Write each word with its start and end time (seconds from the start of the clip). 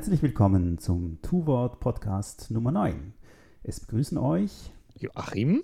Herzlich 0.00 0.22
willkommen 0.22 0.78
zum 0.78 1.20
Two-Wort 1.20 1.78
Podcast 1.78 2.50
Nummer 2.50 2.72
9. 2.72 3.12
Es 3.62 3.80
begrüßen 3.80 4.16
euch 4.16 4.70
Joachim, 4.96 5.62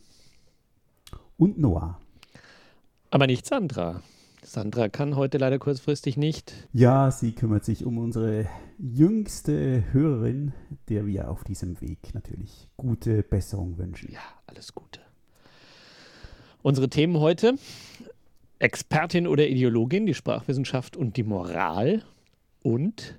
und 1.39 1.59
Noah. 1.59 1.99
aber 3.09 3.27
nicht 3.27 3.47
Sandra. 3.47 4.03
Sandra 4.43 4.91
kann 4.91 5.17
heute 5.17 5.39
leider 5.39 5.59
kurzfristig 5.59 6.19
nicht. 6.19 6.53
Ja, 6.75 7.11
sie 7.11 7.33
kümmert 7.33 7.65
sich 7.65 7.87
um 7.87 7.97
unsere 7.97 8.47
jüngste 8.79 9.83
Hörerin, 9.95 10.53
der 10.91 11.07
wir 11.07 11.31
auf 11.31 11.43
diesem 11.43 11.81
Weg 11.81 12.13
natürlich 12.13 12.69
gute 12.77 13.23
Besserung 13.23 13.79
wünschen. 13.79 14.13
Ja, 14.13 14.21
alles 14.47 14.75
Gute. 14.75 15.01
Unsere 16.61 16.91
Themen 16.91 17.21
heute: 17.21 17.55
Expertin 18.59 19.29
oder 19.29 19.49
Ideologin, 19.49 20.05
die 20.05 20.13
Sprachwissenschaft 20.13 20.95
und 20.95 21.17
die 21.17 21.25
Moral 21.25 22.03
und 22.63 23.19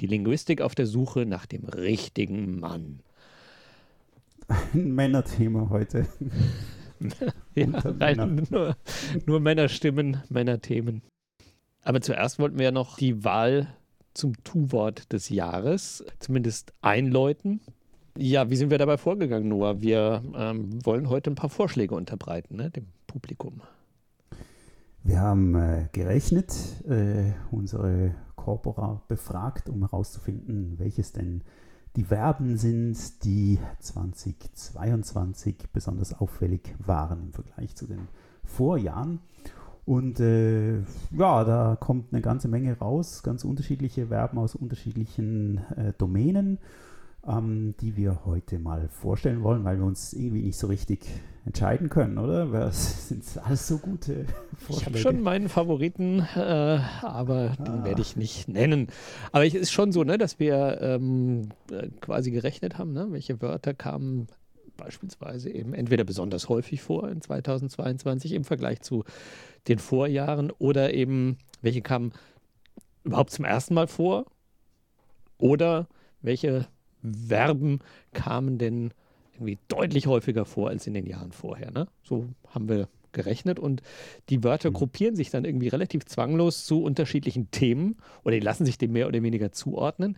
die 0.00 0.06
Linguistik 0.06 0.60
auf 0.60 0.74
der 0.74 0.86
Suche 0.86 1.26
nach 1.26 1.46
dem 1.46 1.64
richtigen 1.64 2.60
Mann. 2.60 3.00
Ein 4.48 4.94
Männerthema 4.94 5.68
heute. 5.70 6.06
Ja, 7.54 7.66
Männern. 7.92 8.46
nur, 8.50 8.74
nur 9.26 9.40
Männerstimmen, 9.40 10.22
Männerthemen. 10.30 11.02
Aber 11.82 12.00
zuerst 12.00 12.38
wollten 12.38 12.56
wir 12.56 12.64
ja 12.64 12.70
noch 12.70 12.96
die 12.96 13.22
Wahl 13.22 13.68
zum 14.14 14.32
Tu-Wort 14.44 15.12
des 15.12 15.28
Jahres 15.28 16.04
zumindest 16.20 16.72
einläuten. 16.80 17.60
Ja, 18.16 18.48
wie 18.48 18.56
sind 18.56 18.70
wir 18.70 18.78
dabei 18.78 18.96
vorgegangen, 18.96 19.48
Noah? 19.48 19.82
Wir 19.82 20.22
ähm, 20.34 20.84
wollen 20.86 21.10
heute 21.10 21.30
ein 21.30 21.34
paar 21.34 21.50
Vorschläge 21.50 21.94
unterbreiten, 21.94 22.56
ne, 22.56 22.70
dem 22.70 22.86
Publikum. 23.06 23.60
Wir 25.06 25.20
haben 25.20 25.54
äh, 25.54 25.88
gerechnet, 25.92 26.52
äh, 26.88 27.30
unsere 27.52 28.12
Corpora 28.34 29.02
befragt, 29.06 29.68
um 29.68 29.82
herauszufinden, 29.82 30.80
welches 30.80 31.12
denn 31.12 31.42
die 31.94 32.02
Verben 32.02 32.56
sind, 32.56 33.22
die 33.22 33.60
2022 33.78 35.68
besonders 35.72 36.12
auffällig 36.12 36.74
waren 36.84 37.22
im 37.22 37.32
Vergleich 37.32 37.76
zu 37.76 37.86
den 37.86 38.08
Vorjahren. 38.42 39.20
Und 39.84 40.18
äh, 40.18 40.78
ja, 41.12 41.44
da 41.44 41.76
kommt 41.78 42.12
eine 42.12 42.20
ganze 42.20 42.48
Menge 42.48 42.76
raus, 42.76 43.22
ganz 43.22 43.44
unterschiedliche 43.44 44.08
Verben 44.08 44.38
aus 44.38 44.56
unterschiedlichen 44.56 45.58
äh, 45.76 45.92
Domänen, 45.96 46.58
ähm, 47.24 47.76
die 47.80 47.96
wir 47.96 48.24
heute 48.24 48.58
mal 48.58 48.88
vorstellen 48.88 49.44
wollen, 49.44 49.62
weil 49.62 49.78
wir 49.78 49.86
uns 49.86 50.14
irgendwie 50.14 50.42
nicht 50.42 50.58
so 50.58 50.66
richtig 50.66 51.06
entscheiden 51.46 51.88
können, 51.88 52.18
oder? 52.18 52.46
Das 52.46 53.08
sind 53.08 53.24
alles 53.44 53.68
so 53.68 53.78
gute 53.78 54.26
Ich 54.58 54.64
Vorschläge. 54.64 54.86
habe 54.86 54.98
schon 54.98 55.22
meinen 55.22 55.48
Favoriten, 55.48 56.26
äh, 56.34 56.80
aber 57.02 57.50
den 57.58 57.84
werde 57.84 58.02
ich 58.02 58.16
nicht 58.16 58.48
nennen. 58.48 58.88
Aber 59.32 59.46
es 59.46 59.54
ist 59.54 59.70
schon 59.70 59.92
so, 59.92 60.02
ne, 60.02 60.18
dass 60.18 60.38
wir 60.38 60.80
ähm, 60.80 61.50
äh, 61.70 61.88
quasi 62.00 62.30
gerechnet 62.30 62.78
haben, 62.78 62.92
ne, 62.92 63.06
welche 63.10 63.40
Wörter 63.40 63.74
kamen 63.74 64.26
beispielsweise 64.76 65.50
eben 65.50 65.72
entweder 65.72 66.04
besonders 66.04 66.48
häufig 66.48 66.82
vor 66.82 67.08
in 67.08 67.20
2022 67.22 68.32
im 68.32 68.44
Vergleich 68.44 68.82
zu 68.82 69.04
den 69.68 69.78
Vorjahren 69.78 70.50
oder 70.50 70.92
eben 70.92 71.38
welche 71.62 71.80
kamen 71.80 72.12
überhaupt 73.04 73.30
zum 73.30 73.44
ersten 73.44 73.74
Mal 73.74 73.86
vor 73.86 74.26
oder 75.38 75.88
welche 76.20 76.66
Verben 77.02 77.78
kamen 78.12 78.58
denn 78.58 78.92
irgendwie 79.36 79.58
deutlich 79.68 80.06
häufiger 80.06 80.44
vor 80.44 80.68
als 80.68 80.86
in 80.86 80.94
den 80.94 81.06
Jahren 81.06 81.32
vorher. 81.32 81.70
Ne? 81.70 81.86
So 82.02 82.28
haben 82.48 82.68
wir 82.68 82.88
gerechnet 83.12 83.58
und 83.58 83.82
die 84.28 84.44
Wörter 84.44 84.70
gruppieren 84.70 85.16
sich 85.16 85.30
dann 85.30 85.44
irgendwie 85.44 85.68
relativ 85.68 86.04
zwanglos 86.04 86.66
zu 86.66 86.82
unterschiedlichen 86.82 87.50
Themen 87.50 87.96
oder 88.24 88.34
die 88.34 88.44
lassen 88.44 88.66
sich 88.66 88.78
dem 88.78 88.92
mehr 88.92 89.08
oder 89.08 89.22
weniger 89.22 89.52
zuordnen. 89.52 90.16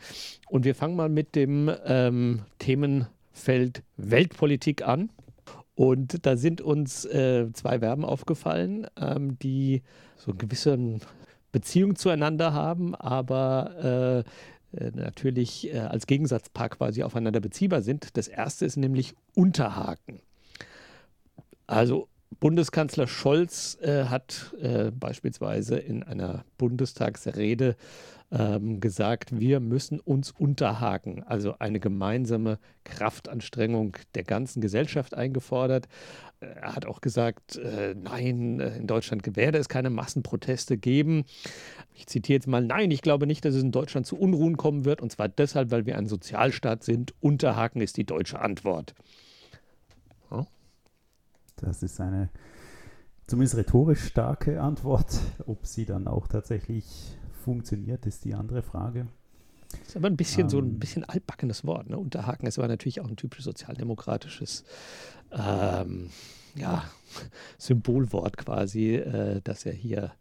Und 0.48 0.64
wir 0.64 0.74
fangen 0.74 0.96
mal 0.96 1.08
mit 1.08 1.34
dem 1.34 1.70
ähm, 1.86 2.42
Themenfeld 2.58 3.82
Weltpolitik 3.96 4.86
an. 4.86 5.10
Und 5.76 6.26
da 6.26 6.36
sind 6.36 6.60
uns 6.60 7.04
äh, 7.04 7.52
zwei 7.52 7.78
Verben 7.78 8.04
aufgefallen, 8.04 8.88
ähm, 9.00 9.38
die 9.38 9.82
so 10.16 10.32
eine 10.32 10.38
gewisse 10.38 10.98
Beziehung 11.52 11.94
zueinander 11.94 12.52
haben, 12.52 12.96
aber 12.96 13.74
äh, 13.80 14.18
äh, 14.18 14.24
natürlich 14.72 15.72
äh, 15.72 15.78
als 15.78 16.06
Gegensatzpaar 16.06 16.68
quasi 16.68 17.02
aufeinander 17.02 17.40
beziehbar 17.40 17.82
sind. 17.82 18.16
Das 18.16 18.28
erste 18.28 18.66
ist 18.66 18.76
nämlich 18.76 19.14
Unterhaken. 19.34 20.20
Also 21.66 22.08
Bundeskanzler 22.40 23.06
Scholz 23.06 23.78
äh, 23.80 24.04
hat 24.04 24.54
äh, 24.60 24.90
beispielsweise 24.90 25.78
in 25.78 26.02
einer 26.02 26.44
Bundestagsrede 26.56 27.76
ähm, 28.30 28.80
gesagt, 28.80 29.38
wir 29.38 29.60
müssen 29.60 30.00
uns 30.00 30.30
unterhaken, 30.30 31.22
also 31.22 31.54
eine 31.58 31.80
gemeinsame 31.80 32.58
Kraftanstrengung 32.84 33.96
der 34.14 34.24
ganzen 34.24 34.60
Gesellschaft 34.60 35.14
eingefordert. 35.14 35.88
Er 36.40 36.74
hat 36.74 36.86
auch 36.86 37.00
gesagt, 37.00 37.56
äh, 37.56 37.94
nein, 37.94 38.60
äh, 38.60 38.76
in 38.76 38.86
Deutschland 38.86 39.36
werde 39.36 39.58
es 39.58 39.68
keine 39.68 39.90
Massenproteste 39.90 40.76
geben. 40.76 41.24
Ich 41.94 42.06
zitiere 42.06 42.36
jetzt 42.36 42.46
mal, 42.46 42.62
nein, 42.62 42.90
ich 42.90 43.02
glaube 43.02 43.26
nicht, 43.26 43.44
dass 43.44 43.54
es 43.54 43.62
in 43.62 43.72
Deutschland 43.72 44.06
zu 44.06 44.16
Unruhen 44.16 44.56
kommen 44.56 44.84
wird, 44.84 45.00
und 45.00 45.10
zwar 45.10 45.28
deshalb, 45.28 45.70
weil 45.70 45.86
wir 45.86 45.96
ein 45.96 46.06
Sozialstaat 46.06 46.84
sind. 46.84 47.14
Unterhaken 47.20 47.80
ist 47.80 47.96
die 47.96 48.04
deutsche 48.04 48.40
Antwort. 48.40 48.94
Das 51.60 51.82
ist 51.82 52.00
eine 52.00 52.30
zumindest 53.26 53.56
rhetorisch 53.56 54.04
starke 54.04 54.60
Antwort. 54.60 55.18
Ob 55.46 55.66
sie 55.66 55.84
dann 55.84 56.06
auch 56.06 56.28
tatsächlich 56.28 57.17
funktioniert, 57.48 58.04
ist 58.04 58.26
die 58.26 58.34
andere 58.34 58.60
Frage. 58.60 59.06
Das 59.70 59.88
ist 59.88 59.96
aber 59.96 60.08
ein 60.08 60.18
bisschen 60.18 60.50
so 60.50 60.58
ein 60.58 60.66
Ähm. 60.66 60.78
bisschen 60.78 61.04
altbackenes 61.04 61.64
Wort. 61.64 61.88
Ne? 61.88 61.96
Unterhaken, 61.96 62.46
es 62.46 62.58
war 62.58 62.68
natürlich 62.68 63.00
auch 63.00 63.08
ein 63.08 63.16
typisch 63.16 63.42
sozialdemokratisches 63.42 64.64
ähm, 65.32 66.10
ja, 66.54 66.84
Symbolwort 67.58 68.36
quasi, 68.36 68.96
äh, 68.96 69.40
das 69.42 69.64
er 69.64 69.72
hier 69.72 70.12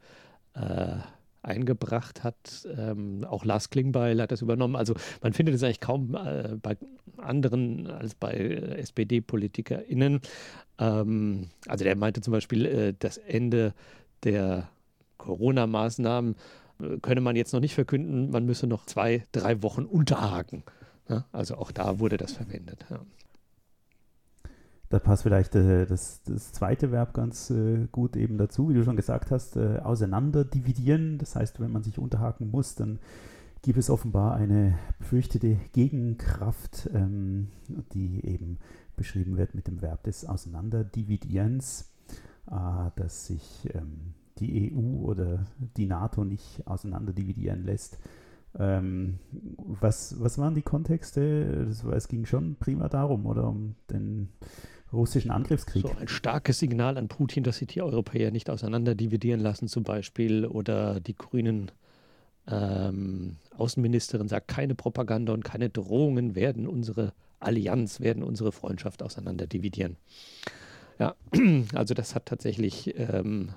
äh, 0.53 0.95
eingebracht 1.41 2.23
hat. 2.23 2.65
Ähm, 2.77 3.25
auch 3.25 3.43
Lars 3.43 3.69
Klingbeil 3.69 4.21
hat 4.21 4.31
das 4.31 4.41
übernommen. 4.41 4.77
Also 4.77 4.95
man 5.21 5.33
findet 5.33 5.55
es 5.55 5.63
eigentlich 5.63 5.81
kaum 5.81 6.15
äh, 6.15 6.55
bei 6.61 6.77
anderen 7.17 7.87
als 7.87 8.15
bei 8.15 8.31
äh, 8.31 8.77
SPD-PolitikerInnen. 8.79 10.21
Ähm, 10.79 11.49
also 11.67 11.83
der 11.83 11.97
meinte 11.97 12.21
zum 12.21 12.31
Beispiel, 12.31 12.65
äh, 12.65 12.93
das 12.97 13.17
Ende 13.17 13.73
der 14.23 14.69
Corona-Maßnahmen 15.17 16.35
könne 17.01 17.21
man 17.21 17.35
jetzt 17.35 17.53
noch 17.53 17.59
nicht 17.59 17.75
verkünden, 17.75 18.29
man 18.29 18.45
müsse 18.45 18.67
noch 18.67 18.85
zwei, 18.85 19.23
drei 19.31 19.61
Wochen 19.63 19.85
unterhaken. 19.85 20.63
Ja, 21.09 21.25
also 21.31 21.55
auch 21.55 21.71
da 21.71 21.99
wurde 21.99 22.17
das 22.17 22.33
verwendet. 22.33 22.85
Ja. 22.89 22.99
Da 24.89 24.99
passt 24.99 25.23
vielleicht 25.23 25.55
äh, 25.55 25.85
das, 25.85 26.21
das, 26.23 26.53
zweite 26.53 26.91
Verb 26.91 27.13
ganz 27.13 27.49
äh, 27.49 27.87
gut 27.91 28.15
eben 28.15 28.37
dazu, 28.37 28.69
wie 28.69 28.73
du 28.73 28.83
schon 28.83 28.95
gesagt 28.95 29.31
hast, 29.31 29.57
äh, 29.57 29.79
auseinander 29.79 30.45
dividieren. 30.45 31.17
Das 31.17 31.35
heißt, 31.35 31.59
wenn 31.59 31.71
man 31.71 31.83
sich 31.83 31.99
unterhaken 31.99 32.49
muss, 32.49 32.75
dann 32.75 32.99
gibt 33.63 33.77
es 33.77 33.89
offenbar 33.89 34.35
eine 34.35 34.77
befürchtete 34.99 35.57
Gegenkraft, 35.73 36.89
ähm, 36.93 37.49
die 37.93 38.25
eben 38.25 38.59
beschrieben 38.95 39.35
wird 39.35 39.55
mit 39.55 39.67
dem 39.67 39.81
Verb 39.81 40.03
des 40.03 40.25
Auseinanderdividierens, 40.25 41.91
äh, 42.49 42.91
dass 42.95 43.27
sich 43.27 43.67
ähm, 43.73 44.13
die 44.39 44.73
EU 44.73 45.05
oder 45.05 45.45
die 45.77 45.85
NATO 45.85 46.23
nicht 46.23 46.65
auseinanderdividieren 46.65 47.63
lässt. 47.63 47.99
Ähm, 48.57 49.19
was, 49.57 50.19
was 50.19 50.37
waren 50.37 50.55
die 50.55 50.61
Kontexte? 50.61 51.65
Das 51.67 51.85
war, 51.85 51.93
es 51.93 52.07
ging 52.07 52.25
schon 52.25 52.55
prima 52.55 52.89
darum, 52.89 53.25
oder 53.25 53.47
um 53.47 53.75
den 53.91 54.29
russischen 54.91 55.31
Angriffskrieg. 55.31 55.83
So 55.83 55.95
ein 55.99 56.07
starkes 56.07 56.59
Signal 56.59 56.97
an 56.97 57.07
Putin, 57.07 57.43
dass 57.43 57.57
sich 57.57 57.67
die 57.67 57.81
Europäer 57.81 58.31
nicht 58.31 58.49
auseinanderdividieren 58.49 59.41
lassen, 59.41 59.67
zum 59.67 59.83
Beispiel, 59.83 60.45
oder 60.45 60.99
die 60.99 61.15
Grünen 61.15 61.71
ähm, 62.47 63.35
Außenministerin 63.57 64.27
sagt, 64.27 64.47
keine 64.47 64.75
Propaganda 64.75 65.33
und 65.33 65.43
keine 65.43 65.69
Drohungen 65.69 66.35
werden 66.35 66.67
unsere 66.67 67.13
Allianz, 67.39 67.99
werden 67.99 68.23
unsere 68.23 68.51
Freundschaft 68.51 69.03
auseinanderdividieren. 69.03 69.97
Ja, 70.99 71.15
also 71.73 71.93
das 71.93 72.15
hat 72.15 72.25
tatsächlich, 72.25 72.95
ähm, 72.97 73.49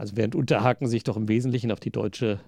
also 0.00 0.16
während 0.16 0.34
Unterhaken 0.34 0.88
sich 0.88 1.04
doch 1.04 1.18
im 1.18 1.28
Wesentlichen 1.28 1.70
auf 1.70 1.78
die 1.78 1.90
deutsche 1.90 2.40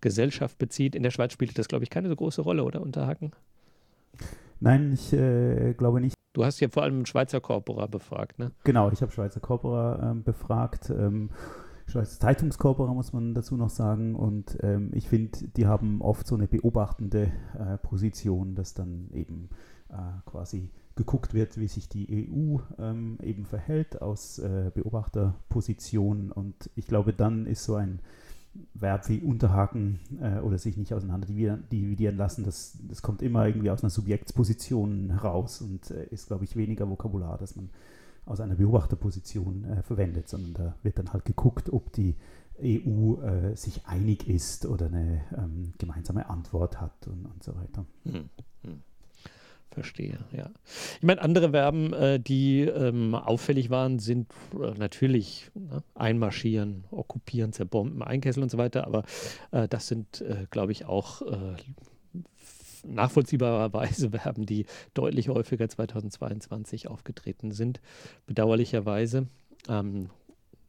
Gesellschaft 0.00 0.56
bezieht, 0.56 0.94
in 0.94 1.02
der 1.02 1.10
Schweiz 1.10 1.34
spielt 1.34 1.58
das, 1.58 1.68
glaube 1.68 1.84
ich, 1.84 1.90
keine 1.90 2.08
so 2.08 2.16
große 2.16 2.40
Rolle, 2.40 2.64
oder 2.64 2.80
Unterhaken? 2.80 3.32
Nein, 4.60 4.94
ich 4.94 5.12
äh, 5.12 5.74
glaube 5.74 6.00
nicht. 6.00 6.14
Du 6.32 6.42
hast 6.42 6.58
ja 6.60 6.68
vor 6.70 6.84
allem 6.84 7.04
Schweizer 7.04 7.40
Corpora 7.42 7.86
befragt, 7.86 8.38
ne? 8.38 8.50
Genau, 8.64 8.90
ich 8.90 9.02
habe 9.02 9.12
Schweizer 9.12 9.40
Corpora 9.40 10.10
ähm, 10.10 10.22
befragt. 10.22 10.88
Ähm, 10.88 11.28
Schweizer 11.86 12.18
Zeitungskorpora 12.18 12.94
muss 12.94 13.12
man 13.12 13.34
dazu 13.34 13.58
noch 13.58 13.70
sagen. 13.70 14.14
Und 14.14 14.56
ähm, 14.62 14.90
ich 14.94 15.06
finde, 15.06 15.48
die 15.48 15.66
haben 15.66 16.00
oft 16.00 16.26
so 16.26 16.34
eine 16.34 16.48
beobachtende 16.48 17.30
äh, 17.58 17.76
Position, 17.76 18.54
dass 18.54 18.72
dann 18.72 19.10
eben 19.12 19.50
äh, 19.90 19.96
quasi 20.24 20.70
geguckt 20.96 21.34
wird, 21.34 21.58
wie 21.58 21.68
sich 21.68 21.88
die 21.88 22.28
EU 22.28 22.58
ähm, 22.78 23.18
eben 23.22 23.44
verhält 23.44 24.02
aus 24.02 24.38
äh, 24.38 24.70
Beobachterposition. 24.74 26.32
Und 26.32 26.70
ich 26.74 26.86
glaube, 26.86 27.12
dann 27.12 27.46
ist 27.46 27.64
so 27.64 27.76
ein 27.76 28.00
Verb 28.74 29.08
wie 29.08 29.20
unterhaken 29.20 30.00
äh, 30.20 30.40
oder 30.40 30.58
sich 30.58 30.76
nicht 30.76 30.94
auseinander 30.94 31.26
dividieren 31.28 32.16
lassen, 32.16 32.44
das, 32.44 32.78
das 32.88 33.02
kommt 33.02 33.20
immer 33.20 33.46
irgendwie 33.46 33.70
aus 33.70 33.82
einer 33.82 33.90
Subjektsposition 33.90 35.10
heraus 35.10 35.60
und 35.60 35.90
äh, 35.90 36.06
ist, 36.06 36.28
glaube 36.28 36.44
ich, 36.44 36.56
weniger 36.56 36.88
Vokabular, 36.88 37.36
das 37.38 37.56
man 37.56 37.70
aus 38.24 38.40
einer 38.40 38.56
Beobachterposition 38.56 39.64
äh, 39.64 39.82
verwendet, 39.82 40.28
sondern 40.28 40.54
da 40.54 40.74
wird 40.82 40.98
dann 40.98 41.12
halt 41.12 41.24
geguckt, 41.24 41.72
ob 41.72 41.92
die 41.92 42.16
EU 42.60 43.20
äh, 43.22 43.54
sich 43.54 43.86
einig 43.86 44.28
ist 44.28 44.66
oder 44.66 44.86
eine 44.86 45.22
ähm, 45.36 45.74
gemeinsame 45.78 46.28
Antwort 46.28 46.80
hat 46.80 47.06
und, 47.06 47.26
und 47.26 47.42
so 47.42 47.54
weiter. 47.54 47.84
Hm, 48.04 48.30
hm. 48.62 48.82
Verstehe, 49.70 50.18
ja. 50.32 50.50
Ich 50.96 51.02
meine, 51.02 51.20
andere 51.20 51.50
Verben, 51.50 51.92
äh, 51.92 52.18
die 52.18 52.60
ähm, 52.62 53.14
auffällig 53.14 53.68
waren, 53.68 53.98
sind 53.98 54.32
äh, 54.54 54.70
natürlich 54.78 55.50
ne, 55.54 55.82
einmarschieren, 55.94 56.84
okkupieren, 56.90 57.52
zerbomben, 57.52 58.02
einkesseln 58.02 58.44
und 58.44 58.50
so 58.50 58.58
weiter, 58.58 58.86
aber 58.86 59.04
äh, 59.50 59.68
das 59.68 59.88
sind, 59.88 60.22
äh, 60.22 60.46
glaube 60.50 60.72
ich, 60.72 60.86
auch 60.86 61.20
äh, 61.22 61.56
nachvollziehbarerweise 62.86 64.10
Verben, 64.18 64.46
die 64.46 64.66
deutlich 64.94 65.28
häufiger 65.28 65.68
2022 65.68 66.88
aufgetreten 66.88 67.52
sind, 67.52 67.80
bedauerlicherweise. 68.26 69.26
Ähm, 69.68 70.10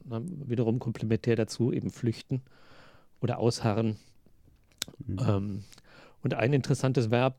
wiederum 0.09 0.79
komplementär 0.79 1.35
dazu 1.35 1.71
eben 1.73 1.89
flüchten 1.89 2.41
oder 3.21 3.39
ausharren. 3.39 3.97
Mhm. 5.05 5.19
Ähm, 5.27 5.63
und 6.23 6.33
ein 6.33 6.53
interessantes 6.53 7.11
Verb, 7.11 7.37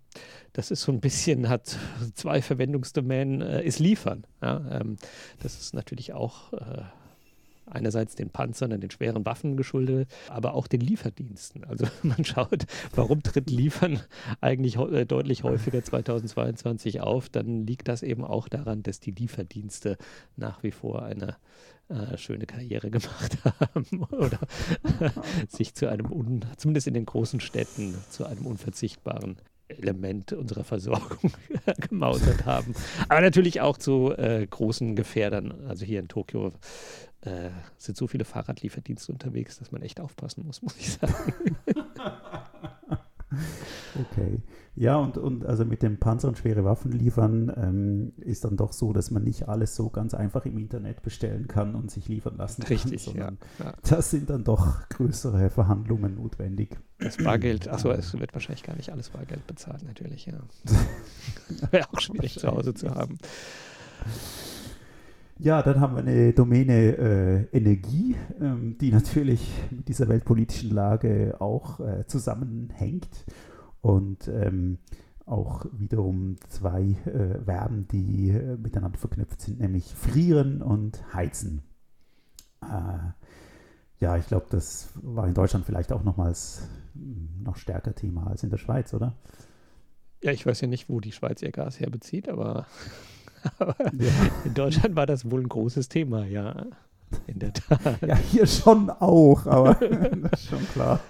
das 0.52 0.70
ist 0.70 0.82
so 0.82 0.92
ein 0.92 1.00
bisschen, 1.00 1.48
hat 1.48 1.76
zwei 2.14 2.42
Verwendungsdomänen, 2.42 3.42
äh, 3.42 3.62
ist 3.62 3.78
liefern. 3.78 4.26
Ja, 4.42 4.80
ähm, 4.80 4.96
das 5.42 5.58
ist 5.58 5.74
natürlich 5.74 6.12
auch 6.12 6.52
äh, 6.52 6.82
einerseits 7.70 8.14
den 8.14 8.30
Panzern 8.30 8.72
und 8.72 8.80
den 8.80 8.90
schweren 8.90 9.24
Waffen 9.26 9.56
geschuldet, 9.56 10.08
aber 10.28 10.54
auch 10.54 10.66
den 10.66 10.80
Lieferdiensten. 10.80 11.64
Also 11.64 11.86
man 12.02 12.24
schaut, 12.24 12.64
warum 12.94 13.22
tritt 13.22 13.50
Liefern 13.50 14.00
eigentlich 14.40 14.76
äh, 14.76 15.04
deutlich 15.04 15.42
häufiger 15.44 15.82
2022 15.82 17.00
auf, 17.00 17.28
dann 17.28 17.66
liegt 17.66 17.88
das 17.88 18.02
eben 18.02 18.24
auch 18.24 18.48
daran, 18.48 18.82
dass 18.82 19.00
die 19.00 19.12
Lieferdienste 19.12 19.96
nach 20.36 20.62
wie 20.62 20.72
vor 20.72 21.02
eine 21.02 21.36
äh, 21.88 22.18
schöne 22.18 22.44
Karriere 22.46 22.90
gemacht 22.90 23.38
haben 23.44 24.04
oder 24.10 24.38
sich 25.48 25.74
zu 25.74 25.88
einem, 25.88 26.12
un, 26.12 26.44
zumindest 26.56 26.86
in 26.86 26.94
den 26.94 27.06
großen 27.06 27.40
Städten, 27.40 27.94
zu 28.10 28.26
einem 28.26 28.46
unverzichtbaren 28.46 29.36
Element 29.68 30.32
unserer 30.32 30.64
Versorgung 30.64 31.30
gemausert 31.88 32.46
haben. 32.46 32.74
Aber 33.08 33.20
natürlich 33.20 33.60
auch 33.60 33.76
zu 33.76 34.12
äh, 34.16 34.46
großen 34.46 34.96
Gefährdern. 34.96 35.52
Also 35.68 35.84
hier 35.84 36.00
in 36.00 36.08
Tokio 36.08 36.52
äh, 37.22 37.50
sind 37.76 37.96
so 37.96 38.06
viele 38.06 38.24
Fahrradlieferdienste 38.24 39.12
unterwegs, 39.12 39.58
dass 39.58 39.72
man 39.72 39.82
echt 39.82 40.00
aufpassen 40.00 40.46
muss, 40.46 40.62
muss 40.62 40.76
ich 40.76 40.92
sagen. 40.92 41.56
okay. 44.00 44.42
Ja, 44.74 44.96
und, 44.96 45.18
und 45.18 45.44
also 45.44 45.64
mit 45.64 45.82
dem 45.82 45.98
Panzer 45.98 46.28
und 46.28 46.38
schwere 46.38 46.64
Waffen 46.64 46.92
liefern 46.92 47.52
ähm, 47.56 48.12
ist 48.18 48.44
dann 48.44 48.56
doch 48.56 48.72
so, 48.72 48.92
dass 48.92 49.10
man 49.10 49.24
nicht 49.24 49.48
alles 49.48 49.74
so 49.74 49.90
ganz 49.90 50.14
einfach 50.14 50.46
im 50.46 50.56
Internet 50.56 51.02
bestellen 51.02 51.48
kann 51.48 51.74
und 51.74 51.90
sich 51.90 52.06
liefern 52.06 52.36
lassen 52.36 52.62
kann. 52.62 52.68
Richtig, 52.68 53.12
ja, 53.12 53.32
ja. 53.58 53.72
Das 53.82 54.12
sind 54.12 54.30
dann 54.30 54.44
doch 54.44 54.88
größere 54.88 55.50
Verhandlungen 55.50 56.14
notwendig. 56.14 56.76
Das 57.00 57.16
Bargeld, 57.16 57.66
achso, 57.66 57.90
es 57.90 58.16
wird 58.16 58.32
wahrscheinlich 58.34 58.62
gar 58.62 58.76
nicht 58.76 58.90
alles 58.90 59.10
Bargeld 59.10 59.44
bezahlt, 59.48 59.82
natürlich, 59.82 60.26
ja. 60.26 60.38
Wäre 61.72 61.88
auch 61.92 62.00
schwierig 62.00 62.38
zu 62.38 62.46
Hause 62.46 62.74
zu 62.74 62.88
haben. 62.94 63.18
Ja, 65.40 65.62
dann 65.62 65.80
haben 65.80 65.94
wir 65.94 66.02
eine 66.02 66.32
Domäne 66.32 66.96
äh, 66.96 67.56
Energie, 67.56 68.16
ähm, 68.40 68.76
die 68.80 68.90
natürlich 68.90 69.40
mit 69.70 69.88
dieser 69.88 70.08
weltpolitischen 70.08 70.70
Lage 70.70 71.36
auch 71.38 71.78
äh, 71.78 72.06
zusammenhängt 72.08 73.24
und 73.80 74.26
ähm, 74.26 74.78
auch 75.26 75.66
wiederum 75.72 76.36
zwei 76.48 76.96
äh, 77.04 77.38
Verben, 77.44 77.86
die 77.86 78.30
äh, 78.30 78.56
miteinander 78.56 78.98
verknüpft 78.98 79.40
sind, 79.42 79.60
nämlich 79.60 79.94
frieren 79.94 80.60
und 80.60 81.14
heizen. 81.14 81.62
Äh, 82.62 83.12
ja, 84.00 84.16
ich 84.16 84.26
glaube, 84.26 84.46
das 84.50 84.88
war 84.94 85.28
in 85.28 85.34
Deutschland 85.34 85.64
vielleicht 85.64 85.92
auch 85.92 86.02
nochmals 86.02 86.68
hm, 86.94 87.44
noch 87.44 87.56
stärker 87.56 87.94
Thema 87.94 88.26
als 88.26 88.42
in 88.42 88.50
der 88.50 88.58
Schweiz, 88.58 88.92
oder? 88.92 89.14
Ja, 90.20 90.32
ich 90.32 90.44
weiß 90.44 90.62
ja 90.62 90.66
nicht, 90.66 90.88
wo 90.88 90.98
die 90.98 91.12
Schweiz 91.12 91.42
ihr 91.42 91.52
Gas 91.52 91.78
herbezieht, 91.78 92.28
aber 92.28 92.66
aber 93.58 93.76
ja. 93.92 94.10
in 94.44 94.54
Deutschland 94.54 94.96
war 94.96 95.06
das 95.06 95.30
wohl 95.30 95.42
ein 95.42 95.48
großes 95.48 95.88
Thema, 95.88 96.24
ja. 96.24 96.66
In 97.26 97.38
der 97.38 97.54
Tat. 97.54 98.02
Ja, 98.02 98.16
hier 98.16 98.46
schon 98.46 98.90
auch, 98.90 99.46
aber 99.46 99.74
das 100.30 100.42
ist 100.42 100.48
schon 100.50 100.68
klar. 100.68 101.00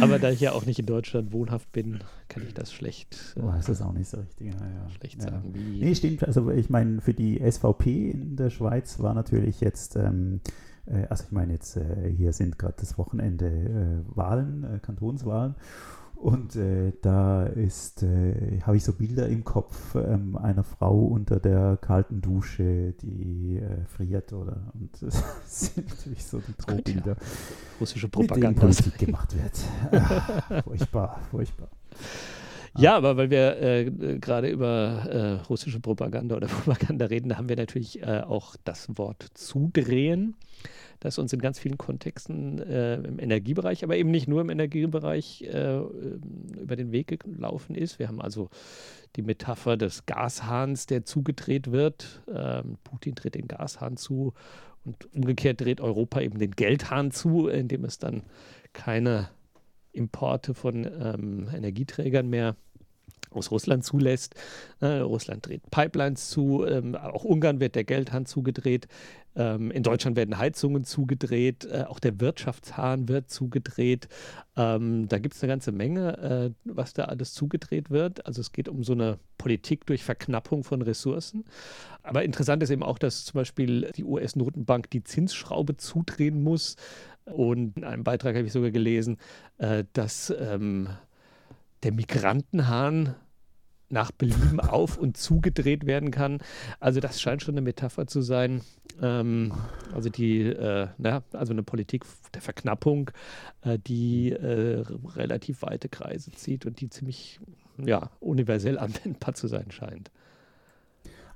Aber 0.00 0.18
da 0.18 0.30
ich 0.30 0.40
ja 0.40 0.52
auch 0.52 0.66
nicht 0.66 0.78
in 0.78 0.86
Deutschland 0.86 1.32
wohnhaft 1.32 1.72
bin, 1.72 2.00
kann 2.28 2.42
ich 2.46 2.54
das 2.54 2.72
schlecht. 2.72 3.34
Äh, 3.36 3.40
oh, 3.40 3.52
ist 3.58 3.68
das 3.68 3.82
auch 3.82 3.92
nicht 3.92 4.08
so 4.08 4.18
richtig. 4.18 4.48
Ja, 4.48 4.52
ja. 4.52 4.90
Schlecht 4.90 5.22
ja. 5.22 5.30
sagen. 5.30 5.50
Wie 5.54 5.84
nee, 5.84 5.94
stimmt. 5.94 6.24
Also, 6.24 6.50
ich 6.50 6.70
meine, 6.70 7.00
für 7.00 7.14
die 7.14 7.38
SVP 7.38 8.10
in 8.10 8.36
der 8.36 8.50
Schweiz 8.50 8.98
war 9.00 9.14
natürlich 9.14 9.60
jetzt. 9.60 9.96
Ähm, 9.96 10.40
äh, 10.86 11.06
also, 11.08 11.24
ich 11.24 11.32
meine, 11.32 11.54
jetzt 11.54 11.76
äh, 11.76 12.12
hier 12.16 12.32
sind 12.32 12.58
gerade 12.58 12.74
das 12.78 12.98
Wochenende 12.98 13.46
äh, 13.46 14.16
Wahlen, 14.16 14.64
äh, 14.64 14.78
Kantonswahlen. 14.80 15.54
Und 16.16 16.56
äh, 16.56 16.92
da 17.02 17.44
ist, 17.44 18.02
äh, 18.02 18.60
habe 18.62 18.78
ich 18.78 18.84
so 18.84 18.92
Bilder 18.92 19.28
im 19.28 19.44
Kopf 19.44 19.94
ähm, 19.94 20.36
einer 20.36 20.64
Frau 20.64 20.98
unter 20.98 21.38
der 21.38 21.76
kalten 21.76 22.22
Dusche, 22.22 22.94
die 23.02 23.58
äh, 23.58 23.84
friert 23.84 24.32
oder 24.32 24.72
und 24.74 24.90
das 25.02 25.22
sind 25.44 25.88
natürlich 25.88 26.24
so 26.24 26.40
die 26.40 26.54
Drohbilder, 26.56 27.12
ja. 27.12 27.26
russische 27.78 28.08
Propaganda 28.08 28.66
mit 28.66 28.76
Politik 28.76 28.98
gemacht 28.98 29.36
wird. 29.36 29.52
Ah, 29.92 30.62
furchtbar, 30.62 31.20
furchtbar. 31.30 31.68
Ja, 32.78 32.96
aber 32.96 33.16
weil 33.16 33.30
wir 33.30 33.60
äh, 33.60 33.90
gerade 34.18 34.48
über 34.48 35.06
äh, 35.08 35.32
russische 35.48 35.80
Propaganda 35.80 36.36
oder 36.36 36.46
Propaganda 36.64 37.06
reden, 37.06 37.36
haben 37.36 37.48
wir 37.48 37.56
natürlich 37.56 38.02
äh, 38.02 38.22
auch 38.26 38.56
das 38.64 38.98
Wort 38.98 39.26
zudrehen, 39.34 40.36
das 41.00 41.18
uns 41.18 41.32
in 41.32 41.40
ganz 41.40 41.58
vielen 41.58 41.78
Kontexten 41.78 42.58
äh, 42.58 42.96
im 42.96 43.18
Energiebereich, 43.18 43.84
aber 43.84 43.96
eben 43.96 44.10
nicht 44.10 44.28
nur 44.28 44.40
im 44.40 44.50
Energiebereich 44.50 45.42
äh, 45.42 45.78
über 46.60 46.76
den 46.76 46.92
Weg 46.92 47.20
gelaufen 47.20 47.74
ist. 47.74 47.98
Wir 47.98 48.08
haben 48.08 48.20
also 48.20 48.50
die 49.16 49.22
Metapher 49.22 49.76
des 49.76 50.06
Gashahns, 50.06 50.86
der 50.86 51.04
zugedreht 51.04 51.72
wird. 51.72 52.22
Ähm, 52.32 52.76
Putin 52.84 53.14
dreht 53.14 53.34
den 53.34 53.48
Gashahn 53.48 53.96
zu 53.96 54.34
und 54.84 55.12
umgekehrt 55.14 55.60
dreht 55.60 55.80
Europa 55.80 56.20
eben 56.20 56.38
den 56.38 56.52
Geldhahn 56.52 57.10
zu, 57.10 57.48
indem 57.48 57.84
es 57.84 57.98
dann 57.98 58.22
keine 58.72 59.30
Importe 59.92 60.54
von 60.54 60.84
ähm, 60.84 61.48
Energieträgern 61.52 62.28
mehr 62.28 62.56
aus 63.30 63.50
Russland 63.50 63.84
zulässt. 63.84 64.34
Äh, 64.80 64.86
Russland 64.98 65.46
dreht 65.46 65.70
Pipelines 65.70 66.30
zu, 66.30 66.64
ähm, 66.64 66.94
auch 66.94 67.24
Ungarn 67.24 67.60
wird 67.60 67.74
der 67.74 67.84
Geldhahn 67.84 68.26
zugedreht. 68.26 68.88
Ähm, 69.36 69.70
in 69.70 69.82
Deutschland 69.82 70.16
werden 70.16 70.38
Heizungen 70.38 70.84
zugedreht, 70.84 71.66
äh, 71.66 71.84
auch 71.86 72.00
der 72.00 72.20
Wirtschaftshahn 72.20 73.08
wird 73.08 73.30
zugedreht. 73.30 74.08
Ähm, 74.56 75.08
da 75.08 75.18
gibt 75.18 75.34
es 75.34 75.42
eine 75.42 75.52
ganze 75.52 75.72
Menge, 75.72 76.18
äh, 76.18 76.50
was 76.64 76.94
da 76.94 77.04
alles 77.04 77.34
zugedreht 77.34 77.90
wird. 77.90 78.24
Also 78.26 78.40
es 78.40 78.52
geht 78.52 78.68
um 78.68 78.82
so 78.82 78.92
eine 78.92 79.18
Politik 79.36 79.84
durch 79.86 80.02
Verknappung 80.02 80.64
von 80.64 80.80
Ressourcen. 80.80 81.44
Aber 82.02 82.24
interessant 82.24 82.62
ist 82.62 82.70
eben 82.70 82.82
auch, 82.82 82.98
dass 82.98 83.26
zum 83.26 83.38
Beispiel 83.38 83.92
die 83.96 84.04
US-Notenbank 84.04 84.88
die 84.90 85.04
Zinsschraube 85.04 85.76
zudrehen 85.76 86.42
muss. 86.42 86.76
Und 87.26 87.76
in 87.76 87.84
einem 87.84 88.04
Beitrag 88.04 88.36
habe 88.36 88.46
ich 88.46 88.52
sogar 88.52 88.70
gelesen, 88.70 89.18
äh, 89.58 89.84
dass 89.92 90.32
ähm, 90.38 90.88
der 91.82 91.92
Migrantenhahn 91.92 93.14
nach 93.88 94.10
Belieben 94.10 94.60
auf 94.60 94.98
und 94.98 95.16
zugedreht 95.16 95.86
werden 95.86 96.10
kann. 96.10 96.38
Also 96.80 97.00
das 97.00 97.20
scheint 97.20 97.42
schon 97.42 97.54
eine 97.54 97.62
Metapher 97.62 98.06
zu 98.06 98.20
sein. 98.20 98.62
Ähm, 99.00 99.52
also 99.94 100.08
die, 100.08 100.42
äh, 100.42 100.88
na, 100.98 101.22
also 101.32 101.52
eine 101.52 101.62
Politik 101.62 102.04
der 102.34 102.42
Verknappung, 102.42 103.10
äh, 103.62 103.78
die 103.78 104.32
äh, 104.32 104.84
relativ 105.14 105.62
weite 105.62 105.88
Kreise 105.88 106.32
zieht 106.32 106.66
und 106.66 106.80
die 106.80 106.88
ziemlich 106.88 107.40
ja, 107.78 108.10
universell 108.20 108.78
anwendbar 108.78 109.34
zu 109.34 109.46
sein 109.46 109.70
scheint. 109.70 110.10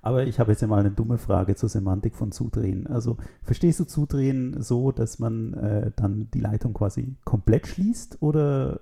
Aber 0.03 0.27
ich 0.27 0.41
habe 0.41 0.53
jetzt 0.53 0.67
mal 0.67 0.81
eine 0.81 0.91
dumme 0.91 1.19
Frage 1.19 1.57
zur 1.57 1.69
Semantik 1.69 2.17
von 2.17 2.33
Zudrehen. 2.33 2.87
Also 2.87 3.19
verstehst 3.43 3.81
du 3.81 3.85
Zudrehen 3.85 4.63
so, 4.63 4.93
dass 4.93 5.19
man 5.19 5.53
äh, 5.53 5.91
dann 5.95 6.29
die 6.33 6.41
Leitung 6.41 6.73
quasi 6.73 7.17
komplett 7.25 7.67
schließt 7.67 8.23
oder 8.23 8.81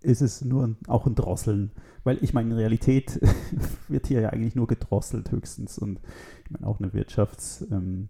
ist 0.00 0.22
es 0.22 0.44
nur 0.44 0.76
auch 0.86 1.06
ein 1.06 1.14
Drosseln. 1.14 1.72
Weil 2.04 2.18
ich 2.22 2.34
meine, 2.34 2.50
in 2.50 2.56
Realität 2.56 3.20
wird 3.88 4.06
hier 4.06 4.20
ja 4.20 4.30
eigentlich 4.30 4.54
nur 4.54 4.66
gedrosselt 4.66 5.30
höchstens. 5.30 5.78
Und 5.78 6.00
ich 6.44 6.50
meine 6.50 6.66
auch 6.66 6.80
eine 6.80 6.92
Wirtschafts, 6.92 7.66
ähm, 7.70 8.08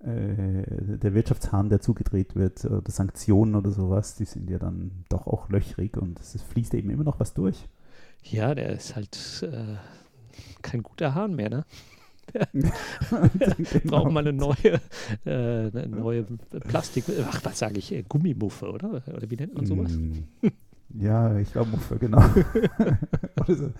äh, 0.00 0.98
der 0.98 1.14
Wirtschaftshahn, 1.14 1.68
der 1.68 1.80
zugedreht 1.80 2.36
wird, 2.36 2.64
oder 2.64 2.90
Sanktionen 2.90 3.54
oder 3.54 3.70
sowas, 3.70 4.14
die 4.14 4.26
sind 4.26 4.50
ja 4.50 4.58
dann 4.58 5.04
doch 5.08 5.26
auch 5.26 5.48
löchrig 5.48 5.96
und 5.96 6.20
es 6.20 6.40
fließt 6.42 6.74
eben 6.74 6.90
immer 6.90 7.04
noch 7.04 7.18
was 7.18 7.34
durch. 7.34 7.68
Ja, 8.22 8.54
der 8.54 8.70
ist 8.70 8.94
halt 8.94 9.48
äh, 9.50 9.76
kein 10.62 10.82
guter 10.82 11.14
Hahn 11.14 11.34
mehr, 11.34 11.48
ne? 11.48 11.64
genau. 12.52 12.70
Brauchen 13.84 14.12
wir 14.14 14.20
eine 14.20 14.32
neue, 14.32 14.80
äh, 15.24 15.70
eine 15.70 15.86
neue 15.88 16.24
Plastik, 16.68 17.04
ach, 17.24 17.40
was 17.44 17.58
sage 17.58 17.78
ich, 17.78 18.04
Gummimuffe, 18.08 18.70
oder? 18.70 19.02
Oder 19.06 19.30
wie 19.30 19.36
nennt 19.36 19.54
man 19.54 19.64
sowas? 19.64 19.96
Ja, 20.94 21.36
ich 21.36 21.52
glaube 21.52 21.70
Muffe, 21.70 21.98
genau. 21.98 22.20
so. 23.46 23.72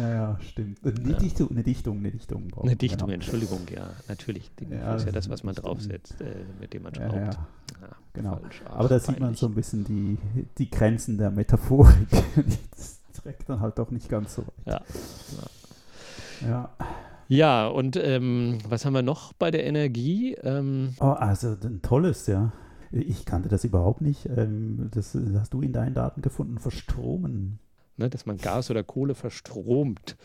Ja, 0.00 0.08
ja, 0.08 0.38
stimmt. 0.40 0.80
Eine, 0.84 1.10
ja. 1.10 1.16
Dichtung, 1.16 1.50
eine 1.50 1.62
Dichtung, 1.62 1.98
eine 1.98 2.10
Dichtung. 2.10 2.48
Brauchen, 2.48 2.68
eine 2.68 2.76
Dichtung, 2.76 3.08
genau. 3.08 3.14
Entschuldigung, 3.14 3.60
ja, 3.74 3.90
natürlich. 4.08 4.50
Die 4.58 4.66
ja, 4.66 4.96
ist 4.96 5.06
ja 5.06 5.12
das, 5.12 5.30
was 5.30 5.44
man 5.44 5.54
draufsetzt, 5.54 6.20
äh, 6.20 6.44
mit 6.60 6.74
dem 6.74 6.82
man 6.82 6.94
schraubt. 6.94 7.14
Ja, 7.14 7.24
ja. 7.24 7.88
genau. 8.12 8.36
Falsch, 8.36 8.62
Aber 8.66 8.88
da 8.88 8.98
sieht 8.98 9.20
man 9.20 9.34
so 9.34 9.46
ein 9.46 9.54
bisschen 9.54 9.84
die, 9.84 10.18
die 10.58 10.68
Grenzen 10.68 11.16
der 11.16 11.30
Metaphorik. 11.30 12.08
das 12.70 13.00
trägt 13.14 13.48
dann 13.48 13.60
halt 13.60 13.78
doch 13.78 13.90
nicht 13.90 14.08
ganz 14.08 14.34
so 14.34 14.42
weit. 14.42 14.66
Ja. 14.66 14.80
ja. 16.48 16.70
Ja, 17.28 17.66
und 17.68 17.96
ähm, 17.96 18.58
was 18.68 18.84
haben 18.84 18.92
wir 18.92 19.00
noch 19.00 19.32
bei 19.32 19.50
der 19.50 19.64
Energie? 19.64 20.34
Ähm, 20.34 20.94
oh, 21.00 21.06
also 21.06 21.56
ein 21.64 21.80
tolles, 21.80 22.26
ja. 22.26 22.52
Ich 22.92 23.24
kannte 23.24 23.48
das 23.48 23.64
überhaupt 23.64 24.00
nicht. 24.00 24.26
Ähm, 24.26 24.90
das 24.92 25.16
hast 25.34 25.54
du 25.54 25.62
in 25.62 25.72
deinen 25.72 25.94
Daten 25.94 26.22
gefunden, 26.22 26.58
verstromen. 26.58 27.58
Ne, 27.96 28.08
dass 28.08 28.24
man 28.24 28.38
Gas 28.38 28.70
oder 28.70 28.82
Kohle 28.82 29.14
verstromt. 29.14 30.16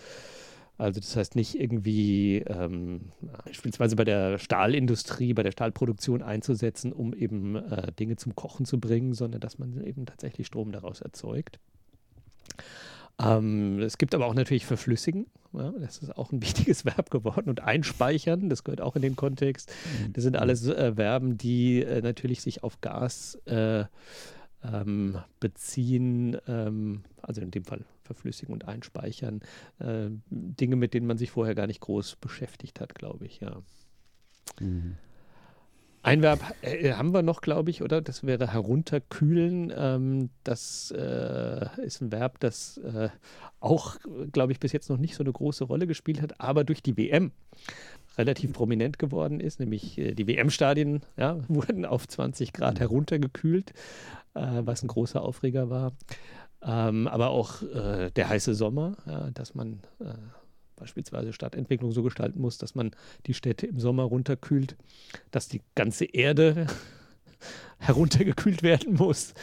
Also 0.77 1.00
das 1.00 1.15
heißt 1.15 1.36
nicht 1.36 1.59
irgendwie 1.59 2.38
ähm, 2.45 3.12
beispielsweise 3.45 3.95
bei 3.95 4.03
der 4.03 4.38
Stahlindustrie, 4.38 5.33
bei 5.33 5.43
der 5.43 5.51
Stahlproduktion 5.51 6.21
einzusetzen, 6.21 6.93
um 6.93 7.13
eben 7.13 7.55
äh, 7.55 7.91
Dinge 7.93 8.15
zum 8.15 8.36
Kochen 8.36 8.65
zu 8.65 8.79
bringen, 8.79 9.13
sondern 9.13 9.41
dass 9.41 9.57
man 9.57 9.83
eben 9.83 10.05
tatsächlich 10.05 10.45
Strom 10.45 10.71
daraus 10.71 11.01
erzeugt. 11.01 11.59
Ähm, 13.19 13.79
es 13.79 13.97
gibt 13.97 14.13
aber 14.13 14.27
auch 14.27 14.33
natürlich 14.33 14.65
Verflüssigen. 14.65 15.25
Ja, 15.53 15.71
das 15.71 16.00
ist 16.00 16.15
auch 16.17 16.31
ein 16.31 16.41
wichtiges 16.41 16.86
Verb 16.86 17.09
geworden. 17.09 17.50
Und 17.50 17.62
Einspeichern, 17.62 18.50
das 18.50 18.63
gehört 18.63 18.81
auch 18.81 18.95
in 18.95 19.01
den 19.01 19.15
Kontext. 19.15 19.71
Mhm. 20.01 20.13
Das 20.13 20.24
sind 20.24 20.38
alles 20.38 20.65
äh, 20.67 20.93
Verben, 20.95 21.38
die 21.38 21.81
äh, 21.81 22.01
natürlich 22.01 22.41
sich 22.41 22.63
auf 22.63 22.81
Gas 22.81 23.36
äh, 23.45 23.86
ähm, 24.63 25.17
beziehen. 25.39 26.38
Ähm, 26.47 27.03
also 27.21 27.41
in 27.41 27.51
dem 27.51 27.65
Fall 27.65 27.83
verflüssigen 28.03 28.53
und 28.53 28.67
einspeichern. 28.67 29.41
Äh, 29.79 30.09
Dinge, 30.29 30.75
mit 30.75 30.93
denen 30.93 31.07
man 31.07 31.17
sich 31.17 31.31
vorher 31.31 31.55
gar 31.55 31.67
nicht 31.67 31.81
groß 31.81 32.17
beschäftigt 32.17 32.79
hat, 32.79 32.95
glaube 32.95 33.25
ich, 33.25 33.39
ja. 33.39 33.62
Mhm. 34.59 34.95
Ein 36.03 36.21
Verb 36.21 36.39
äh, 36.61 36.93
haben 36.93 37.13
wir 37.13 37.21
noch, 37.21 37.41
glaube 37.41 37.69
ich, 37.69 37.81
oder? 37.81 38.01
Das 38.01 38.25
wäre 38.25 38.51
herunterkühlen. 38.51 39.73
Ähm, 39.75 40.29
das 40.43 40.91
äh, 40.91 41.65
ist 41.81 42.01
ein 42.01 42.11
Verb, 42.11 42.39
das 42.39 42.77
äh, 42.77 43.09
auch, 43.59 43.97
glaube 44.31 44.51
ich, 44.51 44.59
bis 44.59 44.71
jetzt 44.71 44.89
noch 44.89 44.97
nicht 44.97 45.15
so 45.15 45.23
eine 45.23 45.33
große 45.33 45.65
Rolle 45.65 45.87
gespielt 45.87 46.21
hat, 46.21 46.39
aber 46.39 46.63
durch 46.63 46.81
die 46.81 46.97
WM 46.97 47.31
relativ 48.17 48.53
prominent 48.53 48.99
geworden 48.99 49.39
ist, 49.39 49.59
nämlich 49.59 49.97
äh, 49.97 50.13
die 50.13 50.27
WM-Stadien 50.27 51.01
ja, 51.17 51.37
wurden 51.47 51.85
auf 51.85 52.07
20 52.07 52.53
Grad 52.53 52.79
heruntergekühlt, 52.79 53.71
äh, 54.33 54.61
was 54.61 54.83
ein 54.83 54.87
großer 54.87 55.21
Aufreger 55.21 55.69
war. 55.69 55.93
Ähm, 56.63 57.07
aber 57.07 57.29
auch 57.29 57.61
äh, 57.61 58.11
der 58.11 58.29
heiße 58.29 58.55
Sommer, 58.55 58.97
ja, 59.05 59.29
dass 59.31 59.53
man 59.53 59.79
beispielsweise 60.77 61.34
Stadtentwicklung 61.34 61.91
so 61.91 62.03
gestalten 62.03 62.39
muss, 62.39 62.57
dass 62.57 62.75
man 62.75 62.91
die 63.25 63.34
Städte 63.34 63.67
im 63.67 63.79
Sommer 63.79 64.03
runterkühlt, 64.03 64.77
dass 65.31 65.50
die 65.50 65.62
ganze 65.75 66.05
Erde 66.05 66.67
heruntergekühlt 67.79 68.63
werden 68.63 68.96
muss. 68.96 69.34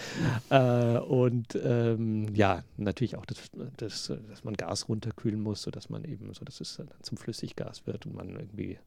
Äh, 0.50 0.99
und 0.99 1.59
ähm, 1.62 2.35
ja, 2.35 2.64
natürlich 2.76 3.17
auch, 3.17 3.26
das, 3.26 3.50
das, 3.76 4.12
dass 4.29 4.45
man 4.45 4.55
Gas 4.55 4.88
runterkühlen 4.88 5.41
muss, 5.41 5.62
sodass 5.62 5.91
man 5.91 6.05
eben, 6.05 6.33
so 6.33 6.45
dass 6.45 6.61
es 6.61 6.76
dann 6.76 6.88
zum 7.03 7.19
Flüssiggas 7.19 7.87
wird 7.87 8.07
und 8.07 8.14
man 8.14 8.31
irgendwie 8.31 8.79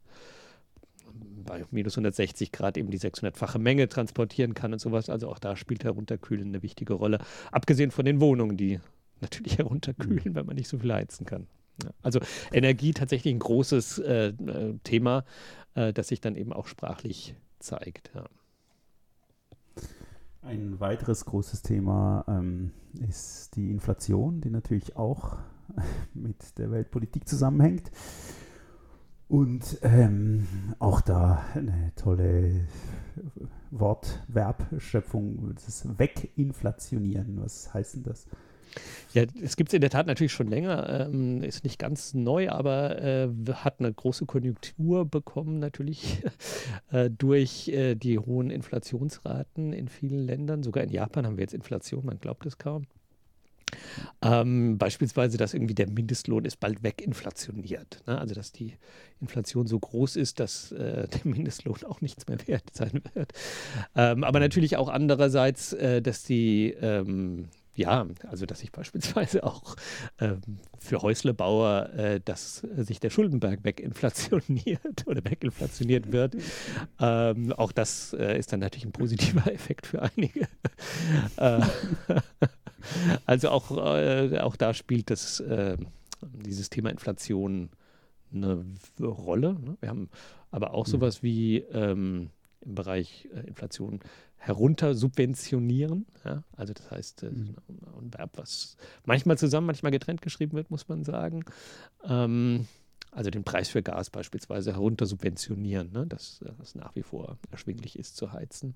bei 1.46 1.66
minus 1.72 1.94
160 1.94 2.52
Grad 2.52 2.78
eben 2.78 2.92
die 2.92 3.00
600-fache 3.00 3.60
Menge 3.60 3.88
transportieren 3.88 4.54
kann 4.54 4.74
und 4.74 4.80
sowas. 4.80 5.10
Also 5.10 5.30
auch 5.30 5.40
da 5.40 5.56
spielt 5.56 5.84
Herunterkühlen 5.84 6.48
eine 6.50 6.64
wichtige 6.64 6.94
Rolle. 6.94 7.20
Abgesehen 7.52 7.92
von 7.92 8.06
den 8.06 8.20
Wohnungen, 8.20 8.58
die 8.58 8.80
natürlich 9.22 9.58
herunterkühlen, 9.58 10.32
mhm. 10.32 10.36
weil 10.36 10.44
man 10.44 10.56
nicht 10.56 10.68
so 10.68 10.80
viel 10.80 10.94
heizen 10.94 11.26
kann. 11.26 11.48
Also 12.02 12.20
Energie 12.52 12.94
tatsächlich 12.94 13.34
ein 13.34 13.40
großes 13.40 14.00
äh, 14.00 14.28
äh, 14.28 14.78
Thema, 14.84 15.26
äh, 15.76 15.94
das 15.94 16.08
sich 16.08 16.22
dann 16.22 16.36
eben 16.36 16.54
auch 16.54 16.68
sprachlich 16.68 17.36
zeigt. 17.60 18.12
Ja. 18.16 18.26
Ein 20.42 20.80
weiteres 20.80 21.26
großes 21.26 21.62
Thema 21.62 22.24
ähm, 22.28 22.72
ist 23.08 23.56
die 23.56 23.70
Inflation, 23.70 24.42
die 24.42 24.50
natürlich 24.50 24.96
auch 24.96 25.38
mit 26.14 26.58
der 26.58 26.72
Weltpolitik 26.72 27.28
zusammenhängt. 27.28 27.92
Und 29.28 29.80
ähm, 29.82 30.48
auch 30.80 31.02
da 31.02 31.44
eine 31.54 31.92
tolle 31.98 32.66
Wortverbschöpfung, 33.72 35.54
das 35.56 35.86
Weginflationieren. 36.00 37.42
Was 37.42 37.74
heißt 37.74 37.96
denn 37.96 38.04
das? 38.04 38.28
Ja, 39.14 39.24
es 39.42 39.56
gibt 39.56 39.70
es 39.70 39.74
in 39.74 39.82
der 39.82 39.90
Tat 39.90 40.08
natürlich 40.08 40.34
schon 40.34 40.48
länger, 40.48 41.08
ähm, 41.08 41.42
ist 41.44 41.64
nicht 41.64 41.80
ganz 41.80 42.14
neu, 42.14 42.50
aber 42.50 43.02
äh, 43.02 43.30
hat 43.54 43.80
eine 43.80 43.94
große 43.94 44.26
Konjunktur 44.26 45.06
bekommen, 45.06 45.60
natürlich 45.60 46.24
äh, 46.92 47.10
durch 47.10 47.70
äh, 47.70 47.96
die 47.96 48.20
hohen 48.20 48.50
Inflationsraten 48.50 49.74
in 49.74 49.88
vielen 49.88 50.26
Ländern. 50.26 50.64
Sogar 50.64 50.84
in 50.84 50.90
Japan 50.90 51.26
haben 51.26 51.38
wir 51.38 51.44
jetzt 51.44 51.54
Inflation, 51.54 52.06
man 52.06 52.20
glaubt 52.20 52.46
es 52.46 52.58
kaum. 52.58 52.86
Ähm, 54.22 54.78
beispielsweise, 54.78 55.38
dass 55.38 55.54
irgendwie 55.54 55.76
der 55.76 55.90
Mindestlohn 55.90 56.46
ist 56.46 56.60
bald 56.60 56.84
weginflationiert. 56.84 58.04
Ne? 58.08 58.18
Also, 58.18 58.34
dass 58.34 58.52
die 58.52 58.74
Inflation 59.20 59.68
so 59.68 59.78
groß 59.80 60.16
ist, 60.16 60.40
dass 60.40 60.72
äh, 60.72 61.08
der 61.08 61.22
Mindestlohn 61.26 61.84
auch 61.86 62.02
nichts 62.02 62.28
mehr 62.28 62.38
wert 62.48 62.74
sein 62.74 63.02
wird. 63.14 63.34
Ähm, 63.96 64.24
aber 64.24 64.40
natürlich 64.40 64.78
auch 64.78 64.90
andererseits, 64.90 65.74
äh, 65.74 66.02
dass 66.02 66.24
die 66.24 66.72
ähm, 66.82 67.50
ja, 67.78 68.08
also 68.28 68.46
dass 68.46 68.60
sich 68.60 68.72
beispielsweise 68.72 69.44
auch 69.44 69.76
ähm, 70.20 70.42
für 70.80 71.02
Häuslebauer, 71.02 71.94
äh, 71.94 72.20
dass 72.20 72.58
sich 72.76 73.00
der 73.00 73.12
Schuldenberg 73.12 73.64
weginflationiert 73.64 75.06
oder 75.06 75.24
weginflationiert 75.24 76.12
wird. 76.12 76.36
Ähm, 77.00 77.54
auch 77.54 77.72
das 77.72 78.14
äh, 78.14 78.38
ist 78.38 78.52
dann 78.52 78.60
natürlich 78.62 78.86
ein 78.86 78.92
positiver 78.92 79.52
Effekt 79.54 79.86
für 79.86 80.02
einige. 80.02 80.48
äh, 81.38 81.62
also 83.26 83.50
auch, 83.50 83.96
äh, 83.96 84.40
auch 84.40 84.56
da 84.56 84.74
spielt 84.74 85.12
das, 85.12 85.40
äh, 85.40 85.78
dieses 86.22 86.70
Thema 86.70 86.90
Inflation 86.90 87.70
eine 88.34 88.66
Rolle. 89.00 89.54
Ne? 89.54 89.78
Wir 89.80 89.90
haben 89.90 90.10
aber 90.50 90.74
auch 90.74 90.88
sowas 90.88 91.22
wie 91.22 91.60
ähm, 91.60 92.32
im 92.62 92.76
Bereich 92.76 93.30
äh, 93.34 93.48
Inflation 93.48 94.00
herunter 94.38 94.94
subventionieren. 94.94 96.06
Ja? 96.24 96.44
Also 96.56 96.74
das 96.74 96.90
heißt, 96.92 97.24
äh, 97.24 97.32
mhm. 97.32 97.56
ein 98.00 98.14
Verb, 98.14 98.32
was 98.38 98.78
manchmal 99.06 99.38
zusammen, 99.38 99.68
manchmal 99.68 99.92
getrennt 99.92 100.22
geschrieben 100.22 100.54
wird, 100.56 100.72
muss 100.72 100.88
man 100.88 101.04
sagen. 101.04 101.44
Ähm, 102.04 102.68
also 103.12 103.30
den 103.30 103.44
Preis 103.44 103.70
für 103.70 103.82
Gas 103.82 104.10
beispielsweise 104.10 104.74
herunter 104.74 105.06
subventionieren, 105.06 105.92
ne? 105.92 106.06
dass 106.06 106.40
das 106.58 106.76
nach 106.76 106.96
wie 106.96 107.04
vor 107.04 107.38
erschwinglich 107.52 107.98
ist 107.98 108.16
zu 108.16 108.32
heizen. 108.32 108.76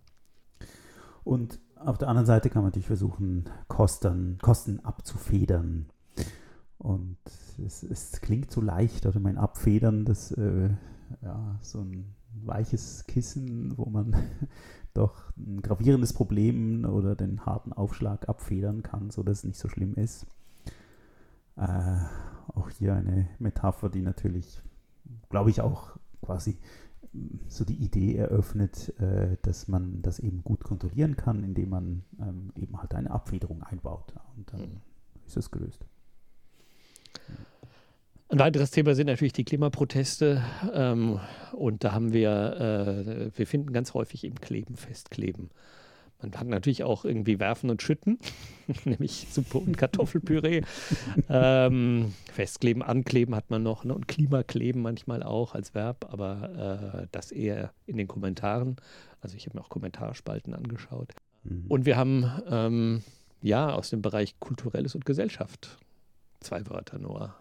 Und 1.24 1.60
auf 1.76 1.98
der 1.98 2.08
anderen 2.08 2.26
Seite 2.26 2.50
kann 2.50 2.64
man 2.64 2.70
natürlich 2.70 2.88
versuchen, 2.88 3.46
Kosten, 3.68 4.38
Kosten 4.42 4.80
abzufedern. 4.80 5.88
Und 6.78 7.18
es, 7.64 7.84
es 7.84 8.22
klingt 8.22 8.52
so 8.52 8.62
leicht, 8.62 9.06
oder 9.06 9.20
mein 9.20 9.38
Abfedern, 9.38 10.04
das 10.06 10.32
äh, 10.32 10.70
ja, 11.22 11.60
so 11.62 11.82
ein 11.82 12.16
weiches 12.34 13.06
Kissen, 13.06 13.78
wo 13.78 13.86
man 13.86 14.16
doch 14.94 15.32
ein 15.38 15.62
gravierendes 15.62 16.14
Problem 16.14 16.86
oder 16.86 17.16
den 17.16 17.46
harten 17.46 17.74
Aufschlag 17.74 18.28
abfedern 18.30 18.84
kann, 18.84 19.10
sodass 19.10 19.40
es 19.40 19.44
nicht 19.46 19.60
so 19.60 19.70
schlimm 19.70 19.96
ist. 19.96 20.26
Äh, 21.56 21.98
auch 22.54 22.70
hier 22.70 22.96
eine 22.96 23.28
Metapher, 23.40 23.90
die 23.90 24.02
natürlich, 24.02 24.62
glaube 25.30 25.50
ich, 25.50 25.62
auch 25.62 25.98
quasi 26.22 26.58
mm, 27.14 27.38
so 27.48 27.66
die 27.66 27.76
Idee 27.76 28.16
eröffnet, 28.16 28.98
äh, 29.00 29.38
dass 29.42 29.68
man 29.68 30.02
das 30.02 30.20
eben 30.20 30.44
gut 30.44 30.64
kontrollieren 30.64 31.16
kann, 31.16 31.44
indem 31.44 31.70
man 31.70 32.04
ähm, 32.20 32.52
eben 32.56 32.80
halt 32.80 32.94
eine 32.94 33.12
Abfederung 33.12 33.64
einbaut. 33.64 34.14
Und 34.36 34.52
dann 34.52 34.62
mhm. 34.62 34.82
ist 35.26 35.38
es 35.38 35.52
gelöst. 35.52 35.86
Ein 38.32 38.40
weiteres 38.40 38.72
Thema 38.72 38.96
sind 38.96 39.08
natürlich 39.08 39.34
die 39.34 39.44
Klimaproteste. 39.44 40.42
Ähm, 40.74 41.20
und 41.52 41.84
da 41.84 41.92
haben 41.92 42.14
wir, 42.14 43.30
äh, 43.36 43.38
wir 43.38 43.46
finden 43.46 43.74
ganz 43.74 43.94
häufig 43.94 44.24
eben 44.24 44.40
Kleben, 44.40 44.78
Festkleben. 44.78 45.50
Man 46.22 46.34
hat 46.36 46.48
natürlich 46.48 46.86
auch 46.86 47.04
irgendwie 47.04 47.42
Werfen 47.42 47.70
und 47.70 47.82
Schütten, 47.82 48.20
nämlich 48.86 49.28
Suppe 49.30 49.58
und 49.58 49.78
Kartoffelpüree. 49.78 50.62
ähm, 51.30 52.14
Festkleben, 52.32 52.82
Ankleben 52.82 53.36
hat 53.36 53.50
man 53.50 53.64
noch 53.64 53.84
ne? 53.84 53.94
und 53.94 54.08
Klimakleben 54.08 54.82
manchmal 54.82 55.24
auch 55.24 55.54
als 55.54 55.76
Verb, 55.76 56.08
aber 56.10 57.02
äh, 57.04 57.08
das 57.12 57.34
eher 57.34 57.74
in 57.86 57.98
den 57.98 58.08
Kommentaren. 58.08 58.78
Also 59.20 59.36
ich 59.36 59.46
habe 59.46 59.58
mir 59.58 59.66
auch 59.66 59.70
Kommentarspalten 59.70 60.54
angeschaut. 60.54 61.12
Mhm. 61.44 61.66
Und 61.68 61.86
wir 61.86 61.98
haben 61.98 62.32
ähm, 62.50 63.04
ja 63.42 63.74
aus 63.74 63.90
dem 63.90 64.02
Bereich 64.02 64.40
Kulturelles 64.40 64.96
und 64.96 65.06
Gesellschaft 65.06 65.80
zwei 66.40 66.66
Wörter 66.70 66.98
nur 66.98 67.36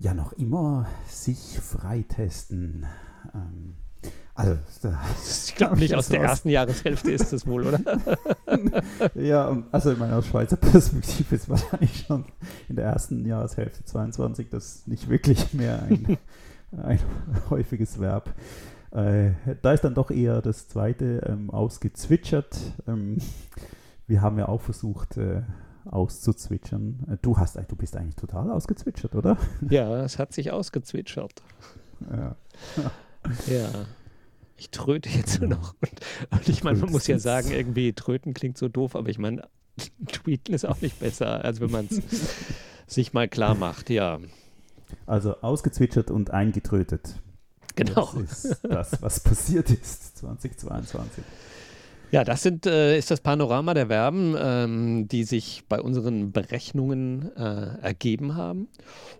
ja 0.00 0.14
noch 0.14 0.32
immer 0.32 0.86
sich 1.06 1.60
freitesten. 1.60 2.86
Ähm, 3.34 3.74
also, 4.34 4.56
ich 5.46 5.54
glaube 5.54 5.78
nicht 5.78 5.94
aus 5.94 6.08
der 6.08 6.22
ersten 6.22 6.48
Jahreshälfte 6.48 7.12
ist 7.12 7.32
das 7.32 7.46
wohl, 7.46 7.66
oder? 7.66 7.80
ja, 9.14 9.62
also 9.70 9.90
in 9.90 9.98
meiner 9.98 10.22
Schweizer 10.22 10.56
Perspektive 10.56 11.34
ist 11.34 11.48
wahrscheinlich 11.48 12.06
schon 12.06 12.24
in 12.68 12.76
der 12.76 12.86
ersten 12.86 13.26
Jahreshälfte 13.26 13.84
22 13.84 14.48
das 14.48 14.86
nicht 14.86 15.08
wirklich 15.08 15.52
mehr 15.52 15.82
ein, 15.82 16.16
ein 16.82 17.00
häufiges 17.50 18.00
Verb. 18.00 18.32
Äh, 18.92 19.32
da 19.60 19.72
ist 19.72 19.84
dann 19.84 19.94
doch 19.94 20.10
eher 20.10 20.40
das 20.40 20.66
zweite 20.68 21.22
ähm, 21.28 21.50
ausgezwitschert. 21.50 22.56
Ähm, 22.88 23.18
wir 24.06 24.22
haben 24.22 24.38
ja 24.38 24.48
auch 24.48 24.62
versucht, 24.62 25.18
äh, 25.18 25.42
auszuzwitschern. 25.92 27.06
Äh, 27.10 27.16
du 27.22 27.36
hast, 27.36 27.56
du 27.56 27.76
bist 27.76 27.96
eigentlich 27.96 28.16
total 28.16 28.50
ausgezwitschert, 28.50 29.14
oder? 29.14 29.36
Ja, 29.68 30.04
es 30.04 30.18
hat 30.18 30.32
sich 30.32 30.50
ausgezwitschert. 30.50 31.42
Ja. 32.10 32.36
ja. 33.46 33.70
Ich 34.56 34.70
tröte 34.70 35.08
jetzt 35.08 35.40
nur 35.40 35.50
noch. 35.50 35.74
Und, 35.80 36.00
und 36.30 36.48
ich 36.48 36.62
meine, 36.62 36.78
man 36.78 36.90
muss 36.90 37.06
ja 37.06 37.18
sagen, 37.18 37.50
irgendwie 37.50 37.92
tröten 37.92 38.34
klingt 38.34 38.58
so 38.58 38.68
doof, 38.68 38.94
aber 38.94 39.08
ich 39.08 39.18
meine, 39.18 39.42
tweeten 40.12 40.52
ist 40.52 40.66
auch 40.66 40.80
nicht 40.80 41.00
besser, 41.00 41.44
als 41.44 41.60
wenn 41.60 41.70
man 41.70 41.88
es 41.90 42.02
sich 42.86 43.12
mal 43.12 43.28
klar 43.28 43.54
macht, 43.54 43.88
ja. 43.90 44.18
Also 45.06 45.36
ausgezwitschert 45.40 46.10
und 46.10 46.30
eingetrötet. 46.30 47.14
Genau. 47.76 48.12
Das 48.18 48.44
ist 48.44 48.64
das, 48.64 49.00
was 49.00 49.20
passiert 49.20 49.70
ist 49.70 50.18
2022. 50.18 51.24
Ja, 52.10 52.24
das 52.24 52.42
sind, 52.42 52.66
äh, 52.66 52.98
ist 52.98 53.10
das 53.10 53.20
Panorama 53.20 53.72
der 53.72 53.86
Verben, 53.86 54.34
ähm, 54.36 55.08
die 55.08 55.22
sich 55.22 55.62
bei 55.68 55.80
unseren 55.80 56.32
Berechnungen 56.32 57.30
äh, 57.36 57.78
ergeben 57.82 58.34
haben. 58.34 58.68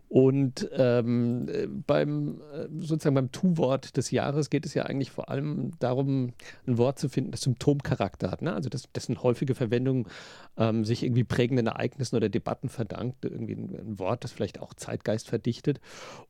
Und 0.09 0.69
ähm, 0.73 1.85
beim 1.87 2.41
äh, 2.53 2.67
sozusagen 2.81 3.15
beim 3.15 3.31
Tu-Wort 3.31 3.97
des 3.97 4.11
Jahres 4.11 4.51
geht 4.51 4.67
es 4.67 4.75
ja 4.75 4.83
eigentlich 4.83 5.13
vor 5.13 5.29
allem 5.29 5.71
darum, 5.79 6.33
ein 6.67 6.79
Wort 6.79 6.99
zu 6.99 7.09
finden, 7.09 7.31
das 7.31 7.43
Symptomcharakter 7.43 8.29
hat. 8.29 8.43
Ne? 8.43 8.53
Also 8.53 8.69
das, 8.69 8.91
dessen 8.93 9.23
häufige 9.23 9.55
Verwendung 9.55 10.09
ähm, 10.57 10.85
sich 10.85 11.05
irgendwie 11.05 11.23
prägenden 11.23 11.69
Ereignissen 11.69 12.17
oder 12.17 12.29
Debatten 12.29 12.69
verdankt. 12.69 13.25
Irgendwie 13.25 13.55
ein, 13.55 13.71
ein 13.73 13.99
Wort, 14.01 14.25
das 14.25 14.33
vielleicht 14.33 14.61
auch 14.61 14.75
Zeitgeist 14.75 15.29
verdichtet. 15.29 15.81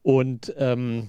Und 0.03 0.53
ähm, 0.59 1.09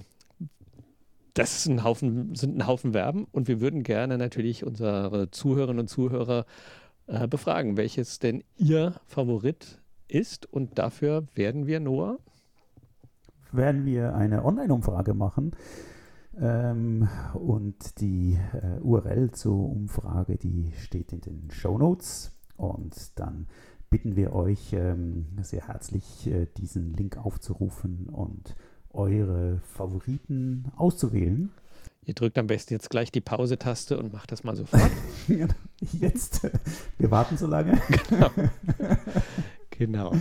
das 1.34 1.56
ist 1.56 1.66
ein 1.66 1.84
Haufen, 1.84 2.34
sind 2.34 2.56
ein 2.56 2.66
Haufen 2.66 2.92
Verben 2.92 3.26
und 3.32 3.48
wir 3.48 3.60
würden 3.60 3.82
gerne 3.82 4.18
natürlich 4.18 4.64
unsere 4.64 5.30
Zuhörerinnen 5.30 5.80
und 5.80 5.88
Zuhörer 5.88 6.46
äh, 7.06 7.26
befragen, 7.26 7.76
welches 7.76 8.18
denn 8.18 8.44
ihr 8.56 8.94
Favorit 9.06 9.80
ist. 10.08 10.46
Und 10.52 10.78
dafür 10.78 11.26
werden 11.34 11.66
wir, 11.66 11.80
Noah? 11.80 12.18
Werden 13.50 13.84
wir 13.84 14.14
eine 14.14 14.44
Online-Umfrage 14.44 15.14
machen. 15.14 15.52
Ähm, 16.40 17.08
und 17.34 18.00
die 18.00 18.38
äh, 18.52 18.80
URL 18.80 19.32
zur 19.32 19.70
Umfrage, 19.70 20.36
die 20.36 20.72
steht 20.78 21.12
in 21.12 21.20
den 21.20 21.50
Show 21.50 21.76
Notes. 21.76 22.32
Und 22.56 23.18
dann 23.18 23.46
bitten 23.90 24.16
wir 24.16 24.32
euch 24.32 24.72
ähm, 24.72 25.26
sehr 25.42 25.68
herzlich, 25.68 26.26
äh, 26.26 26.46
diesen 26.56 26.94
Link 26.94 27.18
aufzurufen 27.18 28.08
und 28.08 28.54
eure 28.94 29.60
Favoriten 29.74 30.66
auszuwählen. 30.76 31.50
Ihr 32.04 32.14
drückt 32.14 32.36
am 32.36 32.48
besten 32.48 32.74
jetzt 32.74 32.90
gleich 32.90 33.12
die 33.12 33.20
Pause-Taste 33.20 33.96
und 33.96 34.12
macht 34.12 34.32
das 34.32 34.42
mal 34.42 34.56
sofort. 34.56 34.90
jetzt. 35.92 36.48
Wir 36.98 37.10
warten 37.10 37.36
so 37.36 37.46
lange. 37.46 37.80
Genau. 38.08 38.30
genau. 39.70 40.12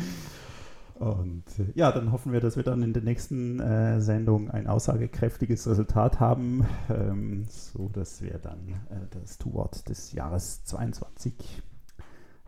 Und 1.01 1.45
äh, 1.57 1.71
ja, 1.73 1.91
dann 1.91 2.11
hoffen 2.11 2.31
wir, 2.31 2.39
dass 2.39 2.55
wir 2.55 2.63
dann 2.63 2.83
in 2.83 2.93
der 2.93 3.01
nächsten 3.01 3.59
äh, 3.59 3.99
Sendung 4.01 4.51
ein 4.51 4.67
aussagekräftiges 4.67 5.67
Resultat 5.67 6.19
haben, 6.19 6.67
ähm, 6.91 7.45
so 7.49 7.89
dass 7.89 8.21
wir 8.21 8.37
dann 8.37 8.69
äh, 8.91 9.07
das 9.09 9.39
Tu-Wort 9.39 9.89
des 9.89 10.11
Jahres 10.11 10.63
22 10.65 11.33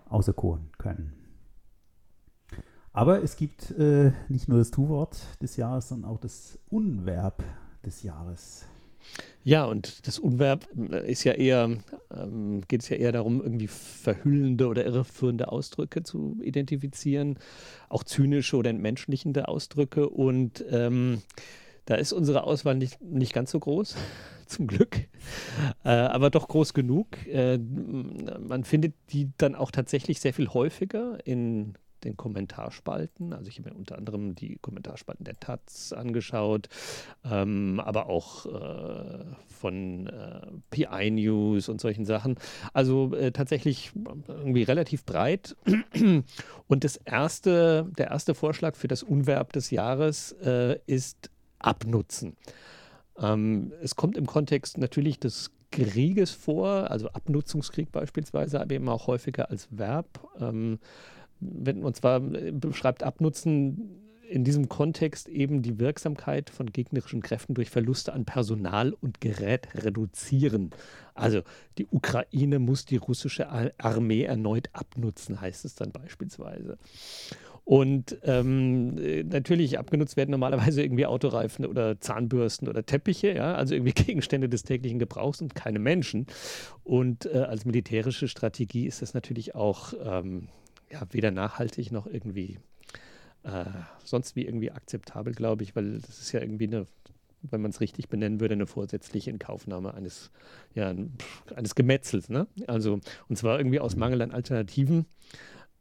auserkoren 0.07 0.69
können. 0.77 1.22
Aber 2.93 3.23
es 3.23 3.35
gibt 3.35 3.71
äh, 3.71 4.11
nicht 4.29 4.47
nur 4.47 4.59
das 4.59 4.69
Tu-Wort 4.69 5.17
des 5.41 5.57
Jahres, 5.57 5.89
sondern 5.89 6.11
auch 6.11 6.19
das 6.19 6.59
Unverb 6.69 7.43
des 7.83 8.03
Jahres. 8.03 8.65
Ja, 9.43 9.65
und 9.65 10.07
das 10.07 10.19
Unverb 10.19 10.67
äh, 10.77 11.11
ist 11.11 11.23
ja 11.23 11.33
eher, 11.33 11.71
ähm, 12.15 12.61
geht 12.67 12.83
es 12.83 12.89
ja 12.89 12.97
eher 12.97 13.11
darum, 13.11 13.41
irgendwie 13.41 13.67
verhüllende 13.67 14.67
oder 14.67 14.85
irreführende 14.85 15.51
Ausdrücke 15.51 16.03
zu 16.03 16.37
identifizieren, 16.41 17.39
auch 17.89 18.03
zynische 18.03 18.57
oder 18.57 18.69
entmenschlichende 18.69 19.47
Ausdrücke. 19.47 20.07
Und 20.07 20.63
ähm, 20.69 21.23
da 21.85 21.95
ist 21.95 22.13
unsere 22.13 22.43
Auswahl 22.43 22.75
nicht, 22.75 23.01
nicht 23.01 23.33
ganz 23.33 23.49
so 23.49 23.59
groß, 23.59 23.95
zum 24.45 24.67
Glück, 24.67 24.97
äh, 25.83 25.89
aber 25.89 26.29
doch 26.29 26.47
groß 26.47 26.75
genug. 26.75 27.25
Äh, 27.27 27.57
man 27.57 28.63
findet 28.63 28.93
die 29.09 29.31
dann 29.37 29.55
auch 29.55 29.71
tatsächlich 29.71 30.21
sehr 30.21 30.33
viel 30.33 30.49
häufiger 30.49 31.17
in 31.25 31.73
den 32.03 32.17
Kommentarspalten. 32.17 33.33
Also 33.33 33.49
ich 33.49 33.59
habe 33.59 33.69
mir 33.69 33.75
unter 33.75 33.97
anderem 33.97 34.35
die 34.35 34.57
Kommentarspalten 34.61 35.23
der 35.25 35.39
Taz 35.39 35.93
angeschaut, 35.93 36.69
ähm, 37.23 37.79
aber 37.79 38.07
auch 38.07 38.45
äh, 38.45 39.25
von 39.47 40.07
äh, 40.07 40.41
PI 40.71 41.11
News 41.11 41.69
und 41.69 41.81
solchen 41.81 42.05
Sachen. 42.05 42.35
Also 42.73 43.13
äh, 43.13 43.31
tatsächlich 43.31 43.91
irgendwie 44.27 44.63
relativ 44.63 45.05
breit. 45.05 45.55
Und 46.67 46.83
das 46.83 46.97
erste, 46.97 47.91
der 47.97 48.07
erste 48.09 48.35
Vorschlag 48.35 48.75
für 48.75 48.87
das 48.87 49.03
Unverb 49.03 49.53
des 49.53 49.69
Jahres 49.69 50.31
äh, 50.43 50.79
ist 50.85 51.29
abnutzen. 51.59 52.35
Ähm, 53.17 53.71
es 53.81 53.95
kommt 53.95 54.17
im 54.17 54.25
Kontext 54.25 54.77
natürlich 54.77 55.19
des 55.19 55.51
Krieges 55.71 56.31
vor, 56.31 56.91
also 56.91 57.09
Abnutzungskrieg 57.09 57.91
beispielsweise, 57.91 58.61
aber 58.61 58.75
eben 58.75 58.87
auch 58.89 59.07
häufiger 59.07 59.49
als 59.49 59.67
Verb. 59.71 60.19
Ähm, 60.39 60.79
wenn, 61.51 61.83
und 61.83 61.95
zwar 61.95 62.19
beschreibt 62.19 63.03
Abnutzen 63.03 63.99
in 64.33 64.43
diesem 64.43 64.67
Kontext 64.67 65.29
eben 65.29 65.61
die 65.61 65.79
Wirksamkeit 65.79 66.49
von 66.49 66.71
gegnerischen 66.71 67.21
Kräften 67.21 67.53
durch 67.53 67.69
Verluste 67.69 68.13
an 68.13 68.25
Personal 68.25 68.93
und 68.93 69.21
Gerät 69.21 69.67
reduzieren. 69.75 70.71
Also 71.13 71.41
die 71.77 71.85
Ukraine 71.85 72.57
muss 72.57 72.85
die 72.85 72.97
russische 72.97 73.47
Armee 73.77 74.23
erneut 74.23 74.69
abnutzen, 74.73 75.39
heißt 75.39 75.65
es 75.65 75.75
dann 75.75 75.91
beispielsweise. 75.91 76.79
Und 77.65 78.17
ähm, 78.23 78.95
natürlich 79.29 79.79
abgenutzt 79.79 80.17
werden 80.17 80.31
normalerweise 80.31 80.81
irgendwie 80.81 81.05
Autoreifen 81.05 81.65
oder 81.65 81.99
Zahnbürsten 81.99 82.67
oder 82.67 82.85
Teppiche, 82.85 83.33
ja, 83.33 83.55
also 83.55 83.75
irgendwie 83.75 83.93
Gegenstände 84.03 84.49
des 84.49 84.63
täglichen 84.63 84.99
Gebrauchs 84.99 85.41
und 85.41 85.55
keine 85.55 85.79
Menschen. 85.79 86.27
Und 86.83 87.25
äh, 87.25 87.37
als 87.37 87.65
militärische 87.65 88.27
Strategie 88.27 88.85
ist 88.85 89.01
das 89.01 89.13
natürlich 89.13 89.55
auch 89.55 89.93
ähm, 90.03 90.49
ja, 90.93 91.01
weder 91.11 91.31
nachhaltig 91.31 91.91
noch 91.91 92.05
irgendwie 92.05 92.59
äh, 93.43 93.65
sonst 94.03 94.35
wie 94.35 94.45
irgendwie 94.45 94.71
akzeptabel, 94.71 95.33
glaube 95.33 95.63
ich, 95.63 95.75
weil 95.75 95.99
das 95.99 96.19
ist 96.19 96.31
ja 96.31 96.39
irgendwie 96.39 96.67
eine, 96.67 96.85
wenn 97.41 97.61
man 97.61 97.71
es 97.71 97.81
richtig 97.81 98.09
benennen 98.09 98.39
würde, 98.39 98.53
eine 98.53 98.67
vorsätzliche 98.67 99.31
Inkaufnahme 99.31 99.93
eines, 99.95 100.31
ja, 100.75 100.93
eines 101.55 101.75
Gemetzels. 101.75 102.29
Ne? 102.29 102.47
Also, 102.67 102.99
und 103.27 103.35
zwar 103.35 103.57
irgendwie 103.57 103.79
aus 103.79 103.95
Mangel 103.95 104.21
an 104.21 104.31
Alternativen. 104.31 105.07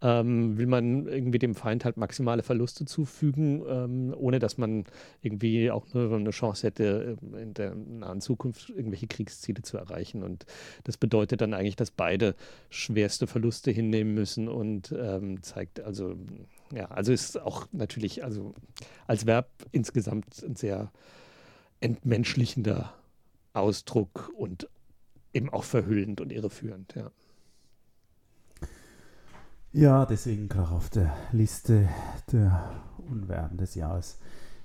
Ähm, 0.03 0.59
will 0.59 0.67
man 0.67 1.07
irgendwie 1.07 1.39
dem 1.39 1.55
Feind 1.55 1.85
halt 1.85 1.97
maximale 1.97 2.43
Verluste 2.43 2.85
zufügen, 2.85 3.63
ähm, 3.69 4.15
ohne 4.17 4.41
dass 4.41 4.59
man 4.59 4.85
irgendwie 5.21 5.71
auch 5.71 5.87
nur 5.95 6.13
eine 6.13 6.31
Chance 6.31 6.67
hätte, 6.67 7.17
ähm, 7.23 7.35
in 7.37 7.55
der 7.55 7.75
nahen 7.75 8.21
Zukunft 8.21 8.71
irgendwelche 8.71 9.07
Kriegsziele 9.07 9.63
zu 9.63 9.77
erreichen. 9.77 10.23
Und 10.23 10.45
das 10.85 10.97
bedeutet 10.97 11.41
dann 11.41 11.55
eigentlich, 11.55 11.77
dass 11.77 11.93
beide 11.93 12.35
schwerste 12.69 13.27
Verluste 13.27 13.71
hinnehmen 13.71 14.15
müssen 14.15 14.49
und 14.49 14.93
ähm, 14.99 15.43
zeigt 15.43 15.81
also 15.81 16.17
ja, 16.75 16.87
also 16.87 17.13
ist 17.13 17.41
auch 17.41 17.67
natürlich, 17.73 18.25
also 18.25 18.55
als 19.07 19.27
Verb 19.27 19.49
insgesamt 19.73 20.43
ein 20.43 20.57
sehr 20.57 20.91
entmenschlichender 21.81 22.95
Ausdruck 23.53 24.33
und 24.37 24.69
eben 25.35 25.51
auch 25.51 25.65
verhüllend 25.65 26.21
und 26.21 26.33
irreführend, 26.33 26.95
ja. 26.95 27.11
Ja, 29.75 30.05
deswegen 30.05 30.51
klar 30.51 30.71
auf 30.71 30.91
der 30.91 31.17
Liste 31.33 31.89
der 32.31 32.83
Unverben 33.09 33.57
des 33.57 33.75
Jahres. 33.75 34.19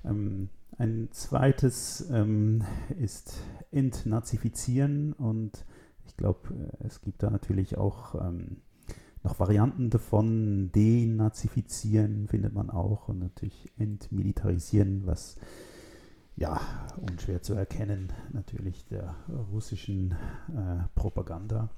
Ähm, 0.04 0.50
ein 0.78 1.08
zweites 1.12 2.10
ähm, 2.12 2.65
ist 3.00 3.38
Entnazifizieren 3.72 5.13
und 5.13 5.63
ich 6.06 6.17
glaube, 6.17 6.50
äh, 6.54 6.86
es 6.86 7.00
gibt 7.00 7.24
da 7.24 7.30
natürlich 7.30 7.78
auch 7.78 8.15
ähm, 8.15 8.58
noch 9.24 9.39
Varianten 9.39 9.89
davon. 9.89 10.74
Denazifizieren 10.74 12.28
findet 12.28 12.54
man 12.54 12.70
auch 12.70 13.08
und 13.08 13.20
natürlich 13.20 13.72
entmilitarisieren, 13.78 15.08
was 15.08 15.38
ja 16.36 16.60
unschwer 16.98 17.41
zu 17.41 17.54
erkennen 17.54 18.12
natürlich 18.34 18.86
der 18.88 19.15
russischen 19.54 20.12
äh, 20.50 20.84
Propaganda 20.96 21.70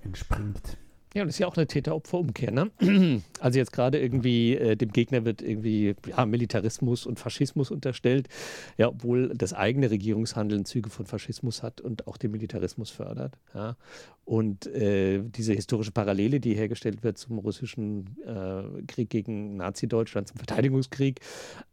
entspringt. 0.00 0.78
Ja, 1.18 1.22
und 1.22 1.26
das 1.26 1.34
ist 1.34 1.40
ja 1.40 1.48
auch 1.48 1.56
eine 1.56 1.66
Täter-Opfer-Umkehr. 1.66 2.52
Ne? 2.52 2.70
Also 3.40 3.58
jetzt 3.58 3.72
gerade 3.72 4.00
irgendwie 4.00 4.56
äh, 4.56 4.76
dem 4.76 4.90
Gegner 4.90 5.24
wird 5.24 5.42
irgendwie 5.42 5.94
ja, 6.06 6.26
Militarismus 6.26 7.06
und 7.06 7.18
Faschismus 7.18 7.70
unterstellt, 7.70 8.28
ja, 8.76 8.88
obwohl 8.88 9.28
das 9.34 9.52
eigene 9.52 9.90
Regierungshandeln 9.90 10.64
Züge 10.64 10.90
von 10.90 11.06
Faschismus 11.06 11.62
hat 11.62 11.80
und 11.80 12.06
auch 12.06 12.16
den 12.16 12.30
Militarismus 12.32 12.90
fördert. 12.90 13.36
Ja? 13.52 13.76
Und 14.24 14.66
äh, 14.68 15.22
diese 15.24 15.54
historische 15.54 15.90
Parallele, 15.90 16.38
die 16.38 16.54
hergestellt 16.54 17.02
wird 17.02 17.18
zum 17.18 17.38
russischen 17.38 18.16
äh, 18.24 18.82
Krieg 18.86 19.10
gegen 19.10 19.56
Nazi-Deutschland, 19.56 20.28
zum 20.28 20.36
Verteidigungskrieg, 20.36 21.20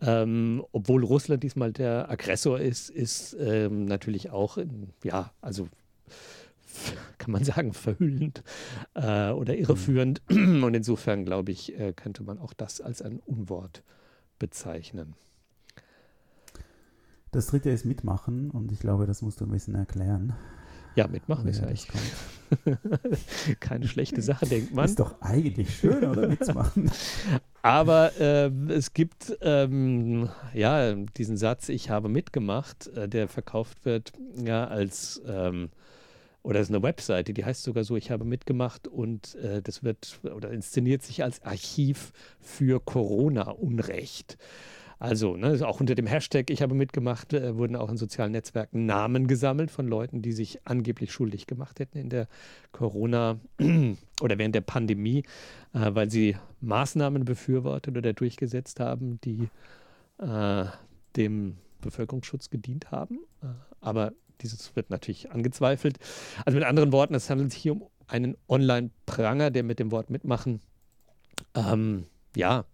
ähm, 0.01 0.63
obwohl 0.71 1.03
Russland 1.03 1.43
diesmal 1.43 1.71
der 1.71 2.09
Aggressor 2.09 2.59
ist, 2.59 2.89
ist 2.89 3.37
ähm, 3.39 3.85
natürlich 3.85 4.31
auch, 4.31 4.57
ja, 5.03 5.31
also 5.41 5.67
kann 7.17 7.31
man 7.31 7.43
sagen, 7.43 7.73
verhüllend 7.73 8.43
äh, 8.93 9.31
oder 9.31 9.55
irreführend. 9.55 10.21
Mhm. 10.29 10.63
Und 10.63 10.73
insofern, 10.73 11.25
glaube 11.25 11.51
ich, 11.51 11.77
äh, 11.79 11.93
könnte 11.93 12.23
man 12.23 12.39
auch 12.39 12.53
das 12.53 12.81
als 12.81 13.01
ein 13.01 13.19
Unwort 13.19 13.83
bezeichnen. 14.39 15.15
Das 17.31 17.47
dritte 17.47 17.69
ist 17.69 17.83
mitmachen 17.83 18.49
und 18.49 18.71
ich 18.71 18.79
glaube, 18.79 19.05
das 19.05 19.21
musst 19.21 19.41
du 19.41 19.45
ein 19.45 19.51
bisschen 19.51 19.75
erklären. 19.75 20.33
Ja, 20.95 21.07
mitmachen 21.09 21.49
ist 21.49 21.59
ja 21.59 21.67
echt 21.67 21.89
keine 23.59 23.89
schlechte 23.89 24.21
Sache, 24.21 24.45
denkt 24.45 24.73
man. 24.73 24.85
Ist 24.85 24.99
doch 25.01 25.21
eigentlich 25.21 25.75
schön, 25.75 26.05
oder 26.05 26.27
mitmachen? 26.29 26.89
Aber 27.61 28.17
äh, 28.17 28.49
es 28.69 28.93
gibt 28.93 29.37
ähm, 29.41 30.29
ja 30.53 30.93
diesen 30.93 31.35
Satz, 31.35 31.67
ich 31.67 31.89
habe 31.89 32.07
mitgemacht, 32.07 32.87
äh, 32.95 33.09
der 33.09 33.27
verkauft 33.27 33.83
wird 33.83 34.13
ja 34.41 34.67
als 34.67 35.21
ähm, 35.27 35.69
oder 36.45 36.59
es 36.59 36.69
ist 36.69 36.75
eine 36.75 36.83
Webseite, 36.83 37.33
die 37.33 37.43
heißt 37.43 37.63
sogar 37.63 37.83
so, 37.83 37.97
ich 37.97 38.11
habe 38.11 38.23
mitgemacht 38.23 38.87
und 38.87 39.33
äh, 39.35 39.63
das 39.63 39.83
wird 39.83 40.19
oder 40.23 40.51
inszeniert 40.51 41.01
sich 41.01 41.23
als 41.23 41.41
Archiv 41.41 42.11
für 42.39 42.79
Corona-Unrecht. 42.79 44.37
Also, 44.99 45.35
ne, 45.35 45.59
auch 45.67 45.79
unter 45.79 45.95
dem 45.95 46.05
Hashtag 46.05 46.51
Ich 46.51 46.61
habe 46.61 46.75
mitgemacht, 46.75 47.33
äh, 47.33 47.57
wurden 47.57 47.75
auch 47.75 47.89
in 47.89 47.97
sozialen 47.97 48.31
Netzwerken 48.31 48.85
Namen 48.85 49.25
gesammelt 49.25 49.71
von 49.71 49.87
Leuten, 49.87 50.21
die 50.21 50.33
sich 50.33 50.59
angeblich 50.65 51.11
schuldig 51.11 51.47
gemacht 51.47 51.79
hätten 51.79 51.97
in 51.97 52.09
der 52.09 52.27
Corona- 52.71 53.39
oder 54.21 54.37
während 54.37 54.53
der 54.53 54.61
Pandemie, 54.61 55.23
äh, 55.73 55.95
weil 55.95 56.11
sie 56.11 56.37
Maßnahmen 56.61 57.25
befürwortet 57.25 57.97
oder 57.97 58.13
durchgesetzt 58.13 58.79
haben, 58.79 59.19
die 59.21 59.49
äh, 60.19 60.65
dem 61.15 61.57
Bevölkerungsschutz 61.81 62.51
gedient 62.51 62.91
haben. 62.91 63.17
Äh, 63.41 63.47
aber 63.81 64.13
dieses 64.41 64.75
wird 64.75 64.89
natürlich 64.89 65.31
angezweifelt. 65.31 65.97
Also 66.45 66.57
mit 66.57 66.67
anderen 66.67 66.91
Worten, 66.91 67.15
es 67.15 67.29
handelt 67.29 67.51
sich 67.51 67.61
hier 67.61 67.73
um 67.73 67.83
einen 68.07 68.37
Online-Pranger, 68.47 69.51
der 69.51 69.63
mit 69.63 69.79
dem 69.79 69.91
Wort 69.91 70.09
mitmachen, 70.09 70.61
ähm, 71.55 72.05
ja, 72.35 72.65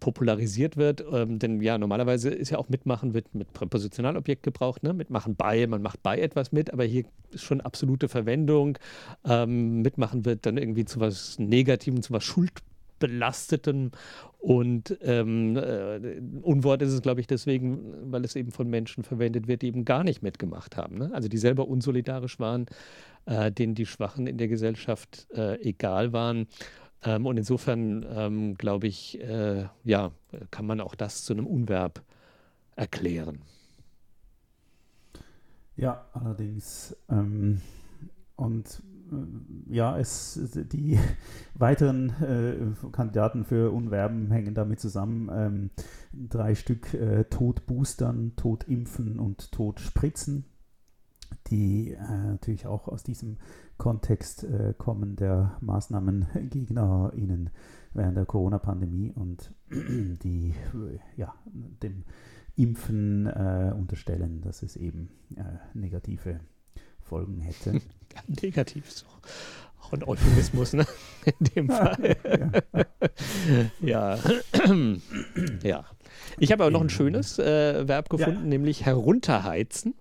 popularisiert 0.00 0.76
wird. 0.76 1.04
Ähm, 1.12 1.38
denn 1.38 1.60
ja, 1.60 1.78
normalerweise 1.78 2.30
ist 2.30 2.50
ja 2.50 2.58
auch 2.58 2.68
mitmachen 2.68 3.14
wird 3.14 3.34
mit 3.34 3.52
Präpositionalobjekt 3.52 4.42
gebraucht, 4.42 4.82
ne? 4.82 4.92
mitmachen 4.92 5.36
bei, 5.36 5.66
man 5.66 5.82
macht 5.82 6.02
bei 6.02 6.18
etwas 6.18 6.52
mit, 6.52 6.72
aber 6.72 6.84
hier 6.84 7.04
ist 7.30 7.42
schon 7.42 7.60
absolute 7.60 8.08
Verwendung. 8.08 8.78
Ähm, 9.24 9.82
mitmachen 9.82 10.24
wird 10.24 10.46
dann 10.46 10.56
irgendwie 10.56 10.86
zu 10.86 11.00
was 11.00 11.38
Negativem, 11.38 12.02
zu 12.02 12.12
was 12.12 12.24
Schuld 12.24 12.52
Belastetem 13.00 13.90
und 14.38 14.96
ähm, 15.02 15.56
äh, 15.56 16.20
Unwort 16.42 16.80
ist 16.82 16.92
es, 16.92 17.02
glaube 17.02 17.20
ich, 17.20 17.26
deswegen, 17.26 18.12
weil 18.12 18.24
es 18.24 18.36
eben 18.36 18.52
von 18.52 18.70
Menschen 18.70 19.02
verwendet 19.02 19.48
wird, 19.48 19.62
die 19.62 19.66
eben 19.66 19.84
gar 19.84 20.04
nicht 20.04 20.22
mitgemacht 20.22 20.76
haben. 20.76 20.96
Ne? 20.96 21.10
Also 21.12 21.28
die 21.28 21.36
selber 21.36 21.66
unsolidarisch 21.66 22.38
waren, 22.38 22.66
äh, 23.26 23.50
denen 23.50 23.74
die 23.74 23.86
Schwachen 23.86 24.26
in 24.26 24.38
der 24.38 24.48
Gesellschaft 24.48 25.26
äh, 25.34 25.60
egal 25.60 26.12
waren. 26.12 26.46
Ähm, 27.02 27.26
und 27.26 27.36
insofern, 27.36 28.06
ähm, 28.08 28.54
glaube 28.54 28.86
ich, 28.86 29.20
äh, 29.20 29.66
ja, 29.84 30.12
kann 30.50 30.66
man 30.66 30.80
auch 30.80 30.94
das 30.94 31.24
zu 31.24 31.32
einem 31.32 31.46
Unverb 31.46 32.02
erklären. 32.76 33.40
Ja, 35.76 36.06
allerdings. 36.12 36.96
Ähm, 37.10 37.60
und 38.36 38.82
ja, 39.68 39.98
es, 39.98 40.38
die 40.54 40.98
weiteren 41.54 42.10
äh, 42.22 42.88
Kandidaten 42.92 43.44
für 43.44 43.70
Unwerben 43.70 44.30
hängen 44.30 44.54
damit 44.54 44.80
zusammen. 44.80 45.30
Ähm, 45.32 45.70
drei 46.12 46.54
Stück 46.54 46.94
äh, 46.94 47.24
Tod 47.24 47.66
boostern, 47.66 48.34
Tod 48.36 48.64
impfen 48.64 49.18
und 49.18 49.52
Tod 49.52 49.80
spritzen, 49.80 50.44
die 51.48 51.92
äh, 51.92 51.98
natürlich 51.98 52.66
auch 52.66 52.88
aus 52.88 53.02
diesem 53.02 53.38
Kontext 53.78 54.44
äh, 54.44 54.74
kommen 54.76 55.16
der 55.16 55.56
MaßnahmengegnerInnen 55.60 57.50
während 57.94 58.16
der 58.16 58.26
Corona-Pandemie 58.26 59.12
und 59.12 59.52
die 59.70 60.54
ja, 61.16 61.34
dem 61.82 62.04
Impfen 62.56 63.26
äh, 63.26 63.72
unterstellen, 63.76 64.42
dass 64.42 64.62
es 64.62 64.76
eben 64.76 65.08
negative 65.72 66.40
Folgen 67.00 67.38
hätte. 67.40 67.80
negativ 68.42 68.88
ist 68.88 69.06
auch, 69.06 69.92
ein 69.92 70.04
Euphemismus, 70.04 70.72
ne? 70.72 70.86
In 71.38 71.46
dem 71.54 71.68
Fall. 71.68 72.16
ja. 73.80 74.18
ja. 75.62 75.84
Ich 76.38 76.52
habe 76.52 76.64
aber 76.64 76.70
noch 76.70 76.80
ein 76.80 76.90
schönes 76.90 77.38
äh, 77.38 77.86
Verb 77.88 78.08
gefunden, 78.08 78.48
nämlich 78.48 78.86
herunterheizen. 78.86 79.94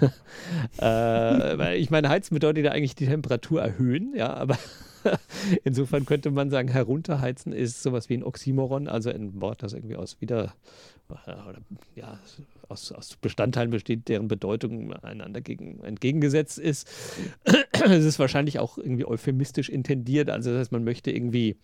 äh, 0.80 1.76
ich 1.76 1.90
meine, 1.90 2.08
heizen 2.08 2.34
bedeutet 2.34 2.64
ja 2.64 2.72
eigentlich 2.72 2.94
die 2.94 3.06
Temperatur 3.06 3.62
erhöhen, 3.62 4.14
ja, 4.14 4.32
aber 4.34 4.58
Insofern 5.64 6.06
könnte 6.06 6.30
man 6.30 6.50
sagen, 6.50 6.68
herunterheizen 6.68 7.52
ist 7.52 7.82
sowas 7.82 8.08
wie 8.08 8.14
ein 8.14 8.24
Oxymoron, 8.24 8.88
also 8.88 9.10
ein 9.10 9.40
Wort, 9.40 9.62
das 9.62 9.72
irgendwie 9.72 9.96
aus 9.96 10.20
wieder 10.20 10.54
äh, 11.10 11.32
oder, 11.48 11.58
ja, 11.94 12.18
aus, 12.68 12.92
aus 12.92 13.16
Bestandteilen 13.16 13.70
besteht, 13.70 14.08
deren 14.08 14.28
Bedeutung 14.28 14.92
einander 14.94 15.40
gegen, 15.40 15.82
entgegengesetzt 15.82 16.58
ist. 16.58 16.88
es 17.44 18.04
ist 18.04 18.18
wahrscheinlich 18.18 18.58
auch 18.58 18.78
irgendwie 18.78 19.04
euphemistisch 19.04 19.68
intendiert, 19.68 20.30
also 20.30 20.50
das 20.50 20.60
heißt, 20.60 20.72
man 20.72 20.84
möchte 20.84 21.10
irgendwie 21.10 21.56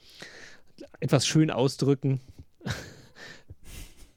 etwas 1.01 1.27
schön 1.27 1.51
ausdrücken 1.51 2.21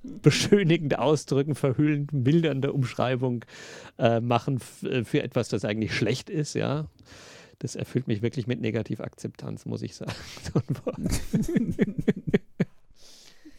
beschönigend 0.03 0.97
ausdrücken, 0.97 1.55
verhüllend, 1.55 2.13
mildernde 2.13 2.71
Umschreibung 2.73 3.45
äh, 3.97 4.19
machen 4.19 4.59
äh, 4.83 5.03
für 5.03 5.23
etwas, 5.23 5.49
das 5.49 5.65
eigentlich 5.65 5.93
schlecht 5.93 6.29
ist, 6.29 6.53
ja. 6.53 6.87
Das 7.59 7.75
erfüllt 7.75 8.07
mich 8.07 8.21
wirklich 8.21 8.47
mit 8.47 8.61
Negativakzeptanz, 8.61 9.65
muss 9.65 9.81
ich 9.81 9.95
sagen. 9.95 10.13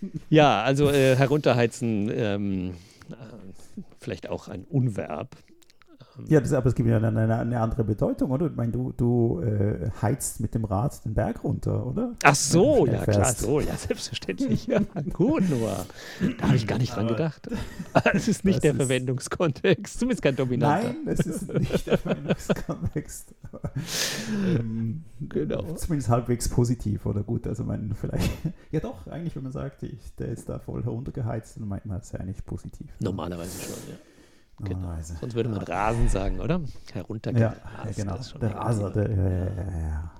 ja, 0.31 0.63
also 0.63 0.91
äh, 0.91 1.17
herunterheizen, 1.17 2.11
ähm, 2.15 2.71
äh, 3.11 3.15
vielleicht 3.99 4.29
auch 4.29 4.49
ein 4.49 4.65
Unverb. 4.65 5.37
Ja, 6.29 6.41
das, 6.41 6.53
aber 6.53 6.67
es 6.67 6.75
gibt 6.75 6.89
ja 6.89 6.97
eine, 6.97 7.39
eine, 7.39 7.61
andere 7.61 7.85
Bedeutung, 7.85 8.31
oder? 8.31 8.47
Ich 8.47 8.57
meine, 8.57 8.73
du, 8.73 8.93
du 8.97 9.41
äh, 9.41 9.91
heizt 10.01 10.41
mit 10.41 10.55
dem 10.55 10.65
Rad 10.65 11.05
den 11.05 11.15
Berg 11.15 11.45
runter, 11.45 11.87
oder? 11.87 12.13
Ach 12.23 12.35
so, 12.35 12.87
ja 12.87 12.99
fährst. 12.99 13.19
klar, 13.19 13.35
so, 13.35 13.61
ja, 13.61 13.77
selbstverständlich. 13.77 14.67
Ja, 14.71 14.81
gut, 15.13 15.49
nur. 15.49 15.85
Da 16.39 16.47
habe 16.47 16.57
ich 16.57 16.67
gar 16.67 16.79
nicht 16.79 16.95
dran 16.95 17.09
gedacht. 17.09 17.49
Es 18.13 18.29
ist 18.29 18.45
nicht 18.45 18.63
der 18.63 18.73
ist 18.73 18.77
Verwendungskontext, 18.77 19.99
zumindest 19.99 20.23
kein 20.23 20.37
dominanter. 20.37 20.89
Nein, 20.89 20.97
es 21.07 21.27
ist 21.27 21.53
nicht 21.53 21.87
der 21.87 21.99
Verwendungskontext. 21.99 23.35
ähm, 24.59 25.05
genau. 25.21 25.75
Zumindest 25.75 26.09
halbwegs 26.09 26.49
positiv 26.49 27.07
oder 27.07 27.23
gut. 27.23 27.47
Also, 27.47 27.65
man 27.65 27.95
vielleicht, 27.95 28.31
ja 28.71 28.81
doch, 28.81 29.07
eigentlich, 29.09 29.35
wenn 29.35 29.43
man 29.43 29.53
sagt, 29.53 29.83
ich, 29.83 30.15
der 30.17 30.29
ist 30.29 30.49
da 30.49 30.59
voll 30.59 30.85
heruntergeheizt, 30.85 31.57
dann 31.57 31.69
meint 31.69 31.87
man 31.87 31.99
es 31.99 32.13
ja 32.13 32.21
eigentlich 32.21 32.45
positiv. 32.45 32.91
Normalerweise 33.01 33.61
schon, 33.63 33.75
ja. 33.89 33.97
Genau. 34.65 34.95
Sonst 35.21 35.35
würde 35.35 35.49
man 35.49 35.63
Rasen 35.63 36.09
sagen, 36.09 36.41
oder? 36.41 36.61
Heruntergerast. 36.93 37.57
Ja, 37.57 37.85
ja 37.85 37.93
genau. 37.93 38.19
Der 38.41 38.55
Raser. 38.55 38.91
Der, 38.91 39.11
ja, 39.11 39.81
ja, 39.81 40.11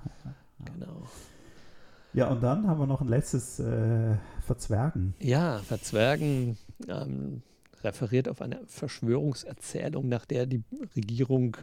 Genau. 0.65 1.07
Ja, 2.13 2.29
und 2.29 2.43
dann 2.43 2.67
haben 2.67 2.79
wir 2.79 2.87
noch 2.87 3.01
ein 3.01 3.07
letztes 3.07 3.59
äh, 3.59 4.15
Verzwergen. 4.45 5.13
Ja, 5.19 5.59
Verzwergen 5.59 6.57
ähm, 6.87 7.41
referiert 7.83 8.27
auf 8.27 8.41
eine 8.41 8.59
Verschwörungserzählung, 8.67 10.09
nach 10.09 10.25
der 10.25 10.45
die 10.45 10.63
Regierung 10.95 11.57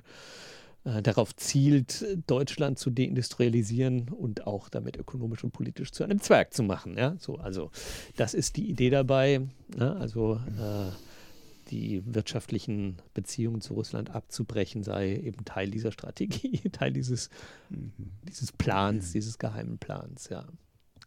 äh, 0.84 1.02
darauf 1.02 1.36
zielt, 1.36 2.04
Deutschland 2.26 2.78
zu 2.78 2.90
deindustrialisieren 2.90 4.08
und 4.08 4.46
auch 4.46 4.68
damit 4.68 4.96
ökonomisch 4.96 5.44
und 5.44 5.52
politisch 5.52 5.92
zu 5.92 6.04
einem 6.04 6.20
Zwerg 6.20 6.54
zu 6.54 6.62
machen. 6.62 6.96
Ja? 6.96 7.16
So, 7.18 7.36
also 7.36 7.70
das 8.16 8.32
ist 8.32 8.56
die 8.56 8.70
Idee 8.70 8.90
dabei. 8.90 9.42
Ne? 9.76 9.96
Also 9.96 10.36
äh, 10.36 11.07
die 11.70 12.02
wirtschaftlichen 12.06 12.96
Beziehungen 13.14 13.60
zu 13.60 13.74
Russland 13.74 14.10
abzubrechen, 14.10 14.82
sei 14.82 15.16
eben 15.16 15.44
Teil 15.44 15.70
dieser 15.70 15.92
Strategie, 15.92 16.58
Teil 16.72 16.92
dieses, 16.92 17.30
mhm. 17.70 17.92
dieses 18.28 18.52
Plans, 18.52 19.12
dieses 19.12 19.38
geheimen 19.38 19.78
Plans, 19.78 20.28
ja. 20.28 20.44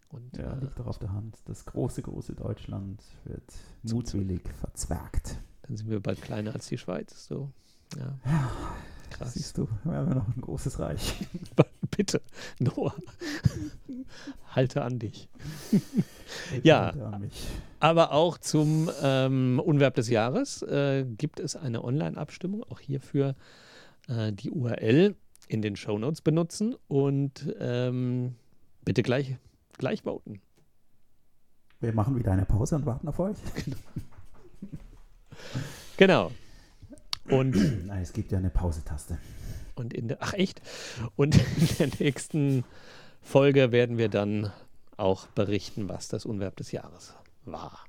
Und, 0.09 0.37
ja, 0.37 0.53
äh, 0.53 0.59
liegt 0.59 0.77
doch 0.77 0.87
auf 0.87 0.99
der 0.99 1.13
Hand. 1.13 1.37
Das 1.45 1.65
große, 1.65 2.01
große 2.01 2.33
Deutschland 2.33 3.01
wird 3.23 3.43
mutwillig 3.83 4.41
verzwergt. 4.59 5.37
Dann 5.63 5.77
sind 5.77 5.89
wir 5.89 6.01
bald 6.01 6.21
kleiner 6.21 6.53
als 6.53 6.67
die 6.67 6.77
Schweiz. 6.77 7.27
So. 7.27 7.51
Ja. 7.97 8.19
Krass. 9.11 9.33
Siehst 9.33 9.57
du, 9.57 9.67
wir 9.83 9.93
haben 9.93 10.09
ja 10.09 10.15
noch 10.15 10.27
ein 10.27 10.41
großes 10.41 10.79
Reich. 10.79 11.27
Bitte, 11.95 12.21
Noah, 12.59 12.95
halte 14.55 14.81
an 14.81 14.97
dich. 14.97 15.27
ja, 16.63 16.93
aber 17.79 18.13
auch 18.13 18.37
zum 18.37 18.89
ähm, 19.01 19.61
Unverb 19.63 19.95
des 19.95 20.09
Jahres 20.09 20.61
äh, 20.63 21.05
gibt 21.05 21.39
es 21.39 21.55
eine 21.55 21.83
Online-Abstimmung, 21.83 22.63
auch 22.63 22.79
hierfür 22.79 23.35
äh, 24.07 24.31
die 24.31 24.51
URL 24.51 25.15
in 25.47 25.61
den 25.61 25.75
Show 25.75 25.97
Notes 25.97 26.21
benutzen 26.21 26.75
und 26.87 27.53
ähm, 27.59 28.35
bitte 28.85 29.03
gleich, 29.03 29.35
gleich 29.77 30.03
voten. 30.03 30.41
Wir 31.81 31.93
machen 31.93 32.15
wieder 32.15 32.31
eine 32.31 32.45
Pause 32.45 32.75
und 32.75 32.85
warten 32.85 33.07
auf 33.07 33.19
euch. 33.19 33.37
genau. 35.97 36.31
Und 37.31 37.55
es 38.01 38.13
gibt 38.13 38.31
ja 38.31 38.37
eine 38.37 38.49
Pause-Taste. 38.49 39.17
Und 39.75 39.93
in 39.93 40.09
der, 40.09 40.17
ach 40.19 40.33
echt? 40.33 40.61
Und 41.15 41.35
in 41.57 41.67
der 41.79 41.89
nächsten 41.99 42.63
Folge 43.21 43.71
werden 43.71 43.97
wir 43.97 44.09
dann 44.09 44.51
auch 44.97 45.27
berichten, 45.27 45.89
was 45.89 46.07
das 46.09 46.25
Unverb 46.25 46.55
des 46.57 46.71
Jahres 46.71 47.15
war. 47.45 47.79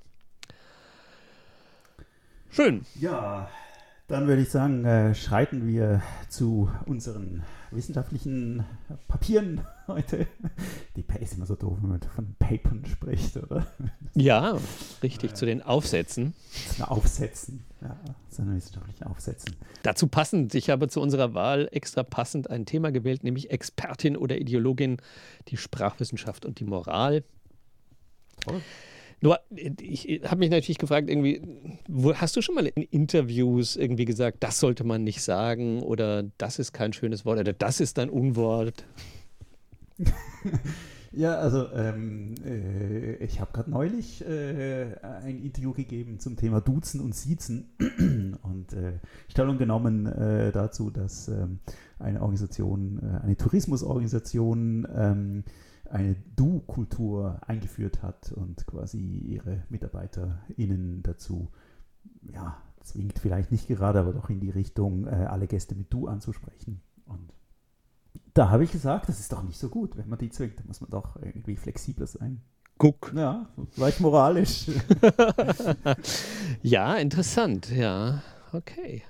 Schön. 2.51 2.85
Ja, 3.01 3.49
dann 4.09 4.29
würde 4.29 4.43
ich 4.43 4.51
sagen, 4.51 4.85
äh, 4.85 5.15
schreiten 5.15 5.67
wir 5.67 6.03
zu 6.29 6.71
unseren 6.87 7.43
wissenschaftlichen 7.71 8.65
Papieren 9.09 9.63
heute. 9.89 10.27
Die 10.97 11.05
ist 11.21 11.35
immer 11.35 11.47
so 11.47 11.55
doof, 11.55 11.79
wenn 11.81 11.91
man 11.91 12.01
von 12.03 12.35
Papern 12.39 12.85
spricht, 12.87 13.37
oder? 13.37 13.67
Ja, 14.15 14.59
richtig, 15.03 15.35
zu 15.35 15.47
den 15.47 15.63
Aufsätzen. 15.63 16.35
Zu 16.69 16.77
den 16.77 16.85
Aufsätzen, 16.85 17.65
ja, 17.81 17.99
zu 18.29 18.43
den 18.43 18.57
wissenschaftlichen 18.57 19.05
Aufsätzen. 19.05 19.57
Dazu 19.83 20.07
passend, 20.07 20.55
ich 20.55 20.71
habe 20.71 20.89
zu 20.89 21.01
unserer 21.01 21.35
Wahl 21.35 21.69
extra 21.73 22.03
passend 22.03 22.51
ein 22.51 22.67
Thema 22.67 22.93
gewählt, 22.93 23.25
nämlich 23.25 23.51
Expertin 23.51 24.17
oder 24.17 24.39
Ideologin, 24.39 24.99
die 25.49 25.57
Sprachwissenschaft 25.57 26.45
und 26.45 26.61
die 26.61 26.65
Moral. 26.65 27.25
Toll. 28.41 28.61
Nur, 29.23 29.39
ich 29.55 30.21
habe 30.25 30.41
mich 30.41 30.51
natürlich 30.51 30.79
gefragt, 30.79 31.09
irgendwie, 31.09 31.41
wo, 31.87 32.13
hast 32.13 32.37
du 32.37 32.43
schon 32.43 32.57
mal 32.57 32.67
in 32.67 32.83
Interviews 32.83 33.77
irgendwie 33.77 34.05
gesagt, 34.05 34.39
das 34.41 34.59
sollte 34.59 34.83
man 34.83 35.05
nicht 35.05 35.23
sagen 35.23 35.81
oder 35.81 36.25
das 36.39 36.59
ist 36.59 36.73
kein 36.73 36.93
schönes 36.93 37.25
Wort 37.25 37.39
oder 37.39 37.53
das 37.53 37.79
ist 37.79 38.01
ein 38.01 38.11
Unwort? 38.11 38.85
ja, 41.13 41.37
also 41.37 41.71
ähm, 41.73 42.35
äh, 42.45 43.17
ich 43.17 43.41
habe 43.41 43.53
gerade 43.53 43.71
neulich 43.71 44.27
äh, 44.27 44.95
ein 45.03 45.39
Interview 45.43 45.73
gegeben 45.73 46.19
zum 46.19 46.37
Thema 46.37 46.61
Duzen 46.61 47.01
und 47.01 47.15
Siezen 47.15 47.71
und 48.43 48.73
äh, 48.73 48.99
Stellung 49.29 49.59
genommen 49.59 50.07
äh, 50.07 50.53
dazu, 50.53 50.91
dass 50.91 51.29
ähm, 51.29 51.61
eine 51.99 52.21
Organisation, 52.21 52.99
äh, 53.03 53.25
eine 53.25 53.37
Tourismusorganisation, 53.37 54.87
ähm, 54.95 55.45
eine 55.91 56.17
Du-Kultur 56.37 57.41
eingeführt 57.47 58.03
hat 58.03 58.33
und 58.33 58.67
quasi 58.67 58.99
ihre 58.99 59.65
MitarbeiterInnen 59.69 61.03
dazu, 61.03 61.51
ja, 62.23 62.57
zwingt 62.83 63.19
vielleicht 63.19 63.53
nicht 63.53 63.69
gerade, 63.69 64.01
aber 64.01 64.13
doch 64.13 64.31
in 64.31 64.41
die 64.41 64.51
Richtung, 64.51 65.07
äh, 65.07 65.11
alle 65.11 65.47
Gäste 65.47 65.75
mit 65.75 65.93
Du 65.93 66.09
anzusprechen. 66.09 66.81
Und 67.05 67.33
da 68.35 68.51
habe 68.51 68.65
ich 68.65 68.73
gesagt, 68.73 69.09
das 69.09 69.21
ist 69.21 69.33
doch 69.33 69.43
nicht 69.43 69.59
so 69.59 69.69
gut, 69.69 69.97
wenn 69.97 70.09
man 70.09 70.19
die 70.19 70.31
zwingt, 70.31 70.59
da 70.59 70.65
muss 70.67 70.81
man 70.81 70.91
doch 70.91 71.17
irgendwie 71.17 71.57
flexibler 71.57 72.07
sein. 72.07 72.41
Guck. 72.79 73.13
Ja, 73.15 73.49
vielleicht 73.71 74.01
moralisch. 74.01 74.67
ja, 76.63 76.97
interessant, 76.97 77.71
ja. 77.71 78.23
Okay. 78.53 79.03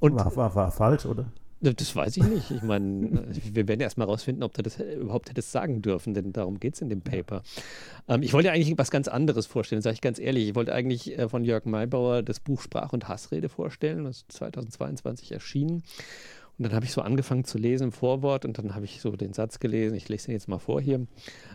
Und 0.00 0.16
war, 0.16 0.34
war, 0.34 0.54
war 0.54 0.72
falsch, 0.72 1.06
oder? 1.06 1.26
Das 1.72 1.96
weiß 1.96 2.18
ich 2.18 2.24
nicht. 2.24 2.50
Ich 2.50 2.62
meine, 2.62 3.24
wir 3.30 3.68
werden 3.68 3.80
erst 3.80 3.96
mal 3.96 4.04
rausfinden, 4.04 4.42
ob 4.42 4.52
du 4.52 4.62
das 4.62 4.78
überhaupt 4.78 5.30
hättest 5.30 5.50
sagen 5.50 5.80
dürfen, 5.80 6.12
denn 6.12 6.32
darum 6.32 6.60
geht 6.60 6.74
es 6.74 6.82
in 6.82 6.90
dem 6.90 7.00
Paper. 7.00 7.42
Ähm, 8.06 8.22
ich 8.22 8.34
wollte 8.34 8.52
eigentlich 8.52 8.76
was 8.76 8.90
ganz 8.90 9.08
anderes 9.08 9.46
vorstellen, 9.46 9.80
sage 9.80 9.94
ich 9.94 10.00
ganz 10.02 10.18
ehrlich. 10.18 10.48
Ich 10.48 10.54
wollte 10.54 10.74
eigentlich 10.74 11.18
äh, 11.18 11.28
von 11.28 11.44
Jörg 11.44 11.64
Maybauer 11.64 12.22
das 12.22 12.40
Buch 12.40 12.60
Sprach- 12.60 12.92
und 12.92 13.08
Hassrede 13.08 13.48
vorstellen, 13.48 14.04
das 14.04 14.18
ist 14.18 14.32
2022 14.32 15.32
erschienen. 15.32 15.82
Und 16.56 16.64
dann 16.64 16.74
habe 16.74 16.84
ich 16.84 16.92
so 16.92 17.02
angefangen 17.02 17.44
zu 17.44 17.58
lesen 17.58 17.84
im 17.84 17.92
Vorwort 17.92 18.44
und 18.44 18.58
dann 18.58 18.74
habe 18.74 18.84
ich 18.84 19.00
so 19.00 19.16
den 19.16 19.32
Satz 19.32 19.58
gelesen, 19.58 19.96
ich 19.96 20.08
lese 20.08 20.26
den 20.26 20.34
jetzt 20.34 20.48
mal 20.48 20.58
vor 20.58 20.80
hier. 20.80 21.06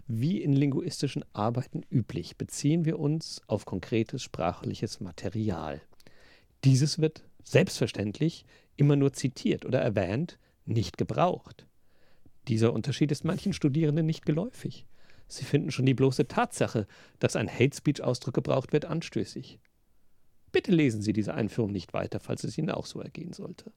Wie 0.07 0.41
in 0.41 0.51
linguistischen 0.51 1.23
Arbeiten 1.31 1.83
üblich, 1.89 2.37
beziehen 2.37 2.83
wir 2.83 2.99
uns 2.99 3.41
auf 3.47 3.65
konkretes 3.65 4.23
sprachliches 4.23 4.99
Material. 4.99 5.81
Dieses 6.65 6.99
wird 6.99 7.23
selbstverständlich 7.43 8.45
immer 8.75 8.97
nur 8.97 9.13
zitiert 9.13 9.65
oder 9.65 9.79
erwähnt, 9.79 10.37
nicht 10.65 10.97
gebraucht. 10.97 11.65
Dieser 12.49 12.73
Unterschied 12.73 13.11
ist 13.11 13.23
manchen 13.23 13.53
Studierenden 13.53 14.05
nicht 14.05 14.25
geläufig. 14.25 14.85
Sie 15.27 15.45
finden 15.45 15.71
schon 15.71 15.85
die 15.85 15.93
bloße 15.93 16.27
Tatsache, 16.27 16.87
dass 17.19 17.35
ein 17.35 17.49
Hate 17.49 17.75
Speech-Ausdruck 17.75 18.33
gebraucht 18.33 18.73
wird, 18.73 18.85
anstößig. 18.85 19.59
Bitte 20.51 20.71
lesen 20.71 21.01
Sie 21.01 21.13
diese 21.13 21.35
Einführung 21.35 21.71
nicht 21.71 21.93
weiter, 21.93 22.19
falls 22.19 22.43
es 22.43 22.57
Ihnen 22.57 22.71
auch 22.71 22.87
so 22.87 22.99
ergehen 22.99 23.33
sollte. 23.33 23.71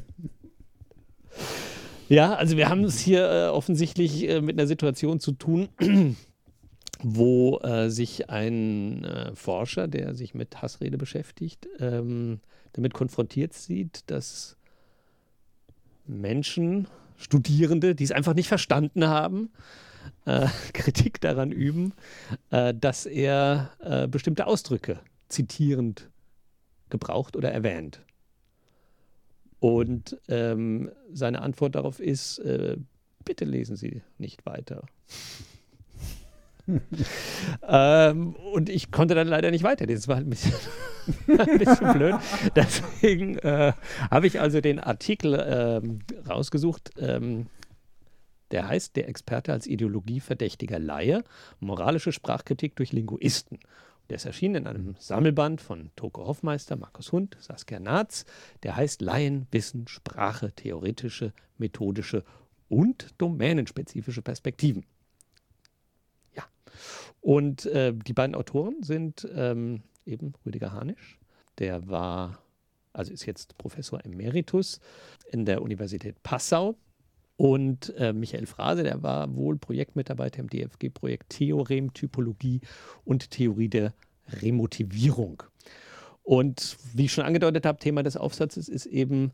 ja, 2.08 2.34
also 2.34 2.56
wir 2.56 2.68
haben 2.68 2.84
es 2.84 2.98
hier 2.98 3.30
äh, 3.30 3.48
offensichtlich 3.48 4.28
äh, 4.28 4.40
mit 4.40 4.58
einer 4.58 4.66
Situation 4.66 5.20
zu 5.20 5.32
tun, 5.32 5.68
wo 7.02 7.58
äh, 7.60 7.90
sich 7.90 8.30
ein 8.30 9.04
äh, 9.04 9.34
Forscher, 9.34 9.88
der 9.88 10.14
sich 10.14 10.34
mit 10.34 10.62
Hassrede 10.62 10.98
beschäftigt, 10.98 11.68
ähm, 11.78 12.40
damit 12.72 12.94
konfrontiert 12.94 13.54
sieht, 13.54 14.10
dass 14.10 14.56
Menschen 16.06 16.88
Studierende, 17.16 17.94
die 17.94 18.04
es 18.04 18.10
einfach 18.10 18.34
nicht 18.34 18.48
verstanden 18.48 19.06
haben, 19.06 19.50
äh, 20.24 20.48
Kritik 20.72 21.20
daran 21.20 21.52
üben, 21.52 21.92
äh, 22.50 22.74
dass 22.74 23.06
er 23.06 23.70
bestimmte 24.08 24.46
Ausdrücke 24.46 25.00
zitierend 25.28 26.10
gebraucht 26.90 27.36
oder 27.36 27.50
erwähnt. 27.50 28.02
Und 29.62 30.18
ähm, 30.26 30.90
seine 31.12 31.40
Antwort 31.40 31.76
darauf 31.76 32.00
ist, 32.00 32.40
äh, 32.40 32.76
bitte 33.24 33.44
lesen 33.44 33.76
Sie 33.76 34.02
nicht 34.18 34.44
weiter. 34.44 34.82
ähm, 37.68 38.34
und 38.34 38.68
ich 38.68 38.90
konnte 38.90 39.14
dann 39.14 39.28
leider 39.28 39.52
nicht 39.52 39.62
weiter. 39.62 39.86
Das 39.86 40.08
war 40.08 40.16
halt 40.16 40.26
ein 40.26 40.30
bisschen, 40.30 40.52
ein 41.38 41.58
bisschen 41.60 41.92
blöd. 41.92 42.16
Deswegen 42.56 43.38
äh, 43.38 43.72
habe 44.10 44.26
ich 44.26 44.40
also 44.40 44.60
den 44.60 44.80
Artikel 44.80 45.40
ähm, 45.40 46.00
rausgesucht. 46.28 46.90
Ähm, 46.98 47.46
der 48.50 48.66
heißt 48.66 48.96
Der 48.96 49.08
Experte 49.08 49.52
als 49.52 49.68
ideologieverdächtiger 49.68 50.80
Laie, 50.80 51.22
moralische 51.60 52.10
Sprachkritik 52.10 52.74
durch 52.74 52.90
Linguisten. 52.92 53.60
Der 54.08 54.16
ist 54.16 54.26
erschienen 54.26 54.56
in 54.56 54.66
einem 54.66 54.94
Sammelband 54.98 55.60
von 55.60 55.90
Toko 55.96 56.26
Hoffmeister, 56.26 56.76
Markus 56.76 57.12
Hund, 57.12 57.36
Saskia 57.40 57.80
Naatz. 57.80 58.24
Der 58.62 58.76
heißt 58.76 59.00
Laien, 59.00 59.46
Wissen, 59.50 59.88
Sprache, 59.88 60.52
theoretische, 60.52 61.32
methodische 61.58 62.24
und 62.68 63.08
domänenspezifische 63.18 64.22
Perspektiven. 64.22 64.84
Ja. 66.34 66.44
Und 67.20 67.66
äh, 67.66 67.92
die 67.94 68.12
beiden 68.12 68.34
Autoren 68.34 68.82
sind 68.82 69.28
ähm, 69.34 69.82
eben 70.06 70.34
Rüdiger 70.44 70.72
Hanisch, 70.72 71.18
der 71.58 71.88
war, 71.88 72.38
also 72.92 73.12
ist 73.12 73.26
jetzt 73.26 73.56
Professor 73.58 74.04
Emeritus 74.04 74.80
in 75.30 75.44
der 75.44 75.62
Universität 75.62 76.22
Passau 76.22 76.76
und 77.42 77.92
äh, 77.96 78.12
Michael 78.12 78.46
Frase, 78.46 78.84
der 78.84 79.02
war 79.02 79.34
wohl 79.34 79.58
Projektmitarbeiter 79.58 80.38
im 80.38 80.48
DFG-Projekt 80.48 81.28
Theorem, 81.30 81.92
Typologie 81.92 82.60
und 83.04 83.32
Theorie 83.32 83.68
der 83.68 83.94
Remotivierung. 84.28 85.42
Und 86.22 86.76
wie 86.94 87.06
ich 87.06 87.12
schon 87.12 87.24
angedeutet 87.24 87.66
habe, 87.66 87.80
Thema 87.80 88.04
des 88.04 88.16
Aufsatzes 88.16 88.68
ist 88.68 88.86
eben 88.86 89.32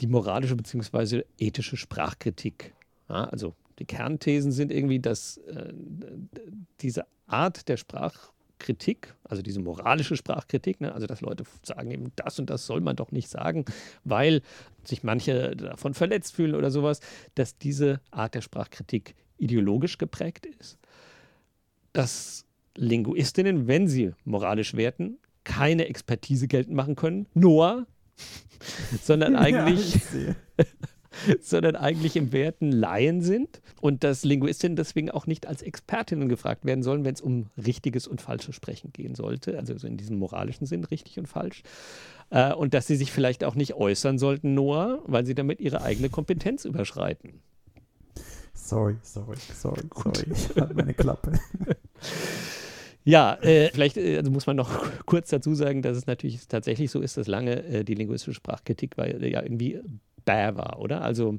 die 0.00 0.08
moralische 0.08 0.56
bzw. 0.56 1.22
ethische 1.38 1.76
Sprachkritik. 1.76 2.74
Ja, 3.08 3.26
also 3.26 3.54
die 3.78 3.84
Kernthesen 3.84 4.50
sind 4.50 4.72
irgendwie, 4.72 4.98
dass 4.98 5.36
äh, 5.36 5.72
diese 6.80 7.06
Art 7.28 7.68
der 7.68 7.76
Sprachkritik 8.60 9.02
Kritik, 9.02 9.14
also 9.24 9.42
diese 9.42 9.60
moralische 9.60 10.16
Sprachkritik, 10.16 10.80
ne? 10.80 10.92
also 10.94 11.06
dass 11.06 11.20
Leute 11.20 11.44
sagen 11.62 11.90
eben, 11.90 12.12
das 12.16 12.38
und 12.38 12.50
das 12.50 12.66
soll 12.66 12.80
man 12.80 12.94
doch 12.94 13.10
nicht 13.10 13.28
sagen, 13.28 13.64
weil 14.04 14.42
sich 14.84 15.02
manche 15.02 15.56
davon 15.56 15.94
verletzt 15.94 16.34
fühlen 16.34 16.54
oder 16.54 16.70
sowas, 16.70 17.00
dass 17.34 17.58
diese 17.58 18.00
Art 18.10 18.34
der 18.34 18.42
Sprachkritik 18.42 19.14
ideologisch 19.38 19.98
geprägt 19.98 20.46
ist. 20.46 20.78
Dass 21.92 22.44
Linguistinnen, 22.76 23.66
wenn 23.66 23.88
sie 23.88 24.12
moralisch 24.24 24.74
werten, 24.74 25.18
keine 25.44 25.86
Expertise 25.86 26.46
geltend 26.46 26.76
machen 26.76 26.94
können, 26.94 27.26
Noah, 27.34 27.86
sondern 29.02 29.36
eigentlich 29.36 29.94
ja, 29.94 30.34
sondern 31.40 31.76
eigentlich 31.76 32.16
im 32.16 32.32
Werten 32.32 32.72
Laien 32.72 33.20
sind 33.20 33.60
und 33.80 34.04
dass 34.04 34.24
Linguistinnen 34.24 34.76
deswegen 34.76 35.10
auch 35.10 35.26
nicht 35.26 35.46
als 35.46 35.62
Expertinnen 35.62 36.28
gefragt 36.28 36.64
werden 36.64 36.82
sollen, 36.82 37.04
wenn 37.04 37.14
es 37.14 37.20
um 37.20 37.46
richtiges 37.56 38.06
und 38.06 38.20
falsches 38.20 38.54
Sprechen 38.54 38.92
gehen 38.92 39.14
sollte, 39.14 39.58
also 39.58 39.76
so 39.76 39.86
in 39.86 39.96
diesem 39.96 40.18
moralischen 40.18 40.66
Sinn 40.66 40.84
richtig 40.84 41.18
und 41.18 41.26
falsch. 41.26 41.62
Äh, 42.30 42.54
und 42.54 42.74
dass 42.74 42.86
sie 42.86 42.96
sich 42.96 43.12
vielleicht 43.12 43.44
auch 43.44 43.54
nicht 43.54 43.74
äußern 43.74 44.18
sollten, 44.18 44.54
Noah, 44.54 45.02
weil 45.06 45.26
sie 45.26 45.34
damit 45.34 45.60
ihre 45.60 45.82
eigene 45.82 46.10
Kompetenz 46.10 46.64
überschreiten. 46.64 47.40
Sorry, 48.54 48.96
sorry, 49.02 49.36
sorry, 49.54 49.82
sorry. 49.94 50.32
Ich 50.32 50.56
habe 50.56 50.74
meine 50.74 50.94
Klappe. 50.94 51.32
Ja, 53.10 53.34
äh, 53.42 53.70
vielleicht 53.72 53.96
äh, 53.96 54.18
also 54.18 54.30
muss 54.30 54.46
man 54.46 54.56
noch 54.56 54.70
kurz 55.06 55.30
dazu 55.30 55.54
sagen, 55.54 55.82
dass 55.82 55.96
es 55.96 56.06
natürlich 56.06 56.46
tatsächlich 56.46 56.90
so 56.90 57.00
ist, 57.00 57.16
dass 57.16 57.26
lange 57.26 57.64
äh, 57.64 57.84
die 57.84 57.94
linguistische 57.94 58.34
Sprachkritik 58.34 58.96
war, 58.96 59.08
ja 59.08 59.42
irgendwie 59.42 59.80
bäh 60.24 60.54
war, 60.54 60.78
oder? 60.78 61.02
Also 61.02 61.38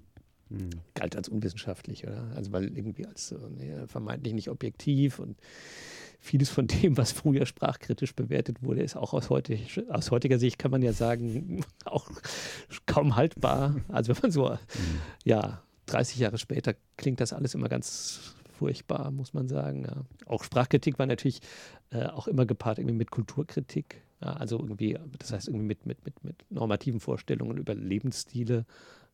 hm. 0.49 0.69
galt 0.95 1.15
als 1.15 1.29
unwissenschaftlich, 1.29 2.05
oder? 2.05 2.29
Also 2.36 2.51
weil 2.51 2.65
irgendwie 2.75 3.05
als 3.05 3.34
nee, 3.57 3.71
vermeintlich 3.88 4.34
nicht 4.34 4.49
objektiv 4.49 5.19
und 5.19 5.38
vieles 6.19 6.49
von 6.49 6.67
dem, 6.67 6.97
was 6.97 7.12
früher 7.13 7.45
sprachkritisch 7.45 8.15
bewertet 8.15 8.62
wurde, 8.62 8.84
ist 8.84 8.95
auch 8.95 9.13
aus, 9.13 9.29
heute, 9.29 9.57
aus 9.89 10.12
heutiger 10.12 10.38
Sicht, 10.39 10.60
kann 10.60 10.71
man 10.71 10.81
ja 10.81 10.93
sagen, 10.93 11.63
auch 11.86 12.10
kaum 12.86 13.15
haltbar. 13.15 13.77
Also 13.88 14.13
wenn 14.13 14.21
man 14.21 14.31
so, 14.31 14.49
mhm. 14.49 14.57
ja, 15.23 15.63
30 15.88 16.19
Jahre 16.19 16.38
später 16.38 16.75
klingt 16.97 17.19
das 17.21 17.34
alles 17.34 17.55
immer 17.55 17.69
ganz 17.69 18.36
furchtbar, 18.62 19.10
muss 19.10 19.34
man 19.34 19.47
sagen. 19.47 19.86
Ja. 19.86 20.04
Auch 20.28 20.43
Sprachkritik 20.43 21.00
war 21.00 21.08
natürlich 21.08 21.41
äh, 21.89 22.06
auch 22.06 22.28
immer 22.28 22.45
gepaart 22.45 22.78
irgendwie 22.78 22.95
mit 22.95 23.10
Kulturkritik. 23.10 24.04
Ja, 24.21 24.34
also 24.34 24.60
irgendwie, 24.60 25.00
das 25.17 25.34
heißt 25.34 25.47
irgendwie 25.47 25.65
mit, 25.65 25.88
mit, 25.88 26.06
mit, 26.06 26.24
mit 26.24 26.36
normativen 26.52 27.00
Vorstellungen 27.00 27.58
über 27.58 27.74
Lebensstile. 27.74 28.67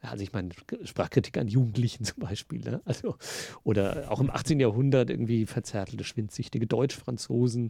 Ja, 0.04 0.10
also 0.10 0.22
ich 0.22 0.34
meine, 0.34 0.50
Sprachkritik 0.84 1.38
an 1.38 1.48
Jugendlichen 1.48 2.04
zum 2.04 2.20
Beispiel. 2.20 2.60
Ne? 2.60 2.82
Also, 2.84 3.16
oder 3.64 4.12
auch 4.12 4.20
im 4.20 4.30
18. 4.30 4.60
Jahrhundert 4.60 5.10
irgendwie 5.10 5.46
verzärtelte, 5.46 6.04
schwindsüchtige 6.04 6.68
Deutsch-Franzosen 6.68 7.70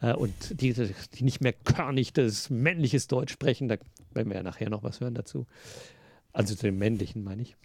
äh, 0.00 0.14
und 0.14 0.60
die, 0.60 0.72
die 0.72 1.22
nicht 1.24 1.40
mehr 1.40 1.52
körnig 1.52 2.12
das 2.12 2.50
männliches 2.50 3.06
Deutsch 3.06 3.32
sprechen. 3.32 3.68
Da 3.68 3.76
werden 4.12 4.28
wir 4.28 4.38
ja 4.38 4.42
nachher 4.42 4.70
noch 4.70 4.82
was 4.82 4.98
hören 4.98 5.14
dazu. 5.14 5.46
Also 6.32 6.56
zu 6.56 6.62
dem 6.62 6.78
männlichen, 6.78 7.22
meine 7.22 7.42
ich. 7.42 7.56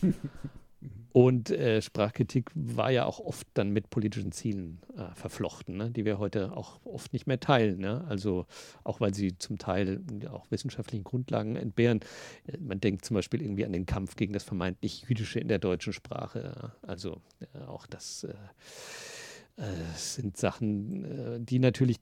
Und 1.12 1.50
äh, 1.50 1.80
Sprachkritik 1.80 2.50
war 2.54 2.90
ja 2.90 3.04
auch 3.04 3.20
oft 3.20 3.46
dann 3.54 3.70
mit 3.70 3.88
politischen 3.88 4.32
Zielen 4.32 4.80
äh, 4.96 5.14
verflochten, 5.14 5.76
ne? 5.76 5.90
die 5.92 6.04
wir 6.04 6.18
heute 6.18 6.56
auch 6.56 6.80
oft 6.84 7.12
nicht 7.12 7.28
mehr 7.28 7.38
teilen. 7.38 7.78
Ne? 7.78 8.04
Also 8.08 8.46
auch 8.82 9.00
weil 9.00 9.14
sie 9.14 9.38
zum 9.38 9.58
Teil 9.58 10.00
auch 10.28 10.50
wissenschaftlichen 10.50 11.04
Grundlagen 11.04 11.54
entbehren. 11.54 12.00
Äh, 12.48 12.58
man 12.58 12.80
denkt 12.80 13.04
zum 13.04 13.14
Beispiel 13.14 13.42
irgendwie 13.42 13.64
an 13.64 13.72
den 13.72 13.86
Kampf 13.86 14.16
gegen 14.16 14.32
das 14.32 14.42
vermeintlich 14.42 15.04
Jüdische 15.08 15.38
in 15.38 15.46
der 15.46 15.60
deutschen 15.60 15.92
Sprache. 15.92 16.72
Also 16.82 17.20
äh, 17.54 17.60
auch 17.60 17.86
das 17.86 18.24
äh, 18.24 19.62
äh, 19.62 19.66
sind 19.94 20.36
Sachen, 20.36 21.46
die 21.46 21.60
natürlich 21.60 21.98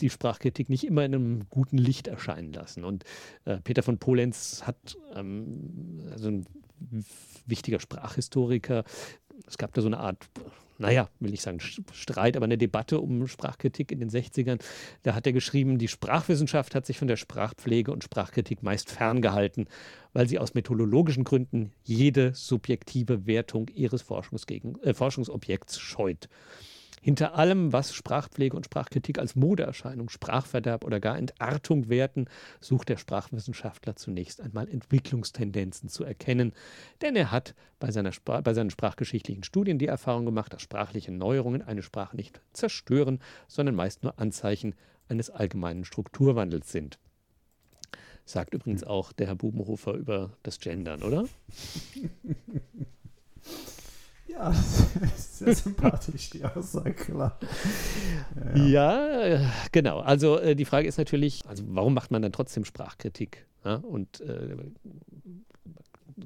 die 0.00 0.10
Sprachkritik 0.10 0.68
nicht 0.68 0.84
immer 0.84 1.04
in 1.04 1.14
einem 1.14 1.48
guten 1.48 1.78
Licht 1.78 2.06
erscheinen 2.06 2.52
lassen. 2.52 2.84
Und 2.84 3.02
äh, 3.44 3.58
Peter 3.58 3.82
von 3.82 3.98
Polenz 3.98 4.62
hat 4.64 4.96
ähm, 5.14 6.00
also 6.12 6.28
ein 6.28 6.46
wichtiger 7.46 7.80
Sprachhistoriker. 7.80 8.84
Es 9.46 9.58
gab 9.58 9.74
da 9.74 9.82
so 9.82 9.88
eine 9.88 9.98
Art, 9.98 10.28
naja, 10.78 11.08
will 11.20 11.32
ich 11.32 11.42
sagen 11.42 11.60
Streit, 11.60 12.36
aber 12.36 12.44
eine 12.44 12.58
Debatte 12.58 13.00
um 13.00 13.26
Sprachkritik 13.26 13.92
in 13.92 14.00
den 14.00 14.10
60ern. 14.10 14.60
Da 15.02 15.14
hat 15.14 15.26
er 15.26 15.32
geschrieben, 15.32 15.78
die 15.78 15.88
Sprachwissenschaft 15.88 16.74
hat 16.74 16.86
sich 16.86 16.98
von 16.98 17.08
der 17.08 17.16
Sprachpflege 17.16 17.92
und 17.92 18.04
Sprachkritik 18.04 18.62
meist 18.62 18.90
ferngehalten, 18.90 19.68
weil 20.12 20.28
sie 20.28 20.38
aus 20.38 20.54
methodologischen 20.54 21.24
Gründen 21.24 21.72
jede 21.84 22.34
subjektive 22.34 23.26
Wertung 23.26 23.68
ihres 23.68 24.02
äh, 24.02 24.94
Forschungsobjekts 24.94 25.78
scheut. 25.78 26.28
Hinter 27.04 27.34
allem, 27.34 27.72
was 27.72 27.92
Sprachpflege 27.94 28.56
und 28.56 28.64
Sprachkritik 28.64 29.18
als 29.18 29.34
Modeerscheinung, 29.34 30.08
Sprachverderb 30.08 30.84
oder 30.84 31.00
gar 31.00 31.18
Entartung 31.18 31.88
werten, 31.88 32.26
sucht 32.60 32.88
der 32.88 32.96
Sprachwissenschaftler 32.96 33.96
zunächst 33.96 34.40
einmal 34.40 34.68
Entwicklungstendenzen 34.68 35.88
zu 35.88 36.04
erkennen. 36.04 36.52
Denn 37.00 37.16
er 37.16 37.32
hat 37.32 37.56
bei, 37.80 37.90
seiner 37.90 38.12
bei 38.24 38.54
seinen 38.54 38.70
sprachgeschichtlichen 38.70 39.42
Studien 39.42 39.78
die 39.78 39.88
Erfahrung 39.88 40.26
gemacht, 40.26 40.52
dass 40.52 40.62
sprachliche 40.62 41.10
Neuerungen 41.10 41.62
eine 41.62 41.82
Sprache 41.82 42.14
nicht 42.14 42.40
zerstören, 42.52 43.18
sondern 43.48 43.74
meist 43.74 44.04
nur 44.04 44.20
Anzeichen 44.20 44.76
eines 45.08 45.28
allgemeinen 45.28 45.84
Strukturwandels 45.84 46.70
sind. 46.70 47.00
Sagt 48.24 48.54
übrigens 48.54 48.84
auch 48.84 49.12
der 49.12 49.26
Herr 49.26 49.34
Bubenhofer 49.34 49.94
über 49.94 50.36
das 50.44 50.60
Gendern, 50.60 51.02
oder? 51.02 51.24
Ja, 54.32 54.52
sehr 55.16 55.54
sympathisch, 55.54 56.30
die 56.30 56.44
Aussage, 56.44 56.94
klar. 56.94 57.38
Ja, 58.54 58.62
ja. 58.64 59.26
ja, 59.26 59.52
genau. 59.72 60.00
Also 60.00 60.38
äh, 60.38 60.56
die 60.56 60.64
Frage 60.64 60.88
ist 60.88 60.98
natürlich, 60.98 61.42
also 61.46 61.64
warum 61.68 61.94
macht 61.94 62.10
man 62.10 62.22
dann 62.22 62.32
trotzdem 62.32 62.64
Sprachkritik? 62.64 63.46
Ja? 63.64 63.76
Und 63.76 64.20
äh, 64.20 64.56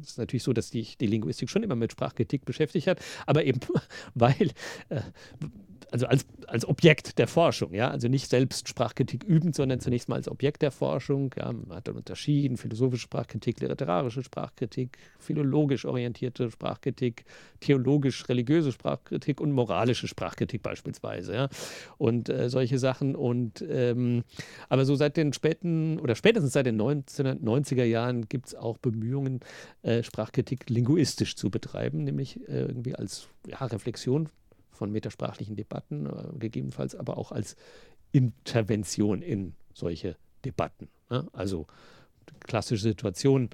es 0.00 0.10
ist 0.10 0.18
natürlich 0.18 0.42
so, 0.42 0.52
dass 0.52 0.70
die, 0.70 0.86
die 1.00 1.06
Linguistik 1.06 1.50
schon 1.50 1.62
immer 1.62 1.76
mit 1.76 1.92
Sprachkritik 1.92 2.44
beschäftigt 2.44 2.86
hat, 2.86 3.00
aber 3.26 3.44
eben 3.44 3.60
weil, 4.14 4.50
äh, 4.88 5.00
also 5.90 6.06
als, 6.06 6.26
als 6.46 6.66
Objekt 6.66 7.18
der 7.18 7.28
Forschung, 7.28 7.72
ja, 7.74 7.90
also 7.90 8.08
nicht 8.08 8.28
selbst 8.28 8.68
Sprachkritik 8.68 9.24
übend, 9.24 9.54
sondern 9.54 9.80
zunächst 9.80 10.08
mal 10.08 10.16
als 10.16 10.28
Objekt 10.28 10.62
der 10.62 10.70
Forschung. 10.70 11.34
Ja, 11.36 11.52
man 11.52 11.76
hat 11.76 11.88
dann 11.88 11.96
unterschieden, 11.96 12.56
philosophische 12.56 13.02
Sprachkritik, 13.02 13.60
literarische 13.60 14.22
Sprachkritik, 14.22 14.98
philologisch 15.18 15.84
orientierte 15.84 16.50
Sprachkritik, 16.50 17.24
theologisch-religiöse 17.60 18.72
Sprachkritik 18.72 19.40
und 19.40 19.52
moralische 19.52 20.08
Sprachkritik 20.08 20.62
beispielsweise, 20.62 21.34
ja, 21.34 21.48
und 21.98 22.28
äh, 22.28 22.48
solche 22.48 22.78
Sachen. 22.78 23.14
Und 23.14 23.64
ähm, 23.68 24.24
aber 24.68 24.84
so 24.84 24.94
seit 24.94 25.16
den 25.16 25.32
späten 25.32 25.98
oder 26.00 26.14
spätestens 26.14 26.52
seit 26.52 26.66
den 26.66 26.80
1990er 26.80 27.84
Jahren 27.84 28.28
gibt 28.28 28.48
es 28.48 28.54
auch 28.54 28.78
Bemühungen, 28.78 29.40
äh, 29.82 30.02
Sprachkritik 30.02 30.68
linguistisch 30.70 31.36
zu 31.36 31.50
betreiben, 31.50 32.04
nämlich 32.04 32.40
äh, 32.48 32.62
irgendwie 32.62 32.94
als 32.94 33.28
ja, 33.46 33.64
Reflexion 33.64 34.28
von 34.76 34.92
metasprachlichen 34.92 35.56
Debatten, 35.56 36.06
äh, 36.06 36.38
gegebenenfalls 36.38 36.94
aber 36.94 37.18
auch 37.18 37.32
als 37.32 37.56
Intervention 38.12 39.22
in 39.22 39.54
solche 39.74 40.16
Debatten. 40.44 40.88
Ne? 41.10 41.26
Also 41.32 41.66
klassische 42.40 42.82
Situation, 42.82 43.50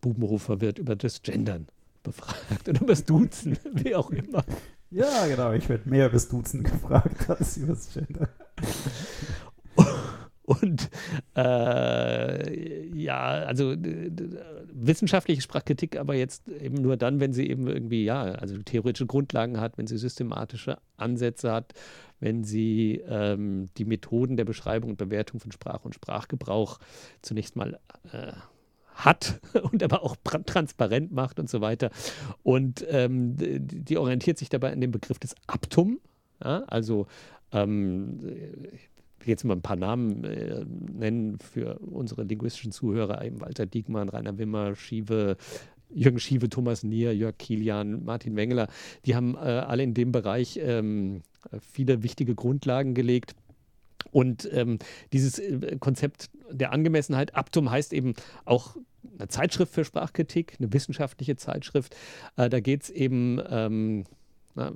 Bubenrufer 0.00 0.60
wird 0.60 0.78
über 0.78 0.96
das 0.96 1.22
Gendern 1.22 1.68
befragt 2.02 2.68
oder 2.68 2.80
über 2.80 2.92
das 2.92 3.04
Duzen, 3.04 3.58
wie 3.72 3.94
auch 3.94 4.10
immer. 4.10 4.44
Ja, 4.90 5.26
genau, 5.26 5.52
ich 5.52 5.68
werde 5.68 5.88
mehr 5.88 6.06
über 6.06 6.14
das 6.14 6.28
Duzen 6.28 6.62
gefragt 6.62 7.28
als 7.28 7.56
über 7.56 7.74
das 7.74 7.92
Gendern. 7.92 8.28
Und 10.44 10.90
äh, 11.36 12.86
ja, 12.94 13.18
also 13.18 13.74
wissenschaftliche 14.72 15.40
Sprachkritik, 15.40 15.96
aber 15.96 16.14
jetzt 16.14 16.48
eben 16.48 16.76
nur 16.82 16.98
dann, 16.98 17.18
wenn 17.18 17.32
sie 17.32 17.48
eben 17.48 17.66
irgendwie, 17.66 18.04
ja, 18.04 18.22
also 18.22 18.56
theoretische 18.58 19.06
Grundlagen 19.06 19.58
hat, 19.58 19.78
wenn 19.78 19.86
sie 19.86 19.96
systematische 19.96 20.76
Ansätze 20.98 21.50
hat, 21.50 21.72
wenn 22.20 22.44
sie 22.44 23.02
ähm, 23.08 23.68
die 23.78 23.86
Methoden 23.86 24.36
der 24.36 24.44
Beschreibung 24.44 24.90
und 24.90 24.96
Bewertung 24.96 25.40
von 25.40 25.50
Sprache 25.50 25.84
und 25.84 25.94
Sprachgebrauch 25.94 26.78
zunächst 27.22 27.56
mal 27.56 27.78
äh, 28.12 28.32
hat 28.94 29.40
und 29.72 29.82
aber 29.82 30.02
auch 30.02 30.16
transparent 30.44 31.10
macht 31.10 31.40
und 31.40 31.48
so 31.48 31.62
weiter. 31.62 31.90
Und 32.42 32.84
ähm, 32.88 33.34
die 33.36 33.96
orientiert 33.96 34.38
sich 34.38 34.50
dabei 34.50 34.72
an 34.72 34.80
dem 34.80 34.90
Begriff 34.90 35.18
des 35.18 35.34
Aptum. 35.46 36.00
Ja, 36.42 36.64
also 36.64 37.06
ähm, 37.52 38.20
jetzt 39.30 39.44
mal 39.44 39.54
ein 39.54 39.62
paar 39.62 39.76
Namen 39.76 40.24
äh, 40.24 40.64
nennen 40.92 41.38
für 41.38 41.78
unsere 41.78 42.24
linguistischen 42.24 42.72
Zuhörer, 42.72 43.24
eben 43.24 43.40
Walter 43.40 43.66
Diekmann, 43.66 44.08
Rainer 44.08 44.38
Wimmer, 44.38 44.74
Schiewe, 44.74 45.36
Jürgen 45.90 46.18
Schiewe, 46.18 46.48
Thomas 46.48 46.82
Nier, 46.82 47.14
Jörg 47.14 47.38
Kilian, 47.38 48.04
Martin 48.04 48.36
Wengeler, 48.36 48.68
die 49.04 49.14
haben 49.14 49.34
äh, 49.34 49.38
alle 49.38 49.82
in 49.82 49.94
dem 49.94 50.12
Bereich 50.12 50.58
ähm, 50.62 51.22
viele 51.60 52.02
wichtige 52.02 52.34
Grundlagen 52.34 52.94
gelegt. 52.94 53.34
Und 54.10 54.48
ähm, 54.52 54.78
dieses 55.12 55.38
äh, 55.38 55.76
Konzept 55.78 56.30
der 56.50 56.72
Angemessenheit, 56.72 57.34
Aptum 57.34 57.70
heißt 57.70 57.92
eben 57.92 58.14
auch 58.44 58.76
eine 59.18 59.28
Zeitschrift 59.28 59.72
für 59.72 59.84
Sprachkritik, 59.84 60.56
eine 60.58 60.72
wissenschaftliche 60.72 61.36
Zeitschrift. 61.36 61.96
Äh, 62.36 62.48
da 62.48 62.60
geht 62.60 62.84
es 62.84 62.90
eben, 62.90 63.40
ähm, 63.48 64.04
na, 64.54 64.72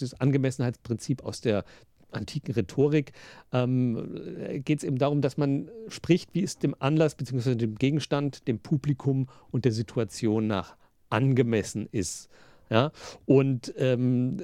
das 0.00 0.14
Angemessenheitsprinzip 0.20 1.24
aus 1.24 1.40
der 1.40 1.64
antiken 2.12 2.54
Rhetorik 2.54 3.12
ähm, 3.52 4.62
geht 4.64 4.78
es 4.78 4.84
eben 4.84 4.98
darum, 4.98 5.20
dass 5.20 5.36
man 5.36 5.70
spricht, 5.88 6.34
wie 6.34 6.42
es 6.42 6.58
dem 6.58 6.74
Anlass 6.78 7.14
bzw. 7.14 7.54
dem 7.54 7.76
Gegenstand, 7.76 8.46
dem 8.48 8.58
Publikum 8.58 9.28
und 9.50 9.64
der 9.64 9.72
Situation 9.72 10.46
nach 10.46 10.76
angemessen 11.10 11.88
ist. 11.92 12.28
Ja? 12.70 12.90
Und 13.26 13.72
ähm, 13.76 14.38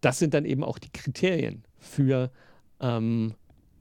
das 0.00 0.18
sind 0.18 0.34
dann 0.34 0.44
eben 0.44 0.64
auch 0.64 0.78
die 0.78 0.90
Kriterien 0.90 1.64
für 1.78 2.30
ähm, 2.80 3.34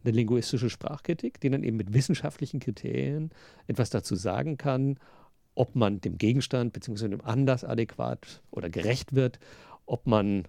eine 0.04 0.12
linguistische 0.14 0.70
Sprachkritik, 0.70 1.40
die 1.40 1.50
dann 1.50 1.64
eben 1.64 1.78
mit 1.78 1.94
wissenschaftlichen 1.94 2.60
Kriterien 2.60 3.32
etwas 3.68 3.90
dazu 3.90 4.16
sagen 4.16 4.58
kann, 4.58 5.00
ob 5.56 5.76
man 5.76 6.02
dem 6.02 6.18
Gegenstand 6.18 6.74
bzw. 6.74 7.10
dem 7.10 7.22
Anlass 7.22 7.64
adäquat 7.64 8.42
oder 8.52 8.70
gerecht 8.70 9.14
wird, 9.14 9.40
ob 9.86 10.08
man 10.08 10.44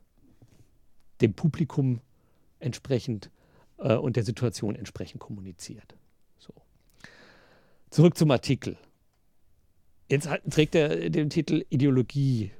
dem 1.20 1.34
Publikum 1.34 2.00
entsprechend 2.64 3.30
äh, 3.78 3.94
und 3.94 4.16
der 4.16 4.24
Situation 4.24 4.74
entsprechend 4.74 5.20
kommuniziert. 5.20 5.94
So. 6.38 6.52
Zurück 7.90 8.16
zum 8.16 8.30
Artikel. 8.30 8.76
Jetzt 10.08 10.28
trägt 10.50 10.74
er 10.74 11.10
den 11.10 11.30
Titel 11.30 11.64
Ideologie 11.70 12.50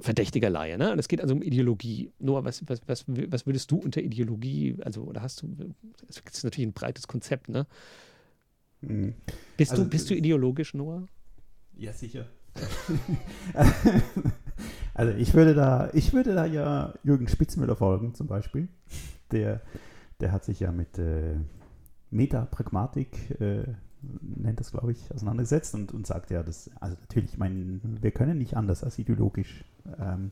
verdächtiger 0.00 0.50
Laie. 0.50 0.76
Ne? 0.76 0.94
Es 0.98 1.08
geht 1.08 1.20
also 1.20 1.34
um 1.34 1.42
Ideologie. 1.42 2.12
Noah, 2.18 2.44
was, 2.44 2.62
was, 2.66 2.80
was, 2.86 3.04
was 3.06 3.46
würdest 3.46 3.70
du 3.70 3.76
unter 3.76 4.02
Ideologie, 4.02 4.76
also, 4.82 5.02
oder 5.02 5.22
hast 5.22 5.42
du, 5.42 5.48
das 6.06 6.18
ist 6.18 6.44
natürlich 6.44 6.68
ein 6.68 6.72
breites 6.72 7.06
Konzept, 7.06 7.48
ne? 7.48 7.66
Mhm. 8.80 9.14
Bist, 9.56 9.70
also, 9.72 9.84
du, 9.84 9.90
bist 9.90 10.10
du 10.10 10.14
ideologisch, 10.14 10.74
Noah? 10.74 11.06
Ja, 11.76 11.92
sicher. 11.92 12.28
Also 14.94 15.12
ich 15.12 15.34
würde 15.34 15.54
da, 15.54 15.90
ich 15.92 16.12
würde 16.12 16.34
da 16.34 16.46
ja 16.46 16.94
Jürgen 17.02 17.28
Spitzmüller 17.28 17.76
folgen 17.76 18.14
zum 18.14 18.28
Beispiel. 18.28 18.68
Der, 19.32 19.60
der 20.20 20.30
hat 20.30 20.44
sich 20.44 20.60
ja 20.60 20.70
mit 20.70 20.98
äh, 20.98 21.34
Metapragmatik, 22.10 23.40
äh, 23.40 23.64
nennt 24.20 24.60
das 24.60 24.70
glaube 24.70 24.92
ich, 24.92 25.12
auseinandergesetzt 25.12 25.74
und, 25.74 25.92
und 25.92 26.06
sagt 26.06 26.30
ja, 26.30 26.42
dass, 26.42 26.70
also 26.80 26.96
natürlich, 27.00 27.32
ich 27.32 27.38
meine, 27.38 27.80
wir 27.82 28.12
können 28.12 28.38
nicht 28.38 28.56
anders 28.56 28.84
als 28.84 28.98
ideologisch. 28.98 29.64
Ähm, 29.98 30.30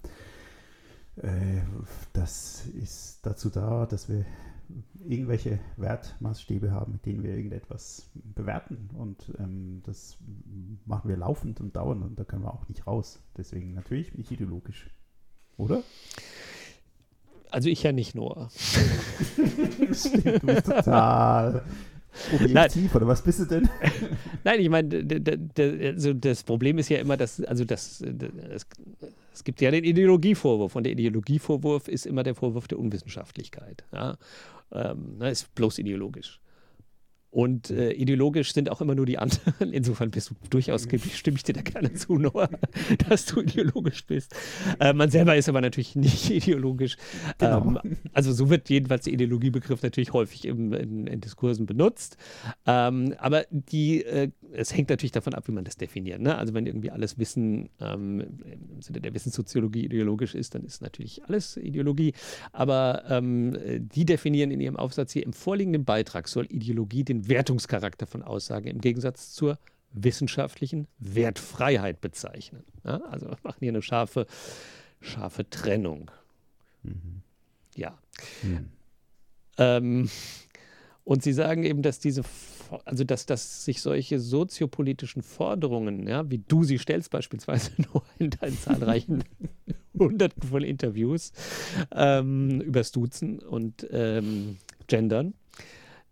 äh, 1.16 1.62
das 2.12 2.66
ist 2.66 3.26
dazu 3.26 3.50
da, 3.50 3.86
dass 3.86 4.08
wir 4.08 4.24
irgendwelche 5.08 5.58
Wertmaßstäbe 5.76 6.70
haben, 6.70 6.92
mit 6.92 7.06
denen 7.06 7.22
wir 7.22 7.30
irgendetwas 7.30 8.10
bewerten. 8.14 8.90
Und 8.94 9.32
ähm, 9.38 9.82
das 9.84 10.18
machen 10.86 11.08
wir 11.08 11.16
laufend 11.16 11.60
und 11.60 11.76
dauernd 11.76 12.02
und 12.02 12.18
da 12.18 12.24
können 12.24 12.44
wir 12.44 12.52
auch 12.52 12.68
nicht 12.68 12.86
raus. 12.86 13.20
Deswegen 13.36 13.74
natürlich 13.74 14.12
bin 14.12 14.20
ich 14.20 14.30
ideologisch. 14.30 14.90
Oder? 15.56 15.82
Also 17.50 17.68
ich 17.68 17.82
ja 17.82 17.92
nicht 17.92 18.14
nur. 18.14 18.48
Stimmt, 19.92 20.64
total 20.64 21.62
objektiv, 22.32 22.92
Nein. 22.92 22.96
oder 22.96 23.06
was 23.06 23.22
bist 23.22 23.40
du 23.40 23.44
denn? 23.46 23.68
Nein, 24.44 24.60
ich 24.60 24.68
meine, 24.68 25.06
also 25.94 26.12
das 26.12 26.42
Problem 26.42 26.78
ist 26.78 26.88
ja 26.88 26.98
immer, 26.98 27.16
dass, 27.16 27.42
also 27.44 27.64
das, 27.64 28.04
das, 28.06 28.66
es 29.32 29.44
gibt 29.44 29.60
ja 29.60 29.70
den 29.70 29.84
Ideologievorwurf 29.84 30.76
und 30.76 30.84
der 30.84 30.92
Ideologievorwurf 30.92 31.88
ist 31.88 32.06
immer 32.06 32.22
der 32.22 32.34
Vorwurf 32.34 32.68
der 32.68 32.78
Unwissenschaftlichkeit. 32.78 33.84
Ja? 33.92 34.16
Ähm, 34.72 35.18
ne, 35.18 35.30
ist 35.30 35.54
bloß 35.54 35.78
ideologisch. 35.78 36.41
Und 37.32 37.70
äh, 37.70 37.92
ideologisch 37.92 38.52
sind 38.52 38.70
auch 38.70 38.82
immer 38.82 38.94
nur 38.94 39.06
die 39.06 39.16
anderen. 39.16 39.72
Insofern 39.72 40.10
bist 40.10 40.28
du 40.28 40.34
durchaus, 40.50 40.86
stimme 41.14 41.38
ich 41.38 41.42
dir 41.42 41.54
da 41.54 41.62
gerne 41.62 41.94
zu, 41.94 42.18
Noah, 42.18 42.50
dass 43.08 43.24
du 43.24 43.40
ideologisch 43.40 44.04
bist. 44.04 44.34
Äh, 44.78 44.92
man 44.92 45.10
selber 45.10 45.34
ist 45.34 45.48
aber 45.48 45.62
natürlich 45.62 45.96
nicht 45.96 46.28
ideologisch. 46.28 46.98
Genau. 47.38 47.80
Ähm, 47.82 47.96
also 48.12 48.34
so 48.34 48.50
wird 48.50 48.68
jedenfalls 48.68 49.04
der 49.04 49.14
Ideologiebegriff 49.14 49.82
natürlich 49.82 50.12
häufig 50.12 50.44
im, 50.44 50.74
in, 50.74 51.06
in, 51.06 51.22
Diskursen 51.22 51.64
benutzt. 51.64 52.18
Ähm, 52.66 53.14
aber 53.16 53.46
die, 53.48 54.04
äh, 54.04 54.28
es 54.52 54.76
hängt 54.76 54.90
natürlich 54.90 55.12
davon 55.12 55.32
ab, 55.32 55.48
wie 55.48 55.52
man 55.52 55.64
das 55.64 55.78
definiert. 55.78 56.20
Ne? 56.20 56.36
Also 56.36 56.52
wenn 56.52 56.66
irgendwie 56.66 56.90
alles 56.90 57.18
Wissen 57.18 57.70
ähm, 57.80 58.20
im 58.74 58.82
Sinne 58.82 59.00
der 59.00 59.14
Wissenssoziologie 59.14 59.86
ideologisch 59.86 60.34
ist, 60.34 60.54
dann 60.54 60.64
ist 60.64 60.82
natürlich 60.82 61.24
alles 61.24 61.56
Ideologie. 61.56 62.12
Aber 62.52 63.04
ähm, 63.08 63.56
die 63.94 64.04
definieren 64.04 64.50
in 64.50 64.60
ihrem 64.60 64.76
Aufsatz 64.76 65.12
hier, 65.12 65.24
im 65.24 65.32
vorliegenden 65.32 65.86
Beitrag 65.86 66.28
soll 66.28 66.44
Ideologie 66.50 67.04
den 67.04 67.21
Wertungscharakter 67.28 68.06
von 68.06 68.22
Aussagen 68.22 68.68
im 68.68 68.80
Gegensatz 68.80 69.32
zur 69.32 69.58
wissenschaftlichen 69.92 70.88
Wertfreiheit 70.98 72.00
bezeichnen. 72.00 72.64
Ja, 72.84 72.96
also 73.10 73.26
wir 73.28 73.38
machen 73.42 73.58
hier 73.60 73.70
eine 73.70 73.82
scharfe, 73.82 74.26
scharfe 75.00 75.48
Trennung. 75.48 76.10
Mhm. 76.82 77.22
Ja. 77.76 77.98
Mhm. 78.42 78.68
Ähm, 79.58 80.10
und 81.04 81.22
sie 81.22 81.32
sagen 81.32 81.64
eben, 81.64 81.82
dass 81.82 81.98
diese, 81.98 82.22
also 82.84 83.04
dass, 83.04 83.26
dass 83.26 83.64
sich 83.64 83.82
solche 83.82 84.20
soziopolitischen 84.20 85.22
Forderungen, 85.22 86.06
ja, 86.06 86.30
wie 86.30 86.38
du 86.38 86.64
sie 86.64 86.78
stellst, 86.78 87.10
beispielsweise 87.10 87.72
nur 87.92 88.02
in 88.18 88.30
deinen 88.30 88.58
zahlreichen 88.58 89.24
Hunderten 89.98 90.42
von 90.42 90.62
Interviews 90.62 91.32
ähm, 91.90 92.60
über 92.60 92.82
Duzen 92.82 93.40
und 93.40 93.86
ähm, 93.90 94.56
Gendern, 94.86 95.34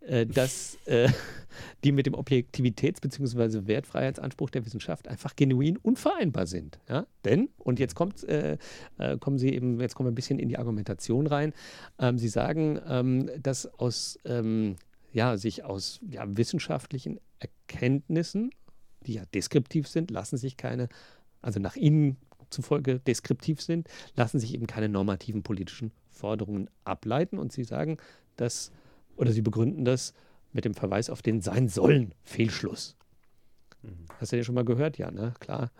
äh, 0.01 0.27
dass 0.27 0.79
äh, 0.87 1.09
die 1.85 1.93
mit 1.93 2.07
dem 2.07 2.15
Objektivitäts- 2.15 3.01
bzw. 3.01 3.67
Wertfreiheitsanspruch 3.67 4.51
der 4.51 4.65
Wissenschaft 4.65 5.09
einfach 5.09 5.37
genuin 5.37 5.77
unvereinbar 5.77 6.47
sind. 6.47 6.79
Ja? 6.89 7.07
Denn, 7.25 7.49
und 7.59 7.79
jetzt 7.79 7.95
kommt, 7.95 8.25
äh, 8.25 8.59
äh, 8.99 9.19
kommen 9.19 9.39
Sie 9.39 9.51
eben, 9.51 9.81
jetzt 9.81 9.95
kommen 9.95 10.07
wir 10.09 10.13
ein 10.13 10.17
bisschen 10.17 10.39
in 10.39 10.49
die 10.49 10.59
Argumentation 10.59 11.27
rein. 11.27 11.53
Ähm, 11.99 12.19
Sie 12.19 12.29
sagen, 12.29 12.81
ähm, 12.87 13.31
dass 13.43 13.67
aus, 13.79 14.19
ähm, 14.25 14.77
ja, 15.13 15.37
sich 15.37 15.65
aus 15.65 16.01
ja, 16.09 16.25
wissenschaftlichen 16.27 17.21
Erkenntnissen, 17.39 18.51
die 19.07 19.15
ja 19.15 19.23
deskriptiv 19.35 19.89
sind, 19.89 20.11
lassen 20.11 20.37
sich 20.37 20.57
keine, 20.57 20.89
also 21.43 21.59
nach 21.59 21.77
Ihnen 21.77 22.17
zufolge 22.51 23.01
deskriptiv 23.01 23.63
sind, 23.63 23.89
lassen 24.17 24.41
sich 24.41 24.55
eben 24.55 24.67
keine 24.67 24.89
normativen 24.89 25.43
politischen 25.43 25.93
Forderungen 26.09 26.69
ableiten 26.85 27.39
und 27.39 27.53
sie 27.53 27.65
sagen, 27.65 27.97
dass, 28.37 28.73
oder 29.21 29.33
sie 29.33 29.43
begründen 29.43 29.85
das 29.85 30.15
mit 30.53 30.65
dem 30.65 30.75
Verweis 30.75 31.11
auf 31.11 31.23
den 31.23 31.41
sein 31.41 31.69
sollen 31.69 32.15
Fehlschluss. 32.23 32.97
Mhm. 33.83 34.07
Hast 34.19 34.33
du 34.33 34.37
den 34.37 34.45
schon 34.45 34.55
mal 34.55 34.65
gehört? 34.65 34.99
Ja, 34.99 35.11
ne? 35.11 35.35
Klar. 35.41 35.71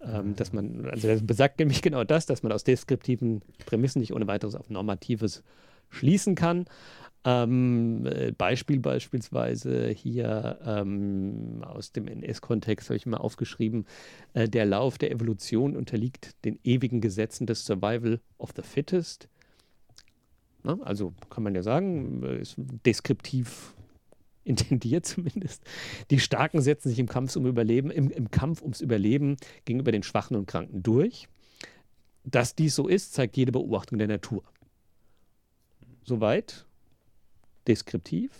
Ähm, 0.00 0.34
dass 0.36 0.52
man, 0.52 0.86
also 0.86 1.08
das 1.08 1.26
besagt 1.26 1.58
nämlich 1.58 1.82
genau 1.82 2.04
das, 2.04 2.26
dass 2.26 2.42
man 2.42 2.52
aus 2.52 2.64
deskriptiven 2.64 3.42
Prämissen 3.66 4.00
nicht 4.00 4.12
ohne 4.12 4.26
weiteres 4.26 4.54
auf 4.54 4.70
Normatives 4.70 5.42
schließen 5.90 6.34
kann. 6.34 6.66
Ähm, 7.24 8.04
äh, 8.06 8.32
Beispiel 8.32 8.80
beispielsweise 8.80 9.88
hier 9.90 10.58
ähm, 10.66 11.62
aus 11.62 11.92
dem 11.92 12.08
NS-Kontext 12.08 12.88
habe 12.88 12.96
ich 12.96 13.06
mal 13.06 13.18
aufgeschrieben, 13.18 13.86
äh, 14.34 14.48
der 14.48 14.66
Lauf 14.66 14.98
der 14.98 15.12
Evolution 15.12 15.76
unterliegt 15.76 16.34
den 16.44 16.58
ewigen 16.64 17.00
Gesetzen 17.00 17.46
des 17.46 17.64
Survival 17.64 18.20
of 18.38 18.50
the 18.56 18.62
Fittest. 18.62 19.28
Na, 20.64 20.78
also 20.82 21.12
kann 21.30 21.42
man 21.42 21.54
ja 21.54 21.62
sagen, 21.62 22.22
äh, 22.22 22.40
ist 22.40 22.54
deskriptiv 22.56 23.74
intendiert 24.44 25.06
zumindest. 25.06 25.62
Die 26.10 26.20
Starken 26.20 26.60
setzen 26.60 26.88
sich 26.88 26.98
im 26.98 27.08
Kampf, 27.08 27.36
um 27.36 27.46
Überleben, 27.46 27.90
im, 27.90 28.10
im 28.10 28.30
Kampf 28.30 28.62
ums 28.62 28.80
Überleben 28.80 29.36
gegenüber 29.64 29.92
den 29.92 30.02
Schwachen 30.02 30.36
und 30.36 30.46
Kranken 30.46 30.82
durch. 30.82 31.28
Dass 32.24 32.54
dies 32.54 32.74
so 32.74 32.88
ist, 32.88 33.14
zeigt 33.14 33.36
jede 33.36 33.52
Beobachtung 33.52 33.98
der 33.98 34.08
Natur. 34.08 34.44
Soweit 36.04 36.66
deskriptiv, 37.66 38.30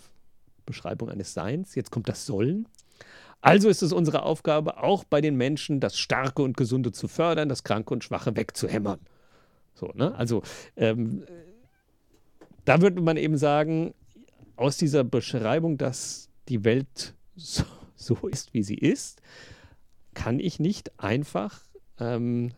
Beschreibung 0.67 1.09
eines 1.09 1.35
Seins. 1.35 1.75
Jetzt 1.75 1.91
kommt 1.91 2.09
das 2.09 2.27
Sollen. 2.27 2.69
Also 3.41 3.69
ist 3.69 3.83
es 3.83 3.93
unsere 3.93 4.23
Aufgabe, 4.23 4.83
auch 4.83 5.03
bei 5.03 5.21
den 5.21 5.37
Menschen 5.37 5.81
das 5.81 5.99
Starke 5.99 6.43
und 6.43 6.57
Gesunde 6.57 6.93
zu 6.93 7.09
fördern, 7.09 7.49
das 7.49 7.65
Kranke 7.65 7.93
und 7.93 8.05
Schwache 8.05 8.37
wegzuhämmern. 8.37 9.01
So, 9.75 9.91
ne? 9.95 10.15
Also 10.15 10.43
ähm, 10.77 11.25
da 12.65 12.81
würde 12.81 13.01
man 13.01 13.17
eben 13.17 13.37
sagen, 13.37 13.95
aus 14.57 14.77
dieser 14.77 15.05
Beschreibung, 15.05 15.79
dass 15.79 16.31
die 16.49 16.65
Welt 16.65 17.15
so, 17.37 17.65
so 17.97 18.29
ist, 18.29 18.55
wie 18.55 18.63
sie 18.63 18.77
ist, 18.77 19.21
kann 20.15 20.39
ich 20.39 20.61
nicht 20.61 20.99
einfach 20.99 21.61
ähm, 21.99 22.53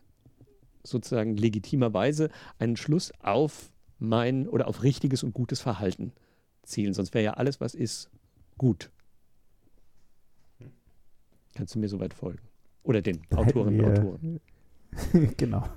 sozusagen 0.83 1.37
legitimerweise 1.37 2.29
einen 2.59 2.77
Schluss 2.77 3.11
auf 3.19 3.71
mein 3.97 4.47
oder 4.47 4.67
auf 4.67 4.83
richtiges 4.83 5.23
und 5.23 5.33
gutes 5.33 5.61
Verhalten 5.61 6.11
zielen. 6.63 6.93
Sonst 6.93 7.13
wäre 7.13 7.23
ja 7.23 7.33
alles, 7.35 7.61
was 7.61 7.73
ist, 7.73 8.09
gut. 8.57 8.91
Kannst 11.55 11.75
du 11.75 11.79
mir 11.79 11.87
soweit 11.87 12.13
folgen? 12.13 12.41
Oder 12.83 13.01
den 13.01 13.21
Autorinnen 13.33 13.85
und 13.85 13.99
Autoren? 13.99 14.41
genau. 15.37 15.67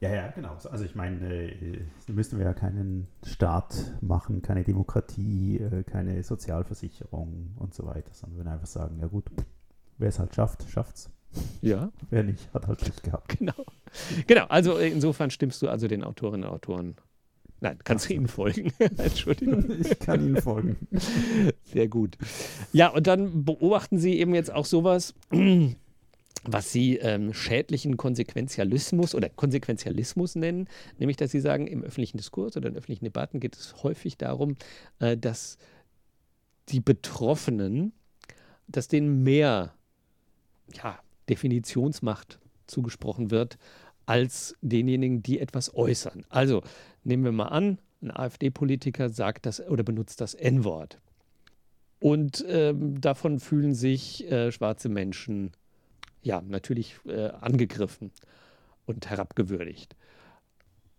Ja, 0.00 0.14
ja, 0.14 0.28
genau. 0.28 0.56
Also 0.70 0.84
ich 0.84 0.94
meine, 0.94 1.50
äh, 1.50 1.82
müssten 2.06 2.38
wir 2.38 2.44
ja 2.46 2.54
keinen 2.54 3.08
Staat 3.24 3.74
machen, 4.00 4.42
keine 4.42 4.62
Demokratie, 4.62 5.58
äh, 5.58 5.82
keine 5.82 6.22
Sozialversicherung 6.22 7.54
und 7.56 7.74
so 7.74 7.84
weiter, 7.84 8.12
sondern 8.14 8.44
wir 8.44 8.52
einfach 8.52 8.68
sagen, 8.68 8.98
ja 9.00 9.08
gut, 9.08 9.24
wer 9.98 10.08
es 10.08 10.18
halt 10.18 10.34
schafft, 10.34 10.68
schafft's. 10.70 11.10
Ja. 11.60 11.92
Wer 12.10 12.22
nicht, 12.22 12.52
hat 12.54 12.66
halt 12.66 12.80
nicht 12.82 13.02
gehabt. 13.02 13.38
Genau. 13.38 13.52
Genau, 14.26 14.46
also 14.46 14.78
insofern 14.78 15.30
stimmst 15.30 15.60
du 15.60 15.68
also 15.68 15.86
den 15.86 16.02
Autorinnen 16.02 16.48
und 16.48 16.54
Autoren 16.54 16.96
Nein, 17.60 17.78
kannst 17.82 18.08
du 18.08 18.14
Ihnen 18.14 18.28
folgen? 18.28 18.72
Entschuldigung. 18.78 19.64
Ich 19.80 19.98
kann 19.98 20.24
Ihnen 20.24 20.40
folgen. 20.40 20.76
Sehr 21.64 21.88
gut. 21.88 22.16
Ja, 22.72 22.88
und 22.88 23.06
dann 23.06 23.44
beobachten 23.44 23.98
Sie 23.98 24.18
eben 24.18 24.34
jetzt 24.34 24.52
auch 24.52 24.64
sowas, 24.64 25.14
was 26.44 26.72
Sie 26.72 26.96
ähm, 26.96 27.34
schädlichen 27.34 27.96
Konsequenzialismus 27.96 29.14
oder 29.14 29.28
Konsequenzialismus 29.28 30.34
nennen, 30.34 30.68
nämlich 30.98 31.16
dass 31.16 31.30
Sie 31.30 31.40
sagen, 31.40 31.66
im 31.66 31.82
öffentlichen 31.82 32.16
Diskurs 32.16 32.56
oder 32.56 32.68
in 32.68 32.76
öffentlichen 32.76 33.04
Debatten 33.04 33.40
geht 33.40 33.56
es 33.56 33.82
häufig 33.82 34.16
darum, 34.16 34.56
äh, 35.00 35.16
dass 35.16 35.58
die 36.68 36.80
Betroffenen, 36.80 37.92
dass 38.66 38.88
denen 38.88 39.22
mehr 39.22 39.74
ja, 40.74 40.98
Definitionsmacht 41.28 42.38
zugesprochen 42.66 43.30
wird 43.30 43.58
als 44.06 44.56
denjenigen, 44.62 45.22
die 45.22 45.38
etwas 45.38 45.74
äußern. 45.74 46.24
Also 46.28 46.62
nehmen 47.04 47.24
wir 47.24 47.32
mal 47.32 47.48
an, 47.48 47.78
ein 48.00 48.10
AfD-Politiker 48.10 49.08
sagt 49.08 49.46
das 49.46 49.60
oder 49.60 49.82
benutzt 49.82 50.20
das 50.20 50.34
N-Wort. 50.34 51.00
Und 52.00 52.44
ähm, 52.48 53.00
davon 53.00 53.40
fühlen 53.40 53.74
sich 53.74 54.30
äh, 54.30 54.52
schwarze 54.52 54.88
Menschen 54.88 55.52
ja 56.28 56.40
natürlich 56.46 56.94
äh, 57.06 57.30
angegriffen 57.40 58.12
und 58.86 59.10
herabgewürdigt. 59.10 59.96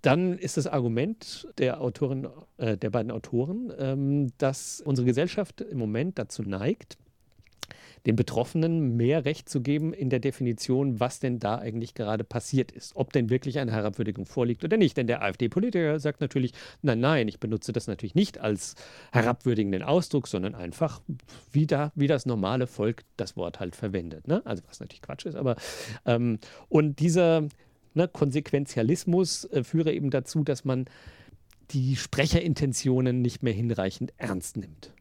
Dann 0.01 0.37
ist 0.37 0.57
das 0.57 0.67
Argument 0.67 1.47
der 1.57 1.81
Autorin, 1.81 2.27
äh, 2.57 2.77
der 2.77 2.89
beiden 2.89 3.11
Autoren, 3.11 3.71
ähm, 3.77 4.31
dass 4.37 4.81
unsere 4.81 5.05
Gesellschaft 5.05 5.61
im 5.61 5.77
Moment 5.77 6.17
dazu 6.19 6.41
neigt, 6.41 6.97
den 8.05 8.15
Betroffenen 8.15 8.95
mehr 8.95 9.25
Recht 9.25 9.49
zu 9.49 9.61
geben 9.61 9.93
in 9.93 10.09
der 10.09 10.19
Definition, 10.19 10.99
was 10.99 11.19
denn 11.19 11.39
da 11.39 11.57
eigentlich 11.57 11.93
gerade 11.93 12.23
passiert 12.23 12.71
ist. 12.71 12.95
Ob 12.95 13.13
denn 13.13 13.29
wirklich 13.29 13.59
eine 13.59 13.71
Herabwürdigung 13.71 14.25
vorliegt 14.25 14.63
oder 14.63 14.77
nicht. 14.77 14.97
Denn 14.97 15.07
der 15.07 15.21
AfD-Politiker 15.21 15.99
sagt 15.99 16.21
natürlich, 16.21 16.53
nein, 16.81 16.99
nein, 16.99 17.27
ich 17.27 17.39
benutze 17.39 17.71
das 17.71 17.87
natürlich 17.87 18.15
nicht 18.15 18.39
als 18.39 18.75
herabwürdigenden 19.11 19.83
Ausdruck, 19.83 20.27
sondern 20.27 20.55
einfach, 20.55 21.01
wie, 21.51 21.67
da, 21.67 21.91
wie 21.95 22.07
das 22.07 22.25
normale 22.25 22.67
Volk 22.67 23.03
das 23.17 23.35
Wort 23.35 23.59
halt 23.59 23.75
verwendet. 23.75 24.27
Ne? 24.27 24.41
Also 24.45 24.63
was 24.67 24.79
natürlich 24.79 25.01
Quatsch 25.01 25.25
ist, 25.25 25.35
aber 25.35 25.55
ähm, 26.05 26.39
und 26.69 26.99
dieser 26.99 27.47
ne, 27.93 28.07
Konsequenzialismus 28.07 29.45
äh, 29.45 29.63
führe 29.63 29.91
eben 29.91 30.09
dazu, 30.09 30.43
dass 30.43 30.65
man 30.65 30.85
die 31.71 31.95
Sprecherintentionen 31.95 33.21
nicht 33.21 33.43
mehr 33.43 33.53
hinreichend 33.53 34.13
ernst 34.17 34.57
nimmt. 34.57 34.93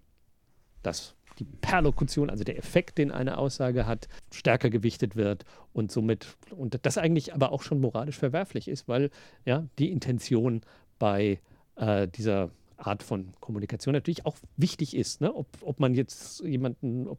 Das 0.82 1.14
die 1.38 1.44
Perlokution, 1.44 2.30
also 2.30 2.44
der 2.44 2.58
Effekt, 2.58 2.98
den 2.98 3.10
eine 3.10 3.38
Aussage 3.38 3.86
hat, 3.86 4.08
stärker 4.32 4.70
gewichtet 4.70 5.16
wird 5.16 5.44
und 5.72 5.90
somit, 5.90 6.36
und 6.50 6.78
das 6.82 6.98
eigentlich 6.98 7.34
aber 7.34 7.52
auch 7.52 7.62
schon 7.62 7.80
moralisch 7.80 8.18
verwerflich 8.18 8.68
ist, 8.68 8.88
weil 8.88 9.10
ja 9.44 9.66
die 9.78 9.90
Intention 9.90 10.62
bei 10.98 11.40
äh, 11.76 12.08
dieser 12.08 12.50
Art 12.78 13.02
von 13.02 13.32
Kommunikation 13.40 13.92
natürlich 13.92 14.24
auch 14.24 14.36
wichtig 14.56 14.96
ist. 14.96 15.20
Ne? 15.20 15.34
Ob, 15.34 15.48
ob 15.62 15.80
man 15.80 15.94
jetzt 15.94 16.40
jemanden 16.44 17.08
ob, 17.08 17.18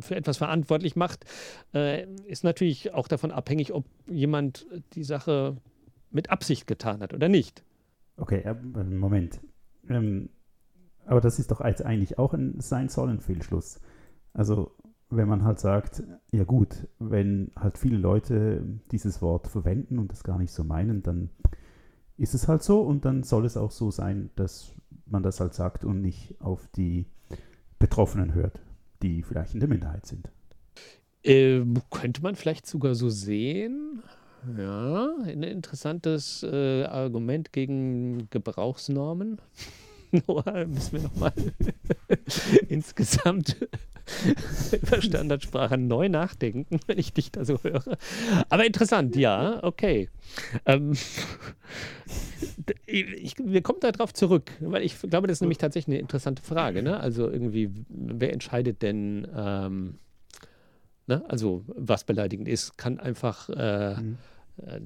für 0.00 0.14
etwas 0.14 0.36
verantwortlich 0.36 0.94
macht, 0.94 1.24
äh, 1.74 2.06
ist 2.26 2.44
natürlich 2.44 2.92
auch 2.92 3.08
davon 3.08 3.30
abhängig, 3.30 3.72
ob 3.72 3.86
jemand 4.06 4.66
die 4.94 5.04
Sache 5.04 5.56
mit 6.10 6.30
Absicht 6.30 6.66
getan 6.66 7.00
hat 7.00 7.14
oder 7.14 7.28
nicht. 7.28 7.64
Okay, 8.16 8.44
Moment. 8.62 9.40
Ähm, 9.88 10.28
aber 11.10 11.20
das 11.20 11.40
ist 11.40 11.50
doch 11.50 11.60
eigentlich 11.60 12.20
auch 12.20 12.34
ein 12.34 12.60
sein 12.60 12.88
sollen 12.88 13.18
Fehlschluss. 13.18 13.80
Also 14.32 14.76
wenn 15.08 15.26
man 15.28 15.42
halt 15.42 15.58
sagt, 15.58 16.04
ja 16.30 16.44
gut, 16.44 16.86
wenn 17.00 17.50
halt 17.56 17.78
viele 17.78 17.96
Leute 17.96 18.64
dieses 18.92 19.20
Wort 19.20 19.48
verwenden 19.48 19.98
und 19.98 20.12
das 20.12 20.22
gar 20.22 20.38
nicht 20.38 20.52
so 20.52 20.62
meinen, 20.62 21.02
dann 21.02 21.30
ist 22.16 22.34
es 22.34 22.46
halt 22.46 22.62
so 22.62 22.82
und 22.82 23.04
dann 23.04 23.24
soll 23.24 23.44
es 23.44 23.56
auch 23.56 23.72
so 23.72 23.90
sein, 23.90 24.30
dass 24.36 24.72
man 25.06 25.24
das 25.24 25.40
halt 25.40 25.52
sagt 25.52 25.84
und 25.84 26.00
nicht 26.00 26.40
auf 26.40 26.68
die 26.76 27.06
Betroffenen 27.80 28.32
hört, 28.32 28.60
die 29.02 29.24
vielleicht 29.24 29.54
in 29.54 29.60
der 29.60 29.68
Minderheit 29.68 30.06
sind. 30.06 30.30
Äh, 31.24 31.64
könnte 31.90 32.22
man 32.22 32.36
vielleicht 32.36 32.68
sogar 32.68 32.94
so 32.94 33.08
sehen. 33.08 34.04
Ja, 34.56 35.10
ein 35.24 35.42
interessantes 35.42 36.44
äh, 36.44 36.84
Argument 36.84 37.52
gegen 37.52 38.30
Gebrauchsnormen. 38.30 39.40
Noah, 40.26 40.66
müssen 40.66 40.92
wir 40.92 41.02
nochmal 41.02 41.32
insgesamt 42.68 43.56
über 44.72 45.00
Standardsprache 45.00 45.78
neu 45.78 46.08
nachdenken, 46.08 46.80
wenn 46.86 46.98
ich 46.98 47.12
dich 47.12 47.30
da 47.30 47.44
so 47.44 47.58
höre. 47.62 47.96
Aber 48.48 48.64
interessant, 48.66 49.16
ja, 49.16 49.62
okay. 49.62 50.08
Ähm, 50.66 50.96
ich, 52.86 53.36
wir 53.38 53.62
kommen 53.62 53.80
darauf 53.80 54.12
zurück, 54.12 54.50
weil 54.60 54.82
ich 54.82 54.98
glaube, 55.00 55.26
das 55.26 55.38
ist 55.38 55.40
nämlich 55.42 55.58
tatsächlich 55.58 55.94
eine 55.94 56.00
interessante 56.00 56.42
Frage. 56.42 56.82
Ne? 56.82 56.98
Also 56.98 57.30
irgendwie, 57.30 57.70
wer 57.88 58.32
entscheidet 58.32 58.82
denn, 58.82 59.28
ähm, 59.34 59.98
ne? 61.06 61.24
also 61.28 61.64
was 61.68 62.04
beleidigend 62.04 62.48
ist, 62.48 62.76
kann 62.76 62.98
einfach 62.98 63.48
äh, 63.50 64.00
mhm. 64.00 64.18
Äh, 64.66 64.80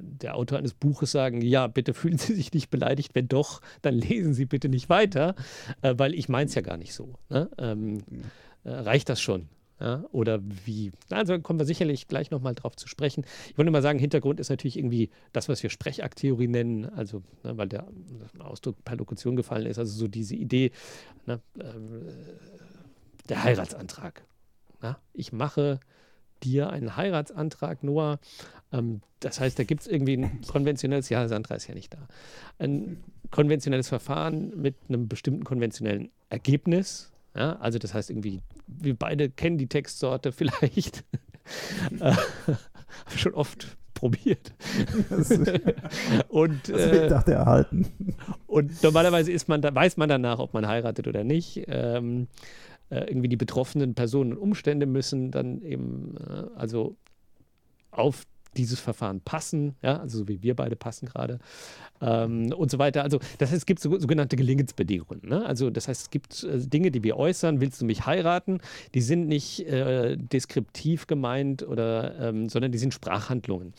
der 0.00 0.36
Autor 0.36 0.58
eines 0.58 0.74
Buches 0.74 1.12
sagen, 1.12 1.40
ja, 1.40 1.66
bitte 1.66 1.94
fühlen 1.94 2.18
Sie 2.18 2.34
sich 2.34 2.52
nicht 2.52 2.70
beleidigt, 2.70 3.14
wenn 3.14 3.28
doch, 3.28 3.60
dann 3.82 3.94
lesen 3.94 4.34
Sie 4.34 4.46
bitte 4.46 4.68
nicht 4.68 4.88
weiter, 4.88 5.34
äh, 5.82 5.94
weil 5.96 6.14
ich 6.14 6.28
meine 6.28 6.46
es 6.46 6.54
ja 6.54 6.62
gar 6.62 6.76
nicht 6.76 6.94
so. 6.94 7.14
Ne? 7.28 7.50
Ähm, 7.58 7.98
äh, 8.64 8.70
reicht 8.70 9.08
das 9.08 9.20
schon? 9.20 9.48
Ja? 9.80 10.04
Oder 10.12 10.40
wie? 10.42 10.92
Also 11.10 11.38
kommen 11.40 11.58
wir 11.58 11.66
sicherlich 11.66 12.08
gleich 12.08 12.30
nochmal 12.30 12.54
drauf 12.54 12.76
zu 12.76 12.88
sprechen. 12.88 13.24
Ich 13.50 13.58
wollte 13.58 13.70
mal 13.70 13.82
sagen, 13.82 13.98
Hintergrund 13.98 14.40
ist 14.40 14.50
natürlich 14.50 14.78
irgendwie 14.78 15.10
das, 15.32 15.48
was 15.48 15.62
wir 15.62 15.70
Sprechakttheorie 15.70 16.48
nennen, 16.48 16.86
also 16.86 17.22
ne, 17.42 17.56
weil 17.58 17.68
der 17.68 17.86
Ausdruck 18.38 18.82
per 18.84 18.96
Lokution 18.96 19.36
gefallen 19.36 19.66
ist, 19.66 19.78
also 19.78 19.92
so 19.92 20.08
diese 20.08 20.36
Idee, 20.36 20.70
ne, 21.26 21.40
äh, 21.58 21.64
der 23.28 23.42
Heiratsantrag. 23.42 24.22
Ja? 24.82 24.98
Ich 25.12 25.32
mache 25.32 25.80
dir 26.44 26.70
einen 26.70 26.96
Heiratsantrag, 26.96 27.82
Noah. 27.82 28.18
Ähm, 28.72 29.00
das 29.20 29.40
heißt, 29.40 29.58
da 29.58 29.64
gibt 29.64 29.82
es 29.82 29.86
irgendwie 29.86 30.16
ein 30.16 30.42
konventionelles, 30.46 31.08
ja, 31.08 31.26
Sandra 31.28 31.54
ist 31.54 31.66
ja 31.66 31.74
nicht 31.74 31.94
da, 31.94 32.08
ein 32.58 33.02
konventionelles 33.30 33.88
Verfahren 33.88 34.52
mit 34.60 34.76
einem 34.88 35.08
bestimmten 35.08 35.44
konventionellen 35.44 36.10
Ergebnis. 36.28 37.10
Ja, 37.34 37.56
also 37.56 37.78
das 37.78 37.94
heißt 37.94 38.10
irgendwie, 38.10 38.42
wir 38.66 38.94
beide 38.94 39.28
kennen 39.30 39.58
die 39.58 39.66
Textsorte 39.66 40.30
vielleicht. 40.30 41.04
äh, 42.00 42.14
schon 43.16 43.34
oft 43.34 43.76
probiert. 43.94 44.52
und 46.28 46.68
äh, 46.68 47.08
dachte 47.08 47.32
erhalten. 47.32 47.86
Und 48.46 48.82
normalerweise 48.82 49.32
ist 49.32 49.48
man 49.48 49.62
da, 49.62 49.74
weiß 49.74 49.96
man 49.96 50.08
danach, 50.08 50.38
ob 50.38 50.52
man 50.52 50.66
heiratet 50.66 51.08
oder 51.08 51.24
nicht. 51.24 51.64
Ähm, 51.66 52.28
äh, 52.94 53.04
irgendwie 53.08 53.28
die 53.28 53.36
betroffenen 53.36 53.94
Personen 53.94 54.32
und 54.32 54.38
Umstände 54.38 54.86
müssen 54.86 55.30
dann 55.30 55.62
eben 55.62 56.16
äh, 56.16 56.44
also 56.56 56.96
auf 57.90 58.24
dieses 58.56 58.80
Verfahren 58.80 59.20
passen, 59.20 59.74
ja, 59.82 59.98
also 59.98 60.18
so 60.18 60.28
wie 60.28 60.42
wir 60.42 60.54
beide 60.54 60.76
passen 60.76 61.06
gerade 61.06 61.40
ähm, 62.00 62.52
und 62.52 62.70
so 62.70 62.78
weiter. 62.78 63.02
Also 63.02 63.18
das 63.38 63.50
heißt, 63.50 63.58
es 63.58 63.66
gibt 63.66 63.80
so, 63.80 63.98
sogenannte 63.98 64.36
Gelingensbedingungen. 64.36 65.28
Ne? 65.28 65.44
Also 65.44 65.70
das 65.70 65.88
heißt, 65.88 66.02
es 66.02 66.10
gibt 66.10 66.44
äh, 66.44 66.58
Dinge, 66.58 66.90
die 66.90 67.02
wir 67.02 67.16
äußern, 67.16 67.60
willst 67.60 67.80
du 67.80 67.84
mich 67.84 68.06
heiraten, 68.06 68.60
die 68.94 69.00
sind 69.00 69.26
nicht 69.26 69.66
äh, 69.66 70.16
deskriptiv 70.16 71.06
gemeint 71.06 71.62
oder, 71.66 72.18
ähm, 72.20 72.48
sondern 72.48 72.72
die 72.72 72.78
sind 72.78 72.94
Sprachhandlungen, 72.94 73.74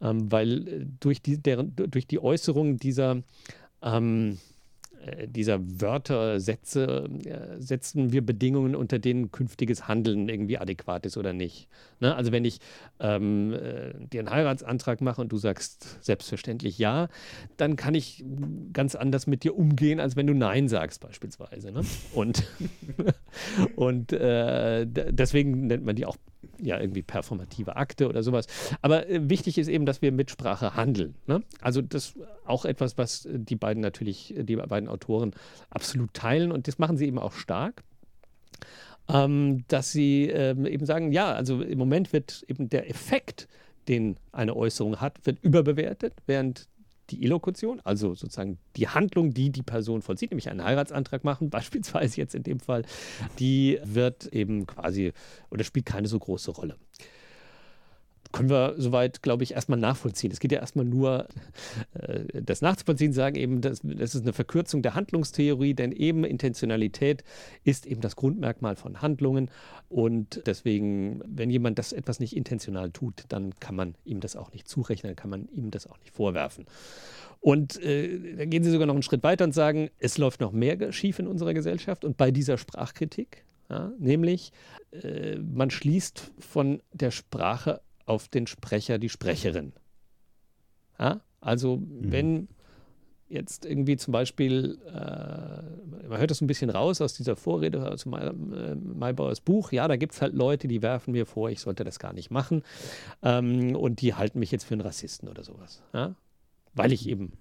ähm, 0.00 0.32
weil 0.32 0.68
äh, 0.68 0.86
durch 1.00 1.20
die, 1.20 1.38
deren, 1.38 1.74
durch 1.76 2.06
die 2.06 2.18
Äußerung 2.18 2.78
dieser 2.78 3.22
ähm, 3.82 4.32
äh, 4.32 4.53
dieser 5.26 5.60
Wörter, 5.80 6.40
Sätze, 6.40 7.08
äh, 7.24 7.60
setzen 7.60 8.12
wir 8.12 8.24
Bedingungen, 8.24 8.74
unter 8.74 8.98
denen 8.98 9.30
künftiges 9.30 9.88
Handeln 9.88 10.28
irgendwie 10.28 10.58
adäquat 10.58 11.06
ist 11.06 11.16
oder 11.16 11.32
nicht. 11.32 11.68
Ne? 12.00 12.14
Also 12.14 12.32
wenn 12.32 12.44
ich 12.44 12.58
ähm, 13.00 13.52
äh, 13.52 13.92
dir 14.06 14.20
einen 14.20 14.30
Heiratsantrag 14.30 15.00
mache 15.00 15.20
und 15.20 15.32
du 15.32 15.36
sagst 15.36 16.04
selbstverständlich 16.04 16.78
ja, 16.78 17.08
dann 17.56 17.76
kann 17.76 17.94
ich 17.94 18.24
ganz 18.72 18.94
anders 18.94 19.26
mit 19.26 19.44
dir 19.44 19.56
umgehen, 19.56 20.00
als 20.00 20.16
wenn 20.16 20.26
du 20.26 20.34
Nein 20.34 20.68
sagst 20.68 21.00
beispielsweise. 21.00 21.72
Ne? 21.72 21.82
Und, 22.14 22.44
und 23.76 24.12
äh, 24.12 24.86
deswegen 24.86 25.66
nennt 25.66 25.84
man 25.84 25.96
die 25.96 26.06
auch 26.06 26.16
ja 26.60 26.80
irgendwie 26.80 27.02
performative 27.02 27.76
Akte 27.76 28.08
oder 28.08 28.22
sowas. 28.22 28.46
Aber 28.82 29.08
äh, 29.08 29.28
wichtig 29.28 29.58
ist 29.58 29.68
eben, 29.68 29.86
dass 29.86 30.02
wir 30.02 30.12
mit 30.12 30.30
Sprache 30.30 30.74
handeln. 30.74 31.14
Ne? 31.26 31.42
Also 31.60 31.82
das 31.82 32.06
ist 32.06 32.18
auch 32.44 32.64
etwas, 32.64 32.98
was 32.98 33.28
die 33.30 33.56
beiden 33.56 33.82
natürlich, 33.82 34.34
die 34.36 34.56
beiden 34.56 34.88
Autoren 34.88 35.32
absolut 35.70 36.12
teilen 36.14 36.52
und 36.52 36.68
das 36.68 36.78
machen 36.78 36.96
sie 36.96 37.06
eben 37.06 37.18
auch 37.18 37.32
stark. 37.32 37.82
Ähm, 39.06 39.64
dass 39.68 39.92
sie 39.92 40.30
ähm, 40.30 40.64
eben 40.64 40.86
sagen, 40.86 41.12
ja, 41.12 41.34
also 41.34 41.60
im 41.60 41.76
Moment 41.76 42.14
wird 42.14 42.42
eben 42.48 42.70
der 42.70 42.88
Effekt, 42.88 43.48
den 43.86 44.16
eine 44.32 44.56
Äußerung 44.56 45.00
hat, 45.00 45.26
wird 45.26 45.42
überbewertet, 45.42 46.14
während 46.26 46.68
die 47.10 47.24
Elokution, 47.24 47.80
also 47.84 48.14
sozusagen 48.14 48.58
die 48.76 48.88
Handlung, 48.88 49.32
die 49.32 49.50
die 49.50 49.62
Person 49.62 50.02
vollzieht, 50.02 50.30
nämlich 50.30 50.48
einen 50.48 50.64
Heiratsantrag 50.64 51.24
machen, 51.24 51.50
beispielsweise 51.50 52.20
jetzt 52.20 52.34
in 52.34 52.42
dem 52.42 52.60
Fall, 52.60 52.84
die 53.38 53.78
wird 53.84 54.26
eben 54.26 54.66
quasi 54.66 55.12
oder 55.50 55.64
spielt 55.64 55.86
keine 55.86 56.08
so 56.08 56.18
große 56.18 56.50
Rolle 56.50 56.76
können 58.34 58.50
wir 58.50 58.74
soweit, 58.76 59.22
glaube 59.22 59.44
ich, 59.44 59.52
erstmal 59.52 59.78
nachvollziehen. 59.78 60.32
Es 60.32 60.40
geht 60.40 60.50
ja 60.50 60.58
erstmal 60.58 60.84
nur, 60.84 61.28
äh, 61.94 62.42
das 62.42 62.62
nachzuvollziehen, 62.62 63.12
sagen 63.12 63.36
eben, 63.36 63.60
das, 63.60 63.80
das 63.84 64.16
ist 64.16 64.22
eine 64.22 64.32
Verkürzung 64.32 64.82
der 64.82 64.96
Handlungstheorie, 64.96 65.72
denn 65.72 65.92
eben 65.92 66.24
Intentionalität 66.24 67.22
ist 67.62 67.86
eben 67.86 68.00
das 68.00 68.16
Grundmerkmal 68.16 68.74
von 68.74 69.00
Handlungen. 69.00 69.50
Und 69.88 70.42
deswegen, 70.46 71.22
wenn 71.24 71.48
jemand 71.48 71.78
das 71.78 71.92
etwas 71.92 72.18
nicht 72.18 72.36
intentional 72.36 72.90
tut, 72.90 73.22
dann 73.28 73.54
kann 73.60 73.76
man 73.76 73.94
ihm 74.04 74.18
das 74.18 74.34
auch 74.34 74.52
nicht 74.52 74.66
zurechnen, 74.66 75.14
kann 75.14 75.30
man 75.30 75.48
ihm 75.54 75.70
das 75.70 75.86
auch 75.86 75.98
nicht 76.00 76.10
vorwerfen. 76.10 76.66
Und 77.38 77.80
äh, 77.84 78.36
dann 78.36 78.50
gehen 78.50 78.64
sie 78.64 78.72
sogar 78.72 78.88
noch 78.88 78.94
einen 78.94 79.04
Schritt 79.04 79.22
weiter 79.22 79.44
und 79.44 79.54
sagen, 79.54 79.90
es 80.00 80.18
läuft 80.18 80.40
noch 80.40 80.50
mehr 80.50 80.92
schief 80.92 81.20
in 81.20 81.28
unserer 81.28 81.54
Gesellschaft. 81.54 82.04
Und 82.04 82.16
bei 82.16 82.32
dieser 82.32 82.58
Sprachkritik, 82.58 83.44
ja, 83.70 83.92
nämlich 84.00 84.50
äh, 84.90 85.36
man 85.36 85.70
schließt 85.70 86.32
von 86.40 86.82
der 86.92 87.12
Sprache 87.12 87.80
auf 88.06 88.28
den 88.28 88.46
Sprecher, 88.46 88.98
die 88.98 89.08
Sprecherin. 89.08 89.72
Ja? 90.98 91.20
Also 91.40 91.76
mhm. 91.76 92.12
wenn 92.12 92.48
jetzt 93.28 93.64
irgendwie 93.64 93.96
zum 93.96 94.12
Beispiel, 94.12 94.78
äh, 94.86 96.06
man 96.08 96.18
hört 96.18 96.30
das 96.30 96.40
ein 96.40 96.46
bisschen 96.46 96.70
raus 96.70 97.00
aus 97.00 97.14
dieser 97.14 97.36
Vorrede 97.36 97.90
aus 97.90 98.06
äh, 98.06 98.32
Maybauers 98.74 99.40
Buch, 99.40 99.72
ja, 99.72 99.88
da 99.88 99.96
gibt 99.96 100.12
es 100.12 100.22
halt 100.22 100.34
Leute, 100.34 100.68
die 100.68 100.82
werfen 100.82 101.12
mir 101.12 101.26
vor, 101.26 101.50
ich 101.50 101.60
sollte 101.60 101.84
das 101.84 101.98
gar 101.98 102.12
nicht 102.12 102.30
machen 102.30 102.62
ähm, 103.22 103.74
und 103.76 104.00
die 104.00 104.14
halten 104.14 104.38
mich 104.38 104.50
jetzt 104.50 104.64
für 104.64 104.74
einen 104.74 104.82
Rassisten 104.82 105.28
oder 105.28 105.42
sowas, 105.42 105.82
ja? 105.92 106.14
weil 106.74 106.92
ich 106.92 107.08
eben 107.08 107.32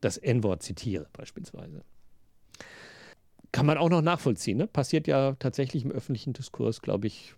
das 0.00 0.16
N-Wort 0.16 0.62
zitiere 0.62 1.06
beispielsweise. 1.12 1.82
Kann 3.52 3.66
man 3.66 3.78
auch 3.78 3.90
noch 3.90 4.02
nachvollziehen, 4.02 4.58
ne? 4.58 4.66
passiert 4.66 5.06
ja 5.06 5.34
tatsächlich 5.38 5.84
im 5.84 5.90
öffentlichen 5.90 6.32
Diskurs, 6.32 6.82
glaube 6.82 7.06
ich, 7.06 7.34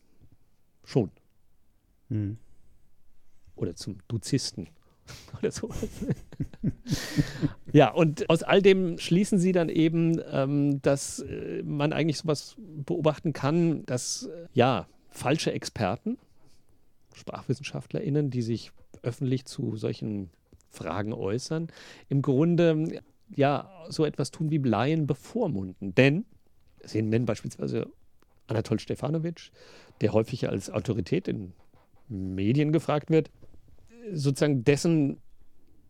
schon. 0.85 1.11
Mhm 2.09 2.39
oder 3.57 3.75
zum 3.75 3.99
Duzisten 4.09 4.69
oder 5.39 5.51
sowas. 5.51 5.87
ja, 7.73 7.93
und 7.93 8.29
aus 8.31 8.43
all 8.43 8.63
dem 8.63 8.99
schließen 8.99 9.39
sie 9.39 9.53
dann 9.53 9.69
eben, 9.69 10.21
ähm, 10.31 10.81
dass 10.83 11.21
äh, 11.21 11.63
man 11.65 11.93
eigentlich 11.93 12.19
sowas 12.19 12.57
beobachten 12.59 13.33
kann, 13.33 13.85
dass 13.87 14.25
äh, 14.25 14.47
ja, 14.55 14.87
falsche 15.11 15.53
Experten, 15.53 16.19
SprachwissenschaftlerInnen, 17.15 18.31
die 18.31 18.43
sich 18.43 18.73
öffentlich 19.03 19.45
zu 19.45 19.77
solchen 19.77 20.31
Fragen 20.71 21.13
äußern, 21.13 21.69
im 22.09 22.23
Grunde 22.23 23.01
ja 23.35 23.71
so 23.89 24.05
etwas 24.05 24.31
tun 24.31 24.51
wie 24.51 24.59
Laien 24.59 25.07
bevormunden. 25.07 25.95
Denn, 25.95 26.25
Sie 26.85 27.03
nennen 27.03 27.27
beispielsweise 27.27 27.89
Anatol 28.47 28.81
Stefanovic, 28.81 29.51
der 30.01 30.13
häufig 30.13 30.49
als 30.49 30.71
Autorität 30.71 31.29
in 31.29 31.53
Medien 32.13 32.73
gefragt 32.73 33.11
wird, 33.11 33.31
sozusagen 34.13 34.65
dessen 34.65 35.19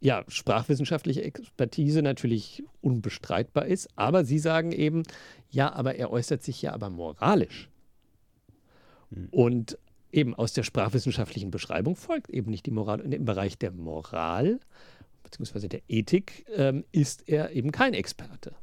ja, 0.02 0.24
sprachwissenschaftliche 0.26 1.22
Expertise 1.22 2.02
natürlich 2.02 2.64
unbestreitbar 2.80 3.66
ist. 3.66 3.88
Aber 3.94 4.24
Sie 4.24 4.40
sagen 4.40 4.72
eben, 4.72 5.04
ja, 5.48 5.72
aber 5.72 5.94
er 5.94 6.10
äußert 6.10 6.42
sich 6.42 6.60
ja 6.60 6.72
aber 6.72 6.90
moralisch. 6.90 7.70
Hm. 9.14 9.28
Und 9.30 9.78
eben 10.10 10.34
aus 10.34 10.52
der 10.52 10.64
sprachwissenschaftlichen 10.64 11.52
Beschreibung 11.52 11.94
folgt 11.94 12.30
eben 12.30 12.50
nicht 12.50 12.66
die 12.66 12.72
Moral. 12.72 13.00
Und 13.00 13.12
im 13.12 13.24
Bereich 13.24 13.58
der 13.58 13.70
Moral 13.70 14.58
bzw. 15.22 15.68
der 15.68 15.82
Ethik 15.86 16.46
ähm, 16.52 16.84
ist 16.90 17.28
er 17.28 17.52
eben 17.52 17.70
kein 17.70 17.94
Experte. 17.94 18.56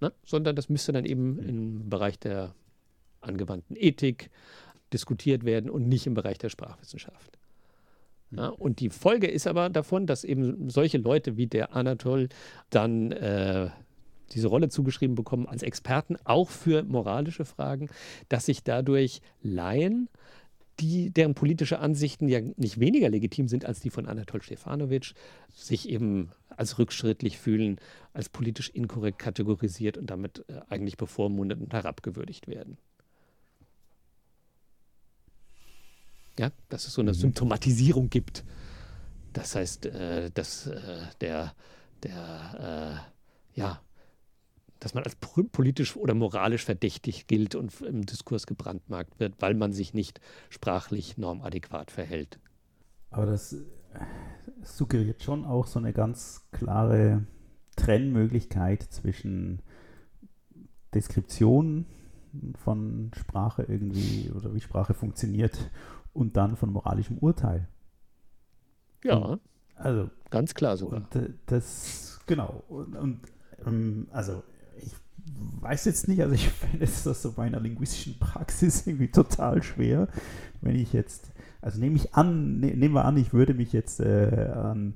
Ne? 0.00 0.12
Sondern 0.24 0.54
das 0.54 0.68
müsste 0.68 0.92
dann 0.92 1.04
eben 1.04 1.38
hm. 1.38 1.48
im 1.48 1.90
Bereich 1.90 2.20
der 2.20 2.54
angewandten 3.20 3.76
Ethik 3.76 4.30
diskutiert 4.92 5.44
werden 5.44 5.70
und 5.70 5.88
nicht 5.88 6.06
im 6.06 6.14
Bereich 6.14 6.38
der 6.38 6.48
Sprachwissenschaft. 6.48 7.38
Ja, 8.32 8.48
und 8.48 8.80
die 8.80 8.90
Folge 8.90 9.26
ist 9.26 9.46
aber 9.46 9.68
davon, 9.70 10.06
dass 10.06 10.22
eben 10.22 10.70
solche 10.70 10.98
Leute 10.98 11.36
wie 11.36 11.46
der 11.46 11.74
Anatol 11.74 12.28
dann 12.70 13.10
äh, 13.12 13.70
diese 14.32 14.48
Rolle 14.48 14.68
zugeschrieben 14.68 15.16
bekommen 15.16 15.46
als 15.46 15.62
Experten, 15.62 16.16
auch 16.24 16.48
für 16.48 16.84
moralische 16.84 17.44
Fragen, 17.44 17.88
dass 18.28 18.46
sich 18.46 18.62
dadurch 18.62 19.20
Laien, 19.42 20.08
die, 20.78 21.10
deren 21.10 21.34
politische 21.34 21.80
Ansichten 21.80 22.28
ja 22.28 22.40
nicht 22.56 22.80
weniger 22.80 23.10
legitim 23.10 23.48
sind 23.48 23.64
als 23.64 23.80
die 23.80 23.90
von 23.90 24.06
Anatol 24.06 24.42
Stefanovic, 24.42 25.12
sich 25.52 25.88
eben 25.88 26.30
als 26.48 26.78
rückschrittlich 26.78 27.38
fühlen, 27.38 27.78
als 28.12 28.28
politisch 28.28 28.70
inkorrekt 28.70 29.18
kategorisiert 29.18 29.98
und 29.98 30.08
damit 30.08 30.44
äh, 30.48 30.60
eigentlich 30.68 30.96
bevormundet 30.96 31.60
und 31.60 31.72
herabgewürdigt 31.72 32.46
werden. 32.46 32.78
Ja, 36.40 36.50
dass 36.70 36.86
es 36.86 36.94
so 36.94 37.02
eine 37.02 37.10
mhm. 37.10 37.16
Symptomatisierung 37.16 38.08
gibt. 38.08 38.44
Das 39.34 39.54
heißt, 39.54 39.84
äh, 39.84 40.30
dass 40.30 40.66
äh, 40.68 41.02
der, 41.20 41.52
der 42.02 43.04
äh, 43.54 43.60
ja, 43.60 43.82
dass 44.78 44.94
man 44.94 45.04
als 45.04 45.16
politisch 45.16 45.98
oder 45.98 46.14
moralisch 46.14 46.64
verdächtig 46.64 47.26
gilt 47.26 47.56
und 47.56 47.78
im 47.82 48.06
Diskurs 48.06 48.46
gebrandmarkt 48.46 49.20
wird, 49.20 49.34
weil 49.40 49.52
man 49.52 49.74
sich 49.74 49.92
nicht 49.92 50.22
sprachlich 50.48 51.18
normadäquat 51.18 51.90
verhält. 51.90 52.40
Aber 53.10 53.26
das 53.26 53.54
suggeriert 54.62 55.22
schon 55.22 55.44
auch 55.44 55.66
so 55.66 55.78
eine 55.78 55.92
ganz 55.92 56.46
klare 56.52 57.26
Trennmöglichkeit 57.76 58.82
zwischen 58.82 59.60
Deskription 60.94 61.84
von 62.64 63.10
Sprache 63.14 63.64
irgendwie 63.64 64.30
oder 64.34 64.54
wie 64.54 64.60
Sprache 64.60 64.94
funktioniert 64.94 65.70
und 66.12 66.36
dann 66.36 66.56
von 66.56 66.72
moralischem 66.72 67.18
Urteil. 67.18 67.68
Ja, 69.04 69.16
und, 69.16 69.40
also 69.76 70.10
ganz 70.30 70.54
klar 70.54 70.76
sogar. 70.76 71.00
Und, 71.00 71.16
äh, 71.16 71.30
das, 71.46 72.20
genau. 72.26 72.64
Und, 72.68 72.96
und 72.96 73.20
ähm, 73.66 74.08
also 74.12 74.42
ich 74.78 74.92
weiß 75.60 75.84
jetzt 75.86 76.08
nicht, 76.08 76.22
also 76.22 76.34
ich 76.34 76.48
finde 76.48 76.84
es 76.84 77.04
das 77.04 77.22
so 77.22 77.32
bei 77.32 77.44
einer 77.44 77.60
linguistischen 77.60 78.18
Praxis 78.18 78.86
irgendwie 78.86 79.10
total 79.10 79.62
schwer, 79.62 80.08
wenn 80.60 80.76
ich 80.76 80.92
jetzt, 80.92 81.32
also 81.60 81.80
nehme 81.80 81.96
ich 81.96 82.14
an, 82.14 82.60
ne, 82.60 82.74
nehmen 82.74 82.94
wir 82.94 83.04
an, 83.04 83.16
ich 83.16 83.32
würde 83.32 83.54
mich 83.54 83.72
jetzt 83.72 84.00
äh, 84.00 84.50
an 84.54 84.94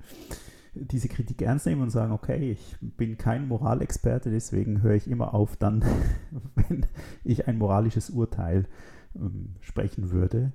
diese 0.75 1.09
Kritik 1.09 1.41
ernst 1.41 1.67
nehmen 1.67 1.83
und 1.83 1.91
sagen, 1.91 2.12
okay, 2.12 2.51
ich 2.51 2.77
bin 2.81 3.17
kein 3.17 3.47
Moralexperte, 3.47 4.31
deswegen 4.31 4.83
höre 4.83 4.95
ich 4.95 5.09
immer 5.09 5.33
auf, 5.33 5.57
dann, 5.57 5.85
wenn 6.57 6.87
ich 7.23 7.47
ein 7.47 7.59
moralisches 7.59 8.11
Urteil 8.11 8.67
ähm, 9.15 9.55
sprechen 9.61 10.11
würde, 10.11 10.53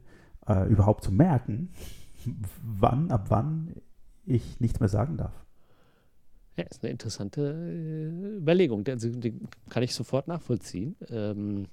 äh, 0.49 0.67
überhaupt 0.67 1.03
zu 1.03 1.11
merken, 1.11 1.69
wann, 2.63 3.11
ab 3.11 3.27
wann 3.29 3.75
ich 4.25 4.59
nichts 4.59 4.79
mehr 4.79 4.89
sagen 4.89 5.17
darf. 5.17 5.33
Ja, 6.57 6.65
ist 6.65 6.83
eine 6.83 6.91
interessante 6.91 7.41
äh, 7.41 8.37
Überlegung. 8.37 8.85
Also, 8.87 9.09
die 9.09 9.39
kann 9.69 9.83
ich 9.83 9.95
sofort 9.95 10.27
nachvollziehen. 10.27 10.95
Ähm, 11.09 11.67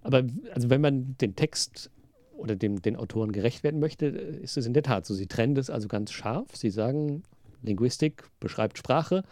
aber 0.00 0.24
also 0.54 0.70
wenn 0.70 0.80
man 0.80 1.16
den 1.18 1.36
Text 1.36 1.90
oder 2.36 2.56
dem, 2.56 2.82
den 2.82 2.96
Autoren 2.96 3.30
gerecht 3.30 3.62
werden 3.62 3.78
möchte, 3.78 4.06
ist 4.06 4.56
es 4.56 4.66
in 4.66 4.72
der 4.72 4.82
Tat 4.82 5.06
so. 5.06 5.14
Sie 5.14 5.26
trennen 5.26 5.54
das 5.54 5.70
also 5.70 5.88
ganz 5.88 6.10
scharf. 6.10 6.56
Sie 6.56 6.70
sagen, 6.70 7.22
Linguistik 7.62 8.24
beschreibt 8.40 8.78
Sprache, 8.78 9.22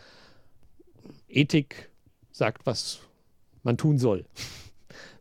Ethik 1.28 1.90
sagt, 2.30 2.66
was 2.66 3.00
man 3.62 3.76
tun 3.76 3.98
soll. 3.98 4.24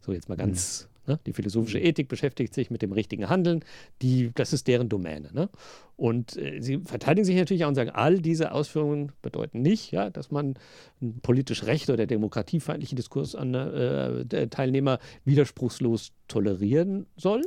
So 0.02 0.14
jetzt 0.14 0.30
mal 0.30 0.38
ganz 0.38 0.89
Ne? 1.08 1.20
Die 1.26 1.34
philosophische 1.34 1.80
Ethik 1.80 2.08
beschäftigt 2.08 2.54
sich 2.54 2.70
mit 2.70 2.82
dem 2.82 2.92
richtigen 2.92 3.30
Handeln. 3.30 3.64
Die, 4.02 4.32
das 4.36 4.54
ist 4.54 4.68
deren 4.68 4.90
Domäne. 4.90 5.30
Ne? 5.34 5.50
Und 5.96 6.38
äh, 6.38 6.62
sie 6.62 6.80
verteidigen 6.80 7.26
sich 7.26 7.36
natürlich 7.36 7.66
auch 7.66 7.70
und 7.70 7.76
sagen, 7.76 7.90
all 7.90 8.20
diese 8.20 8.52
Ausführungen 8.52 9.12
bedeuten 9.22 9.62
nicht, 9.62 9.92
ja, 9.92 10.10
dass 10.10 10.32
man 10.32 10.56
einen 11.02 11.20
politisch 11.22 11.64
recht 11.64 11.90
oder 11.90 12.06
demokratiefeindlichen 12.06 12.96
Diskurs 12.96 13.36
an 13.36 13.54
äh, 13.54 14.48
Teilnehmer 14.48 15.00
widerspruchslos 15.26 16.12
tolerieren 16.28 17.06
soll. 17.18 17.42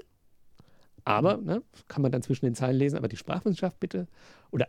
Aber, 1.04 1.38
ne, 1.38 1.62
kann 1.88 2.02
man 2.02 2.12
dann 2.12 2.22
zwischen 2.22 2.44
den 2.44 2.54
Zeilen 2.54 2.76
lesen, 2.76 2.96
aber 2.96 3.08
die 3.08 3.16
Sprachwissenschaft 3.16 3.80
bitte, 3.80 4.06
oder 4.50 4.68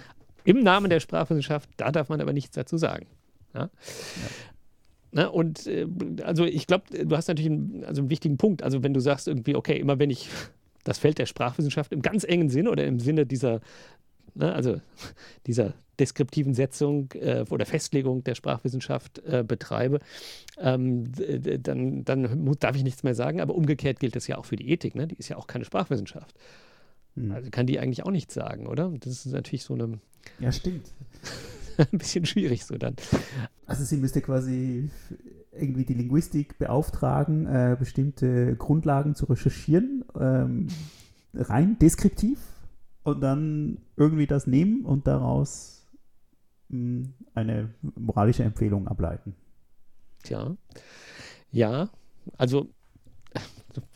im 0.44 0.62
Namen 0.62 0.90
der 0.90 1.00
Sprachwissenschaft, 1.00 1.68
da 1.76 1.92
darf 1.92 2.08
man 2.08 2.20
aber 2.20 2.32
nichts 2.32 2.54
dazu 2.54 2.78
sagen. 2.78 3.06
Ja? 3.54 3.70
Ne? 5.14 5.30
Und 5.30 5.68
äh, 5.68 5.86
also 6.24 6.44
ich 6.44 6.66
glaube, 6.66 6.84
du 7.04 7.16
hast 7.16 7.28
natürlich 7.28 7.50
einen, 7.50 7.84
also 7.84 8.02
einen 8.02 8.10
wichtigen 8.10 8.36
Punkt. 8.36 8.62
Also 8.62 8.82
wenn 8.82 8.92
du 8.92 9.00
sagst 9.00 9.28
irgendwie, 9.28 9.54
okay, 9.54 9.78
immer 9.78 9.98
wenn 9.98 10.10
ich 10.10 10.28
das 10.84 10.98
Feld 10.98 11.18
der 11.18 11.26
Sprachwissenschaft 11.26 11.92
im 11.92 12.02
ganz 12.02 12.24
engen 12.24 12.50
Sinne 12.50 12.70
oder 12.70 12.84
im 12.84 12.98
Sinne 12.98 13.24
dieser, 13.24 13.60
ne, 14.34 14.52
also 14.52 14.80
dieser 15.46 15.72
deskriptiven 16.00 16.54
Setzung 16.54 17.12
äh, 17.12 17.44
oder 17.48 17.64
Festlegung 17.64 18.24
der 18.24 18.34
Sprachwissenschaft 18.34 19.20
äh, 19.20 19.44
betreibe, 19.46 20.00
ähm, 20.58 21.12
dann, 21.62 22.04
dann 22.04 22.56
darf 22.58 22.74
ich 22.74 22.82
nichts 22.82 23.04
mehr 23.04 23.14
sagen. 23.14 23.40
Aber 23.40 23.54
umgekehrt 23.54 24.00
gilt 24.00 24.16
das 24.16 24.26
ja 24.26 24.36
auch 24.36 24.46
für 24.46 24.56
die 24.56 24.68
Ethik. 24.70 24.96
Ne? 24.96 25.06
Die 25.06 25.14
ist 25.14 25.28
ja 25.28 25.36
auch 25.36 25.46
keine 25.46 25.64
Sprachwissenschaft. 25.64 26.34
Hm. 27.14 27.30
Also 27.30 27.50
kann 27.50 27.68
die 27.68 27.78
eigentlich 27.78 28.04
auch 28.04 28.10
nichts 28.10 28.34
sagen, 28.34 28.66
oder? 28.66 28.92
Das 28.98 29.24
ist 29.24 29.32
natürlich 29.32 29.62
so 29.62 29.74
eine. 29.74 30.00
Ja, 30.40 30.50
stimmt. 30.50 30.88
ein 31.92 31.98
bisschen 31.98 32.26
schwierig 32.26 32.64
so 32.64 32.76
dann. 32.76 32.96
Also 33.66 33.84
sie 33.84 33.96
müsste 33.96 34.20
quasi 34.20 34.90
irgendwie 35.52 35.84
die 35.84 35.94
Linguistik 35.94 36.58
beauftragen, 36.58 37.46
äh, 37.46 37.76
bestimmte 37.78 38.56
Grundlagen 38.56 39.14
zu 39.14 39.26
recherchieren, 39.26 40.04
ähm, 40.18 40.68
rein 41.34 41.78
deskriptiv 41.78 42.38
und 43.02 43.20
dann 43.20 43.78
irgendwie 43.96 44.26
das 44.26 44.46
nehmen 44.46 44.84
und 44.84 45.06
daraus 45.06 45.86
mh, 46.68 46.78
hm, 46.78 47.14
eine 47.34 47.74
moralische 47.96 48.42
Empfehlung 48.42 48.88
ableiten. 48.88 49.34
Tja, 50.22 50.56
ja, 51.52 51.90
also 52.38 52.68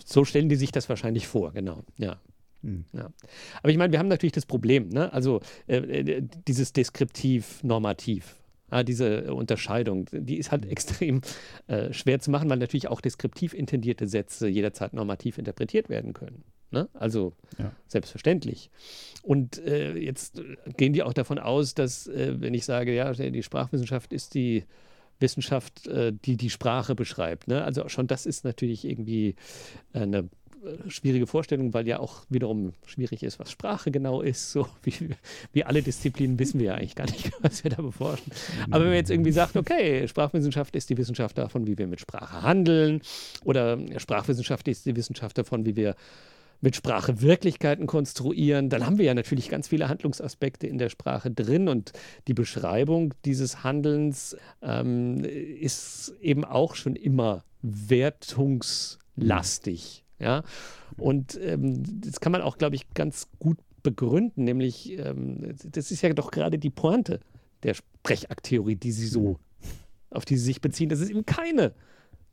so 0.05 0.25
stellen 0.25 0.49
die 0.49 0.57
sich 0.57 0.73
das 0.73 0.89
wahrscheinlich 0.89 1.27
vor, 1.27 1.53
genau, 1.53 1.83
ja. 1.97 2.19
Hm. 2.63 2.85
Ja. 2.93 3.11
Aber 3.63 3.71
ich 3.71 3.77
meine, 3.77 3.93
wir 3.93 3.99
haben 3.99 4.09
natürlich 4.09 4.33
das 4.33 4.47
Problem, 4.47 4.89
ne? 4.89 5.13
also 5.13 5.41
äh, 5.67 5.77
äh 5.77 6.23
dieses 6.47 6.73
Deskriptiv-Normativ. 6.73 8.37
Ja, 8.71 8.83
diese 8.83 9.33
Unterscheidung, 9.33 10.07
die 10.13 10.37
ist 10.37 10.53
halt 10.53 10.67
extrem 10.67 11.23
äh, 11.69 11.93
schwer 11.93 12.21
zu 12.21 12.31
machen, 12.31 12.51
weil 12.51 12.59
natürlich 12.59 12.89
auch 12.89 13.01
deskriptiv 13.01 13.55
intendierte 13.55 14.07
Sätze 14.07 14.47
jederzeit 14.47 14.93
normativ 14.93 15.39
interpretiert 15.39 15.89
werden 15.89 16.13
können. 16.13 16.45
Ne? 16.71 16.89
Also 16.93 17.33
ja. 17.59 17.73
selbstverständlich. 17.87 18.71
Und 19.23 19.59
äh, 19.59 19.97
jetzt 19.97 20.43
gehen 20.77 20.93
die 20.93 21.03
auch 21.03 21.15
davon 21.15 21.39
aus, 21.39 21.75
dass, 21.75 22.09
äh, 22.09 22.35
wenn 22.41 22.53
ich 22.53 22.67
sage, 22.67 22.95
ja, 22.95 23.11
die 23.13 23.43
Sprachwissenschaft 23.43 24.13
ist 24.13 24.35
die 24.35 24.65
Wissenschaft, 25.19 25.87
äh, 25.87 26.13
die 26.13 26.37
die 26.37 26.51
Sprache 26.51 26.95
beschreibt. 26.95 27.49
Ne? 27.49 27.65
Also 27.65 27.89
schon 27.89 28.07
das 28.07 28.27
ist 28.27 28.45
natürlich 28.45 28.85
irgendwie 28.85 29.35
eine 29.93 30.19
äh, 30.19 30.25
schwierige 30.89 31.27
Vorstellung, 31.27 31.75
weil 31.75 31.87
ja 31.87 31.99
auch 31.99 32.23
wiederum 32.29 32.73
schwierig 32.87 33.23
ist, 33.23 33.39
was 33.39 33.51
Sprache 33.51 33.91
genau 33.91 34.23
ist. 34.23 34.53
So 34.53 34.67
wie, 34.83 35.11
wie 35.53 35.65
alle 35.65 35.83
Disziplinen 35.83 36.39
wissen 36.39 36.61
wir 36.61 36.67
ja 36.67 36.75
eigentlich 36.75 36.95
gar 36.95 37.07
nicht, 37.07 37.33
was 37.41 37.65
wir 37.65 37.71
da 37.71 37.83
beforschen. 37.83 38.33
Aber 38.71 38.81
wenn 38.81 38.91
man 38.91 38.97
jetzt 38.97 39.11
irgendwie 39.11 39.33
sagt, 39.33 39.57
okay, 39.57 40.07
Sprachwissenschaft 40.09 40.77
ist 40.77 40.91
die 40.91 40.97
Wissenschaft 40.97 41.39
davon, 41.39 41.67
wie 41.67 41.79
wir 41.79 41.87
mit 41.87 42.01
Sprache 42.01 42.43
handeln, 42.43 43.01
oder 43.45 43.79
Sprachwissenschaft 43.99 44.69
ist 44.69 44.87
die 44.87 44.97
Wissenschaft 44.97 45.39
davon, 45.39 45.67
wie 45.67 45.77
wir 45.77 45.95
mit 46.61 46.75
Sprache 46.75 47.21
Wirklichkeiten 47.21 47.87
konstruieren, 47.87 48.69
dann 48.69 48.85
haben 48.85 48.99
wir 48.99 49.05
ja 49.05 49.15
natürlich 49.15 49.49
ganz 49.49 49.69
viele 49.69 49.89
Handlungsaspekte 49.89 50.67
in 50.67 50.79
der 50.79 50.89
Sprache 50.89 51.31
drin 51.31 51.69
und 51.69 51.93
die 52.27 52.35
Beschreibung 52.35 53.15
dieses 53.25 53.63
Handelns 53.63 54.37
ähm, 54.61 55.23
ist 55.25 56.15
eben 56.21 56.45
auch 56.45 56.75
schon 56.75 56.97
immer 56.97 57.45
wertungslastig. 57.63 60.03
Ja, 60.19 60.43
und 60.97 61.39
ähm, 61.41 62.01
das 62.01 62.21
kann 62.21 62.33
man 62.33 62.43
auch, 62.43 62.59
glaube 62.59 62.77
ich, 62.77 62.93
ganz 62.95 63.29
gut 63.39 63.59
begründen, 63.83 64.45
nämlich 64.45 64.99
ähm, 64.99 65.55
das 65.65 65.91
ist 65.91 66.03
ja 66.03 66.13
doch 66.13 66.31
gerade 66.31 66.59
die 66.59 66.71
Pointe 66.71 67.21
der 67.63 67.75
Sprechakttheorie, 67.75 68.77
die 68.77 68.93
sie 68.93 69.07
so, 69.07 69.39
auf 70.11 70.25
die 70.25 70.37
sie 70.37 70.45
sich 70.45 70.61
beziehen, 70.61 70.89
dass 70.89 71.01
es 71.01 71.11
eben 71.11 71.25
keine 71.25 71.73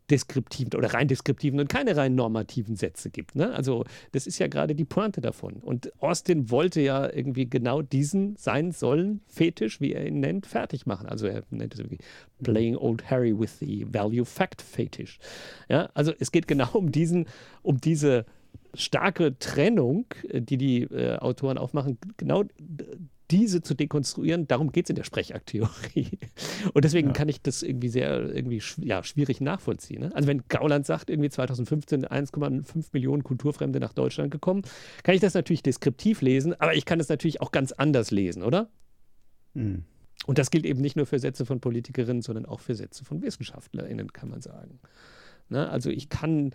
deskriptiven 0.10 0.78
oder 0.78 0.94
rein 0.94 1.08
deskriptiven 1.08 1.60
und 1.60 1.70
keine 1.70 1.96
rein 1.96 2.16
normativen 2.16 2.76
Sätze 2.76 3.10
gibt. 3.10 3.36
Ne? 3.36 3.54
Also 3.54 3.86
das 4.12 4.28
ist 4.28 4.40
ja 4.40 4.48
gerade 4.48 4.76
die 4.76 4.86
Pointe 4.86 5.22
davon. 5.22 5.56
Und 5.56 5.92
Austin 6.02 6.52
wollte 6.52 6.82
ja 6.82 7.12
irgendwie 7.12 7.50
genau 7.50 7.82
diesen 7.82 8.36
sein 8.36 8.72
sollen 8.72 9.22
Fetisch, 9.28 9.82
wie 9.82 9.94
er 9.94 10.06
ihn 10.06 10.20
nennt, 10.20 10.46
fertig 10.46 10.86
machen. 10.86 11.08
Also 11.08 11.28
er 11.28 11.44
nennt 11.50 11.74
es 11.74 11.80
irgendwie 11.80 12.00
Playing 12.44 12.78
Old 12.78 13.10
Harry 13.10 13.38
with 13.38 13.60
the 13.60 13.86
Value 13.90 14.26
Fact 14.26 14.62
Fetish. 14.62 15.20
Ja, 15.70 15.90
also 15.94 16.14
es 16.20 16.32
geht 16.32 16.48
genau 16.48 16.70
um 16.74 16.92
diesen, 16.92 17.26
um 17.62 17.80
diese 17.80 18.26
starke 18.74 19.38
Trennung, 19.40 20.06
äh, 20.30 20.42
die 20.42 20.58
die 20.58 20.84
äh, 20.84 21.18
Autoren 21.18 21.58
aufmachen, 21.58 21.98
genau 22.18 22.44
diese 23.32 23.62
zu 23.62 23.74
dekonstruieren, 23.74 24.48
darum 24.48 24.72
geht 24.72 24.86
es 24.86 24.90
in 24.90 24.96
der 24.96 25.04
Sprechakttheorie. 25.04 26.20
Und 26.74 26.86
deswegen 26.86 27.10
ja. 27.10 27.14
kann 27.14 27.30
ich 27.30 27.42
das 27.42 27.64
irgendwie 27.64 27.90
sehr 27.90 28.34
irgendwie 28.36 28.62
ja, 28.78 29.04
schwierig 29.04 29.42
nachvollziehen. 29.42 30.02
Ne? 30.02 30.16
Also 30.16 30.28
wenn 30.28 30.44
Gauland 30.48 30.86
sagt, 30.86 31.10
irgendwie 31.10 31.30
2015 31.30 32.06
1,5 32.06 32.88
Millionen 32.94 33.24
Kulturfremde 33.24 33.80
nach 33.80 33.94
Deutschland 33.94 34.32
gekommen, 34.32 34.64
kann 35.04 35.16
ich 35.16 35.22
das 35.22 35.34
natürlich 35.34 35.64
deskriptiv 35.64 36.22
lesen, 36.22 36.60
aber 36.60 36.76
ich 36.76 36.86
kann 36.86 37.00
es 37.00 37.10
natürlich 37.10 37.42
auch 37.42 37.52
ganz 37.52 37.72
anders 37.72 38.12
lesen, 38.12 38.44
oder? 38.44 38.70
Mhm. 39.54 39.84
Und 40.28 40.38
das 40.38 40.50
gilt 40.50 40.66
eben 40.66 40.82
nicht 40.82 40.96
nur 40.96 41.06
für 41.06 41.20
Sätze 41.20 41.46
von 41.46 41.60
Politikerinnen, 41.60 42.22
sondern 42.22 42.46
auch 42.46 42.60
für 42.60 42.76
Sätze 42.76 43.06
von 43.06 43.22
WissenschaftlerInnen, 43.22 44.12
kann 44.14 44.30
man 44.30 44.42
sagen. 44.42 44.80
Ne? 45.50 45.70
Also 45.70 45.90
ich 45.90 46.10
kann 46.10 46.52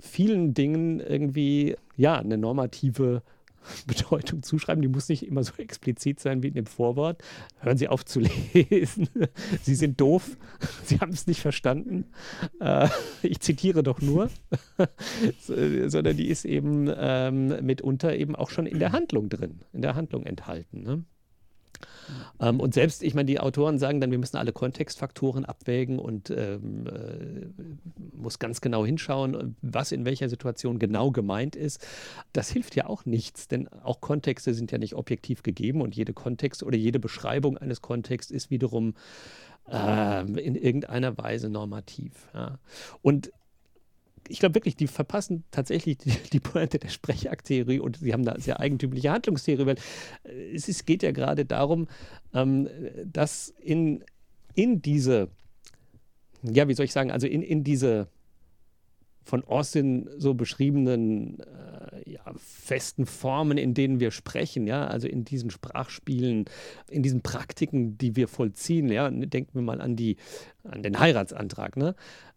vielen 0.00 0.54
Dingen 0.54 1.00
irgendwie 1.00 1.76
ja 1.96 2.18
eine 2.18 2.36
normative 2.36 3.22
Bedeutung 3.86 4.42
zuschreiben. 4.42 4.82
Die 4.82 4.88
muss 4.88 5.08
nicht 5.08 5.26
immer 5.26 5.42
so 5.44 5.52
explizit 5.58 6.20
sein 6.20 6.42
wie 6.42 6.48
in 6.48 6.54
dem 6.54 6.66
Vorwort. 6.66 7.22
Hören 7.60 7.78
Sie 7.78 7.88
auf 7.88 8.04
zu 8.04 8.20
lesen. 8.20 9.08
Sie 9.62 9.74
sind 9.74 10.00
doof. 10.00 10.36
Sie 10.84 11.00
haben 11.00 11.12
es 11.12 11.26
nicht 11.26 11.40
verstanden. 11.40 12.06
Äh, 12.60 12.88
ich 13.22 13.40
zitiere 13.40 13.82
doch 13.82 14.00
nur. 14.00 14.30
Sondern 15.46 16.16
die 16.16 16.28
ist 16.28 16.44
eben 16.44 16.90
ähm, 16.94 17.64
mitunter 17.64 18.14
eben 18.16 18.34
auch 18.36 18.50
schon 18.50 18.66
in 18.66 18.78
der 18.78 18.92
Handlung 18.92 19.28
drin, 19.28 19.60
in 19.72 19.82
der 19.82 19.94
Handlung 19.94 20.24
enthalten. 20.24 20.82
Ne? 20.82 21.04
Ähm, 22.40 22.60
und 22.60 22.74
selbst, 22.74 23.02
ich 23.02 23.14
meine, 23.14 23.26
die 23.26 23.40
Autoren 23.40 23.78
sagen 23.78 24.00
dann, 24.00 24.10
wir 24.10 24.18
müssen 24.18 24.36
alle 24.36 24.52
Kontextfaktoren 24.52 25.44
abwägen 25.44 25.98
und 25.98 26.30
ähm, 26.30 26.86
äh, 26.86 28.16
muss 28.16 28.38
ganz 28.38 28.60
genau 28.60 28.84
hinschauen, 28.84 29.56
was 29.62 29.92
in 29.92 30.04
welcher 30.04 30.28
Situation 30.28 30.78
genau 30.78 31.10
gemeint 31.10 31.56
ist. 31.56 31.86
Das 32.32 32.50
hilft 32.50 32.76
ja 32.76 32.86
auch 32.86 33.04
nichts, 33.04 33.48
denn 33.48 33.68
auch 33.68 34.00
Kontexte 34.00 34.54
sind 34.54 34.72
ja 34.72 34.78
nicht 34.78 34.94
objektiv 34.94 35.42
gegeben 35.42 35.80
und 35.80 35.94
jede 35.94 36.12
Kontext 36.12 36.62
oder 36.62 36.76
jede 36.76 36.98
Beschreibung 36.98 37.58
eines 37.58 37.80
Kontexts 37.80 38.30
ist 38.30 38.50
wiederum 38.50 38.94
äh, 39.70 40.20
in 40.22 40.54
irgendeiner 40.54 41.16
Weise 41.18 41.48
normativ. 41.48 42.28
Ja. 42.34 42.58
Und 43.02 43.30
ich 44.30 44.40
glaube 44.40 44.54
wirklich, 44.54 44.76
die 44.76 44.86
verpassen 44.86 45.44
tatsächlich 45.50 45.98
die, 45.98 46.10
die 46.32 46.40
Pointe 46.40 46.78
der 46.78 46.88
Sprechakttheorie 46.88 47.80
und 47.80 47.98
sie 47.98 48.12
haben 48.12 48.24
da 48.24 48.38
sehr 48.38 48.60
eigentümliche 48.60 49.10
Handlungstheorie, 49.10 49.66
weil 49.66 49.76
äh, 50.24 50.54
es 50.54 50.68
ist, 50.68 50.86
geht 50.86 51.02
ja 51.02 51.12
gerade 51.12 51.44
darum, 51.44 51.88
ähm, 52.32 52.68
dass 53.04 53.54
in, 53.60 54.04
in 54.54 54.82
diese 54.82 55.28
ja, 56.42 56.68
wie 56.68 56.74
soll 56.74 56.84
ich 56.84 56.92
sagen, 56.92 57.10
also 57.10 57.26
in, 57.26 57.42
in 57.42 57.64
diese 57.64 58.08
von 59.22 59.44
Austin 59.44 60.08
so 60.16 60.34
beschriebenen 60.34 61.38
äh, 61.40 62.10
ja, 62.10 62.22
festen 62.36 63.06
Formen, 63.06 63.58
in 63.58 63.74
denen 63.74 64.00
wir 64.00 64.10
sprechen, 64.10 64.66
ja, 64.66 64.86
also 64.86 65.06
in 65.06 65.24
diesen 65.24 65.50
Sprachspielen, 65.50 66.46
in 66.88 67.02
diesen 67.02 67.20
Praktiken, 67.20 67.98
die 67.98 68.16
wir 68.16 68.28
vollziehen, 68.28 68.88
ja, 68.88 69.10
denken 69.10 69.50
wir 69.54 69.62
mal 69.62 69.80
an 69.80 69.94
die, 69.94 70.16
an 70.64 70.82
den 70.82 70.98
Heiratsantrag, 70.98 71.76
ne? 71.76 71.94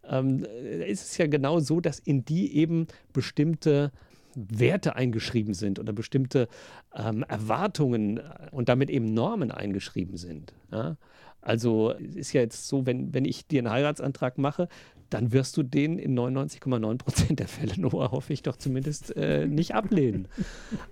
Ähm, 0.08 0.44
ist 0.86 1.02
es 1.02 1.18
ja 1.18 1.26
genau 1.26 1.60
so, 1.60 1.80
dass 1.80 1.98
in 1.98 2.24
die 2.24 2.56
eben 2.56 2.86
bestimmte 3.12 3.92
Werte 4.34 4.96
eingeschrieben 4.96 5.54
sind 5.54 5.78
oder 5.78 5.92
bestimmte 5.92 6.48
ähm, 6.94 7.24
Erwartungen 7.28 8.20
und 8.50 8.68
damit 8.68 8.90
eben 8.90 9.14
Normen 9.14 9.50
eingeschrieben 9.50 10.16
sind. 10.16 10.54
Ja? 10.72 10.96
Also 11.40 11.90
ist 11.90 12.32
ja 12.32 12.40
jetzt 12.40 12.68
so, 12.68 12.86
wenn, 12.86 13.12
wenn 13.14 13.24
ich 13.24 13.46
dir 13.46 13.60
einen 13.60 13.70
Heiratsantrag 13.70 14.38
mache, 14.38 14.68
dann 15.10 15.32
wirst 15.32 15.56
du 15.56 15.62
den 15.62 15.98
in 15.98 16.18
99,9 16.18 16.98
Prozent 16.98 17.38
der 17.38 17.48
Fälle, 17.48 17.74
Noah, 17.80 18.10
hoffe 18.10 18.32
ich 18.32 18.42
doch 18.42 18.56
zumindest, 18.56 19.16
äh, 19.16 19.46
nicht 19.46 19.74
ablehnen. 19.74 20.28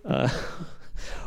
äh, 0.04 0.28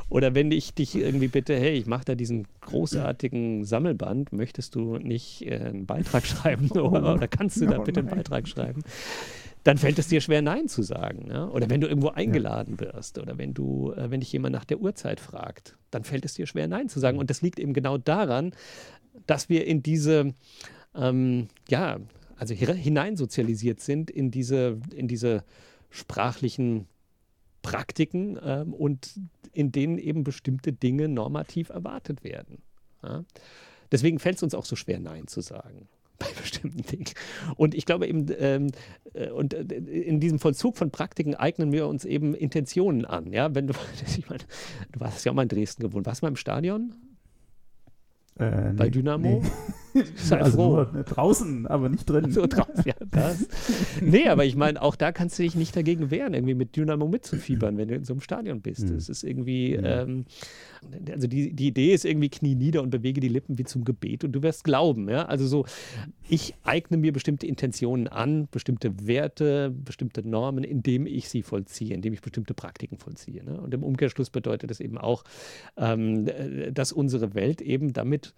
oder 0.10 0.36
wenn 0.36 0.52
ich 0.52 0.74
dich 0.74 0.96
irgendwie 0.96 1.28
bitte, 1.28 1.56
hey, 1.56 1.74
ich 1.74 1.86
mache 1.86 2.06
da 2.06 2.16
diesen 2.16 2.48
großartigen 2.62 3.66
Sammelband, 3.66 4.34
möchtest 4.34 4.76
du 4.76 4.98
nicht 4.98 5.46
äh, 5.46 5.56
einen 5.56 5.86
Beitrag 5.86 6.26
schreiben 6.28 6.70
oder, 6.72 7.16
oder 7.16 7.28
kannst 7.28 7.62
du 7.62 7.66
da 7.66 7.80
bitte 7.80 8.02
einen 8.02 8.10
Beitrag 8.10 8.48
schreiben? 8.48 8.84
Dann 9.64 9.80
fällt 9.80 9.98
es 9.98 10.08
dir 10.08 10.22
schwer, 10.22 10.44
Nein 10.44 10.68
zu 10.68 10.84
sagen. 10.84 11.28
Ja? 11.32 11.48
Oder 11.48 11.70
wenn 11.72 11.82
du 11.82 11.88
irgendwo 11.88 12.10
eingeladen 12.10 12.80
wirst 12.80 13.18
oder 13.18 13.40
wenn 13.40 13.56
du, 13.56 13.94
äh, 13.94 14.12
wenn 14.12 14.20
dich 14.20 14.32
jemand 14.32 14.54
nach 14.54 14.66
der 14.66 14.80
Uhrzeit 14.80 15.20
fragt, 15.20 15.76
dann 15.90 16.04
fällt 16.04 16.24
es 16.24 16.36
dir 16.36 16.46
schwer, 16.46 16.68
Nein 16.68 16.88
zu 16.88 17.00
sagen. 17.00 17.18
Und 17.18 17.32
das 17.32 17.42
liegt 17.42 17.58
eben 17.58 17.74
genau 17.74 17.98
daran, 17.98 18.54
dass 19.26 19.50
wir 19.50 19.66
in 19.66 19.82
diese, 19.82 20.34
ähm, 20.94 21.48
ja, 21.68 22.00
also 22.38 22.54
hineinsozialisiert 22.54 23.80
sind 23.80 24.12
in 24.12 24.30
diese, 24.30 24.78
in 24.94 25.08
diese 25.08 25.44
sprachlichen 25.90 26.88
Praktiken 27.66 28.40
ähm, 28.44 28.74
und 28.74 29.20
in 29.52 29.72
denen 29.72 29.98
eben 29.98 30.24
bestimmte 30.24 30.72
Dinge 30.72 31.08
normativ 31.08 31.70
erwartet 31.70 32.24
werden. 32.24 32.60
Ja? 33.04 33.24
Deswegen 33.92 34.20
fällt 34.20 34.38
es 34.38 34.44
uns 34.44 34.54
auch 34.54 34.66
so 34.66 34.76
schwer, 34.76 35.00
Nein 35.00 35.28
zu 35.28 35.42
sagen 35.42 35.88
bei 36.20 36.28
bestimmten 36.40 36.84
Dingen. 36.84 37.10
Und 37.56 37.74
ich 37.74 37.86
glaube 37.86 38.08
eben, 38.08 38.28
ähm, 38.38 38.68
äh, 39.14 39.30
und 39.30 39.54
äh, 39.54 39.62
in 39.62 40.20
diesem 40.20 40.40
Vollzug 40.40 40.78
von 40.78 40.92
Praktiken 40.92 41.36
eignen 41.36 41.72
wir 41.72 41.88
uns 41.88 42.06
eben 42.06 42.34
Intentionen 42.36 43.06
an. 43.06 43.34
Ja, 43.34 43.54
wenn 43.56 43.68
du, 43.68 43.74
ich 44.18 44.30
meine, 44.30 44.44
du 44.92 45.00
warst 45.00 45.26
ja 45.26 45.32
auch 45.32 45.36
mal 45.36 45.44
in 45.44 45.50
Dresden 45.50 45.84
gewohnt. 45.84 46.06
Warst 46.06 46.22
du 46.22 46.26
mal 46.26 46.30
im 46.30 46.36
Stadion? 46.36 46.94
Äh, 48.38 48.74
Bei 48.74 48.90
Dynamo? 48.90 49.42
Nee. 49.42 49.50
Sei 50.16 50.42
also 50.42 50.58
froh. 50.58 50.88
nur 50.94 51.04
draußen, 51.04 51.68
aber 51.68 51.90
nicht 51.90 52.10
drin. 52.10 52.32
So 52.32 52.46
draußen, 52.48 52.84
ja, 52.86 52.94
das. 53.12 53.48
Nee, 54.02 54.28
aber 54.28 54.46
ich 54.46 54.56
meine, 54.56 54.82
auch 54.82 54.96
da 54.96 55.12
kannst 55.12 55.40
du 55.40 55.44
dich 55.44 55.56
nicht 55.56 55.76
dagegen 55.76 56.12
wehren, 56.12 56.34
irgendwie 56.34 56.54
mit 56.54 56.76
Dynamo 56.76 57.08
mitzufiebern, 57.08 57.78
wenn 57.78 57.88
du 57.88 57.96
in 57.96 58.04
so 58.04 58.14
einem 58.14 58.22
Stadion 58.22 58.62
bist. 58.62 58.90
Mhm. 58.90 58.98
ist 58.98 59.24
irgendwie, 59.24 59.78
mhm. 59.78 59.86
ähm, 59.86 60.26
also 61.12 61.28
die, 61.28 61.54
die 61.54 61.68
Idee 61.68 61.94
ist 61.94 62.06
irgendwie 62.06 62.30
knie 62.30 62.56
nieder 62.56 62.82
und 62.82 62.90
bewege 62.90 63.22
die 63.22 63.30
Lippen 63.30 63.58
wie 63.58 63.64
zum 63.64 63.86
Gebet 63.86 64.24
und 64.24 64.34
du 64.34 64.44
wirst 64.44 64.64
glauben. 64.64 65.10
Ja? 65.10 65.26
Also 65.26 65.48
so, 65.48 65.66
ich 66.28 66.56
eigne 66.64 66.98
mir 66.98 67.14
bestimmte 67.14 67.48
Intentionen 67.48 68.08
an, 68.08 68.48
bestimmte 68.52 69.08
Werte, 69.08 69.72
bestimmte 69.72 70.28
Normen, 70.28 70.64
indem 70.64 71.08
ich 71.08 71.30
sie 71.30 71.42
vollziehe, 71.42 71.94
indem 71.94 72.14
ich 72.14 72.22
bestimmte 72.22 72.54
Praktiken 72.54 72.98
vollziehe. 72.98 73.44
Ne? 73.44 73.60
Und 73.60 73.74
im 73.74 73.84
Umkehrschluss 73.84 74.30
bedeutet 74.30 74.70
das 74.70 74.80
eben 74.80 74.98
auch, 74.98 75.24
ähm, 75.78 76.28
dass 76.72 76.92
unsere 76.92 77.34
Welt 77.34 77.62
eben 77.62 77.94
damit 77.94 78.34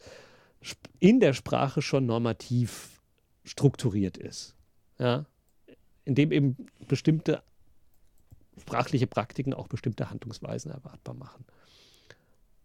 in 1.00 1.20
der 1.20 1.34
Sprache 1.34 1.82
schon 1.82 2.06
normativ 2.06 3.02
strukturiert 3.44 4.18
ist. 4.18 4.56
Ja? 5.00 5.26
Indem 6.06 6.32
eben 6.32 6.58
bestimmte 6.88 7.42
sprachliche 8.60 9.08
Praktiken 9.08 9.54
auch 9.54 9.68
bestimmte 9.68 10.10
Handlungsweisen 10.10 10.72
erwartbar 10.72 11.16
machen. 11.16 11.46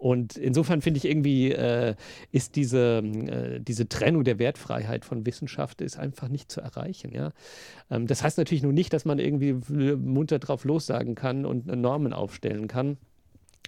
Und 0.03 0.37
insofern 0.37 0.83
finde 0.83 0.99
ich 0.99 1.05
irgendwie, 1.05 1.53
äh, 1.53 1.95
ist 2.33 2.57
diese, 2.57 2.99
äh, 2.99 3.61
diese 3.61 3.89
Trennung 3.89 4.25
der 4.25 4.41
Wertfreiheit 4.41 5.05
von 5.05 5.25
Wissenschaft 5.27 5.81
ist 5.81 5.97
einfach 5.97 6.27
nicht 6.27 6.51
zu 6.51 6.61
erreichen. 6.61 7.13
Ja? 7.15 7.33
Ähm, 7.89 8.09
das 8.09 8.25
heißt 8.25 8.37
natürlich 8.37 8.65
nur 8.65 8.73
nicht, 8.73 8.93
dass 8.93 9.05
man 9.05 9.21
irgendwie 9.21 9.53
munter 9.95 10.41
drauf 10.41 10.65
lossagen 10.65 11.15
kann 11.15 11.47
und 11.47 11.67
Normen 11.67 12.13
aufstellen 12.13 12.67
kann. 12.67 12.97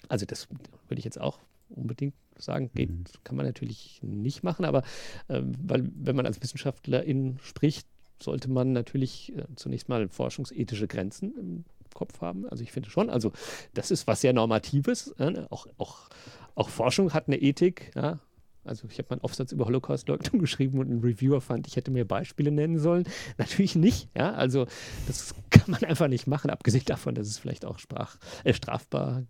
Also 0.09 0.27
das 0.27 0.49
würde 0.89 0.99
ich 0.99 1.05
jetzt 1.05 1.21
auch 1.21 1.39
unbedingt 1.69 2.15
sagen, 2.39 2.71
geht, 2.75 2.91
mhm. 2.91 3.05
kann 3.23 3.37
man 3.37 3.47
natürlich 3.47 4.01
nicht 4.03 4.43
machen, 4.43 4.65
aber 4.65 4.83
äh, 5.29 5.41
weil, 5.63 5.89
wenn 5.95 6.17
man 6.17 6.27
als 6.27 6.43
Wissenschaftlerin 6.43 7.39
spricht, 7.43 7.87
sollte 8.21 8.51
man 8.51 8.73
natürlich 8.73 9.37
äh, 9.37 9.45
zunächst 9.57 9.89
mal 9.89 10.09
forschungsethische 10.09 10.87
Grenzen 10.87 11.35
im 11.37 11.65
Kopf 11.95 12.21
haben. 12.21 12.49
Also 12.49 12.63
ich 12.63 12.73
finde 12.73 12.91
schon, 12.91 13.11
also 13.11 13.33
das 13.75 13.91
ist 13.91 14.07
was 14.07 14.21
sehr 14.21 14.33
Normatives. 14.33 15.09
Äh, 15.19 15.45
auch, 15.51 15.67
auch, 15.79 16.09
auch 16.55 16.69
Forschung 16.69 17.13
hat 17.13 17.29
eine 17.29 17.41
Ethik, 17.41 17.93
ja, 17.95 18.21
also 18.65 18.89
ich 18.91 18.99
habe 18.99 19.09
meinen 19.11 19.21
Aufsatz 19.21 19.53
über 19.53 19.67
Holocaust-Leugnung 19.67 20.39
geschrieben 20.41 20.79
und 20.79 20.91
ein 20.91 21.01
Reviewer 21.01 21.41
fand, 21.41 21.67
ich 21.67 21.77
hätte 21.77 21.91
mir 21.91 22.05
Beispiele 22.05 22.51
nennen 22.51 22.79
sollen. 22.79 23.05
Natürlich 23.39 23.77
nicht, 23.77 24.09
ja. 24.17 24.33
Also 24.33 24.67
das 25.07 25.35
kann 25.51 25.71
man 25.71 25.85
einfach 25.85 26.09
nicht 26.09 26.27
machen, 26.27 26.51
abgesehen 26.51 26.85
davon, 26.87 27.15
dass 27.15 27.29
es 27.29 27.39
vielleicht 27.39 27.65
auch 27.65 27.79
sprach, 27.79 28.17
äh, 28.45 28.55
strafbar 28.55 29.25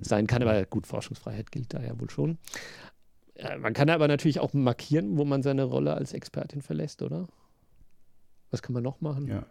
sein 0.00 0.26
kann. 0.26 0.42
Aber 0.42 0.64
gut, 0.66 0.86
Forschungsfreiheit 0.86 1.52
gilt 1.52 1.74
da 1.74 1.82
ja 1.82 1.98
wohl 2.00 2.10
schon. 2.10 2.38
Ja, 3.38 3.56
man 3.58 3.74
kann 3.74 3.90
aber 3.90 4.08
natürlich 4.08 4.40
auch 4.40 4.52
markieren, 4.54 5.18
wo 5.18 5.24
man 5.24 5.42
seine 5.42 5.64
Rolle 5.64 5.94
als 5.94 6.12
Expertin 6.12 6.62
verlässt, 6.62 7.02
oder? 7.02 7.28
Was 8.50 8.62
kann 8.62 8.72
man 8.72 8.82
noch 8.82 9.00
machen? 9.00 9.26
Ja. 9.26 9.46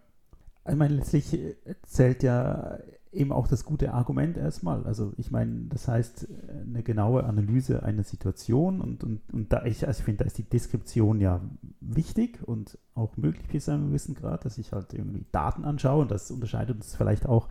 Ich 0.68 0.76
meine, 0.76 0.96
letztlich 0.96 1.38
zählt 1.84 2.24
ja 2.24 2.80
eben 3.16 3.32
auch 3.32 3.48
das 3.48 3.66
gute 3.66 3.94
Argument 3.94 4.38
erstmal. 4.38 4.84
Also 4.84 5.14
ich 5.18 5.32
meine, 5.32 5.68
das 5.70 5.88
heißt, 5.88 6.28
eine 6.50 6.84
genaue 6.84 7.24
Analyse 7.24 7.84
einer 7.84 8.04
Situation 8.04 8.82
und, 8.82 9.04
und, 9.04 9.22
und 9.32 9.54
da 9.54 9.64
ich, 9.66 9.88
also 9.88 10.00
ich 10.00 10.06
finde, 10.06 10.20
da 10.20 10.26
ist 10.26 10.38
die 10.38 10.44
Deskription 10.44 11.22
ja 11.22 11.42
wichtig 11.80 12.40
und 12.46 12.78
auch 12.94 13.16
möglich 13.16 13.48
bis 13.48 13.66
zu 13.66 13.72
einem 13.72 13.88
gewissen 13.88 14.16
Grad, 14.16 14.46
dass 14.46 14.58
ich 14.58 14.72
halt 14.72 14.94
irgendwie 14.94 15.26
Daten 15.32 15.66
anschaue 15.66 16.02
und 16.02 16.12
das 16.12 16.30
unterscheidet 16.30 16.76
uns 16.76 16.96
vielleicht 16.96 17.26
auch 17.26 17.48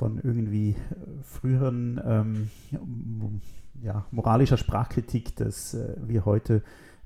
von 0.00 0.18
irgendwie 0.18 0.70
äh, 0.70 1.22
früheren 1.22 2.00
ähm, 2.02 2.50
ja, 3.82 4.06
moralischer 4.10 4.56
Sprachkritik, 4.56 5.36
dass 5.36 5.74
äh, 5.74 5.94
wir 6.00 6.24
heute 6.24 6.62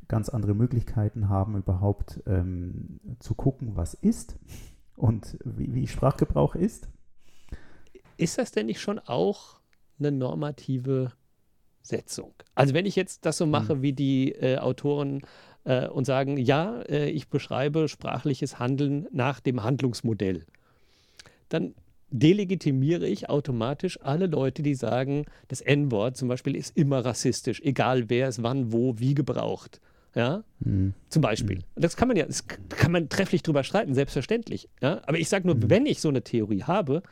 ganz 0.06 0.28
andere 0.28 0.54
Möglichkeiten 0.54 1.28
haben, 1.28 1.56
überhaupt 1.56 2.22
ähm, 2.28 3.00
zu 3.18 3.34
gucken, 3.34 3.72
was 3.74 3.94
ist 3.94 4.38
und 4.94 5.36
wie, 5.44 5.74
wie 5.74 5.88
Sprachgebrauch 5.88 6.54
ist. 6.54 6.88
Ist 8.16 8.38
das 8.38 8.52
denn 8.52 8.66
nicht 8.66 8.80
schon 8.80 9.00
auch 9.00 9.58
eine 9.98 10.12
normative 10.12 11.10
Setzung? 11.82 12.32
Also 12.54 12.74
wenn 12.74 12.86
ich 12.86 12.94
jetzt 12.94 13.26
das 13.26 13.38
so 13.38 13.46
mache, 13.46 13.74
mhm. 13.74 13.82
wie 13.82 13.92
die 13.92 14.32
äh, 14.36 14.58
Autoren 14.58 15.22
äh, 15.64 15.88
und 15.88 16.04
sagen, 16.04 16.36
ja, 16.36 16.80
äh, 16.82 17.10
ich 17.10 17.28
beschreibe 17.28 17.88
sprachliches 17.88 18.60
Handeln 18.60 19.08
nach 19.10 19.40
dem 19.40 19.64
Handlungsmodell, 19.64 20.46
dann 21.48 21.74
delegitimiere 22.14 23.08
ich 23.08 23.28
automatisch 23.28 23.98
alle 24.00 24.26
Leute, 24.26 24.62
die 24.62 24.74
sagen, 24.74 25.24
das 25.48 25.60
N-Wort 25.60 26.16
zum 26.16 26.28
Beispiel 26.28 26.54
ist 26.54 26.76
immer 26.76 27.04
rassistisch, 27.04 27.60
egal 27.62 28.08
wer 28.08 28.28
es 28.28 28.42
wann, 28.42 28.72
wo, 28.72 28.98
wie 28.98 29.14
gebraucht. 29.14 29.80
Ja, 30.14 30.44
mhm. 30.60 30.94
zum 31.08 31.22
Beispiel. 31.22 31.56
Mhm. 31.58 31.62
Das 31.74 31.96
kann 31.96 32.06
man 32.06 32.16
ja, 32.16 32.24
das 32.24 32.46
kann 32.46 32.92
man 32.92 33.08
trefflich 33.08 33.42
drüber 33.42 33.64
streiten, 33.64 33.94
selbstverständlich. 33.94 34.68
Ja, 34.80 35.02
aber 35.06 35.18
ich 35.18 35.28
sage 35.28 35.44
nur, 35.44 35.56
mhm. 35.56 35.68
wenn 35.70 35.86
ich 35.86 36.00
so 36.00 36.08
eine 36.08 36.22
Theorie 36.22 36.62
habe 36.62 37.02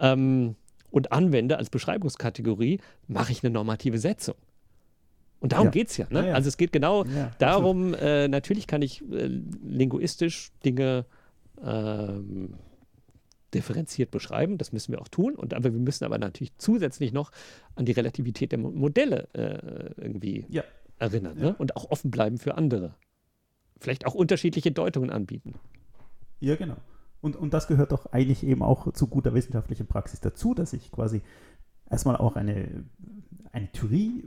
ähm, 0.00 0.56
und 0.90 1.12
anwende 1.12 1.56
als 1.56 1.70
Beschreibungskategorie, 1.70 2.80
mache 3.06 3.30
ich 3.30 3.44
eine 3.44 3.52
normative 3.52 3.98
Setzung. 3.98 4.34
Und 5.38 5.52
darum 5.52 5.66
ja. 5.66 5.70
geht 5.70 5.90
es 5.90 5.96
ja, 5.96 6.06
ne? 6.10 6.20
ja, 6.20 6.26
ja. 6.26 6.34
Also 6.34 6.48
es 6.48 6.56
geht 6.56 6.72
genau 6.72 7.04
darum, 7.38 7.94
äh, 7.94 8.26
natürlich 8.26 8.66
kann 8.66 8.82
ich 8.82 9.00
äh, 9.12 9.26
linguistisch 9.62 10.50
Dinge 10.64 11.04
ähm, 11.64 12.54
differenziert 13.54 14.10
beschreiben. 14.10 14.58
Das 14.58 14.72
müssen 14.72 14.92
wir 14.92 15.00
auch 15.00 15.08
tun. 15.08 15.34
Und 15.34 15.54
aber 15.54 15.72
wir 15.72 15.80
müssen 15.80 16.04
aber 16.04 16.18
natürlich 16.18 16.56
zusätzlich 16.58 17.12
noch 17.12 17.30
an 17.74 17.84
die 17.84 17.92
Relativität 17.92 18.52
der 18.52 18.58
Modelle 18.58 19.28
äh, 19.32 20.00
irgendwie 20.00 20.46
ja. 20.48 20.64
erinnern 20.98 21.38
ja. 21.38 21.44
Ne? 21.44 21.54
und 21.56 21.76
auch 21.76 21.90
offen 21.90 22.10
bleiben 22.10 22.38
für 22.38 22.56
andere. 22.56 22.94
Vielleicht 23.80 24.06
auch 24.06 24.14
unterschiedliche 24.14 24.72
Deutungen 24.72 25.10
anbieten. 25.10 25.54
Ja, 26.40 26.56
genau. 26.56 26.76
Und, 27.20 27.36
und 27.36 27.54
das 27.54 27.68
gehört 27.68 27.92
doch 27.92 28.12
eigentlich 28.12 28.44
eben 28.44 28.62
auch 28.62 28.92
zu 28.92 29.06
guter 29.06 29.32
wissenschaftlicher 29.32 29.84
Praxis 29.84 30.20
dazu, 30.20 30.52
dass 30.52 30.74
ich 30.74 30.92
quasi 30.92 31.22
erstmal 31.90 32.16
auch 32.16 32.36
eine, 32.36 32.84
eine 33.52 33.72
Theorie 33.72 34.24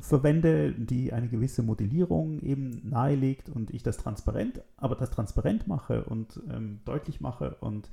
verwende, 0.00 0.72
die 0.72 1.12
eine 1.12 1.28
gewisse 1.28 1.62
Modellierung 1.62 2.40
eben 2.40 2.86
nahelegt 2.88 3.48
und 3.48 3.70
ich 3.70 3.82
das 3.82 3.96
transparent, 3.96 4.62
aber 4.76 4.94
das 4.94 5.10
transparent 5.10 5.66
mache 5.68 6.04
und 6.04 6.40
ähm, 6.50 6.80
deutlich 6.84 7.20
mache 7.20 7.56
und 7.60 7.88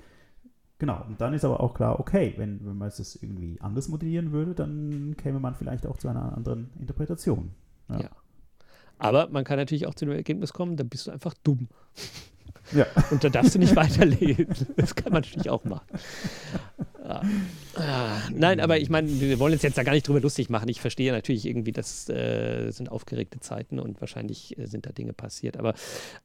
Genau, 0.77 1.05
und 1.07 1.21
dann 1.21 1.33
ist 1.33 1.45
aber 1.45 1.61
auch 1.61 1.73
klar, 1.73 1.99
okay, 1.99 2.33
wenn, 2.37 2.65
wenn 2.65 2.77
man 2.77 2.89
es 2.89 3.15
irgendwie 3.21 3.57
anders 3.61 3.87
modellieren 3.87 4.31
würde, 4.33 4.53
dann 4.53 5.15
käme 5.17 5.39
man 5.39 5.55
vielleicht 5.55 5.85
auch 5.87 5.97
zu 5.97 6.09
einer 6.09 6.35
anderen 6.35 6.69
Interpretation. 6.79 7.51
Ja. 7.89 8.01
ja. 8.01 8.09
Aber 8.97 9.29
man 9.29 9.43
kann 9.43 9.57
natürlich 9.57 9.87
auch 9.87 9.93
zu 9.93 10.05
dem 10.05 10.13
Ergebnis 10.15 10.51
kommen, 10.51 10.75
da 10.75 10.83
bist 10.83 11.07
du 11.07 11.11
einfach 11.11 11.33
dumm. 11.43 11.69
Ja. 12.73 12.85
Und 13.11 13.23
da 13.23 13.29
darfst 13.29 13.55
du 13.55 13.59
nicht 13.59 13.75
weiterlesen. 13.75 14.67
Das 14.75 14.95
kann 14.95 15.13
man 15.13 15.21
natürlich 15.21 15.49
auch 15.49 15.63
machen. 15.63 15.87
Ah, 17.07 18.21
nein, 18.33 18.59
aber 18.59 18.79
ich 18.79 18.89
meine, 18.89 19.09
wir 19.19 19.39
wollen 19.39 19.53
uns 19.53 19.61
jetzt 19.61 19.77
da 19.77 19.83
gar 19.83 19.93
nicht 19.93 20.07
drüber 20.07 20.21
lustig 20.21 20.49
machen. 20.49 20.69
Ich 20.69 20.81
verstehe 20.81 21.11
natürlich 21.11 21.45
irgendwie, 21.45 21.71
das 21.71 22.09
äh, 22.09 22.71
sind 22.71 22.89
aufgeregte 22.89 23.39
Zeiten 23.39 23.79
und 23.79 24.01
wahrscheinlich 24.01 24.57
äh, 24.57 24.65
sind 24.65 24.85
da 24.85 24.91
Dinge 24.91 25.13
passiert. 25.13 25.57
Aber 25.57 25.73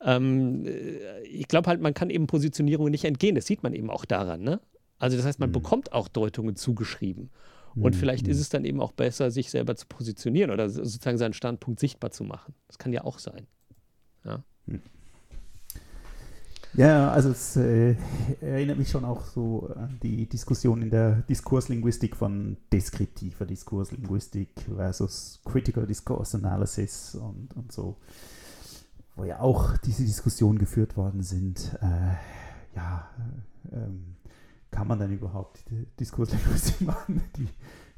ähm, 0.04 0.64
äh, 0.66 1.22
ich 1.22 1.48
glaube 1.48 1.68
halt, 1.68 1.80
man 1.80 1.94
kann 1.94 2.08
eben 2.10 2.26
Positionierungen 2.26 2.90
nicht 2.90 3.04
entgehen. 3.04 3.34
Das 3.34 3.46
sieht 3.46 3.62
man 3.62 3.74
eben 3.74 3.90
auch 3.90 4.04
daran. 4.04 4.42
Ne? 4.42 4.60
Also 4.98 5.16
das 5.16 5.26
heißt, 5.26 5.40
man 5.40 5.50
mhm. 5.50 5.54
bekommt 5.54 5.92
auch 5.92 6.08
Deutungen 6.08 6.56
zugeschrieben. 6.56 7.30
Und 7.74 7.94
mhm. 7.94 7.98
vielleicht 7.98 8.26
ist 8.26 8.40
es 8.40 8.48
dann 8.48 8.64
eben 8.64 8.80
auch 8.80 8.92
besser, 8.92 9.30
sich 9.30 9.50
selber 9.50 9.76
zu 9.76 9.86
positionieren 9.86 10.50
oder 10.50 10.68
sozusagen 10.68 11.18
seinen 11.18 11.34
Standpunkt 11.34 11.78
sichtbar 11.78 12.10
zu 12.10 12.24
machen. 12.24 12.54
Das 12.66 12.78
kann 12.78 12.92
ja 12.92 13.04
auch 13.04 13.18
sein. 13.18 13.46
Ja. 14.24 14.44
Mhm. 14.66 14.82
Ja, 16.74 17.10
also 17.10 17.30
es 17.30 17.56
äh, 17.56 17.96
erinnert 18.40 18.78
mich 18.78 18.90
schon 18.90 19.04
auch 19.04 19.24
so 19.24 19.72
an 19.74 19.98
die 20.02 20.28
Diskussion 20.28 20.82
in 20.82 20.90
der 20.90 21.22
Diskurslinguistik 21.22 22.14
von 22.14 22.56
deskriptiver 22.72 23.44
Diskurslinguistik 23.44 24.50
versus 24.76 25.40
Critical 25.44 25.86
Discourse 25.86 26.36
Analysis 26.36 27.16
und, 27.16 27.56
und 27.56 27.72
so, 27.72 27.96
wo 29.16 29.24
ja 29.24 29.40
auch 29.40 29.76
diese 29.78 30.04
Diskussionen 30.04 30.58
geführt 30.58 30.96
worden 30.96 31.22
sind. 31.22 31.76
Äh, 31.82 32.14
ja, 32.76 33.10
ähm, 33.72 34.16
kann 34.70 34.86
man 34.86 35.00
dann 35.00 35.12
überhaupt 35.12 35.64
Diskurslinguistik 35.98 36.80
machen, 36.86 37.20
die 37.36 37.48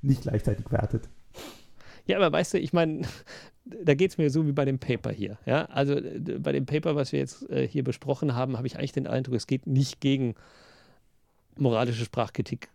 nicht 0.00 0.22
gleichzeitig 0.22 0.70
wertet? 0.72 1.08
Ja, 2.06 2.16
aber 2.16 2.32
weißt 2.32 2.54
du, 2.54 2.58
ich 2.58 2.72
meine, 2.72 3.02
da 3.64 3.94
geht 3.94 4.10
es 4.10 4.18
mir 4.18 4.30
so 4.30 4.46
wie 4.46 4.52
bei 4.52 4.64
dem 4.64 4.78
Paper 4.78 5.10
hier. 5.10 5.38
Ja? 5.46 5.66
Also 5.66 6.00
bei 6.38 6.52
dem 6.52 6.66
Paper, 6.66 6.96
was 6.96 7.12
wir 7.12 7.20
jetzt 7.20 7.48
äh, 7.50 7.66
hier 7.66 7.84
besprochen 7.84 8.34
haben, 8.34 8.56
habe 8.56 8.66
ich 8.66 8.76
eigentlich 8.76 8.92
den 8.92 9.06
Eindruck, 9.06 9.36
es 9.36 9.46
geht 9.46 9.66
nicht 9.66 10.00
gegen 10.00 10.34
moralische 11.56 12.04
Sprachkritik 12.04 12.68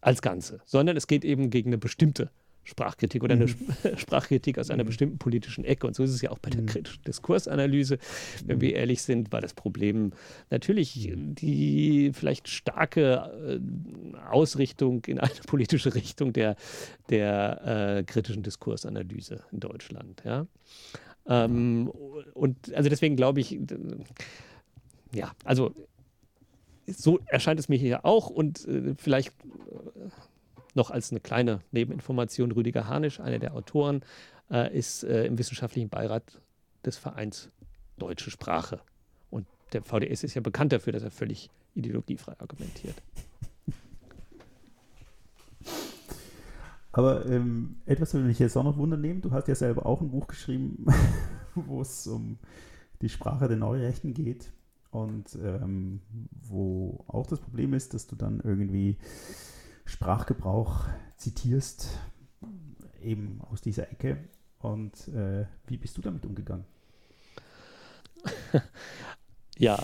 als 0.00 0.22
Ganze, 0.22 0.60
sondern 0.64 0.96
es 0.96 1.06
geht 1.06 1.24
eben 1.24 1.50
gegen 1.50 1.70
eine 1.70 1.78
bestimmte 1.78 2.30
Sprachkritik 2.64 3.22
oder 3.22 3.34
eine 3.34 3.46
mhm. 3.46 3.56
Sprachkritik 3.96 4.58
aus 4.58 4.70
einer 4.70 4.84
mhm. 4.84 4.88
bestimmten 4.88 5.18
politischen 5.18 5.64
Ecke. 5.64 5.86
Und 5.86 5.94
so 5.94 6.02
ist 6.02 6.10
es 6.10 6.22
ja 6.22 6.30
auch 6.30 6.38
bei 6.38 6.50
der 6.50 6.62
mhm. 6.62 6.66
kritischen 6.66 7.02
Diskursanalyse. 7.04 7.98
Wenn 8.44 8.60
wir 8.60 8.74
ehrlich 8.74 9.02
sind, 9.02 9.32
war 9.32 9.40
das 9.40 9.54
Problem 9.54 10.12
natürlich 10.50 11.12
die 11.14 12.12
vielleicht 12.14 12.48
starke 12.48 13.60
äh, 13.60 14.16
Ausrichtung 14.30 15.04
in 15.06 15.18
eine 15.18 15.30
politische 15.46 15.94
Richtung 15.94 16.32
der, 16.32 16.56
der 17.08 17.98
äh, 17.98 18.02
kritischen 18.04 18.42
Diskursanalyse 18.42 19.42
in 19.52 19.60
Deutschland. 19.60 20.22
Ja? 20.24 20.46
Ähm, 21.26 21.90
und 22.34 22.74
also 22.74 22.88
deswegen 22.88 23.16
glaube 23.16 23.40
ich, 23.40 23.58
ja, 25.12 25.32
also 25.44 25.74
so 26.86 27.20
erscheint 27.26 27.60
es 27.60 27.68
mir 27.68 27.78
hier 27.78 28.04
auch 28.04 28.30
und 28.30 28.66
äh, 28.66 28.94
vielleicht 28.96 29.32
noch 30.74 30.90
als 30.90 31.10
eine 31.10 31.20
kleine 31.20 31.60
Nebeninformation, 31.72 32.52
Rüdiger 32.52 32.86
Harnisch, 32.86 33.20
einer 33.20 33.38
der 33.38 33.54
Autoren, 33.54 34.02
äh, 34.50 34.76
ist 34.76 35.04
äh, 35.04 35.26
im 35.26 35.38
wissenschaftlichen 35.38 35.88
Beirat 35.88 36.40
des 36.84 36.96
Vereins 36.96 37.50
Deutsche 37.98 38.30
Sprache. 38.30 38.80
Und 39.30 39.46
der 39.72 39.82
VDS 39.82 40.24
ist 40.24 40.34
ja 40.34 40.40
bekannt 40.40 40.72
dafür, 40.72 40.92
dass 40.92 41.02
er 41.02 41.10
völlig 41.10 41.50
ideologiefrei 41.74 42.34
argumentiert. 42.38 42.96
Aber 46.92 47.24
ähm, 47.26 47.76
etwas 47.86 48.14
würde 48.14 48.26
mich 48.26 48.38
jetzt 48.38 48.56
auch 48.56 48.64
noch 48.64 48.76
wundern 48.76 49.00
nehmen. 49.00 49.20
Du 49.20 49.30
hast 49.30 49.46
ja 49.46 49.54
selber 49.54 49.86
auch 49.86 50.00
ein 50.00 50.10
Buch 50.10 50.26
geschrieben, 50.26 50.86
wo 51.54 51.82
es 51.82 52.06
um 52.06 52.38
die 53.00 53.08
Sprache 53.08 53.46
der 53.46 53.56
Neurechten 53.56 54.12
geht. 54.14 54.52
Und 54.90 55.38
ähm, 55.40 56.00
wo 56.48 57.04
auch 57.06 57.26
das 57.26 57.38
Problem 57.38 57.74
ist, 57.74 57.94
dass 57.94 58.08
du 58.08 58.16
dann 58.16 58.40
irgendwie 58.42 58.96
Sprachgebrauch 59.90 60.86
zitierst, 61.16 61.98
eben 63.02 63.40
aus 63.50 63.60
dieser 63.60 63.90
Ecke. 63.90 64.18
Und 64.60 65.08
äh, 65.08 65.46
wie 65.66 65.78
bist 65.78 65.96
du 65.96 66.02
damit 66.02 66.24
umgegangen? 66.24 66.64
ja, 69.58 69.78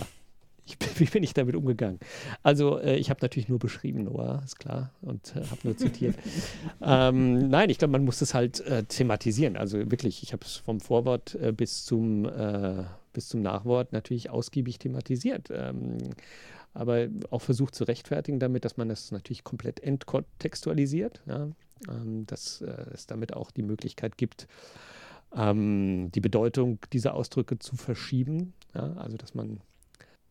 ich, 0.65 0.77
wie 0.99 1.05
bin 1.05 1.23
ich 1.23 1.33
damit 1.33 1.55
umgegangen? 1.55 1.99
Also, 2.43 2.79
äh, 2.79 2.95
ich 2.95 3.09
habe 3.09 3.19
natürlich 3.21 3.49
nur 3.49 3.59
beschrieben, 3.59 4.03
Noah, 4.03 4.41
ist 4.45 4.59
klar, 4.59 4.91
und 5.01 5.35
äh, 5.35 5.43
habe 5.45 5.61
nur 5.63 5.77
zitiert. 5.77 6.15
ähm, 6.81 7.49
nein, 7.49 7.69
ich 7.69 7.77
glaube, 7.77 7.93
man 7.93 8.05
muss 8.05 8.21
es 8.21 8.33
halt 8.33 8.61
äh, 8.61 8.83
thematisieren. 8.83 9.57
Also 9.57 9.77
wirklich, 9.91 10.23
ich 10.23 10.31
habe 10.33 10.45
es 10.45 10.57
vom 10.57 10.79
Vorwort 10.79 11.35
äh, 11.35 11.51
bis, 11.51 11.83
zum, 11.83 12.25
äh, 12.25 12.83
bis 13.13 13.27
zum 13.29 13.41
Nachwort 13.41 13.93
natürlich 13.93 14.29
ausgiebig 14.29 14.79
thematisiert. 14.79 15.49
Ähm, 15.51 15.97
aber 16.77 17.07
auch 17.31 17.41
versucht 17.41 17.75
zu 17.75 17.83
rechtfertigen 17.83 18.39
damit, 18.39 18.63
dass 18.63 18.77
man 18.77 18.89
das 18.89 19.11
natürlich 19.11 19.43
komplett 19.43 19.79
entkontextualisiert, 19.79 21.21
ja? 21.25 21.49
ähm, 21.89 22.25
dass 22.27 22.61
äh, 22.61 22.85
es 22.93 23.07
damit 23.07 23.33
auch 23.33 23.51
die 23.51 23.63
Möglichkeit 23.63 24.17
gibt, 24.17 24.47
ähm, 25.35 26.11
die 26.13 26.21
Bedeutung 26.21 26.79
dieser 26.93 27.15
Ausdrücke 27.15 27.57
zu 27.57 27.75
verschieben. 27.75 28.53
Ja? 28.75 28.93
Also 28.93 29.17
dass 29.17 29.33
man 29.33 29.59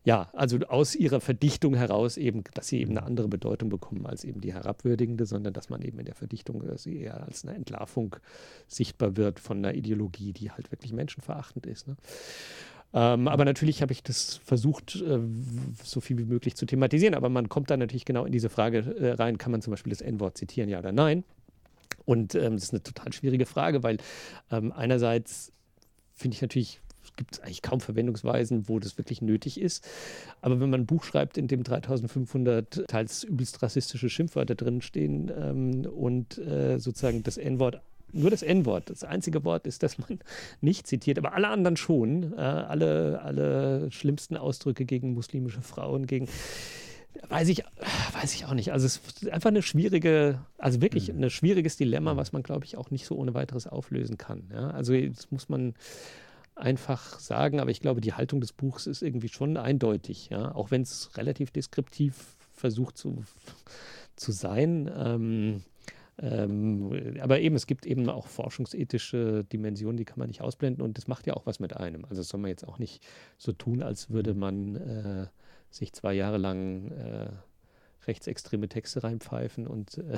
ja, 0.07 0.29
also 0.31 0.57
aus 0.69 0.95
ihrer 0.95 1.19
Verdichtung 1.19 1.75
heraus 1.75 2.15
eben, 2.15 2.45
dass 2.53 2.69
sie 2.69 2.79
eben 2.79 2.91
eine 2.91 3.05
andere 3.05 3.27
Bedeutung 3.27 3.67
bekommen 3.67 4.05
als 4.05 4.23
eben 4.23 4.39
die 4.39 4.53
herabwürdigende, 4.53 5.25
sondern 5.25 5.51
dass 5.51 5.69
man 5.69 5.81
eben 5.81 5.99
in 5.99 6.05
der 6.05 6.15
Verdichtung 6.15 6.63
äh, 6.63 6.77
sie 6.77 7.01
eher 7.01 7.25
als 7.25 7.43
eine 7.43 7.57
Entlarvung 7.57 8.15
sichtbar 8.67 9.17
wird 9.17 9.41
von 9.41 9.57
einer 9.57 9.73
Ideologie, 9.73 10.31
die 10.31 10.49
halt 10.49 10.71
wirklich 10.71 10.93
menschenverachtend 10.93 11.65
ist. 11.65 11.89
Ne? 11.89 11.97
Ähm, 12.93 13.27
aber 13.27 13.45
natürlich 13.45 13.81
habe 13.81 13.91
ich 13.91 14.01
das 14.01 14.39
versucht, 14.45 14.95
äh, 14.95 15.19
so 15.83 15.99
viel 15.99 16.17
wie 16.17 16.25
möglich 16.25 16.55
zu 16.55 16.65
thematisieren. 16.65 17.15
Aber 17.15 17.29
man 17.29 17.49
kommt 17.49 17.69
dann 17.69 17.79
natürlich 17.79 18.05
genau 18.05 18.25
in 18.25 18.31
diese 18.31 18.49
Frage 18.49 18.79
äh, 18.97 19.11
rein, 19.11 19.37
kann 19.37 19.51
man 19.51 19.61
zum 19.61 19.71
Beispiel 19.71 19.91
das 19.91 20.01
N-Wort 20.01 20.37
zitieren, 20.37 20.69
ja 20.69 20.79
oder 20.79 20.91
nein? 20.91 21.23
Und 22.05 22.35
ähm, 22.35 22.53
das 22.53 22.63
ist 22.63 22.73
eine 22.73 22.83
total 22.83 23.11
schwierige 23.11 23.45
Frage, 23.45 23.83
weil 23.83 23.97
ähm, 24.49 24.71
einerseits 24.71 25.51
finde 26.15 26.35
ich 26.35 26.41
natürlich, 26.41 26.79
gibt 27.17 27.33
es 27.33 27.39
eigentlich 27.41 27.61
kaum 27.61 27.81
Verwendungsweisen, 27.81 28.69
wo 28.69 28.79
das 28.79 28.97
wirklich 28.97 29.21
nötig 29.21 29.59
ist. 29.59 29.85
Aber 30.41 30.59
wenn 30.59 30.69
man 30.69 30.81
ein 30.81 30.85
Buch 30.85 31.03
schreibt, 31.03 31.37
in 31.37 31.47
dem 31.47 31.63
3500 31.63 32.87
teils 32.87 33.23
übelst 33.23 33.61
rassistische 33.61 34.09
Schimpfwörter 34.09 34.55
drinstehen 34.55 35.31
ähm, 35.37 35.85
und 35.85 36.37
äh, 36.37 36.79
sozusagen 36.79 37.23
das 37.23 37.37
N-Wort 37.37 37.81
nur 38.13 38.29
das 38.29 38.41
N-Wort. 38.41 38.89
Das 38.89 39.03
einzige 39.03 39.43
Wort 39.43 39.67
ist, 39.67 39.83
das 39.83 39.97
man 39.97 40.19
nicht 40.61 40.87
zitiert, 40.87 41.17
aber 41.17 41.33
alle 41.33 41.49
anderen 41.49 41.77
schon. 41.77 42.33
Äh, 42.33 42.41
alle, 42.41 43.21
alle 43.21 43.91
schlimmsten 43.91 44.37
Ausdrücke 44.37 44.85
gegen 44.85 45.13
muslimische 45.13 45.61
Frauen, 45.61 46.07
gegen. 46.07 46.27
Weiß 47.29 47.49
ich, 47.49 47.63
weiß 48.13 48.35
ich 48.35 48.45
auch 48.45 48.53
nicht. 48.53 48.71
Also 48.71 48.85
es 48.85 49.01
ist 49.21 49.29
einfach 49.29 49.49
eine 49.49 49.63
schwierige, 49.63 50.39
also 50.59 50.81
wirklich 50.81 51.11
mhm. 51.11 51.23
ein 51.23 51.29
schwieriges 51.31 51.75
Dilemma, 51.75 52.15
was 52.15 52.31
man, 52.31 52.43
glaube 52.43 52.65
ich, 52.65 52.77
auch 52.77 52.91
nicht 52.91 53.07
so 53.07 53.15
ohne 53.15 53.33
weiteres 53.33 53.65
auflösen 53.65 54.19
kann. 54.19 54.43
Ja? 54.53 54.69
Also 54.69 54.93
das 54.95 55.31
muss 55.31 55.49
man 55.49 55.73
einfach 56.55 57.19
sagen, 57.19 57.59
aber 57.59 57.71
ich 57.71 57.81
glaube, 57.81 58.01
die 58.01 58.13
Haltung 58.13 58.39
des 58.39 58.53
Buchs 58.53 58.85
ist 58.85 59.01
irgendwie 59.01 59.29
schon 59.29 59.57
eindeutig, 59.57 60.29
ja? 60.29 60.53
auch 60.53 60.69
wenn 60.69 60.83
es 60.83 61.17
relativ 61.17 61.49
deskriptiv 61.49 62.35
versucht 62.53 62.97
zu, 62.97 63.23
zu 64.15 64.31
sein. 64.31 64.91
Ähm, 64.95 65.63
ähm, 66.19 67.17
aber 67.21 67.39
eben, 67.39 67.55
es 67.55 67.67
gibt 67.67 67.85
eben 67.85 68.09
auch 68.09 68.27
forschungsethische 68.27 69.43
Dimensionen, 69.43 69.97
die 69.97 70.05
kann 70.05 70.17
man 70.17 70.27
nicht 70.27 70.41
ausblenden 70.41 70.83
und 70.83 70.97
das 70.97 71.07
macht 71.07 71.27
ja 71.27 71.35
auch 71.35 71.45
was 71.45 71.59
mit 71.59 71.77
einem. 71.77 72.05
Also 72.05 72.21
das 72.21 72.29
soll 72.29 72.39
man 72.39 72.49
jetzt 72.49 72.67
auch 72.67 72.79
nicht 72.79 73.05
so 73.37 73.51
tun, 73.51 73.83
als 73.83 74.09
würde 74.09 74.33
man 74.33 74.75
äh, 74.75 75.27
sich 75.69 75.93
zwei 75.93 76.13
Jahre 76.13 76.37
lang 76.37 76.91
äh, 76.91 77.29
rechtsextreme 78.07 78.67
Texte 78.67 79.03
reinpfeifen 79.03 79.67
und 79.67 79.99
äh, 79.99 80.17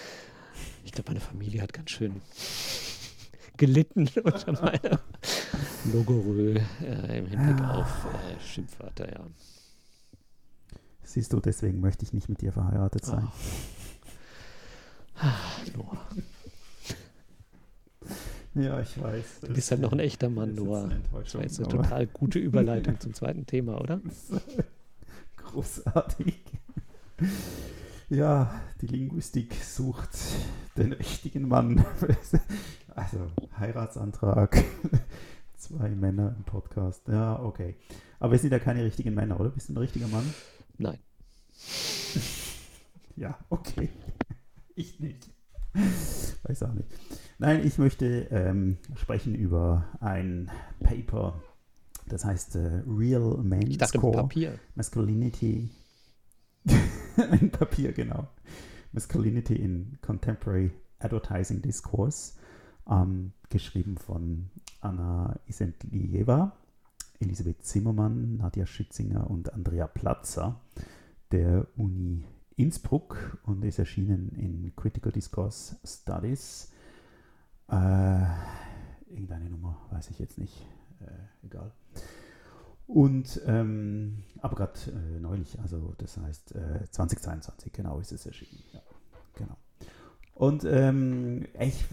ich 0.84 0.92
glaube, 0.92 1.10
meine 1.10 1.20
Familie 1.20 1.60
hat 1.60 1.74
ganz 1.74 1.90
schön 1.90 2.22
gelitten 3.58 4.08
unter 4.24 4.52
meiner 4.52 5.00
Logorö 5.92 6.58
äh, 6.82 7.18
im 7.18 7.26
Hinblick 7.26 7.60
ah. 7.60 7.80
auf 7.80 8.06
äh, 8.06 8.40
Schimpfwörter, 8.40 9.12
ja. 9.12 9.26
Siehst 11.02 11.32
du, 11.32 11.40
deswegen 11.40 11.80
möchte 11.80 12.04
ich 12.04 12.12
nicht 12.14 12.28
mit 12.28 12.40
dir 12.40 12.52
verheiratet 12.52 13.04
sein. 13.04 13.26
Oh. 13.26 13.32
Noah. 15.76 16.06
Ja, 18.54 18.80
ich 18.80 19.00
weiß. 19.00 19.40
Du 19.42 19.52
bist 19.52 19.70
halt 19.70 19.80
noch 19.80 19.92
ein 19.92 20.00
echter 20.00 20.28
Mann, 20.28 20.54
Noah. 20.54 20.90
Das 21.12 21.34
war 21.34 21.42
jetzt 21.42 21.58
eine 21.60 21.68
total 21.68 22.06
gute 22.06 22.38
Überleitung 22.38 22.98
zum 23.00 23.14
zweiten 23.14 23.46
Thema, 23.46 23.80
oder? 23.80 24.00
Großartig. 25.36 26.34
Ja, 28.08 28.60
die 28.80 28.88
Linguistik 28.88 29.54
sucht 29.54 30.10
den 30.76 30.92
richtigen 30.92 31.48
Mann. 31.48 31.84
Also, 32.96 33.30
Heiratsantrag. 33.56 34.64
Zwei 35.56 35.90
Männer 35.90 36.34
im 36.36 36.42
Podcast. 36.42 37.06
Ja, 37.06 37.40
okay. 37.40 37.76
Aber 38.18 38.32
wir 38.32 38.38
sind 38.38 38.50
ja 38.50 38.58
keine 38.58 38.84
richtigen 38.84 39.14
Männer, 39.14 39.38
oder? 39.38 39.50
Bist 39.50 39.68
du 39.68 39.74
ein 39.74 39.76
richtiger 39.78 40.08
Mann? 40.08 40.34
Nein. 40.76 40.98
Ja, 43.16 43.38
okay. 43.48 43.88
Ich 44.80 44.98
nicht. 44.98 45.30
Weiß 46.44 46.62
auch 46.62 46.72
nicht. 46.72 46.88
Nein, 47.38 47.66
ich 47.66 47.76
möchte 47.76 48.28
ähm, 48.30 48.78
sprechen 48.96 49.34
über 49.34 49.84
ein 50.00 50.50
Paper, 50.82 51.38
das 52.06 52.24
heißt 52.24 52.56
äh, 52.56 52.82
Real 52.86 53.36
Men's 53.42 53.68
Ich 53.68 53.76
dachte 53.76 53.98
Core 53.98 54.22
Papier. 54.22 54.58
Masculinity. 54.74 55.68
ein 57.16 57.50
Papier, 57.50 57.92
genau. 57.92 58.26
Masculinity 58.92 59.54
in 59.54 59.98
Contemporary 60.00 60.70
Advertising 60.98 61.60
Discourse, 61.60 62.38
ähm, 62.90 63.32
geschrieben 63.50 63.98
von 63.98 64.48
Anna 64.80 65.38
Isentlieva, 65.46 66.56
Elisabeth 67.18 67.62
Zimmermann, 67.64 68.38
Nadja 68.38 68.64
Schützinger 68.64 69.28
und 69.28 69.52
Andrea 69.52 69.86
Platzer 69.86 70.58
der 71.32 71.66
Uni 71.76 72.24
Innsbruck 72.56 73.38
und 73.44 73.64
ist 73.64 73.78
erschienen 73.78 74.30
in 74.36 74.74
Critical 74.76 75.12
Discourse 75.12 75.76
Studies. 75.84 76.70
Äh, 77.68 78.24
irgendeine 79.08 79.50
Nummer, 79.50 79.78
weiß 79.90 80.10
ich 80.10 80.18
jetzt 80.18 80.38
nicht. 80.38 80.66
Äh, 81.00 81.46
egal. 81.46 81.72
Und, 82.86 83.40
ähm, 83.46 84.24
aber 84.40 84.56
gerade 84.56 84.72
äh, 84.90 85.20
neulich, 85.20 85.60
also 85.60 85.94
das 85.98 86.16
heißt 86.16 86.56
äh, 86.56 86.90
2022, 86.90 87.72
genau 87.72 88.00
ist 88.00 88.10
es 88.10 88.26
erschienen. 88.26 88.64
Ja, 88.72 88.80
genau. 89.34 89.56
Und 90.34 90.64
ähm, 90.64 91.46
ich 91.60 91.84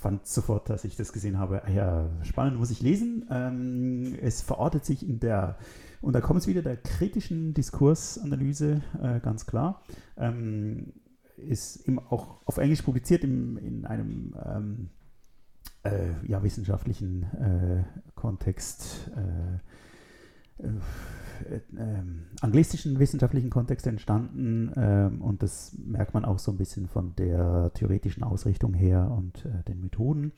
fand 0.00 0.26
sofort, 0.26 0.70
dass 0.70 0.84
ich 0.84 0.96
das 0.96 1.12
gesehen 1.12 1.38
habe, 1.38 1.62
ah 1.64 1.70
ja, 1.70 2.08
spannend, 2.22 2.58
muss 2.58 2.70
ich 2.70 2.80
lesen. 2.80 3.26
Ähm, 3.30 4.16
es 4.20 4.42
verortet 4.42 4.84
sich 4.84 5.08
in 5.08 5.20
der, 5.20 5.56
und 6.00 6.12
da 6.12 6.20
kommt 6.20 6.40
es 6.40 6.46
wieder 6.46 6.62
der 6.62 6.76
kritischen 6.76 7.54
Diskursanalyse, 7.54 8.82
äh, 9.00 9.20
ganz 9.20 9.46
klar. 9.46 9.82
Ähm, 10.16 10.92
ist 11.36 11.86
eben 11.86 11.98
auch 11.98 12.40
auf 12.46 12.56
Englisch 12.58 12.82
publiziert 12.82 13.24
im, 13.24 13.58
in 13.58 13.84
einem 13.84 14.34
ähm, 14.44 14.88
äh, 15.84 16.12
ja, 16.26 16.42
wissenschaftlichen 16.42 17.22
äh, 17.22 17.84
Kontext, 18.14 19.10
äh, 19.16 20.64
äh, 20.64 21.60
ähm, 21.78 22.24
anglistischen 22.40 22.98
wissenschaftlichen 22.98 23.50
Kontext 23.50 23.86
entstanden 23.86 24.72
ähm, 24.74 25.20
und 25.20 25.42
das 25.42 25.76
merkt 25.78 26.14
man 26.14 26.24
auch 26.24 26.38
so 26.38 26.50
ein 26.50 26.56
bisschen 26.56 26.88
von 26.88 27.14
der 27.16 27.70
theoretischen 27.74 28.22
Ausrichtung 28.22 28.72
her 28.72 29.10
und 29.10 29.44
äh, 29.44 29.62
den 29.68 29.82
Methoden. 29.82 30.32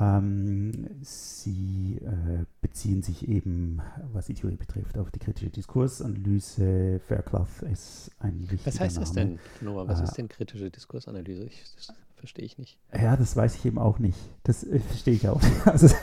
Ähm, 0.00 0.88
sie 1.02 1.98
äh, 2.02 2.44
beziehen 2.60 3.02
sich 3.02 3.28
eben, 3.28 3.80
was 4.12 4.26
die 4.26 4.34
Theorie 4.34 4.56
betrifft, 4.56 4.98
auf 4.98 5.10
die 5.10 5.18
kritische 5.20 5.50
Diskursanalyse. 5.50 7.00
Fairclough 7.06 7.62
ist 7.70 8.10
ein 8.18 8.40
wichtiger 8.50 8.66
Was 8.66 8.80
heißt 8.80 8.96
Name. 8.96 9.04
das 9.06 9.12
denn, 9.12 9.38
Noah? 9.60 9.86
Was 9.86 10.00
Äh, 10.00 10.04
ist 10.04 10.14
denn 10.18 10.28
kritische 10.28 10.70
Diskursanalyse? 10.70 11.44
Ich, 11.44 11.62
das 11.76 11.92
verstehe 12.16 12.44
ich 12.44 12.58
nicht. 12.58 12.78
Ja, 12.92 13.16
das 13.16 13.36
weiß 13.36 13.54
ich 13.56 13.64
eben 13.66 13.78
auch 13.78 13.98
nicht. 13.98 14.18
Das 14.42 14.64
äh, 14.64 14.80
verstehe 14.80 15.14
ich 15.14 15.28
auch. 15.28 15.40
Also, 15.64 15.94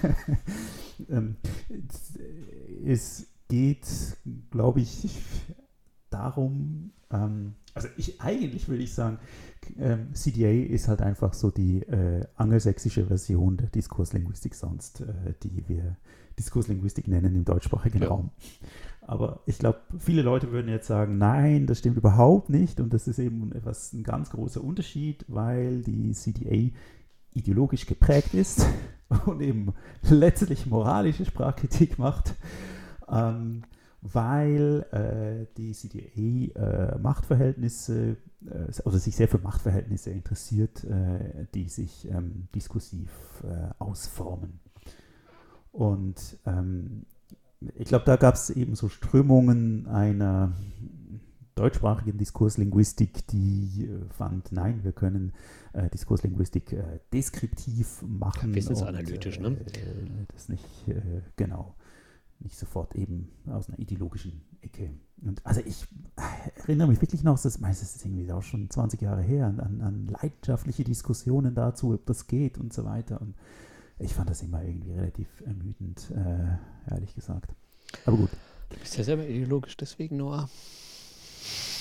ähm, 1.10 1.36
es 2.86 3.28
geht, 3.50 3.86
glaube 4.52 4.80
ich, 4.82 5.10
darum, 6.10 6.92
ähm, 7.12 7.56
also 7.74 7.88
ich 7.98 8.20
eigentlich 8.22 8.68
würde 8.68 8.84
ich 8.84 8.94
sagen, 8.94 9.20
ähm, 9.80 10.14
CDA 10.14 10.74
ist 10.74 10.88
halt 10.88 11.02
einfach 11.02 11.34
so 11.34 11.52
die 11.52 11.82
äh, 11.84 12.26
angelsächsische 12.36 13.06
Version 13.06 13.58
der 13.58 13.68
Diskurslinguistik 13.68 14.56
sonst, 14.56 15.02
äh, 15.02 15.34
die 15.44 15.64
wir 15.68 15.98
Diskurslinguistik 16.38 17.08
nennen 17.08 17.36
im 17.36 17.46
deutschsprachigen 17.46 18.02
Ja. 18.02 18.10
Raum. 18.10 18.32
Aber 19.02 19.42
ich 19.46 19.58
glaube, 19.58 19.80
viele 19.98 20.22
Leute 20.22 20.52
würden 20.52 20.70
jetzt 20.70 20.88
sagen, 20.88 21.18
nein, 21.18 21.68
das 21.68 21.80
stimmt 21.80 21.98
überhaupt 21.98 22.50
nicht 22.50 22.80
und 22.80 22.94
das 22.94 23.08
ist 23.08 23.20
eben 23.20 23.52
etwas, 23.52 23.94
ein 23.94 24.04
ganz 24.04 24.30
großer 24.30 24.64
Unterschied, 24.64 25.26
weil 25.28 25.82
die 25.82 26.12
CDA 26.14 26.72
ideologisch 27.34 27.86
geprägt 27.86 28.34
ist 28.34 28.66
und 29.26 29.42
eben 29.42 29.74
letztlich 30.04 30.66
moralische 30.66 31.26
Sprachkritik 31.26 31.98
macht, 31.98 32.36
ähm, 33.10 33.64
weil 34.02 34.86
äh, 34.92 35.46
die 35.58 35.74
CDA 35.74 36.94
äh, 36.96 36.98
Machtverhältnisse, 36.98 38.18
äh, 38.46 38.66
also 38.84 38.98
sich 38.98 39.16
sehr 39.16 39.28
für 39.28 39.38
Machtverhältnisse 39.38 40.10
interessiert, 40.10 40.84
äh, 40.84 41.46
die 41.54 41.70
sich 41.70 42.10
ähm, 42.10 42.48
diskursiv 42.56 43.12
äh, 43.44 43.70
ausformen. 43.78 44.60
Und 45.72 46.38
ähm, 46.46 47.06
ich 47.76 47.88
glaube, 47.88 48.06
da 48.06 48.16
gab 48.16 48.34
es 48.36 48.50
eben 48.50 48.76
so 48.76 48.90
Strömungen 48.90 49.88
einer 49.88 50.54
deutschsprachigen 51.54 52.18
Diskurslinguistik, 52.18 53.28
die 53.28 53.86
äh, 53.86 54.10
fand, 54.10 54.52
nein, 54.52 54.84
wir 54.84 54.94
können 54.94 55.34
äh, 55.74 55.90
Diskurslinguistik 55.90 56.74
äh, 56.74 57.00
deskriptiv 57.14 58.02
machen. 58.02 58.56
Wissensanalytisch, 58.56 59.38
und, 59.38 59.44
ne? 59.44 59.66
äh, 59.74 60.26
Das 60.34 60.50
nicht, 60.50 60.66
genau, 61.36 61.76
nicht 62.44 62.58
sofort 62.58 62.96
eben 62.96 63.30
aus 63.48 63.70
einer 63.70 63.80
ideologischen 63.80 64.42
Ecke. 64.62 64.92
Und 65.24 65.46
also 65.46 65.62
ich 65.64 65.86
erinnere 66.66 66.88
mich 66.88 67.02
wirklich 67.02 67.24
noch, 67.24 67.40
das 67.40 67.56
ist 67.56 68.06
irgendwie 68.06 68.32
auch 68.32 68.42
schon 68.42 68.70
20 68.70 69.02
Jahre 69.02 69.22
her, 69.22 69.48
an, 69.48 69.82
an, 69.82 70.08
leidenschaftliche 70.08 70.84
Diskussionen 70.84 71.54
dazu, 71.54 71.94
ob 71.94 72.06
das 72.06 72.28
geht 72.28 72.58
und 72.58 72.74
so 72.74 72.86
weiter. 72.86 73.22
Und 73.22 73.36
ich 74.00 74.14
fand 74.14 74.30
das 74.30 74.42
immer 74.42 74.64
irgendwie 74.64 74.92
relativ 74.92 75.28
ermüdend, 75.46 76.12
äh, 76.12 76.92
ehrlich 76.92 77.14
gesagt. 77.14 77.54
Aber 78.06 78.18
gut. 78.18 78.30
Du 78.70 78.78
bist 78.78 78.98
ja 78.98 79.04
selber 79.04 79.28
ideologisch, 79.28 79.78
deswegen, 79.78 80.18
Noah. 80.18 80.50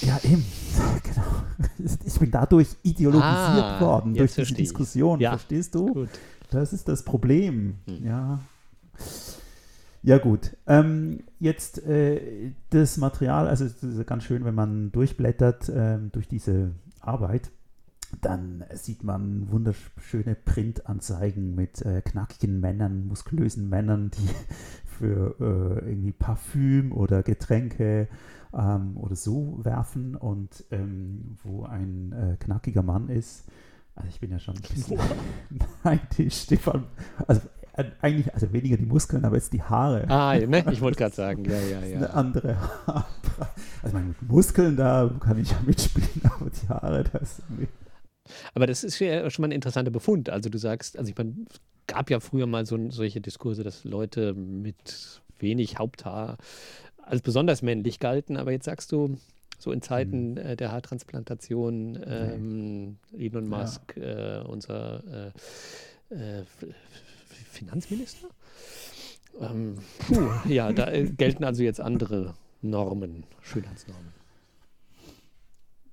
Ja, 0.02 0.18
eben. 0.24 0.44
Genau. 1.02 1.88
Ich 2.04 2.18
bin 2.18 2.30
dadurch 2.30 2.68
ideologisiert 2.82 3.24
Ah, 3.24 3.80
worden 3.80 4.14
durch 4.14 4.34
diese. 4.34 4.54
Diskussion. 4.54 5.18
Ja, 5.18 5.30
Verstehst 5.30 5.74
du? 5.74 5.92
Gut. 5.92 6.08
Das 6.50 6.72
ist 6.72 6.88
das 6.88 7.02
Problem. 7.04 7.78
Hm. 7.86 8.04
Ja. 8.04 8.40
Ja, 10.03 10.18
gut. 10.18 10.57
Ähm, 10.66 11.24
jetzt 11.38 11.84
äh, 11.86 12.53
das 12.70 12.96
Material, 12.96 13.48
also 13.48 13.64
es 13.64 13.82
ist 13.82 14.07
ganz 14.07 14.24
schön, 14.24 14.44
wenn 14.44 14.55
man 14.55 14.92
durchblättert 14.92 15.70
ähm, 15.74 16.11
durch 16.12 16.26
diese 16.26 16.72
Arbeit, 17.01 17.51
dann 18.22 18.64
sieht 18.72 19.05
man 19.05 19.51
wunderschöne 19.51 20.34
Printanzeigen 20.34 21.55
mit 21.55 21.82
äh, 21.82 22.03
knackigen 22.03 22.61
Männern, 22.61 23.07
muskulösen 23.07 23.68
Männern, 23.68 24.11
die 24.11 24.28
für 24.98 25.36
äh, 25.38 25.88
irgendwie 25.88 26.12
Parfüm 26.12 26.92
oder 26.92 27.22
Getränke 27.22 28.09
ähm, 28.53 28.96
oder 28.96 29.16
so 29.16 29.61
werfen 29.62 30.16
und 30.16 30.64
ähm, 30.70 31.36
wo 31.42 31.64
ein 31.64 32.12
äh, 32.12 32.36
knackiger 32.38 32.82
Mann 32.82 33.09
ist. 33.09 33.44
Also 33.94 34.09
ich 34.09 34.20
bin 34.20 34.30
ja 34.30 34.38
schon 34.38 34.57
ein 34.57 34.62
bisschen 34.62 34.98
neidisch, 35.84 36.42
Stefan. 36.42 36.86
Also 37.26 37.42
äh, 37.59 37.59
eigentlich, 38.00 38.32
also 38.34 38.52
weniger 38.52 38.76
die 38.76 38.86
Muskeln, 38.86 39.24
aber 39.24 39.36
jetzt 39.36 39.52
die 39.52 39.62
Haare. 39.62 40.08
Ah, 40.08 40.36
ne? 40.36 40.64
ich 40.72 40.80
wollte 40.80 40.98
gerade 40.98 41.14
sagen, 41.14 41.44
ja, 41.44 41.52
ja, 41.52 41.80
Das 41.80 41.88
ist 41.88 41.94
eine 41.96 42.06
ja. 42.06 42.10
andere 42.12 42.60
Haarpracht. 42.86 43.60
Also 43.82 43.96
meine 43.96 44.14
Muskeln, 44.20 44.76
da 44.76 45.10
kann 45.20 45.38
ich 45.38 45.50
ja 45.50 45.58
mitspielen, 45.64 46.08
aber 46.24 46.50
die 46.50 46.68
Haare, 46.68 47.04
das 47.04 47.40
irgendwie 47.48 47.68
Aber 48.54 48.66
das 48.66 48.84
ist 48.84 48.98
ja 48.98 49.28
schon 49.30 49.42
mal 49.42 49.48
ein 49.48 49.52
interessanter 49.52 49.90
Befund. 49.90 50.30
Also 50.30 50.50
du 50.50 50.58
sagst, 50.58 50.98
also 50.98 51.10
ich 51.10 51.16
meine, 51.16 51.34
es 51.48 51.60
gab 51.86 52.10
ja 52.10 52.20
früher 52.20 52.46
mal 52.46 52.66
so 52.66 52.90
solche 52.90 53.20
Diskurse, 53.20 53.62
dass 53.62 53.84
Leute 53.84 54.34
mit 54.34 55.22
wenig 55.38 55.78
Haupthaar 55.78 56.38
als 56.98 57.22
besonders 57.22 57.62
männlich 57.62 57.98
galten, 57.98 58.36
aber 58.36 58.52
jetzt 58.52 58.66
sagst 58.66 58.92
du, 58.92 59.16
so 59.58 59.72
in 59.72 59.82
Zeiten 59.82 60.36
äh, 60.36 60.56
der 60.56 60.72
Haartransplantation, 60.72 61.98
ähm, 62.06 62.96
Elon 63.16 63.50
Ja. 63.50 63.58
Musk, 63.58 63.96
äh, 63.96 64.40
unser 64.46 65.32
äh, 66.10 66.14
äh, 66.14 66.44
Finanzminister? 67.51 68.28
Ähm, 69.40 69.78
puh, 70.07 70.30
ja, 70.48 70.72
da 70.72 70.90
äh, 70.90 71.05
gelten 71.11 71.44
also 71.44 71.62
jetzt 71.62 71.80
andere 71.80 72.34
Normen, 72.62 73.24
Schönheitsnormen. 73.40 74.12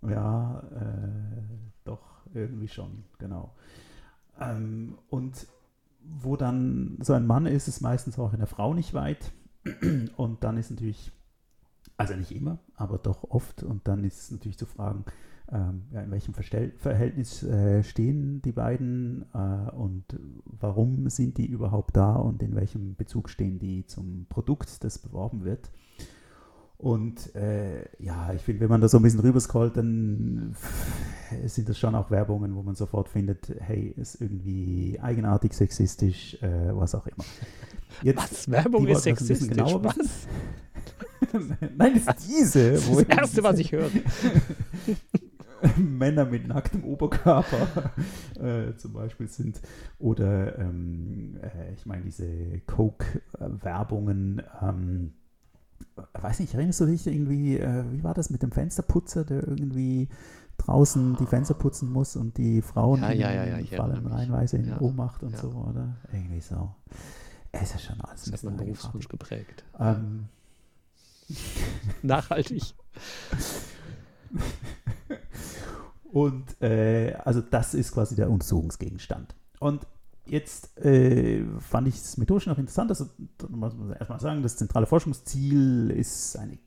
Ja, 0.02 0.60
äh, 0.72 1.58
doch, 1.84 2.26
irgendwie 2.34 2.68
schon, 2.68 3.04
genau. 3.18 3.54
Ähm, 4.40 4.98
und 5.10 5.48
wo 6.04 6.36
dann 6.36 6.98
so 7.02 7.14
ein 7.14 7.28
Mann 7.28 7.46
ist, 7.46 7.68
ist 7.68 7.82
meistens 7.82 8.18
auch 8.20 8.34
eine 8.34 8.48
Frau 8.48 8.74
nicht 8.74 8.94
weit. 8.94 9.32
Und 10.16 10.44
dann 10.44 10.58
ist 10.58 10.72
natürlich, 10.72 11.12
also 11.98 12.16
nicht 12.16 12.32
immer, 12.32 12.60
aber 12.76 12.98
doch 12.98 13.24
oft. 13.30 13.64
Und 13.64 13.88
dann 13.88 14.04
ist 14.04 14.32
natürlich 14.32 14.58
zu 14.58 14.66
fragen, 14.66 15.04
ähm, 15.52 15.84
ja, 15.92 16.02
in 16.02 16.12
welchem 16.12 16.34
Verstell 16.34 16.74
Verhältnis 16.78 17.44
äh, 17.44 17.84
stehen 17.84 18.42
die 18.42 18.52
beiden 18.52 19.26
äh, 19.34 19.72
und 19.72 20.04
warum 20.46 21.10
sind 21.10 21.38
die 21.38 21.46
überhaupt 21.46 21.96
da 21.96 22.16
und 22.16 22.44
in 22.44 22.56
welchem 22.56 22.96
Bezug 22.96 23.30
stehen 23.30 23.60
die 23.60 23.86
zum 23.86 24.26
Produkt, 24.30 24.84
das 24.84 24.98
beworben 25.00 25.44
wird. 25.46 25.72
Und 26.78 27.36
äh, 27.36 27.86
ja, 27.98 28.34
ich 28.34 28.42
finde, 28.44 28.62
wenn 28.62 28.70
man 28.70 28.82
da 28.82 28.88
so 28.88 28.98
ein 28.98 29.04
bisschen 29.04 29.22
rüberscrollt, 29.22 29.78
dann 29.78 30.56
sind 31.46 31.70
das 31.70 31.80
schon 31.80 31.96
auch 31.96 32.12
Werbungen, 32.12 32.56
wo 32.56 32.62
man 32.62 32.76
sofort 32.76 33.10
findet, 33.10 33.52
hey, 33.60 33.94
ist 33.98 34.22
irgendwie 34.22 35.00
eigenartig, 35.02 35.54
sexistisch, 35.54 36.42
äh, 36.44 36.76
was 36.76 36.94
auch 36.94 37.08
immer. 37.08 37.26
Jetzt, 38.04 38.18
Was? 38.18 38.52
Werbung 38.52 38.88
ist 38.88 39.04
sexistisch? 39.04 39.50
genauer 39.50 39.84
Was? 39.84 40.28
Nein, 41.78 41.96
ist 41.96 42.10
diese. 42.28 42.74
Das 42.74 42.90
das 42.90 43.04
Erste, 43.04 43.44
was 43.44 43.58
ich 43.58 43.72
höre. 43.72 43.90
Männer 45.78 46.26
mit 46.26 46.48
nacktem 46.48 46.84
Oberkörper 46.84 47.92
äh, 48.40 48.76
zum 48.76 48.94
Beispiel 48.94 49.28
sind. 49.28 49.62
Oder 50.00 50.58
ähm, 50.60 51.38
äh, 51.42 51.74
ich 51.74 51.86
meine, 51.86 52.04
diese 52.04 52.60
Coke-Werbungen. 52.66 54.42
Ähm, 54.62 55.14
weiß 56.14 56.40
nicht, 56.40 56.54
erinnerst 56.54 56.82
du 56.82 56.86
dich 56.86 57.06
irgendwie, 57.08 57.58
äh, 57.58 57.84
wie 57.92 58.04
war 58.04 58.14
das 58.14 58.30
mit 58.30 58.42
dem 58.44 58.52
Fensterputzer, 58.52 59.24
der 59.26 59.48
irgendwie 59.48 60.10
draußen 60.58 61.16
die 61.18 61.26
Fenster 61.26 61.54
putzen 61.54 61.92
muss 61.92 62.16
und 62.16 62.38
die 62.38 62.62
Frauen 62.62 63.02
ja, 63.02 63.12
ja, 63.12 63.58
ja, 63.60 63.78
fallen 63.78 64.08
reihenweise 64.08 64.58
in 64.58 64.74
Ohnmacht 64.80 65.22
und 65.24 65.38
so, 65.38 65.50
oder? 65.50 65.98
Irgendwie 66.12 66.42
so. 66.42 66.74
Es 67.52 67.76
ist 67.76 67.84
schon 67.84 68.02
alles 68.02 68.24
Das 68.24 68.34
hat 68.34 68.44
meinen 68.44 68.58
Berufswunsch 68.58 69.08
geprägt. 69.08 69.64
Ähm, 69.80 70.30
Nachhaltig. 72.02 72.64
Und 76.12 76.62
äh, 76.62 77.14
also 77.26 77.42
das 77.42 77.74
ist 77.74 77.92
quasi 77.92 78.16
der 78.16 78.30
Untersuchungsgegenstand. 78.30 79.36
Und 79.60 79.86
jetzt 80.26 80.78
äh, 80.84 81.44
fand 81.60 81.88
ich 81.88 81.96
es 81.96 82.18
methodisch 82.18 82.48
noch 82.48 82.58
interessant. 82.58 82.92
Also 82.92 83.08
da 83.38 83.48
muss 83.50 83.76
man 83.76 83.94
erstmal 83.94 84.20
sagen, 84.20 84.44
das 84.44 84.58
zentrale 84.58 84.86
Forschungsziel 84.86 85.92
ist 85.92 86.38
eine 86.38 86.58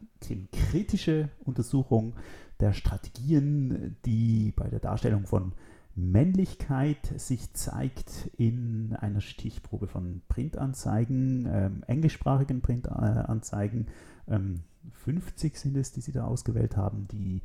kritische 0.71 1.31
Untersuchung 1.45 2.15
der 2.61 2.73
Strategien, 2.73 3.97
die 4.05 4.53
bei 4.55 4.69
der 4.69 4.81
Darstellung 4.81 5.27
von 5.27 5.53
Männlichkeit 5.97 7.13
sich 7.17 7.53
zeigt 7.55 8.31
in 8.37 8.95
einer 8.99 9.21
Stichprobe 9.21 9.87
von 9.89 10.23
Printanzeigen, 10.29 11.49
ähm, 11.51 11.83
englischsprachigen 11.87 12.61
Printanzeigen. 12.61 13.89
Ähm, 14.29 14.61
50 14.93 15.57
sind 15.57 15.77
es, 15.77 15.93
die 15.93 16.01
sie 16.01 16.13
da 16.13 16.25
ausgewählt 16.25 16.77
haben, 16.77 17.07
die 17.09 17.43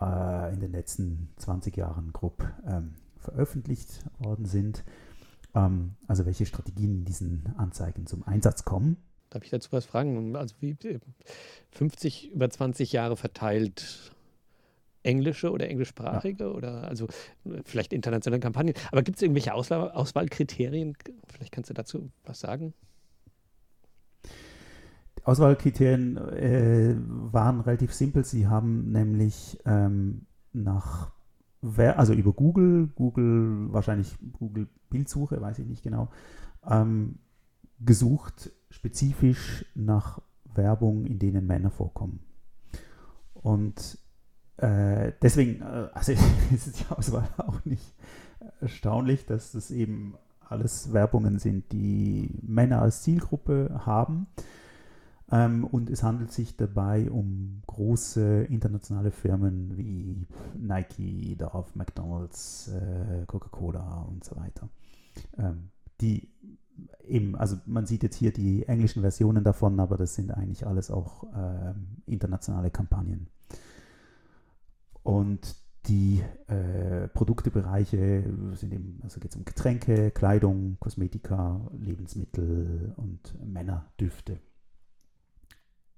äh, 0.00 0.52
in 0.52 0.60
den 0.60 0.72
letzten 0.72 1.28
20 1.36 1.76
Jahren 1.76 2.12
grob 2.12 2.44
ähm, 2.66 2.94
veröffentlicht 3.18 4.04
worden 4.18 4.46
sind. 4.46 4.84
Ähm, 5.54 5.96
also 6.06 6.26
welche 6.26 6.46
Strategien 6.46 6.98
in 6.98 7.04
diesen 7.04 7.54
Anzeigen 7.56 8.06
zum 8.06 8.22
Einsatz 8.22 8.64
kommen. 8.64 8.96
Darf 9.30 9.44
ich 9.44 9.50
dazu 9.50 9.72
was 9.72 9.86
fragen? 9.86 10.36
Also 10.36 10.54
wie 10.60 10.76
50 11.72 12.32
über 12.32 12.48
20 12.48 12.92
Jahre 12.92 13.16
verteilt 13.16 14.12
englische 15.02 15.50
oder 15.50 15.68
englischsprachige 15.68 16.44
ja. 16.44 16.50
oder 16.50 16.88
also 16.88 17.06
vielleicht 17.64 17.92
internationale 17.92 18.40
Kampagnen. 18.40 18.74
Aber 18.90 19.02
gibt 19.02 19.16
es 19.16 19.22
irgendwelche 19.22 19.54
Auswahl 19.54 19.90
Auswahlkriterien? 19.90 20.96
Vielleicht 21.28 21.52
kannst 21.52 21.70
du 21.70 21.74
dazu 21.74 22.10
was 22.24 22.40
sagen? 22.40 22.74
Auswahlkriterien 25.24 26.16
äh, 26.16 26.94
waren 27.32 27.60
relativ 27.60 27.92
simpel. 27.92 28.24
Sie 28.24 28.46
haben 28.46 28.92
nämlich 28.92 29.58
ähm, 29.64 30.26
nach, 30.52 31.12
also 31.76 32.12
über 32.12 32.32
Google, 32.32 32.88
Google, 32.94 33.72
wahrscheinlich 33.72 34.16
Google 34.38 34.68
Bildsuche, 34.90 35.40
weiß 35.40 35.58
ich 35.58 35.66
nicht 35.66 35.82
genau, 35.82 36.08
ähm, 36.68 37.18
gesucht 37.80 38.52
spezifisch 38.70 39.64
nach 39.74 40.20
Werbung, 40.54 41.06
in 41.06 41.18
denen 41.18 41.46
Männer 41.46 41.70
vorkommen. 41.70 42.20
Und 43.32 43.98
äh, 44.56 45.12
deswegen, 45.22 45.62
äh, 45.62 45.88
also 45.92 46.12
ist 46.54 46.80
die 46.80 46.92
Auswahl 46.92 47.28
auch 47.38 47.64
nicht 47.64 47.94
erstaunlich, 48.60 49.26
dass 49.26 49.52
das 49.52 49.70
eben 49.70 50.14
alles 50.40 50.92
Werbungen 50.92 51.38
sind, 51.38 51.72
die 51.72 52.30
Männer 52.42 52.82
als 52.82 53.02
Zielgruppe 53.02 53.80
haben. 53.84 54.26
Ähm, 55.34 55.64
und 55.64 55.90
es 55.90 56.04
handelt 56.04 56.30
sich 56.30 56.56
dabei 56.56 57.10
um 57.10 57.60
große 57.66 58.44
internationale 58.44 59.10
Firmen 59.10 59.76
wie 59.76 60.28
Nike, 60.56 61.34
Dove, 61.36 61.70
McDonald's, 61.74 62.68
äh, 62.68 63.26
Coca-Cola 63.26 64.02
und 64.02 64.22
so 64.22 64.36
weiter. 64.36 64.68
Ähm, 65.36 65.70
die 66.00 66.28
eben, 67.04 67.34
also 67.34 67.56
man 67.66 67.84
sieht 67.84 68.04
jetzt 68.04 68.14
hier 68.14 68.32
die 68.32 68.68
englischen 68.68 69.02
Versionen 69.02 69.42
davon, 69.42 69.80
aber 69.80 69.96
das 69.96 70.14
sind 70.14 70.30
eigentlich 70.30 70.68
alles 70.68 70.92
auch 70.92 71.24
ähm, 71.34 72.02
internationale 72.06 72.70
Kampagnen. 72.70 73.26
Und 75.02 75.56
die 75.86 76.22
äh, 76.46 77.08
Produktebereiche 77.08 78.24
sind 78.54 78.72
eben, 78.72 79.00
also 79.02 79.18
geht 79.18 79.32
es 79.32 79.36
um 79.36 79.44
Getränke, 79.44 80.12
Kleidung, 80.12 80.76
Kosmetika, 80.78 81.60
Lebensmittel 81.76 82.94
und 82.96 83.34
Männerdüfte. 83.44 84.38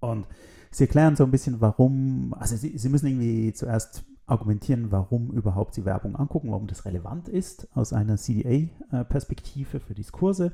Und 0.01 0.27
sie 0.71 0.85
erklären 0.85 1.17
so 1.17 1.25
ein 1.25 1.31
bisschen, 1.31 1.61
warum, 1.61 2.35
also 2.39 2.57
sie, 2.57 2.77
sie 2.77 2.89
müssen 2.89 3.07
irgendwie 3.07 3.53
zuerst 3.53 4.05
argumentieren, 4.27 4.91
warum 4.91 5.31
überhaupt 5.31 5.75
sie 5.75 5.85
Werbung 5.85 6.17
angucken, 6.17 6.51
warum 6.51 6.67
das 6.67 6.85
relevant 6.85 7.29
ist 7.29 7.69
aus 7.75 7.93
einer 7.93 8.17
CDA-Perspektive 8.17 9.81
für 9.81 9.95
Diskurse 9.95 10.53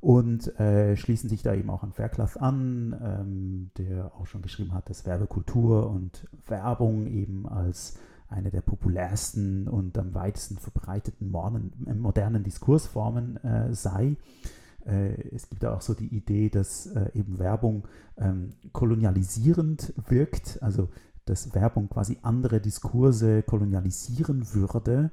und 0.00 0.58
äh, 0.58 0.96
schließen 0.96 1.28
sich 1.28 1.42
da 1.42 1.54
eben 1.54 1.70
auch 1.70 1.82
an 1.82 1.92
Fairclough 1.92 2.36
an, 2.36 2.96
ähm, 3.02 3.70
der 3.78 4.12
auch 4.14 4.26
schon 4.26 4.42
geschrieben 4.42 4.74
hat, 4.74 4.90
dass 4.90 5.06
Werbekultur 5.06 5.88
und 5.88 6.26
Werbung 6.46 7.06
eben 7.06 7.48
als 7.48 7.98
eine 8.28 8.50
der 8.50 8.60
populärsten 8.60 9.68
und 9.68 9.96
am 9.98 10.14
weitesten 10.14 10.58
verbreiteten 10.58 11.30
modernen, 11.30 12.00
modernen 12.00 12.42
Diskursformen 12.42 13.36
äh, 13.44 13.72
sei. 13.72 14.16
Äh, 14.86 15.28
es 15.34 15.48
gibt 15.50 15.64
auch 15.64 15.80
so 15.80 15.94
die 15.94 16.14
Idee, 16.14 16.48
dass 16.48 16.86
äh, 16.86 17.10
eben 17.14 17.38
Werbung 17.38 17.86
ähm, 18.16 18.50
kolonialisierend 18.72 19.92
wirkt, 20.08 20.62
also 20.62 20.88
dass 21.24 21.54
Werbung 21.54 21.88
quasi 21.88 22.18
andere 22.22 22.60
Diskurse 22.60 23.42
kolonialisieren 23.42 24.54
würde 24.54 25.10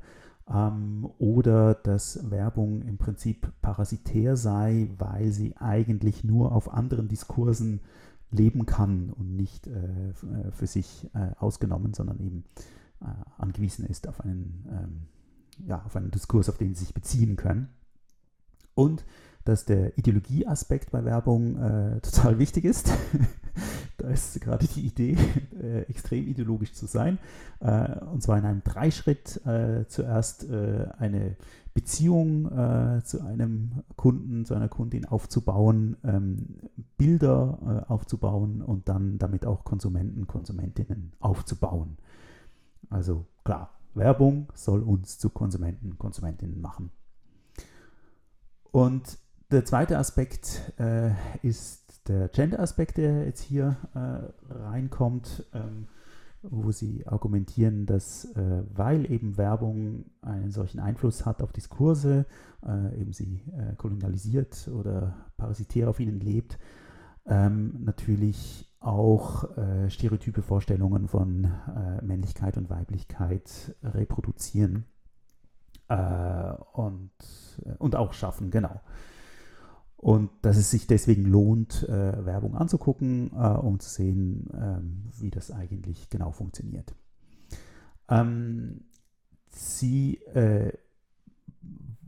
ähm, 0.48 1.10
oder 1.18 1.74
dass 1.74 2.30
Werbung 2.30 2.84
im 2.84 2.98
Prinzip 2.98 3.52
parasitär 3.62 4.38
sei, 4.38 4.90
weil 4.98 5.32
sie 5.32 5.58
eigentlich 5.58 6.24
nur 6.24 6.52
auf 6.52 6.72
anderen 6.72 7.08
Diskursen 7.08 7.82
leben 8.30 8.66
kann 8.66 9.12
und 9.12 9.36
nicht 9.36 9.68
äh, 9.68 10.10
äh 10.10 10.52
für 10.52 10.68
sich 10.68 11.10
äh, 11.14 11.32
ausgenommen, 11.40 11.94
sondern 11.94 12.20
eben 12.20 12.44
äh, 13.02 13.06
angewiesen 13.38 13.86
ist 13.86 14.08
auf 14.08 14.22
einen, 14.22 14.66
ähm, 14.70 15.68
ja, 15.68 15.84
auf 15.84 15.95
einen 15.95 16.12
Diskurs, 16.12 16.50
auf 16.50 16.58
den 16.58 16.76
sie 16.76 16.86
sich 16.86 16.94
beziehen 16.94 17.36
können. 17.36 17.70
Und 18.76 19.06
dass 19.45 19.65
der 19.65 19.98
Ideologieaspekt 19.98 20.91
bei 20.91 21.03
Werbung 21.03 21.57
äh, 21.57 21.99
total 22.02 22.40
wichtig 22.40 22.65
ist. 22.65 22.91
da 23.98 24.07
ist 24.10 24.40
gerade 24.41 24.68
die 24.68 24.86
Idee, 24.86 25.18
äh, 25.61 25.82
extrem 25.84 26.28
ideologisch 26.28 26.74
zu 26.74 26.86
sein. 26.86 27.20
Äh, 27.60 27.99
und 28.06 28.24
zwar 28.24 28.38
in 28.38 28.45
einem 28.45 28.64
Dreischritt. 28.64 29.45
Äh, 29.45 29.86
zuerst 29.88 30.49
äh, 30.49 30.88
eine 30.98 31.36
Beziehung 31.74 32.52
äh, 32.52 33.03
zu 33.03 33.22
einem 33.22 33.84
Kunden, 33.95 34.45
zu 34.45 34.53
einer 34.53 34.70
Kundin 34.70 35.06
aufzubauen, 35.06 35.98
ähm, 36.03 36.60
Bilder 36.98 37.86
aufzubauen 37.88 38.61
und 38.61 38.88
dann 38.88 39.18
damit 39.18 39.45
auch 39.45 39.65
Konsumenten, 39.65 40.28
Konsumentinnen 40.28 41.14
aufzubauen. 41.20 41.98
Also 42.90 43.26
klar, 43.44 43.72
Werbung 43.95 44.52
soll 44.53 44.84
uns 44.84 45.18
zu 45.18 45.30
Konsumenten, 45.30 45.98
Konsumentinnen 45.98 46.61
machen. 46.61 46.91
Und 48.72 49.18
der 49.53 49.65
zweite 49.65 49.99
Aspekt 49.99 50.73
äh, 50.80 51.11
ist 51.43 52.07
der 52.07 52.27
Gender-Aspekt, 52.27 52.97
der 52.97 53.25
jetzt 53.25 53.41
hier 53.41 53.77
äh, 53.93 54.53
reinkommt, 54.53 55.45
ähm, 55.53 55.88
wo 56.41 56.71
sie 56.71 57.05
argumentieren, 57.07 57.85
dass 57.85 58.25
äh, 58.35 58.63
weil 58.73 59.09
eben 59.09 59.38
Werbung 59.38 60.05
einen 60.21 60.51
solchen 60.51 60.80
Einfluss 60.80 61.25
hat 61.25 61.41
auf 61.41 61.53
Diskurse, 61.53 62.25
äh, 62.65 62.99
eben 62.99 63.13
sie 63.13 63.43
äh, 63.55 63.75
kolonialisiert 63.75 64.67
oder 64.67 65.15
parasitär 65.38 65.89
auf 65.89 65.99
ihnen 65.99 66.19
lebt, 66.19 66.57
ähm, 67.27 67.84
natürlich 67.85 68.69
auch 68.80 69.55
äh, 69.55 69.89
stereotype 69.89 70.41
Vorstellungen 70.41 71.07
von 71.07 71.49
Männlichkeit 72.01 72.57
und 72.57 72.69
Weiblichkeit 72.69 73.73
reproduzieren 73.81 74.85
und, 75.88 77.11
und 77.77 77.95
auch 77.95 78.13
schaffen, 78.13 78.49
genau. 78.49 78.81
Und 80.03 80.31
dass 80.41 80.57
es 80.57 80.69
sich 80.69 80.85
deswegen 80.85 81.23
lohnt, 81.23 81.88
äh, 81.88 82.25
Werbung 82.25 82.57
anzugucken, 82.57 83.31
äh, 83.34 83.47
um 83.47 83.80
zu 83.80 83.89
sehen, 83.89 84.49
ähm, 84.53 85.03
wie 85.17 85.31
das 85.31 85.49
eigentlich 85.49 86.09
genau 86.09 86.34
funktioniert. 86.34 86.93
Ähm, 88.09 88.81
sie 89.47 90.15
äh, 90.34 90.73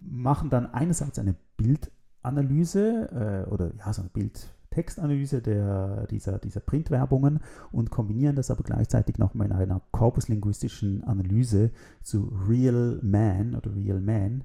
machen 0.01 0.49
dann 0.49 0.73
einerseits 0.73 1.19
eine 1.19 1.35
Bildanalyse 1.55 3.45
äh, 3.47 3.49
oder 3.49 3.71
ja, 3.77 3.93
so 3.93 4.01
eine 4.01 4.09
Bild-Textanalyse 4.09 5.41
der, 5.41 6.05
dieser, 6.07 6.37
dieser 6.39 6.59
Printwerbungen 6.59 7.39
und 7.71 7.91
kombinieren 7.91 8.35
das 8.35 8.51
aber 8.51 8.63
gleichzeitig 8.63 9.19
noch 9.19 9.35
mit 9.35 9.53
einer 9.53 9.81
korpuslinguistischen 9.91 11.05
Analyse 11.05 11.71
zu 12.03 12.29
Real 12.45 12.99
Man 13.01 13.55
oder 13.55 13.73
Real 13.73 14.01
Man 14.01 14.43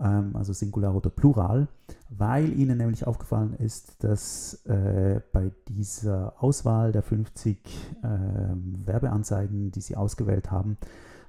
ähm, 0.00 0.34
also 0.34 0.52
Singular 0.52 0.94
oder 0.94 1.10
Plural, 1.10 1.68
weil 2.08 2.58
ihnen 2.58 2.78
nämlich 2.78 3.06
aufgefallen 3.06 3.54
ist, 3.54 4.02
dass 4.04 4.64
äh, 4.66 5.20
bei 5.32 5.52
dieser 5.68 6.34
Auswahl 6.42 6.92
der 6.92 7.02
50 7.02 7.58
äh, 8.02 8.08
Werbeanzeigen, 8.86 9.70
die 9.70 9.80
sie 9.80 9.96
ausgewählt 9.96 10.50
haben, 10.50 10.76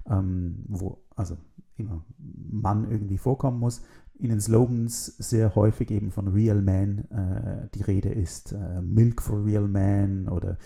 ähm, 0.10 0.66
wo 0.68 1.00
also 1.16 1.38
immer 1.78 2.04
Mann 2.18 2.90
irgendwie 2.90 3.18
vorkommen 3.18 3.60
muss. 3.60 3.82
In 4.20 4.30
den 4.30 4.40
Slogans 4.40 5.06
sehr 5.18 5.56
häufig 5.56 5.92
eben 5.92 6.12
von 6.12 6.28
Real 6.28 6.62
Man 6.62 7.10
äh, 7.10 7.68
die 7.74 7.82
Rede 7.82 8.10
ist. 8.10 8.54
Äh, 8.54 8.82
Milk 8.82 9.22
for 9.22 9.44
Real 9.44 9.68
Man 9.68 10.30
oder 10.30 10.58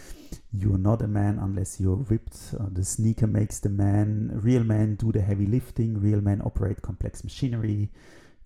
You're 0.53 0.77
not 0.77 1.01
a 1.01 1.07
man 1.07 1.39
unless 1.39 1.79
you're 1.79 2.09
ripped. 2.09 2.53
Uh, 2.53 2.69
the 2.73 2.83
sneaker 2.83 3.27
makes 3.27 3.59
the 3.61 3.69
man. 3.69 4.31
Real 4.43 4.63
Man 4.63 4.97
do 4.97 5.11
the 5.11 5.21
heavy 5.21 5.45
lifting. 5.45 5.97
Real 5.97 6.21
Man 6.21 6.41
operate 6.41 6.81
complex 6.81 7.23
machinery. 7.23 7.89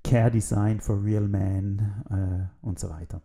Care 0.04 0.32
Design 0.32 0.80
for 0.80 1.04
Real 1.04 1.28
Man 1.28 2.04
äh, 2.10 2.66
und 2.66 2.80
so 2.80 2.90
weiter. 2.90 3.22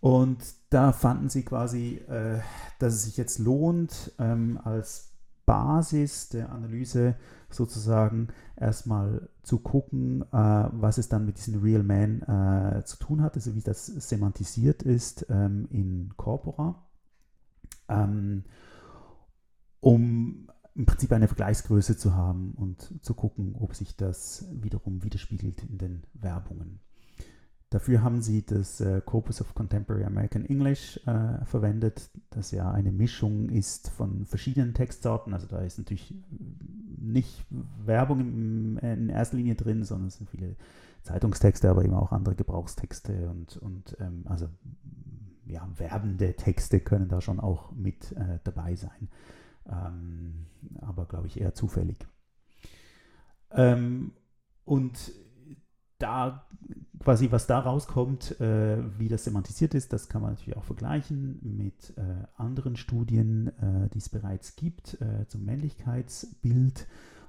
Und 0.00 0.38
da 0.70 0.92
fanden 0.92 1.28
sie 1.28 1.42
quasi, 1.42 1.96
äh, 2.08 2.40
dass 2.78 2.94
es 2.94 3.04
sich 3.04 3.16
jetzt 3.16 3.38
lohnt, 3.38 4.12
ähm, 4.18 4.60
als 4.62 5.15
Basis 5.46 6.28
der 6.28 6.50
Analyse 6.52 7.14
sozusagen 7.48 8.28
erstmal 8.56 9.28
zu 9.42 9.60
gucken, 9.60 10.22
äh, 10.32 10.68
was 10.72 10.98
es 10.98 11.08
dann 11.08 11.24
mit 11.24 11.38
diesem 11.38 11.62
Real 11.62 11.82
Man 11.82 12.22
äh, 12.22 12.84
zu 12.84 12.98
tun 12.98 13.22
hat, 13.22 13.36
also 13.36 13.54
wie 13.54 13.62
das 13.62 13.86
semantisiert 13.86 14.82
ist 14.82 15.26
ähm, 15.30 15.68
in 15.70 16.12
Corpora, 16.16 16.84
ähm, 17.88 18.44
um 19.80 20.48
im 20.74 20.84
Prinzip 20.84 21.12
eine 21.12 21.28
Vergleichsgröße 21.28 21.96
zu 21.96 22.14
haben 22.14 22.52
und 22.54 23.02
zu 23.02 23.14
gucken, 23.14 23.54
ob 23.58 23.74
sich 23.74 23.96
das 23.96 24.46
wiederum 24.52 25.02
widerspiegelt 25.04 25.62
in 25.62 25.78
den 25.78 26.02
Werbungen. 26.12 26.80
Dafür 27.70 28.02
haben 28.02 28.22
sie 28.22 28.46
das 28.46 28.80
äh, 28.80 29.00
Corpus 29.04 29.40
of 29.40 29.54
Contemporary 29.54 30.04
American 30.04 30.44
English 30.44 31.00
äh, 31.06 31.44
verwendet, 31.44 32.10
das 32.30 32.52
ja 32.52 32.70
eine 32.70 32.92
Mischung 32.92 33.48
ist 33.48 33.90
von 33.90 34.24
verschiedenen 34.24 34.72
Textsorten. 34.72 35.34
Also 35.34 35.48
da 35.48 35.58
ist 35.58 35.78
natürlich 35.78 36.14
nicht 36.98 37.44
Werbung 37.84 38.20
im, 38.20 38.78
in 38.78 39.08
erster 39.08 39.36
Linie 39.36 39.56
drin, 39.56 39.82
sondern 39.82 40.08
es 40.08 40.16
sind 40.16 40.30
viele 40.30 40.54
Zeitungstexte, 41.02 41.68
aber 41.68 41.84
eben 41.84 41.94
auch 41.94 42.12
andere 42.12 42.36
Gebrauchstexte 42.36 43.28
und, 43.28 43.56
und 43.56 43.96
ähm, 44.00 44.22
also 44.26 44.48
ja, 45.46 45.68
werbende 45.76 46.34
Texte 46.34 46.80
können 46.80 47.08
da 47.08 47.20
schon 47.20 47.40
auch 47.40 47.72
mit 47.72 48.12
äh, 48.12 48.38
dabei 48.44 48.76
sein. 48.76 49.08
Ähm, 49.66 50.46
aber 50.80 51.06
glaube 51.06 51.26
ich 51.26 51.40
eher 51.40 51.54
zufällig. 51.54 51.98
Ähm, 53.50 54.12
und 54.64 55.12
da 55.98 56.46
quasi, 57.06 57.30
was 57.30 57.46
da 57.46 57.60
rauskommt, 57.60 58.40
äh, 58.40 58.78
wie 58.98 59.06
das 59.06 59.22
semantisiert 59.22 59.74
ist, 59.74 59.92
das 59.92 60.08
kann 60.08 60.22
man 60.22 60.32
natürlich 60.32 60.56
auch 60.56 60.64
vergleichen 60.64 61.38
mit 61.40 61.96
äh, 61.96 62.02
anderen 62.34 62.74
Studien, 62.74 63.46
äh, 63.60 63.88
die 63.94 63.98
es 63.98 64.08
bereits 64.08 64.56
gibt 64.56 65.00
äh, 65.00 65.24
zum 65.28 65.44
Männlichkeitsbild. 65.44 66.88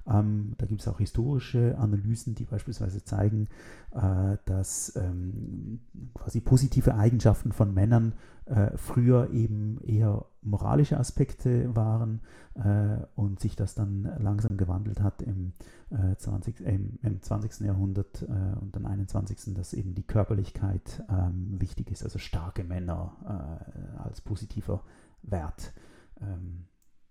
Ähm, 0.10 0.54
da 0.58 0.66
gibt 0.66 0.82
es 0.82 0.88
auch 0.88 1.00
historische 1.00 1.78
Analysen, 1.78 2.36
die 2.36 2.46
beispielsweise 2.46 3.04
zeigen, 3.04 3.50
äh, 3.94 4.38
dass 4.46 4.96
ähm, 4.96 5.82
quasi 6.14 6.40
positive 6.40 6.96
Eigenschaften 6.96 7.52
von 7.52 7.74
Männern 7.74 8.14
äh, 8.46 8.78
früher 8.78 9.32
eben 9.32 9.82
eher 9.82 10.26
moralische 10.42 10.98
Aspekte 10.98 11.76
waren 11.76 12.22
äh, 12.56 12.98
und 13.16 13.40
sich 13.40 13.56
das 13.56 13.76
dann 13.76 14.04
langsam 14.20 14.56
gewandelt 14.56 15.02
hat 15.02 15.22
im, 15.22 15.54
20, 16.18 16.62
äh, 16.62 16.76
im, 16.76 17.00
im 17.02 17.22
20. 17.22 17.66
Jahrhundert 17.66 18.22
äh, 18.22 18.58
und 18.60 18.76
dann 18.76 18.86
21. 18.86 19.54
dass 19.54 19.74
eben 19.74 19.96
die 19.96 20.08
Körperlichkeit 20.08 21.04
ähm, 21.10 21.60
wichtig 21.60 21.92
ist, 21.92 22.04
also 22.04 22.20
starke 22.20 22.64
Männer 22.64 23.18
äh, 23.26 24.02
als 24.02 24.22
positiver 24.22 24.84
Wert 25.24 25.74
ähm, 26.22 26.68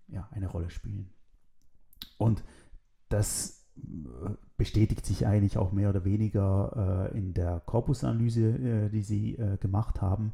ja, 0.07 0.27
eine 0.31 0.47
Rolle 0.47 0.69
spielen. 0.69 1.09
Und 2.17 2.43
das 3.09 3.65
äh, 3.77 4.29
bestätigt 4.57 5.05
sich 5.05 5.27
eigentlich 5.27 5.57
auch 5.57 5.71
mehr 5.71 5.89
oder 5.89 6.03
weniger 6.03 7.09
äh, 7.13 7.17
in 7.17 7.33
der 7.33 7.61
Korpusanalyse, 7.65 8.47
äh, 8.47 8.89
die 8.89 9.03
sie 9.03 9.35
äh, 9.35 9.57
gemacht 9.57 10.01
haben. 10.01 10.33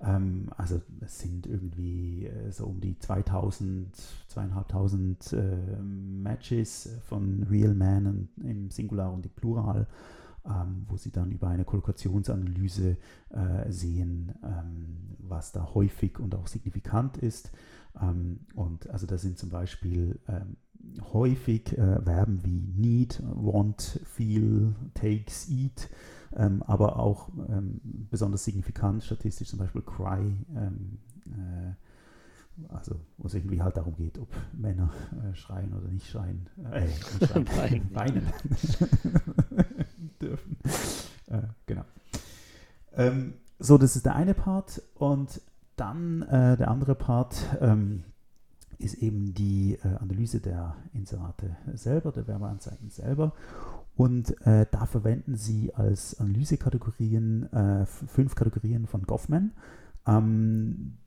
Ähm, 0.00 0.48
also 0.56 0.80
es 1.00 1.18
sind 1.18 1.46
irgendwie 1.46 2.26
äh, 2.26 2.52
so 2.52 2.66
um 2.66 2.80
die 2.80 2.98
2000, 2.98 3.96
2500 4.28 5.32
äh, 5.32 5.76
Matches 5.82 6.88
von 7.08 7.42
Real 7.50 7.74
Man 7.74 8.28
im 8.42 8.70
Singular 8.70 9.12
und 9.12 9.26
im 9.26 9.32
Plural, 9.32 9.86
ähm, 10.46 10.86
wo 10.88 10.96
sie 10.96 11.10
dann 11.10 11.32
über 11.32 11.48
eine 11.48 11.64
Kollokationsanalyse 11.64 12.96
sehen, 13.68 14.32
ähm, 14.44 15.16
was 15.18 15.50
da 15.50 15.74
häufig 15.74 16.20
und 16.20 16.36
auch 16.36 16.46
signifikant 16.46 17.16
ist. 17.16 17.50
Ähm, 18.00 18.40
und 18.54 18.88
also 18.90 19.06
da 19.06 19.18
sind 19.18 19.38
zum 19.38 19.50
Beispiel 19.50 20.20
ähm, 20.28 20.56
häufig 21.12 21.76
äh, 21.76 22.00
Verben 22.02 22.44
wie 22.44 22.60
need, 22.76 23.22
want, 23.24 24.00
feel, 24.04 24.74
takes, 24.94 25.48
eat, 25.48 25.88
ähm, 26.36 26.62
aber 26.62 26.98
auch 26.98 27.28
ähm, 27.48 27.80
besonders 28.10 28.44
signifikant 28.44 29.04
statistisch 29.04 29.48
zum 29.48 29.58
Beispiel 29.58 29.82
cry, 29.82 30.36
ähm, 30.56 30.98
äh, 31.26 31.74
also 32.68 33.00
wo 33.18 33.26
es 33.26 33.34
irgendwie 33.34 33.62
halt 33.62 33.76
darum 33.76 33.96
geht, 33.96 34.18
ob 34.18 34.28
Männer 34.52 34.90
äh, 35.12 35.34
schreien 35.34 35.74
oder 35.74 35.88
nicht 35.88 36.08
schreien, 36.08 36.48
äh, 36.72 36.86
nicht 36.86 37.26
schreien 37.26 37.48
weinen, 37.56 37.94
weinen 37.94 38.32
dürfen. 40.20 40.56
Äh, 41.26 41.42
genau. 41.66 41.84
Ähm, 42.92 43.34
so, 43.58 43.78
das 43.78 43.96
ist 43.96 44.06
der 44.06 44.14
eine 44.14 44.34
Part 44.34 44.82
und 44.94 45.40
dann 45.76 46.22
äh, 46.22 46.56
der 46.56 46.68
andere 46.68 46.94
Part, 46.94 47.36
ähm, 47.60 48.04
ist 48.84 48.94
eben 48.94 49.34
die 49.34 49.78
äh, 49.82 49.96
Analyse 50.00 50.40
der 50.40 50.76
Inserate 50.92 51.56
selber, 51.74 52.12
der 52.12 52.26
Werbeanzeigen 52.26 52.90
selber. 52.90 53.32
Und 53.96 54.40
äh, 54.46 54.66
da 54.70 54.86
verwenden 54.86 55.36
sie 55.36 55.74
als 55.74 56.18
Analysekategorien 56.18 57.52
äh, 57.52 57.86
fünf 57.86 58.34
Kategorien 58.34 58.86
von 58.86 59.02
Goffman, 59.04 59.52
ähm, 60.06 60.98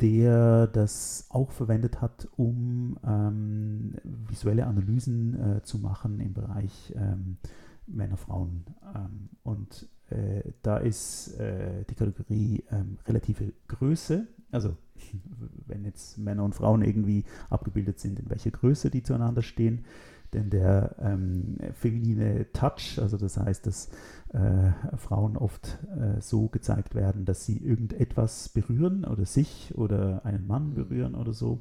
der 0.00 0.68
das 0.68 1.26
auch 1.30 1.50
verwendet 1.50 2.00
hat, 2.00 2.28
um 2.36 2.98
ähm, 3.04 3.94
visuelle 4.04 4.66
Analysen 4.66 5.56
äh, 5.56 5.62
zu 5.62 5.78
machen 5.78 6.20
im 6.20 6.32
Bereich 6.32 6.94
ähm, 6.96 7.38
Männer, 7.88 8.16
Frauen. 8.16 8.64
Ähm, 8.94 9.28
und 9.42 9.88
äh, 10.10 10.42
da 10.62 10.78
ist 10.78 11.38
äh, 11.38 11.84
die 11.90 11.94
Kategorie 11.94 12.64
ähm, 12.70 12.98
relative 13.06 13.52
Größe, 13.66 14.28
also 14.52 14.76
wenn 15.66 15.84
jetzt 15.84 16.18
Männer 16.18 16.44
und 16.44 16.54
Frauen 16.54 16.82
irgendwie 16.82 17.24
abgebildet 17.48 17.98
sind, 17.98 18.18
in 18.18 18.30
welcher 18.30 18.50
Größe 18.50 18.90
die 18.90 19.02
zueinander 19.02 19.42
stehen. 19.42 19.84
Denn 20.32 20.48
der 20.48 20.94
ähm, 21.00 21.58
feminine 21.74 22.46
Touch, 22.52 23.00
also 23.00 23.16
das 23.16 23.36
heißt, 23.36 23.66
dass 23.66 23.88
äh, 24.32 24.70
Frauen 24.96 25.36
oft 25.36 25.78
äh, 25.98 26.20
so 26.20 26.46
gezeigt 26.46 26.94
werden, 26.94 27.24
dass 27.24 27.46
sie 27.46 27.58
irgendetwas 27.58 28.48
berühren 28.48 29.04
oder 29.04 29.24
sich 29.24 29.72
oder 29.76 30.24
einen 30.24 30.46
Mann 30.46 30.74
berühren 30.74 31.16
oder 31.16 31.32
so. 31.32 31.60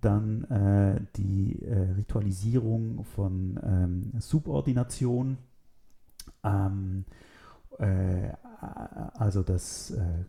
Dann 0.00 0.44
äh, 0.44 1.00
die 1.16 1.62
äh, 1.62 1.90
Ritualisierung 1.96 3.02
von 3.02 3.58
ähm, 3.60 4.12
Subordination. 4.20 5.38
Ähm, 6.44 7.04
äh, 7.78 8.30
also 9.14 9.42
das 9.42 9.90
äh, 9.90 10.24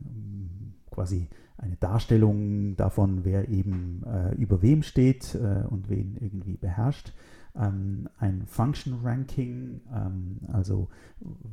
quasi 0.90 1.28
eine 1.62 1.76
Darstellung 1.78 2.76
davon, 2.76 3.24
wer 3.24 3.50
eben 3.50 4.04
äh, 4.06 4.36
über 4.36 4.62
wem 4.62 4.84
steht 4.84 5.36
äh, 5.36 5.66
und 5.68 5.90
wen 5.90 6.18
irgendwie 6.20 6.58
beherrscht. 6.58 7.14
Ähm, 7.56 8.10
ein 8.18 8.46
Function 8.48 9.00
Ranking, 9.04 9.82
ähm, 9.94 10.40
also 10.52 10.88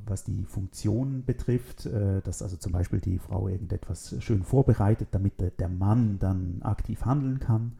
was 0.06 0.24
die 0.24 0.44
Funktion 0.44 1.24
betrifft, 1.24 1.86
äh, 1.86 2.22
dass 2.22 2.42
also 2.42 2.56
zum 2.56 2.72
Beispiel 2.72 3.00
die 3.00 3.18
Frau 3.18 3.48
irgendetwas 3.48 4.16
schön 4.20 4.44
vorbereitet, 4.44 5.08
damit 5.10 5.40
der, 5.40 5.50
der 5.50 5.68
Mann 5.68 6.18
dann 6.18 6.62
aktiv 6.62 7.04
handeln 7.04 7.40
kann 7.40 7.72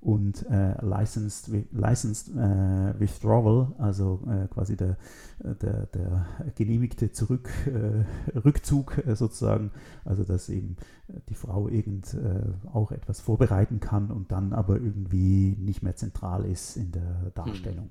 und 0.00 0.46
äh, 0.48 0.74
Licensed, 0.80 1.50
licensed 1.72 2.28
äh, 2.36 3.00
Withdrawal, 3.00 3.74
also 3.78 4.22
äh, 4.28 4.46
quasi 4.46 4.76
der, 4.76 4.96
der, 5.40 5.86
der 5.86 6.26
genehmigte 6.54 7.10
Zurück, 7.10 7.50
äh, 7.66 8.38
Rückzug 8.38 8.98
äh, 9.04 9.16
sozusagen, 9.16 9.72
also 10.04 10.22
dass 10.22 10.48
eben 10.50 10.76
die 11.28 11.34
Frau 11.34 11.68
irgend 11.68 12.14
äh, 12.14 12.44
auch 12.72 12.92
etwas 12.92 13.20
vorbereiten 13.20 13.80
kann 13.80 14.12
und 14.12 14.30
dann 14.30 14.52
aber 14.52 14.76
irgendwie 14.76 15.56
nicht 15.58 15.82
mehr 15.82 15.96
zentral 15.96 16.44
ist 16.44 16.76
in 16.76 16.92
der 16.92 17.32
Darstellung. 17.34 17.90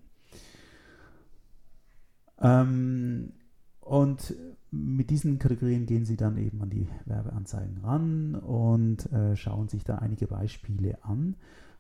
Hm. 2.38 2.50
Ähm, 2.50 3.34
und 3.82 4.34
mit 4.72 5.10
diesen 5.10 5.40
Kategorien 5.40 5.86
gehen 5.86 6.06
Sie 6.06 6.18
dann 6.18 6.38
eben 6.38 6.62
an 6.62 6.70
die 6.70 6.88
Werbeanzeigen 7.06 7.78
ran 7.78 8.36
und 8.36 9.08
schauen 9.36 9.70
sich 9.70 9.86
da 9.86 10.00
einige 10.00 10.28
Beispiele 10.28 11.02
an. 11.06 11.38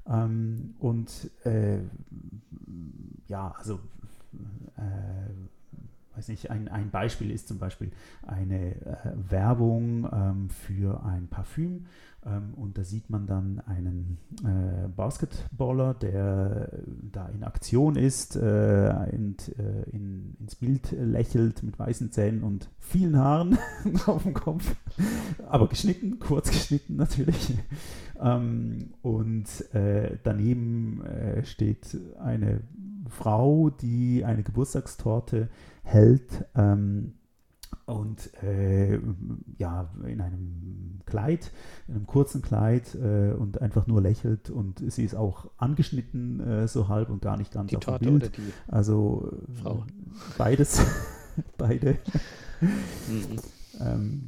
Ähm, 0.10 0.76
und 0.80 1.30
äh, 1.44 1.80
ja, 3.28 3.54
also 3.58 3.80
äh, 4.78 6.18
weiß 6.18 6.30
nicht, 6.30 6.50
ein, 6.50 6.68
ein 6.68 6.90
Beispiel 6.90 7.32
ist 7.32 7.48
zum 7.48 7.60
Beispiel 7.60 7.92
eine 8.26 8.76
äh, 8.76 9.12
Werbung 9.30 10.10
ähm, 10.12 10.50
für 10.50 11.04
ein 11.04 11.28
Parfüm. 11.28 11.86
Ähm, 12.28 12.54
und 12.56 12.78
da 12.78 12.84
sieht 12.84 13.10
man 13.10 13.26
dann 13.26 13.60
einen 13.62 14.18
äh, 14.44 14.88
Basketballer, 14.90 15.94
der 15.94 16.72
da 17.12 17.28
in 17.30 17.44
Aktion 17.44 17.96
ist, 17.96 18.36
äh, 18.36 18.94
und, 19.12 19.58
äh, 19.58 19.90
in, 19.92 20.36
ins 20.40 20.56
Bild 20.56 20.92
lächelt 20.92 21.64
mit 21.64 21.80
weißen 21.80 22.12
Zähnen 22.12 22.44
und 22.44 22.70
vielen 22.80 23.18
Haaren 23.18 23.58
auf 24.06 24.24
dem 24.24 24.34
Kopf, 24.34 24.76
aber 25.48 25.68
geschnitten, 25.68 26.20
kurz 26.20 26.50
geschnitten 26.50 26.96
natürlich. 26.96 27.54
Ähm, 28.20 28.94
und 29.02 29.74
äh, 29.74 30.18
daneben 30.24 31.04
äh, 31.06 31.46
steht 31.46 31.98
eine 32.20 32.62
Frau, 33.10 33.70
die 33.70 34.26
eine 34.26 34.44
Geburtstagstorte 34.44 35.50
hält. 35.84 36.46
Ähm, 36.56 37.14
und 37.88 38.32
äh, 38.44 39.00
ja, 39.58 39.90
in 40.06 40.20
einem 40.20 41.00
Kleid, 41.06 41.52
in 41.88 41.96
einem 41.96 42.06
kurzen 42.06 42.42
Kleid 42.42 42.94
äh, 42.96 43.32
und 43.32 43.62
einfach 43.62 43.88
nur 43.88 44.02
lächelt 44.02 44.50
und 44.50 44.84
sie 44.92 45.06
ist 45.06 45.16
auch 45.16 45.50
angeschnitten, 45.58 46.42
äh, 46.42 46.68
so 46.68 46.90
halb 46.90 47.10
und 47.10 47.22
gar 47.22 47.38
nicht 47.38 47.54
ganz 47.54 47.70
die 47.70 47.78
auf 47.78 47.86
Torte 47.86 48.04
dem 48.04 48.20
Bild. 48.20 48.38
oder 48.38 48.44
die 48.44 48.52
also 48.68 49.32
Frau? 49.64 49.86
beides, 50.38 50.82
beide. 51.58 51.98
Mhm. 52.60 53.40
ähm, 53.80 54.24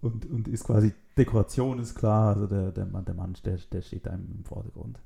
und, 0.00 0.30
und 0.30 0.46
ist 0.46 0.64
quasi 0.64 0.92
Dekoration 1.16 1.80
ist 1.80 1.96
klar, 1.96 2.34
also 2.34 2.46
der, 2.46 2.70
der 2.70 2.86
Mann, 2.86 3.04
der, 3.04 3.14
Mann 3.14 3.34
der, 3.44 3.58
der 3.72 3.82
steht 3.82 4.06
da 4.06 4.10
im 4.10 4.44
Vordergrund. 4.44 5.00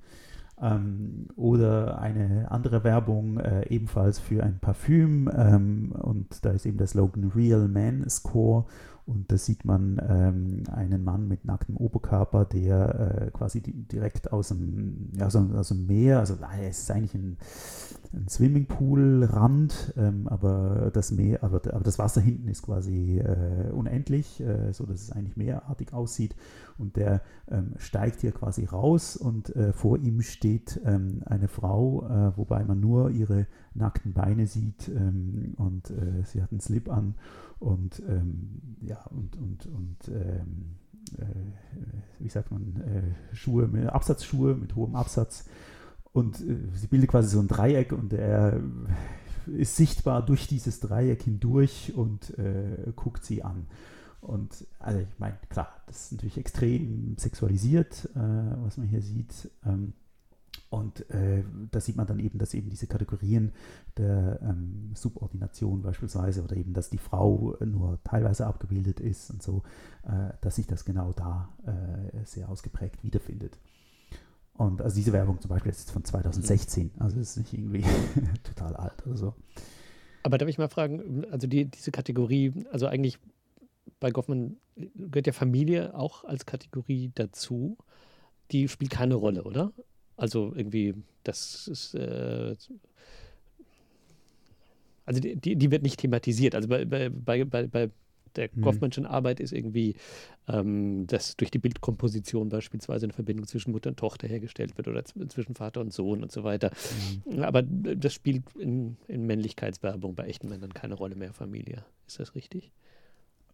Ähm, 0.60 1.28
oder 1.36 2.00
eine 2.00 2.50
andere 2.50 2.84
Werbung 2.84 3.38
äh, 3.38 3.68
ebenfalls 3.68 4.18
für 4.18 4.42
ein 4.42 4.58
Parfüm. 4.58 5.30
Ähm, 5.34 5.92
und 5.92 6.44
da 6.44 6.50
ist 6.50 6.66
eben 6.66 6.78
der 6.78 6.86
Slogan 6.86 7.32
Real 7.34 7.68
Man 7.68 8.08
Score 8.08 8.66
und 9.08 9.32
da 9.32 9.38
sieht 9.38 9.64
man 9.64 9.98
ähm, 10.06 10.64
einen 10.70 11.02
Mann 11.02 11.28
mit 11.28 11.46
nacktem 11.46 11.78
Oberkörper, 11.78 12.44
der 12.44 13.22
äh, 13.28 13.30
quasi 13.30 13.62
di 13.62 13.72
direkt 13.72 14.32
aus 14.32 14.48
dem, 14.48 15.08
ja, 15.16 15.26
aus, 15.26 15.34
aus 15.34 15.68
dem 15.68 15.86
Meer, 15.86 16.18
also 16.18 16.34
ah, 16.42 16.50
es 16.60 16.80
ist 16.80 16.90
eigentlich 16.90 17.14
ein, 17.14 17.38
ein 18.12 18.28
Swimmingpool-Rand, 18.28 19.94
ähm, 19.96 20.28
aber 20.28 20.90
das 20.92 21.10
Meer, 21.10 21.42
aber, 21.42 21.62
aber, 21.72 21.84
das 21.84 21.98
Wasser 21.98 22.20
hinten 22.20 22.48
ist 22.48 22.62
quasi 22.62 23.18
äh, 23.18 23.70
unendlich, 23.72 24.40
äh, 24.40 24.72
so 24.74 24.84
es 24.92 25.10
eigentlich 25.10 25.38
meerartig 25.38 25.94
aussieht. 25.94 26.36
Und 26.76 26.96
der 26.96 27.22
ähm, 27.48 27.74
steigt 27.78 28.20
hier 28.20 28.30
quasi 28.30 28.64
raus 28.64 29.16
und 29.16 29.56
äh, 29.56 29.72
vor 29.72 29.98
ihm 29.98 30.20
steht 30.20 30.80
ähm, 30.84 31.22
eine 31.24 31.48
Frau, 31.48 32.06
äh, 32.06 32.36
wobei 32.36 32.62
man 32.64 32.78
nur 32.78 33.10
ihre 33.10 33.46
nackten 33.74 34.12
Beine 34.12 34.46
sieht 34.46 34.88
ähm, 34.88 35.54
und 35.56 35.90
äh, 35.90 36.24
sie 36.24 36.42
hat 36.42 36.52
einen 36.52 36.60
Slip 36.60 36.88
an 36.88 37.14
und 37.58 38.02
ähm, 38.08 38.76
ja 38.80 39.02
und 39.10 39.36
und 39.36 39.66
und 39.66 40.08
ähm, 40.08 40.76
äh, 41.18 41.24
wie 42.18 42.28
sagt 42.28 42.50
man 42.50 43.14
Schuhe, 43.32 43.66
mit, 43.66 43.86
Absatzschuhe 43.88 44.54
mit 44.54 44.74
hohem 44.76 44.94
Absatz 44.94 45.44
und 46.12 46.40
äh, 46.40 46.56
sie 46.74 46.86
bildet 46.86 47.10
quasi 47.10 47.28
so 47.28 47.40
ein 47.40 47.48
Dreieck 47.48 47.92
und 47.92 48.12
er 48.12 48.60
ist 49.46 49.76
sichtbar 49.76 50.24
durch 50.24 50.46
dieses 50.46 50.80
Dreieck 50.80 51.22
hindurch 51.22 51.92
und 51.94 52.38
äh, 52.38 52.92
guckt 52.96 53.24
sie 53.24 53.42
an. 53.42 53.66
Und 54.20 54.66
also 54.78 55.00
ich 55.00 55.18
meine, 55.18 55.38
klar, 55.48 55.68
das 55.86 56.04
ist 56.04 56.12
natürlich 56.12 56.38
extrem 56.38 57.16
sexualisiert, 57.18 58.10
äh, 58.14 58.18
was 58.64 58.76
man 58.76 58.88
hier 58.88 59.00
sieht. 59.00 59.50
Ähm, 59.64 59.92
und 60.70 61.08
äh, 61.10 61.42
da 61.70 61.80
sieht 61.80 61.96
man 61.96 62.06
dann 62.06 62.18
eben, 62.18 62.38
dass 62.38 62.54
eben 62.54 62.70
diese 62.70 62.86
Kategorien 62.86 63.52
der 63.96 64.40
ähm, 64.42 64.92
Subordination 64.94 65.82
beispielsweise 65.82 66.42
oder 66.42 66.56
eben, 66.56 66.72
dass 66.72 66.90
die 66.90 66.98
Frau 66.98 67.56
nur 67.64 67.98
teilweise 68.04 68.46
abgebildet 68.46 69.00
ist 69.00 69.30
und 69.30 69.42
so, 69.42 69.62
äh, 70.04 70.32
dass 70.40 70.56
sich 70.56 70.66
das 70.66 70.84
genau 70.84 71.12
da 71.12 71.48
äh, 71.66 72.24
sehr 72.24 72.48
ausgeprägt 72.48 73.02
wiederfindet. 73.02 73.58
Und 74.54 74.82
also 74.82 74.96
diese 74.96 75.12
Werbung 75.12 75.40
zum 75.40 75.50
Beispiel 75.50 75.70
ist 75.70 75.80
jetzt 75.80 75.92
von 75.92 76.04
2016, 76.04 76.90
also 76.98 77.18
ist 77.18 77.36
nicht 77.36 77.52
irgendwie 77.54 77.84
total 78.42 78.74
alt 78.76 79.06
oder 79.06 79.16
so. 79.16 79.34
Aber 80.24 80.36
darf 80.36 80.48
ich 80.48 80.58
mal 80.58 80.68
fragen, 80.68 81.24
also 81.30 81.46
die, 81.46 81.64
diese 81.64 81.92
Kategorie, 81.92 82.66
also 82.72 82.86
eigentlich 82.86 83.18
bei 84.00 84.10
Goffman 84.10 84.56
gehört 84.76 85.26
ja 85.26 85.32
Familie 85.32 85.94
auch 85.94 86.24
als 86.24 86.44
Kategorie 86.44 87.12
dazu. 87.14 87.78
Die 88.50 88.68
spielt 88.68 88.90
keine 88.90 89.14
Rolle, 89.14 89.44
oder? 89.44 89.72
Also 90.18 90.52
irgendwie, 90.54 90.94
das 91.24 91.68
ist. 91.68 91.94
Äh, 91.94 92.56
also 95.06 95.20
die, 95.20 95.56
die, 95.56 95.70
wird 95.70 95.82
nicht 95.82 96.00
thematisiert. 96.00 96.54
Also 96.54 96.68
bei, 96.68 96.84
bei, 96.84 97.08
bei, 97.08 97.66
bei 97.66 97.90
der 98.36 98.50
Mhm. 98.52 98.62
Goffmanschen 98.62 99.06
Arbeit 99.06 99.40
ist 99.40 99.52
irgendwie, 99.52 99.96
ähm, 100.48 101.06
dass 101.06 101.36
durch 101.36 101.50
die 101.50 101.58
Bildkomposition 101.58 102.48
beispielsweise 102.50 103.06
eine 103.06 103.12
Verbindung 103.12 103.46
zwischen 103.46 103.72
Mutter 103.72 103.90
und 103.90 103.98
Tochter 103.98 104.28
hergestellt 104.28 104.76
wird 104.76 104.88
oder 104.88 105.04
zwischen 105.04 105.54
Vater 105.54 105.80
und 105.80 105.92
Sohn 105.92 106.22
und 106.22 106.30
so 106.30 106.44
weiter. 106.44 106.70
Mhm. 107.24 107.42
Aber 107.42 107.62
das 107.62 108.12
spielt 108.12 108.44
in, 108.58 108.96
in 109.06 109.26
Männlichkeitswerbung 109.26 110.14
bei 110.14 110.26
echten 110.26 110.48
Männern 110.48 110.74
keine 110.74 110.94
Rolle 110.94 111.16
mehr, 111.16 111.32
Familie. 111.32 111.84
Ist 112.06 112.20
das 112.20 112.34
richtig? 112.34 112.70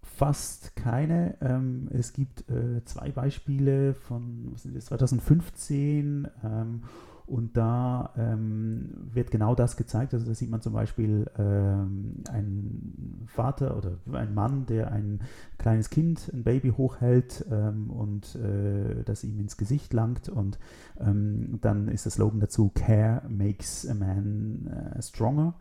Fast 0.05 0.77
keine. 0.77 1.37
Ähm, 1.41 1.89
es 1.93 2.13
gibt 2.13 2.49
äh, 2.51 2.85
zwei 2.85 3.11
Beispiele 3.11 3.95
von 3.95 4.51
was 4.53 4.63
sind 4.63 4.77
das, 4.77 4.87
2015 4.87 6.29
ähm, 6.45 6.83
und 7.27 7.57
da 7.57 8.13
ähm, 8.19 8.91
wird 9.13 9.31
genau 9.31 9.55
das 9.55 9.77
gezeigt. 9.77 10.13
Also 10.13 10.27
da 10.27 10.35
sieht 10.35 10.51
man 10.51 10.61
zum 10.61 10.75
Beispiel 10.75 11.31
ähm, 11.39 12.23
einen 12.31 13.27
Vater 13.27 13.77
oder 13.77 13.93
einen 14.13 14.35
Mann, 14.35 14.67
der 14.67 14.93
ein 14.93 15.21
kleines 15.59 15.89
Kind, 15.89 16.31
ein 16.35 16.45
Baby 16.45 16.71
hochhält 16.71 17.47
ähm, 17.51 17.91
und 17.91 18.35
äh, 18.37 19.03
das 19.05 19.25
ihm 19.25 19.41
ins 19.41 19.57
Gesicht 19.57 19.95
langt 19.95 20.29
und 20.29 20.59
ähm, 21.01 21.59
dann 21.63 21.89
ist 21.89 22.05
der 22.05 22.13
Slogan 22.13 22.41
dazu 22.41 22.71
Care 22.75 23.23
makes 23.29 23.87
a 23.89 23.95
man 23.95 24.95
äh, 24.97 25.03
stronger. 25.03 25.55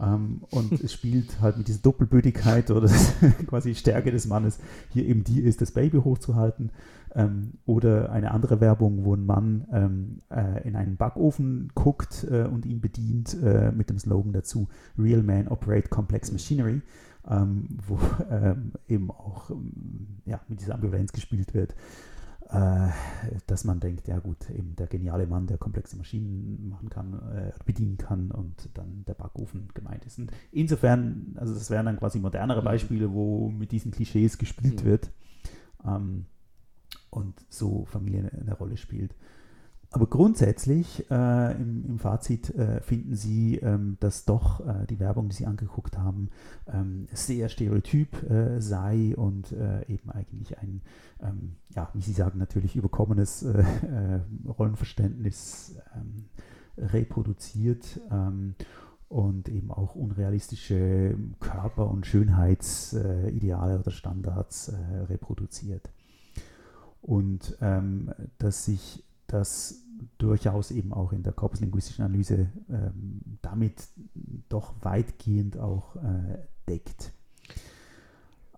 Ähm, 0.00 0.42
und 0.50 0.72
es 0.72 0.92
spielt 0.92 1.40
halt 1.40 1.58
mit 1.58 1.68
dieser 1.68 1.80
Doppelbödigkeit 1.80 2.70
oder 2.70 2.82
das, 2.82 3.12
quasi 3.46 3.74
Stärke 3.74 4.10
des 4.10 4.26
Mannes 4.26 4.58
hier 4.90 5.04
eben 5.06 5.24
die 5.24 5.40
ist, 5.40 5.60
das 5.60 5.72
Baby 5.72 5.98
hochzuhalten. 5.98 6.70
Ähm, 7.14 7.54
oder 7.66 8.12
eine 8.12 8.30
andere 8.30 8.60
Werbung, 8.60 9.04
wo 9.04 9.14
ein 9.14 9.26
Mann 9.26 9.66
ähm, 9.72 10.18
äh, 10.30 10.66
in 10.66 10.76
einen 10.76 10.96
Backofen 10.96 11.70
guckt 11.74 12.26
äh, 12.30 12.44
und 12.44 12.66
ihn 12.66 12.80
bedient 12.80 13.36
äh, 13.42 13.72
mit 13.72 13.90
dem 13.90 13.98
Slogan 13.98 14.32
dazu 14.32 14.68
Real 14.98 15.22
Men 15.22 15.48
Operate 15.48 15.88
Complex 15.88 16.30
Machinery, 16.30 16.82
ähm, 17.28 17.68
wo 17.86 17.98
ähm, 18.30 18.72
eben 18.88 19.10
auch 19.10 19.50
ähm, 19.50 20.20
ja, 20.24 20.40
mit 20.48 20.60
dieser 20.60 20.74
Ambivalenz 20.74 21.12
gespielt 21.12 21.52
wird 21.54 21.74
äh, 22.52 22.88
dass 23.46 23.64
man 23.64 23.78
denkt, 23.80 24.08
ja 24.08 24.18
gut, 24.18 24.50
eben 24.50 24.74
der 24.76 24.88
geniale 24.88 25.26
Mann, 25.26 25.46
der 25.46 25.58
komplexe 25.58 25.96
Maschinen 25.96 26.68
machen 26.68 26.90
kann, 26.90 27.14
äh, 27.32 27.52
bedienen 27.64 27.96
kann 27.96 28.30
und 28.32 28.70
dann 28.74 29.04
der 29.06 29.14
Backofen 29.14 29.68
gemeint 29.74 30.04
ist. 30.04 30.18
Und 30.18 30.32
insofern, 30.50 31.36
also 31.36 31.54
das 31.54 31.70
wären 31.70 31.86
dann 31.86 31.98
quasi 31.98 32.18
modernere 32.18 32.62
Beispiele, 32.62 33.12
wo 33.12 33.50
mit 33.50 33.70
diesen 33.70 33.92
Klischees 33.92 34.36
gespielt 34.36 34.82
Mhm. 34.82 34.86
wird 34.86 35.12
ähm, 35.86 36.26
und 37.10 37.34
so 37.48 37.84
Familie 37.86 38.30
eine 38.32 38.54
Rolle 38.54 38.76
spielt. 38.76 39.14
Aber 39.92 40.06
grundsätzlich 40.06 41.10
äh, 41.10 41.52
im, 41.60 41.84
im 41.84 41.98
Fazit 41.98 42.54
äh, 42.54 42.80
finden 42.80 43.16
Sie, 43.16 43.56
ähm, 43.56 43.96
dass 43.98 44.24
doch 44.24 44.60
äh, 44.60 44.86
die 44.86 45.00
Werbung, 45.00 45.28
die 45.28 45.34
Sie 45.34 45.46
angeguckt 45.46 45.98
haben, 45.98 46.30
ähm, 46.72 47.08
sehr 47.12 47.48
stereotyp 47.48 48.30
äh, 48.30 48.60
sei 48.60 49.16
und 49.16 49.50
äh, 49.50 49.84
eben 49.88 50.10
eigentlich 50.10 50.58
ein, 50.58 50.82
ähm, 51.20 51.56
ja, 51.74 51.90
wie 51.92 52.02
Sie 52.02 52.12
sagen, 52.12 52.38
natürlich 52.38 52.76
überkommenes 52.76 53.42
äh, 53.42 53.64
Rollenverständnis 54.46 55.74
ähm, 55.96 56.26
reproduziert 56.78 58.00
ähm, 58.12 58.54
und 59.08 59.48
eben 59.48 59.72
auch 59.72 59.96
unrealistische 59.96 61.16
Körper- 61.40 61.90
und 61.90 62.06
Schönheitsideale 62.06 63.80
oder 63.80 63.90
Standards 63.90 64.72
reproduziert. 65.08 65.90
Und 67.00 67.56
ähm, 67.60 68.12
dass 68.38 68.64
sich 68.64 69.04
das 69.26 69.82
durchaus 70.18 70.70
eben 70.70 70.92
auch 70.92 71.12
in 71.12 71.22
der 71.22 71.32
korpuslinguistischen 71.32 72.04
Analyse 72.04 72.48
ähm, 72.68 73.20
damit 73.42 73.88
doch 74.48 74.74
weitgehend 74.82 75.58
auch 75.58 75.96
äh, 75.96 76.38
deckt. 76.68 77.12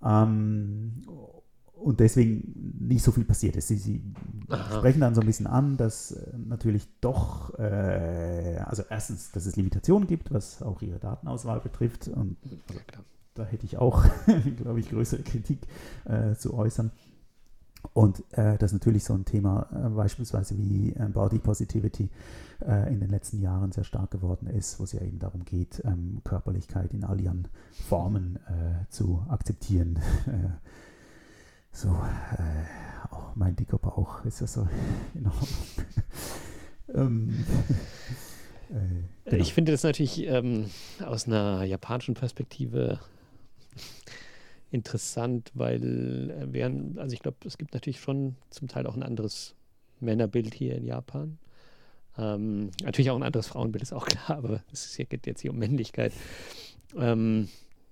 Ähm, 0.03 1.03
und 1.75 1.99
deswegen 1.99 2.77
nicht 2.79 3.03
so 3.03 3.11
viel 3.11 3.25
passiert 3.25 3.57
ist. 3.57 3.69
Sie, 3.69 3.77
sie 3.77 4.03
sprechen 4.77 5.01
dann 5.01 5.15
so 5.15 5.21
ein 5.21 5.27
bisschen 5.27 5.49
an, 5.49 5.77
dass 5.77 6.13
äh, 6.13 6.33
natürlich 6.37 6.87
doch, 7.01 7.59
äh, 7.59 8.59
also 8.65 8.85
erstens, 8.89 9.33
dass 9.33 9.47
es 9.47 9.57
Limitationen 9.57 10.07
gibt, 10.07 10.33
was 10.33 10.63
auch 10.63 10.81
ihre 10.83 11.01
Datenauswahl 11.01 11.61
betrifft. 11.61 12.09
Und 12.09 12.37
also, 12.69 12.81
da 13.35 13.45
hätte 13.45 13.67
ich 13.67 13.79
auch, 13.79 14.05
glaube 14.57 14.79
ich, 14.81 14.91
größere 14.91 15.23
Kritik 15.23 15.59
äh, 16.05 16.35
zu 16.37 16.55
äußern. 16.55 16.93
Und 17.95 18.21
äh, 18.33 18.57
das 18.59 18.71
ist 18.71 18.75
natürlich 18.75 19.05
so 19.05 19.15
ein 19.15 19.25
Thema, 19.25 19.67
äh, 19.73 19.89
beispielsweise 19.91 20.57
wie 20.57 20.93
äh, 20.93 21.09
Body 21.09 21.39
Positivity 21.39 22.09
äh, 22.67 22.93
in 22.93 23.01
den 23.01 23.11
letzten 23.11 23.41
Jahren 23.41 23.73
sehr 23.73 23.85
stark 23.85 24.11
geworden 24.11 24.47
ist, 24.47 24.79
wo 24.81 24.85
es 24.85 24.93
ja 24.93 25.01
eben 25.03 25.19
darum 25.19 25.45
geht, 25.45 25.83
ähm, 25.85 26.21
Körperlichkeit 26.25 26.95
in 26.95 27.05
all 27.05 27.21
ihren 27.21 27.49
Formen 27.73 28.37
äh, 28.47 28.89
zu 28.89 29.25
akzeptieren. 29.29 29.99
Äh, 30.27 31.75
so, 31.75 31.89
oh, 33.13 33.17
mein 33.35 33.57
dicker 33.57 33.79
Bauch 33.79 34.23
ist 34.27 34.43
ja 34.43 34.47
so 34.47 34.69
in 35.15 35.27
Ordnung. 35.27 35.49
ähm, 36.95 37.45
genau. 39.25 39.43
Ich 39.43 39.55
finde 39.55 39.73
das 39.73 39.83
natürlich 39.83 40.27
ähm, 40.27 40.67
aus 41.03 41.27
einer 41.27 41.65
japanischen 41.65 42.15
Perspektive 42.15 43.01
interessant, 44.73 45.51
weil 45.55 46.31
äh, 46.31 46.53
während, 46.53 46.99
also 46.99 47.13
ich 47.13 47.21
glaube, 47.21 47.37
es 47.45 47.59
gibt 47.59 47.75
natürlich 47.75 48.01
schon 48.01 48.37
zum 48.51 48.69
Teil 48.69 48.87
auch 48.87 48.97
ein 48.97 49.03
anderes 49.03 49.55
Männerbild 50.01 50.55
hier 50.55 50.75
in 50.75 50.87
Japan. 50.87 51.39
Ähm, 52.19 52.71
natürlich 52.83 53.11
auch 53.11 53.17
ein 53.17 53.23
anderes 53.23 53.47
Frauenbild, 53.47 53.83
ist 53.83 53.93
auch 53.93 54.07
klar, 54.07 54.31
aber 54.39 54.63
es 54.73 54.97
geht 54.97 55.27
jetzt 55.27 55.41
hier 55.43 55.51
um 55.51 55.59
Männlichkeit. 55.59 56.13
Ähm, 56.97 57.49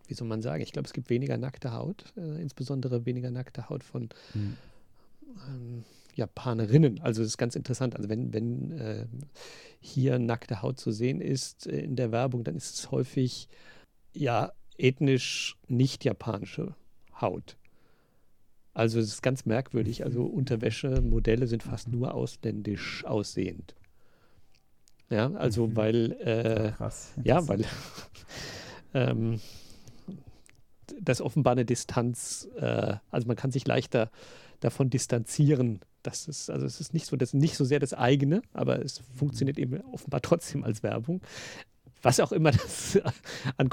wie 0.09 0.15
soll 0.15 0.27
man 0.27 0.43
sagen? 0.43 0.63
Ich 0.63 0.73
glaube, 0.73 0.87
es 0.87 0.93
gibt 0.93 1.11
weniger 1.11 1.37
nackte 1.37 1.73
Haut, 1.73 2.13
äh, 2.17 2.41
insbesondere 2.41 3.07
weniger 3.07 3.31
nackte 3.31 3.69
Haut 3.69 3.85
von 3.85 4.09
mhm. 4.35 4.57
ähm, 5.49 5.85
Japanerinnen. 6.15 7.01
Also 7.01 7.23
es 7.23 7.29
ist 7.29 7.39
ganz 7.39 7.57
interessant. 7.57 7.95
Also 7.95 8.09
wenn, 8.09 8.33
wenn 8.33 8.73
äh, 8.73 9.07
hier 9.81 10.19
nackte 10.19 10.63
Haut 10.63 10.79
zu 10.79 10.91
sehen 10.91 11.21
ist 11.21 11.67
äh, 11.67 11.81
in 11.81 11.95
der 11.95 12.11
Werbung, 12.11 12.43
dann 12.43 12.57
ist 12.57 12.75
es 12.75 12.91
häufig 12.91 13.49
ja 14.13 14.53
ethnisch 14.83 15.57
nicht 15.69 16.05
japanische 16.05 16.75
Haut. 17.21 17.57
Also 18.73 19.01
es 19.01 19.09
ist 19.09 19.23
ganz 19.23 19.47
merkwürdig. 19.47 20.05
Also 20.05 20.25
Unterwäschemodelle 20.25 21.47
sind 21.47 21.63
fast 21.63 21.89
nur 21.89 22.15
ausländisch 22.15 23.05
aussehend. 23.05 23.75
Ja, 25.11 25.33
also 25.33 25.67
mhm. 25.67 25.77
weil 25.77 26.13
äh, 26.21 26.73
Krass, 26.77 27.13
ja, 27.25 27.47
weil 27.49 27.65
ähm, 28.95 29.41
das 31.01 31.21
offenbar 31.21 31.53
eine 31.53 31.65
Distanz, 31.65 32.49
äh, 32.57 32.95
also 33.11 33.27
man 33.27 33.37
kann 33.37 33.51
sich 33.51 33.67
leichter 33.67 34.11
davon 34.61 34.89
distanzieren. 34.89 35.81
Das 36.03 36.29
ist, 36.29 36.49
also 36.49 36.65
es 36.65 36.81
ist 36.81 36.95
nicht 36.95 37.07
so, 37.07 37.17
das 37.17 37.31
ist 37.31 37.41
nicht 37.41 37.57
so 37.57 37.65
sehr 37.65 37.81
das 37.81 37.93
eigene, 37.93 38.43
aber 38.53 38.83
es 38.83 38.99
funktioniert 39.17 39.59
eben 39.59 39.81
offenbar 39.93 40.23
trotzdem 40.23 40.63
als 40.63 40.83
Werbung 40.83 41.21
was 42.03 42.21
auch 42.21 42.33
immer 42.33 42.51
das 42.51 42.99
an, 43.05 43.71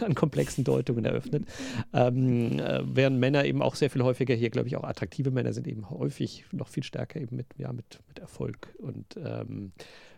an 0.00 0.14
komplexen 0.14 0.64
Deutungen 0.64 1.04
eröffnet. 1.04 1.46
Ähm, 1.92 2.58
äh, 2.58 2.82
während 2.84 3.18
Männer 3.18 3.44
eben 3.44 3.62
auch 3.62 3.74
sehr 3.74 3.90
viel 3.90 4.02
häufiger 4.02 4.34
hier, 4.34 4.50
glaube 4.50 4.68
ich, 4.68 4.76
auch 4.76 4.84
attraktive 4.84 5.30
Männer 5.30 5.52
sind 5.52 5.66
eben 5.66 5.88
häufig 5.90 6.44
noch 6.52 6.68
viel 6.68 6.82
stärker 6.82 7.20
eben 7.20 7.36
mit, 7.36 7.46
ja, 7.56 7.72
mit, 7.72 8.00
mit 8.08 8.18
Erfolg 8.18 8.74
und 8.78 9.16
ähm, 9.16 9.72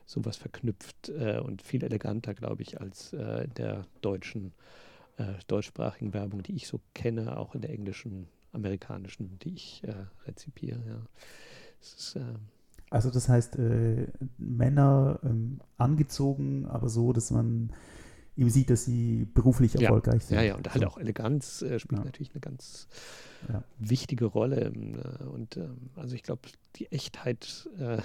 sowas 0.07 0.37
verknüpft 0.37 1.09
äh, 1.11 1.41
und 1.41 1.63
viel 1.63 1.83
eleganter, 1.83 2.35
glaube 2.35 2.63
ich, 2.63 2.81
als 2.81 3.13
äh, 3.13 3.45
in 3.45 3.55
der 3.55 3.87
deutschen, 4.01 4.53
äh, 5.19 5.35
deutschsprachigen 5.49 6.15
Werbung, 6.15 6.43
die 6.43 6.55
ich 6.55 6.69
so 6.69 6.81
kenne, 6.95 7.37
auch 7.37 7.55
in 7.55 7.61
der 7.61 7.71
englischen, 7.71 8.29
amerikanischen, 8.53 9.39
die 9.41 9.55
ich 9.55 9.83
äh, 9.85 9.95
rezipiere. 10.27 10.81
Ja. 10.87 11.03
Es 11.81 11.95
ist, 11.95 12.17
ähm, 12.17 12.49
also 12.91 13.11
das 13.11 13.29
heißt, 13.29 13.57
äh, 13.57 14.07
Männer 14.39 15.21
ähm, 15.25 15.61
angezogen, 15.77 16.67
aber 16.67 16.89
so, 16.89 17.13
dass 17.13 17.31
man 17.31 17.73
eben 18.37 18.51
sieht, 18.51 18.71
dass 18.71 18.85
sie 18.85 19.27
beruflich 19.35 19.75
ja. 19.75 19.83
erfolgreich 19.83 20.25
sind. 20.25 20.37
Ja, 20.37 20.43
ja, 20.43 20.55
und 20.57 20.69
halt 20.73 20.83
so. 20.83 20.89
auch 20.89 20.99
Eleganz 20.99 21.63
äh, 21.63 21.79
spielt 21.79 22.01
ja. 22.01 22.05
natürlich 22.05 22.33
eine 22.33 22.41
ganz 22.41 22.89
ja. 23.49 23.65
wichtige 23.79 24.27
Rolle. 24.27 24.67
Äh, 24.67 25.25
und 25.25 25.57
ähm, 25.57 25.91
also 25.97 26.15
ich 26.15 26.23
glaube, 26.23 26.43
die 26.77 26.91
Echtheit, 26.93 27.69
äh, 27.79 27.99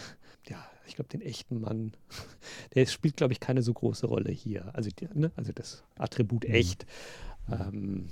ja, 0.49 0.66
ich 0.88 0.95
glaube, 0.95 1.10
den 1.10 1.22
echten 1.22 1.60
Mann, 1.60 1.91
der 2.76 2.86
spielt, 2.86 3.18
glaube 3.18 3.34
ich, 3.34 3.40
keine 3.40 3.62
so 3.62 3.74
große 3.74 4.08
Rolle 4.08 4.32
hier. 4.32 4.74
Also, 4.74 4.90
die, 4.90 5.08
ne? 5.14 5.32
also 5.36 5.52
das 5.52 5.84
Attribut 5.98 6.48
mhm. 6.48 6.53
echt. 6.53 6.86
Ähm, 7.49 8.08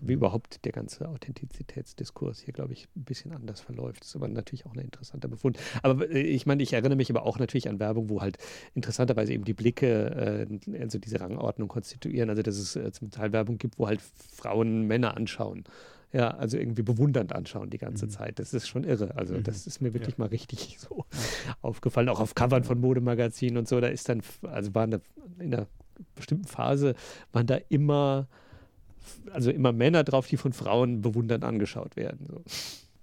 wie 0.00 0.14
überhaupt 0.14 0.64
der 0.64 0.72
ganze 0.72 1.08
Authentizitätsdiskurs 1.08 2.40
hier, 2.40 2.54
glaube 2.54 2.72
ich, 2.72 2.88
ein 2.96 3.04
bisschen 3.04 3.32
anders 3.32 3.60
verläuft. 3.60 4.02
Das 4.02 4.08
ist 4.08 4.16
aber 4.16 4.28
natürlich 4.28 4.66
auch 4.66 4.72
ein 4.72 4.80
interessanter 4.80 5.28
Befund. 5.28 5.58
Aber 5.82 6.10
äh, 6.10 6.20
ich 6.20 6.46
meine, 6.46 6.62
ich 6.62 6.72
erinnere 6.72 6.96
mich 6.96 7.10
aber 7.10 7.24
auch 7.24 7.38
natürlich 7.38 7.68
an 7.68 7.78
Werbung, 7.78 8.08
wo 8.08 8.20
halt 8.20 8.38
interessanterweise 8.74 9.32
eben 9.32 9.44
die 9.44 9.54
Blicke, 9.54 10.48
äh, 10.66 10.80
also 10.80 10.98
diese 10.98 11.20
Rangordnung 11.20 11.68
konstituieren. 11.68 12.30
Also, 12.30 12.42
dass 12.42 12.56
es 12.56 12.76
äh, 12.76 12.92
zum 12.92 13.10
Teil 13.10 13.32
Werbung 13.32 13.58
gibt, 13.58 13.78
wo 13.78 13.86
halt 13.86 14.00
Frauen 14.00 14.86
Männer 14.86 15.16
anschauen. 15.16 15.64
Ja, 16.10 16.30
also 16.30 16.56
irgendwie 16.56 16.82
bewundernd 16.82 17.34
anschauen 17.34 17.68
die 17.68 17.76
ganze 17.76 18.06
mhm. 18.06 18.10
Zeit. 18.10 18.38
Das 18.38 18.54
ist 18.54 18.66
schon 18.66 18.84
irre. 18.84 19.14
Also, 19.16 19.34
mhm. 19.34 19.42
das 19.42 19.66
ist 19.66 19.80
mir 19.80 19.92
wirklich 19.92 20.16
ja. 20.16 20.24
mal 20.24 20.28
richtig 20.28 20.78
so 20.80 21.04
aufgefallen. 21.60 22.08
Auch 22.08 22.20
auf 22.20 22.34
Covern 22.34 22.64
von 22.64 22.80
Modemagazinen 22.80 23.58
und 23.58 23.68
so. 23.68 23.80
Da 23.80 23.88
ist 23.88 24.08
dann, 24.08 24.22
also 24.42 24.74
waren 24.74 24.90
da 24.90 25.00
in 25.38 25.54
einer 25.54 25.66
bestimmten 26.14 26.46
Phase, 26.46 26.94
waren 27.32 27.46
da 27.46 27.58
immer 27.68 28.28
also 29.32 29.50
immer 29.50 29.72
Männer 29.72 30.04
drauf, 30.04 30.26
die 30.26 30.36
von 30.36 30.52
Frauen 30.52 31.02
bewundernd 31.02 31.44
angeschaut 31.44 31.96
werden. 31.96 32.26
So. 32.28 32.42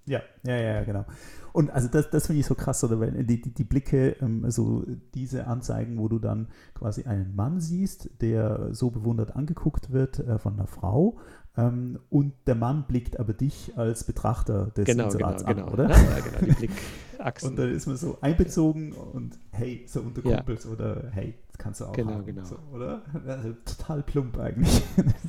Ja, 0.05 0.21
ja, 0.43 0.55
ja, 0.55 0.83
genau. 0.83 1.05
Und 1.51 1.71
also 1.71 1.87
das, 1.87 2.09
das 2.09 2.27
finde 2.27 2.41
ich 2.41 2.45
so 2.45 2.53
krass, 2.53 2.83
oder 2.83 2.99
wenn 2.99 3.25
die, 3.25 3.41
die, 3.41 3.53
die 3.53 3.63
Blicke, 3.63 4.17
ähm, 4.21 4.49
so 4.51 4.83
diese 5.13 5.47
Anzeigen, 5.47 5.97
wo 5.97 6.09
du 6.09 6.19
dann 6.19 6.49
quasi 6.73 7.05
einen 7.05 7.33
Mann 7.35 7.61
siehst, 7.61 8.09
der 8.21 8.73
so 8.73 8.91
bewundert 8.91 9.35
angeguckt 9.35 9.91
wird 9.91 10.19
äh, 10.19 10.37
von 10.37 10.55
einer 10.55 10.67
Frau, 10.67 11.17
ähm, 11.57 11.99
und 12.09 12.33
der 12.47 12.55
Mann 12.55 12.85
blickt 12.87 13.19
aber 13.19 13.33
dich 13.33 13.71
als 13.77 14.03
Betrachter 14.03 14.67
des 14.75 14.85
genau, 14.85 15.05
Inserats 15.05 15.45
genau, 15.45 15.51
an, 15.51 15.71
genau. 15.71 15.73
oder? 15.73 15.89
Ja, 15.89 16.19
genau, 16.19 16.39
die 16.59 16.67
Blickachsen. 16.67 17.49
und 17.49 17.55
dann 17.55 17.71
ist 17.71 17.87
man 17.87 17.95
so 17.95 18.17
einbezogen 18.19 18.91
und 18.91 19.39
hey, 19.51 19.85
so 19.87 20.01
unter 20.01 20.21
Kumpels 20.21 20.65
ja. 20.65 20.71
oder 20.71 21.09
hey, 21.11 21.35
das 21.47 21.57
kannst 21.57 21.79
du 21.79 21.85
auch 21.85 21.93
genau, 21.93 22.11
haben, 22.11 22.25
genau. 22.25 22.43
So, 22.43 22.57
oder? 22.73 23.01
Also, 23.25 23.53
total 23.63 24.03
plump 24.03 24.37
eigentlich. 24.37 24.83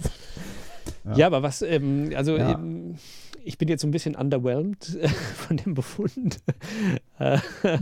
Ja. 1.06 1.16
ja, 1.16 1.26
aber 1.26 1.42
was, 1.42 1.62
ähm, 1.62 2.12
also 2.14 2.36
ja. 2.36 2.52
ähm, 2.52 2.96
ich 3.44 3.58
bin 3.58 3.68
jetzt 3.68 3.82
so 3.82 3.86
ein 3.86 3.92
bisschen 3.92 4.16
underwhelmed 4.16 4.96
äh, 4.96 5.08
von 5.46 5.56
dem 5.56 5.74
Befund. 5.74 6.38
Äh, 7.18 7.38
äh, 7.62 7.78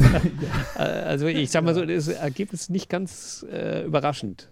also 0.77 1.27
ich 1.27 1.51
sag 1.51 1.65
mal 1.65 1.75
so, 1.75 1.85
das 1.85 2.07
Ergebnis 2.07 2.63
ist 2.63 2.71
nicht 2.71 2.89
ganz 2.89 3.45
äh, 3.51 3.85
überraschend. 3.85 4.49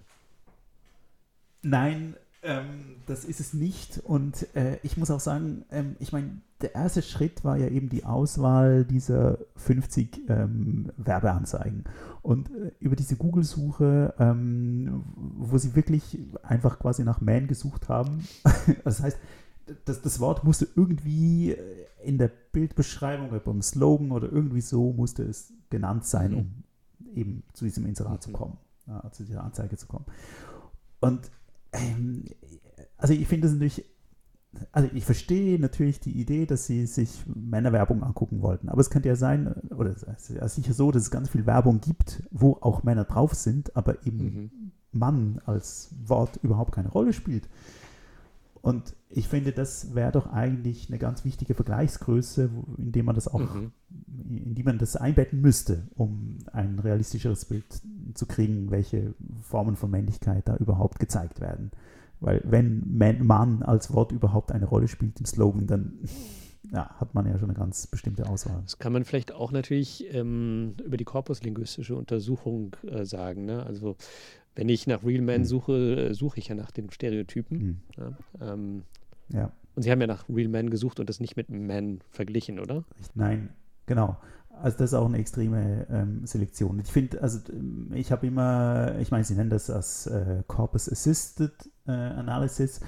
Nein, 1.63 2.17
ähm, 2.43 2.97
das 3.07 3.25
ist 3.25 3.39
es 3.39 3.55
nicht. 3.55 4.01
Und 4.03 4.49
äh, 4.57 4.79
ich 4.83 4.97
muss 4.97 5.13
auch 5.13 5.21
sagen, 5.21 5.65
ähm, 5.71 5.95
ich 6.01 6.11
meine, 6.11 6.41
der 6.63 6.75
erste 6.75 7.03
Schritt 7.03 7.45
war 7.45 7.57
ja 7.57 7.69
eben 7.69 7.89
die 7.89 8.05
Auswahl 8.05 8.85
dieser 8.85 9.39
50 9.57 10.29
ähm, 10.29 10.93
Werbeanzeigen. 10.97 11.85
Und 12.23 12.51
äh, 12.51 12.73
über 12.79 12.97
diese 12.97 13.17
Google-Suche, 13.17 14.15
ähm, 14.19 15.05
wo 15.17 15.59
sie 15.59 15.75
wirklich 15.75 16.19
einfach 16.43 16.79
quasi 16.79 17.05
nach 17.05 17.21
Man 17.21 17.49
gesucht 17.49 17.89
haben, 17.89 18.27
das 18.85 19.03
heißt, 19.03 19.19
das, 19.85 20.03
das 20.03 20.21
Wort 20.21 20.45
musste 20.45 20.69
irgendwie 20.77 21.53
äh, 21.53 21.87
in 22.03 22.19
der 22.19 22.31
Bildbeschreibung 22.53 23.31
oder 23.31 23.41
beim 23.41 23.63
Slogan 23.63 24.13
oder 24.13 24.31
irgendwie 24.31 24.61
so 24.61 24.93
musste 24.93 25.23
es 25.25 25.53
genannt 25.71 26.05
sein, 26.05 26.33
mhm. 26.33 26.39
um 26.39 26.65
eben 27.15 27.43
zu 27.53 27.65
diesem 27.65 27.87
Inserat 27.87 28.23
zu 28.23 28.31
mhm. 28.31 28.35
kommen, 28.35 28.59
äh, 28.87 29.11
zu 29.11 29.25
dieser 29.25 29.45
Anzeige 29.45 29.77
zu 29.77 29.87
kommen. 29.87 30.07
Und 31.01 31.31
ähm, 31.73 32.25
also 32.97 33.15
ich 33.15 33.27
finde 33.27 33.49
es 33.49 33.53
natürlich, 33.53 33.85
also 34.71 34.89
ich 34.93 35.05
verstehe 35.05 35.59
natürlich 35.59 36.01
die 36.01 36.13
Idee, 36.13 36.47
dass 36.47 36.67
sie 36.67 36.87
sich 36.87 37.25
Männerwerbung 37.27 38.03
angucken 38.03 38.43
wollten, 38.43 38.69
aber 38.69 38.81
es 38.81 38.91
könnte 38.91 39.09
ja 39.09 39.17
sein, 39.17 39.55
oder 39.71 39.91
es 39.91 40.03
ist 40.03 40.31
ja 40.31 40.47
sicher 40.49 40.75
so, 40.75 40.91
dass 40.91 41.03
es 41.03 41.11
ganz 41.11 41.31
viel 41.31 41.47
Werbung 41.47 41.81
gibt, 41.81 42.23
wo 42.31 42.59
auch 42.61 42.83
Männer 42.83 43.05
drauf 43.05 43.35
sind, 43.35 43.75
aber 43.77 44.07
eben 44.07 44.19
mhm. 44.19 44.51
Mann 44.93 45.41
als 45.47 45.95
Wort 46.05 46.39
überhaupt 46.43 46.73
keine 46.73 46.91
Rolle 46.91 47.13
spielt. 47.13 47.49
Und 48.61 48.95
ich 49.09 49.27
finde, 49.27 49.51
das 49.53 49.95
wäre 49.95 50.13
doch 50.13 50.29
eigentlich 50.29 50.89
eine 50.89 50.99
ganz 50.99 51.25
wichtige 51.25 51.55
Vergleichsgröße, 51.55 52.49
indem 52.79 53.07
man 53.07 53.17
das 53.17 53.27
auch, 53.27 53.55
mhm. 53.55 53.73
in 54.31 54.55
die 54.55 54.63
man 54.63 54.79
das 54.79 54.95
einbetten 54.95 55.41
müsste, 55.41 55.89
um 55.97 56.39
ein 56.53 56.79
realistischeres 56.79 57.45
Bild 57.45 57.65
zu 58.15 58.27
kriegen, 58.27 58.71
welche 58.71 59.15
Formen 59.41 59.75
von 59.75 59.91
Männlichkeit 59.91 60.47
da 60.47 60.57
überhaupt 60.57 61.01
gezeigt 61.01 61.41
werden. 61.41 61.73
Weil 62.23 62.41
wenn 62.45 62.97
Mann 63.27 63.63
als 63.63 63.93
Wort 63.93 64.13
überhaupt 64.13 64.53
eine 64.53 64.67
Rolle 64.67 64.89
spielt 64.89 65.19
im 65.19 65.27
Slogan, 65.27 65.67
dann 65.67 65.99
ja, 66.73 66.89
hat 66.99 67.15
man 67.15 67.27
ja 67.27 67.37
schon 67.37 67.51
eine 67.51 67.59
ganz 67.59 67.87
bestimmte 67.87 68.29
Auswahl. 68.29 68.61
Das 68.63 68.79
kann 68.79 68.93
man 68.93 69.05
vielleicht 69.05 69.33
auch 69.33 69.53
natürlich 69.53 70.07
ähm, 70.15 70.75
über 70.85 70.97
die 70.97 71.05
korpuslinguistische 71.05 71.95
Untersuchung 71.97 72.77
äh, 72.87 73.05
sagen. 73.05 73.45
Ne? 73.45 73.67
Also 73.67 73.97
wenn 74.55 74.69
ich 74.69 74.87
nach 74.87 75.05
Real 75.05 75.21
Man 75.21 75.39
hm. 75.39 75.45
suche, 75.45 76.09
äh, 76.11 76.15
suche 76.15 76.39
ich 76.39 76.49
ja 76.49 76.55
nach 76.55 76.71
den 76.71 76.91
Stereotypen. 76.91 77.61
Hm. 77.61 77.77
Ja, 77.99 78.53
ähm, 78.53 78.83
ja. 79.29 79.53
Und 79.75 79.83
Sie 79.83 79.91
haben 79.91 80.01
ja 80.01 80.07
nach 80.07 80.29
Real 80.29 80.49
Man 80.49 80.71
gesucht 80.71 81.01
und 81.01 81.09
das 81.09 81.19
nicht 81.19 81.37
mit 81.37 81.49
Man 81.51 82.01
verglichen, 82.11 82.61
oder? 82.61 82.85
Nein, 83.15 83.51
genau. 83.87 84.17
Also 84.61 84.79
das 84.79 84.93
ist 84.93 84.95
auch 84.95 85.07
eine 85.07 85.19
extreme 85.19 85.87
ähm, 85.91 86.27
Selektion. 86.27 86.79
Ich 86.81 86.93
finde, 86.93 87.23
also 87.23 87.41
ich 87.95 88.13
habe 88.13 88.27
immer, 88.27 88.97
ich 89.01 89.11
meine, 89.11 89.25
Sie 89.25 89.35
nennen 89.35 89.51
das 89.51 89.71
als 89.71 90.07
äh, 90.07 90.43
Corpus 90.47 90.91
Assisted 90.91 91.53
äh, 91.87 91.93
Analysis 91.93 92.81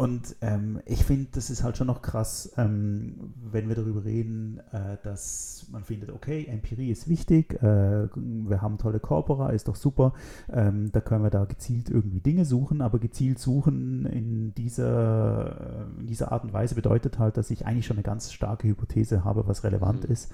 Und 0.00 0.34
ähm, 0.40 0.80
ich 0.86 1.04
finde, 1.04 1.28
das 1.32 1.50
ist 1.50 1.62
halt 1.62 1.76
schon 1.76 1.88
noch 1.88 2.00
krass, 2.00 2.54
ähm, 2.56 3.34
wenn 3.52 3.68
wir 3.68 3.76
darüber 3.76 4.02
reden, 4.02 4.58
äh, 4.72 4.96
dass 5.02 5.66
man 5.70 5.84
findet, 5.84 6.10
okay, 6.10 6.46
Empirie 6.46 6.90
ist 6.90 7.06
wichtig, 7.06 7.62
äh, 7.62 8.08
wir 8.14 8.62
haben 8.62 8.78
tolle 8.78 8.98
Corpora, 8.98 9.50
ist 9.50 9.68
doch 9.68 9.76
super, 9.76 10.14
ähm, 10.50 10.90
da 10.90 11.02
können 11.02 11.22
wir 11.22 11.28
da 11.28 11.44
gezielt 11.44 11.90
irgendwie 11.90 12.20
Dinge 12.20 12.46
suchen, 12.46 12.80
aber 12.80 12.98
gezielt 12.98 13.38
suchen 13.38 14.06
in 14.06 14.54
dieser, 14.54 15.86
in 15.98 16.06
dieser 16.06 16.32
Art 16.32 16.44
und 16.44 16.54
Weise 16.54 16.74
bedeutet 16.74 17.18
halt, 17.18 17.36
dass 17.36 17.50
ich 17.50 17.66
eigentlich 17.66 17.84
schon 17.84 17.98
eine 17.98 18.02
ganz 18.02 18.32
starke 18.32 18.68
Hypothese 18.68 19.22
habe, 19.24 19.46
was 19.48 19.64
relevant 19.64 20.08
mhm. 20.08 20.12
ist. 20.14 20.32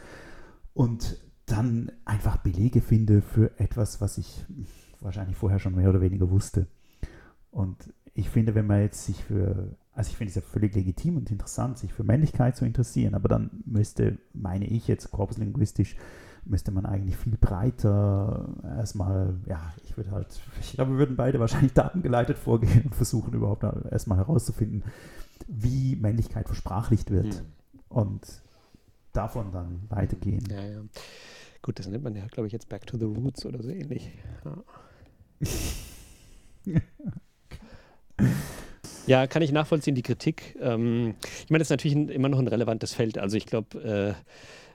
Und 0.77 1.17
dann 1.47 1.91
einfach 2.05 2.37
Belege 2.37 2.83
finde 2.83 3.23
für 3.23 3.59
etwas, 3.59 4.03
was 4.03 4.19
ich 4.19 4.45
wahrscheinlich 5.01 5.39
vorher 5.39 5.59
schon 5.59 5.75
mehr 5.75 5.89
oder 5.89 6.03
weniger 6.03 6.31
wusste. 6.31 6.67
Und 7.51 7.95
ich 8.13 8.29
finde, 8.29 8.55
wenn 8.55 8.67
man 8.67 8.83
jetzt 8.83 9.07
sich 9.07 9.25
für, 9.25 9.75
also 9.95 10.11
ich 10.11 10.19
finde 10.19 10.29
es 10.29 10.35
ja 10.35 10.43
völlig 10.43 10.75
legitim 10.75 11.17
und 11.17 11.31
interessant, 11.31 11.79
sich 11.79 11.95
für 11.95 12.05
Männlichkeit 12.05 12.59
zu 12.59 12.67
interessieren, 12.67 13.15
aber 13.15 13.27
dann 13.27 13.63
müsste, 13.65 14.19
meine 14.35 14.67
ich 14.67 14.87
jetzt 14.87 15.11
korpuslinguistisch, 15.13 15.97
müsste 16.45 16.73
man 16.73 16.85
eigentlich 16.85 17.17
viel 17.17 17.39
breiter 17.39 18.47
erstmal, 18.63 19.41
ja, 19.47 19.73
ich 19.83 19.97
würde 19.97 20.11
halt, 20.11 20.39
ich 20.61 20.75
glaube, 20.75 20.91
wir 20.91 20.99
würden 20.99 21.17
beide 21.17 21.41
wahrscheinlich 21.41 21.73
datengeleitet 21.73 22.37
vorgehen 22.37 22.83
und 22.85 22.95
versuchen 22.95 23.33
überhaupt 23.33 23.65
erstmal 23.91 24.19
herauszufinden, 24.19 24.85
wie 25.49 25.97
Männlichkeit 25.97 26.49
versprachlicht 26.49 27.11
wird 27.11 27.37
hm. 27.37 27.47
und 27.89 28.43
davon 29.17 29.53
dann 29.53 29.83
weitergehen. 29.89 30.45
Ja, 30.51 30.65
ja. 30.65 30.83
Gut, 31.63 31.79
das 31.79 31.89
nennt 31.89 32.05
man 32.05 32.15
ja, 32.15 32.27
glaube 32.27 32.47
ich, 32.47 32.53
jetzt 32.53 32.69
Back 32.69 32.87
to 32.87 32.97
the 32.99 33.05
Roots 33.05 33.45
oder 33.47 33.63
so 33.63 33.71
ähnlich. 33.71 34.11
Ja. 34.45 34.65
Ja, 39.07 39.29
kann 39.29 39.41
ich 39.43 39.53
nachvollziehen, 39.53 39.95
die 39.95 40.03
Kritik. 40.03 40.57
Ähm, 40.61 41.15
ich 41.45 41.51
meine, 41.51 41.61
das 41.61 41.67
ist 41.67 41.71
natürlich 41.71 41.97
ein, 41.97 42.09
immer 42.09 42.29
noch 42.29 42.41
ein 42.41 42.49
relevantes 42.49 42.93
Feld. 42.93 43.19
Also 43.19 43.37
ich 43.37 43.47
glaube, 43.47 44.17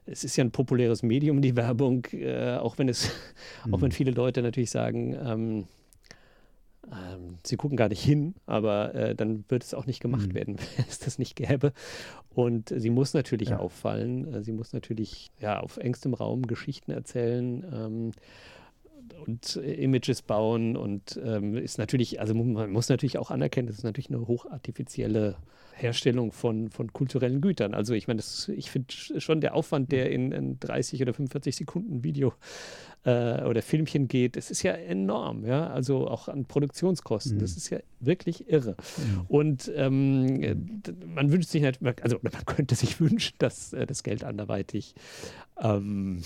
äh, 0.07 0.09
es 0.09 0.23
ist 0.23 0.37
ja 0.37 0.43
ein 0.43 0.51
populäres 0.51 1.03
Medium, 1.03 1.41
die 1.41 1.55
Werbung, 1.55 2.05
äh, 2.13 2.55
auch 2.55 2.77
wenn 2.77 2.87
es, 2.87 3.11
mhm. 3.65 3.73
auch 3.73 3.81
wenn 3.81 3.91
viele 3.91 4.11
Leute 4.11 4.41
natürlich 4.41 4.71
sagen, 4.71 5.15
ähm, 5.21 5.67
ähm, 6.89 7.37
sie 7.45 7.57
gucken 7.57 7.77
gar 7.77 7.89
nicht 7.89 8.03
hin, 8.03 8.35
aber 8.45 8.95
äh, 8.95 9.15
dann 9.15 9.45
wird 9.49 9.63
es 9.63 9.73
auch 9.73 9.85
nicht 9.85 10.01
gemacht 10.01 10.29
mhm. 10.29 10.33
werden, 10.33 10.57
wenn 10.77 10.85
es 10.87 10.99
das 10.99 11.19
nicht 11.19 11.35
gäbe. 11.35 11.73
Und 12.29 12.73
sie 12.75 12.89
muss 12.89 13.13
natürlich 13.13 13.49
ja. 13.49 13.59
auffallen. 13.59 14.33
Äh, 14.33 14.43
sie 14.43 14.51
muss 14.51 14.73
natürlich 14.73 15.31
ja 15.39 15.59
auf 15.59 15.77
engstem 15.77 16.13
Raum 16.13 16.47
Geschichten 16.47 16.91
erzählen. 16.91 17.65
Ähm, 17.71 18.11
und 19.25 19.57
Images 19.57 20.21
bauen 20.21 20.77
und 20.77 21.19
ähm, 21.23 21.55
ist 21.55 21.77
natürlich, 21.77 22.19
also 22.19 22.33
man 22.33 22.71
muss 22.71 22.89
natürlich 22.89 23.17
auch 23.17 23.29
anerkennen, 23.29 23.67
das 23.67 23.77
ist 23.77 23.83
natürlich 23.83 24.09
eine 24.09 24.25
hochartifizielle 24.25 25.35
Herstellung 25.73 26.31
von, 26.31 26.69
von 26.69 26.93
kulturellen 26.93 27.41
Gütern. 27.41 27.73
Also 27.73 27.93
ich 27.93 28.07
meine, 28.07 28.21
ich 28.21 28.71
finde 28.71 28.93
schon 28.93 29.41
der 29.41 29.53
Aufwand, 29.55 29.91
der 29.91 30.11
in, 30.11 30.31
in 30.31 30.59
30 30.59 31.01
oder 31.01 31.13
45 31.13 31.55
Sekunden 31.55 32.03
Video 32.03 32.33
äh, 33.03 33.43
oder 33.43 33.61
Filmchen 33.61 34.07
geht, 34.07 34.35
das 34.35 34.51
ist 34.51 34.63
ja 34.63 34.73
enorm, 34.73 35.45
ja, 35.45 35.67
also 35.67 36.07
auch 36.07 36.27
an 36.27 36.45
Produktionskosten, 36.45 37.35
mhm. 37.35 37.39
das 37.39 37.57
ist 37.57 37.69
ja 37.69 37.79
wirklich 37.99 38.49
irre. 38.49 38.71
Mhm. 38.97 39.21
Und 39.27 39.71
ähm, 39.75 40.81
man 41.07 41.31
wünscht 41.31 41.49
sich 41.49 41.63
natürlich, 41.63 42.03
also 42.03 42.19
man 42.21 42.31
könnte 42.45 42.75
sich 42.75 42.99
wünschen, 42.99 43.35
dass 43.39 43.73
äh, 43.73 43.85
das 43.85 44.03
Geld 44.03 44.23
anderweitig 44.23 44.93
ähm, 45.59 46.21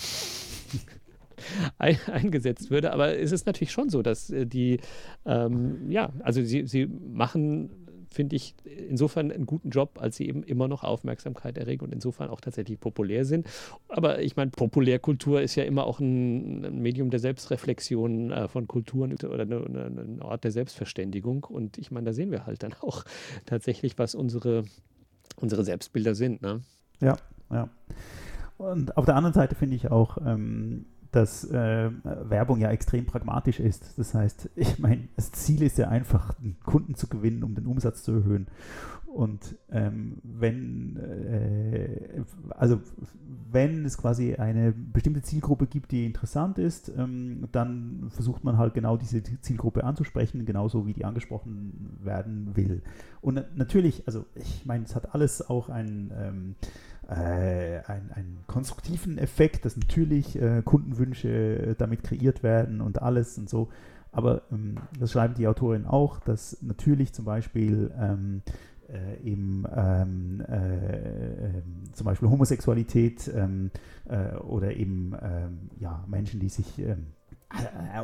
ein, 1.78 1.98
eingesetzt 2.06 2.70
würde. 2.70 2.92
Aber 2.92 3.18
es 3.18 3.32
ist 3.32 3.46
natürlich 3.46 3.72
schon 3.72 3.88
so, 3.88 4.02
dass 4.02 4.30
äh, 4.30 4.46
die, 4.46 4.80
ähm, 5.24 5.90
ja, 5.90 6.12
also 6.20 6.42
sie, 6.42 6.66
sie 6.66 6.86
machen 6.86 7.70
finde 8.16 8.34
ich 8.34 8.54
insofern 8.64 9.30
einen 9.30 9.46
guten 9.46 9.70
Job, 9.70 9.98
als 10.00 10.16
sie 10.16 10.26
eben 10.26 10.42
immer 10.42 10.66
noch 10.66 10.82
Aufmerksamkeit 10.82 11.58
erregen 11.58 11.84
und 11.84 11.92
insofern 11.92 12.30
auch 12.30 12.40
tatsächlich 12.40 12.80
populär 12.80 13.24
sind. 13.24 13.46
Aber 13.88 14.20
ich 14.22 14.36
meine, 14.36 14.50
Populärkultur 14.50 15.42
ist 15.42 15.54
ja 15.54 15.64
immer 15.64 15.86
auch 15.86 16.00
ein, 16.00 16.80
Medium 16.82 17.10
der 17.10 17.20
Selbstreflexion 17.20 18.32
äh, 18.32 18.48
von 18.48 18.66
Kulturen 18.66 19.12
oder 19.12 19.44
ein 19.44 20.20
Ort 20.22 20.44
der 20.44 20.50
Selbstverständigung. 20.50 21.44
Und 21.44 21.78
ich 21.78 21.90
meine, 21.90 22.06
da 22.06 22.12
sehen 22.12 22.30
wir 22.30 22.46
halt 22.46 22.62
dann 22.62 22.72
auch 22.80 23.04
tatsächlich, 23.44 23.98
was 23.98 24.14
unsere, 24.14 24.64
unsere 25.36 25.64
Selbstbilder 25.64 26.14
sind. 26.14 26.42
Ne? 26.42 26.62
Ja, 27.00 27.16
ja. 27.50 27.68
Und 28.56 28.96
auf 28.96 29.04
der 29.04 29.16
anderen 29.16 29.34
Seite 29.34 29.54
finde 29.54 29.76
ich 29.76 29.90
auch, 29.90 30.16
ähm, 30.24 30.86
dass 31.16 31.44
äh, 31.44 31.90
Werbung 32.04 32.60
ja 32.60 32.70
extrem 32.70 33.06
pragmatisch 33.06 33.58
ist. 33.58 33.98
Das 33.98 34.12
heißt, 34.12 34.50
ich 34.56 34.78
meine, 34.78 35.08
das 35.16 35.32
Ziel 35.32 35.62
ist 35.62 35.78
ja 35.78 35.88
einfach, 35.88 36.38
einen 36.38 36.58
Kunden 36.62 36.94
zu 36.94 37.08
gewinnen, 37.08 37.42
um 37.42 37.54
den 37.54 37.66
Umsatz 37.66 38.02
zu 38.02 38.12
erhöhen. 38.12 38.48
Und 39.06 39.56
ähm, 39.70 40.18
wenn, 40.22 40.96
äh, 40.98 42.22
also 42.50 42.82
wenn 43.50 43.86
es 43.86 43.96
quasi 43.96 44.34
eine 44.34 44.72
bestimmte 44.72 45.22
Zielgruppe 45.22 45.66
gibt, 45.66 45.90
die 45.90 46.04
interessant 46.04 46.58
ist, 46.58 46.92
ähm, 46.94 47.48
dann 47.50 48.08
versucht 48.10 48.44
man 48.44 48.58
halt 48.58 48.74
genau 48.74 48.98
diese 48.98 49.22
Zielgruppe 49.22 49.84
anzusprechen, 49.84 50.44
genauso 50.44 50.86
wie 50.86 50.92
die 50.92 51.06
angesprochen 51.06 51.96
werden 52.02 52.56
will. 52.56 52.82
Und 53.22 53.42
natürlich, 53.56 54.06
also 54.06 54.26
ich 54.34 54.66
meine, 54.66 54.84
es 54.84 54.94
hat 54.94 55.14
alles 55.14 55.48
auch 55.48 55.70
ein 55.70 56.12
ähm, 56.14 56.54
äh, 57.08 57.80
einen, 57.86 58.10
einen, 58.12 58.38
konstruktiven 58.46 59.18
Effekt, 59.18 59.64
dass 59.64 59.76
natürlich 59.76 60.40
äh, 60.40 60.62
Kundenwünsche 60.64 61.28
äh, 61.28 61.74
damit 61.76 62.02
kreiert 62.02 62.42
werden 62.42 62.80
und 62.80 63.02
alles 63.02 63.38
und 63.38 63.48
so. 63.48 63.68
Aber 64.12 64.42
ähm, 64.50 64.76
das 64.98 65.12
schreiben 65.12 65.34
die 65.34 65.46
Autorin 65.46 65.84
auch, 65.84 66.20
dass 66.20 66.62
natürlich 66.62 67.12
zum 67.12 67.24
Beispiel 67.24 67.92
ähm, 68.00 68.42
äh, 68.88 69.20
eben 69.22 69.64
ähm, 69.74 70.40
äh, 70.48 71.46
ähm, 71.46 71.62
zum 71.92 72.04
Beispiel 72.04 72.28
Homosexualität 72.28 73.30
ähm, 73.34 73.70
äh, 74.08 74.36
oder 74.36 74.74
eben 74.74 75.12
ähm, 75.20 75.70
ja, 75.78 76.04
Menschen, 76.08 76.40
die 76.40 76.48
sich 76.48 76.78
äh, 76.78 76.96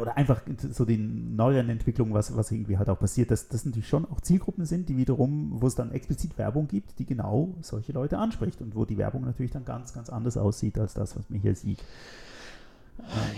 oder 0.00 0.16
einfach 0.16 0.42
so 0.70 0.84
die 0.84 0.98
neueren 0.98 1.68
Entwicklungen, 1.68 2.14
was, 2.14 2.36
was 2.36 2.50
irgendwie 2.50 2.78
halt 2.78 2.88
auch 2.88 2.98
passiert, 2.98 3.30
dass 3.30 3.48
das 3.48 3.64
natürlich 3.64 3.88
schon 3.88 4.04
auch 4.10 4.20
Zielgruppen 4.20 4.64
sind, 4.64 4.88
die 4.88 4.96
wiederum, 4.96 5.60
wo 5.60 5.66
es 5.66 5.74
dann 5.74 5.92
explizit 5.92 6.38
Werbung 6.38 6.68
gibt, 6.68 6.98
die 6.98 7.06
genau 7.06 7.54
solche 7.60 7.92
Leute 7.92 8.18
anspricht 8.18 8.60
und 8.60 8.74
wo 8.74 8.84
die 8.84 8.98
Werbung 8.98 9.24
natürlich 9.24 9.52
dann 9.52 9.64
ganz, 9.64 9.92
ganz 9.92 10.10
anders 10.10 10.36
aussieht 10.36 10.78
als 10.78 10.94
das, 10.94 11.16
was 11.16 11.28
man 11.30 11.40
hier 11.40 11.54
sieht. 11.54 11.82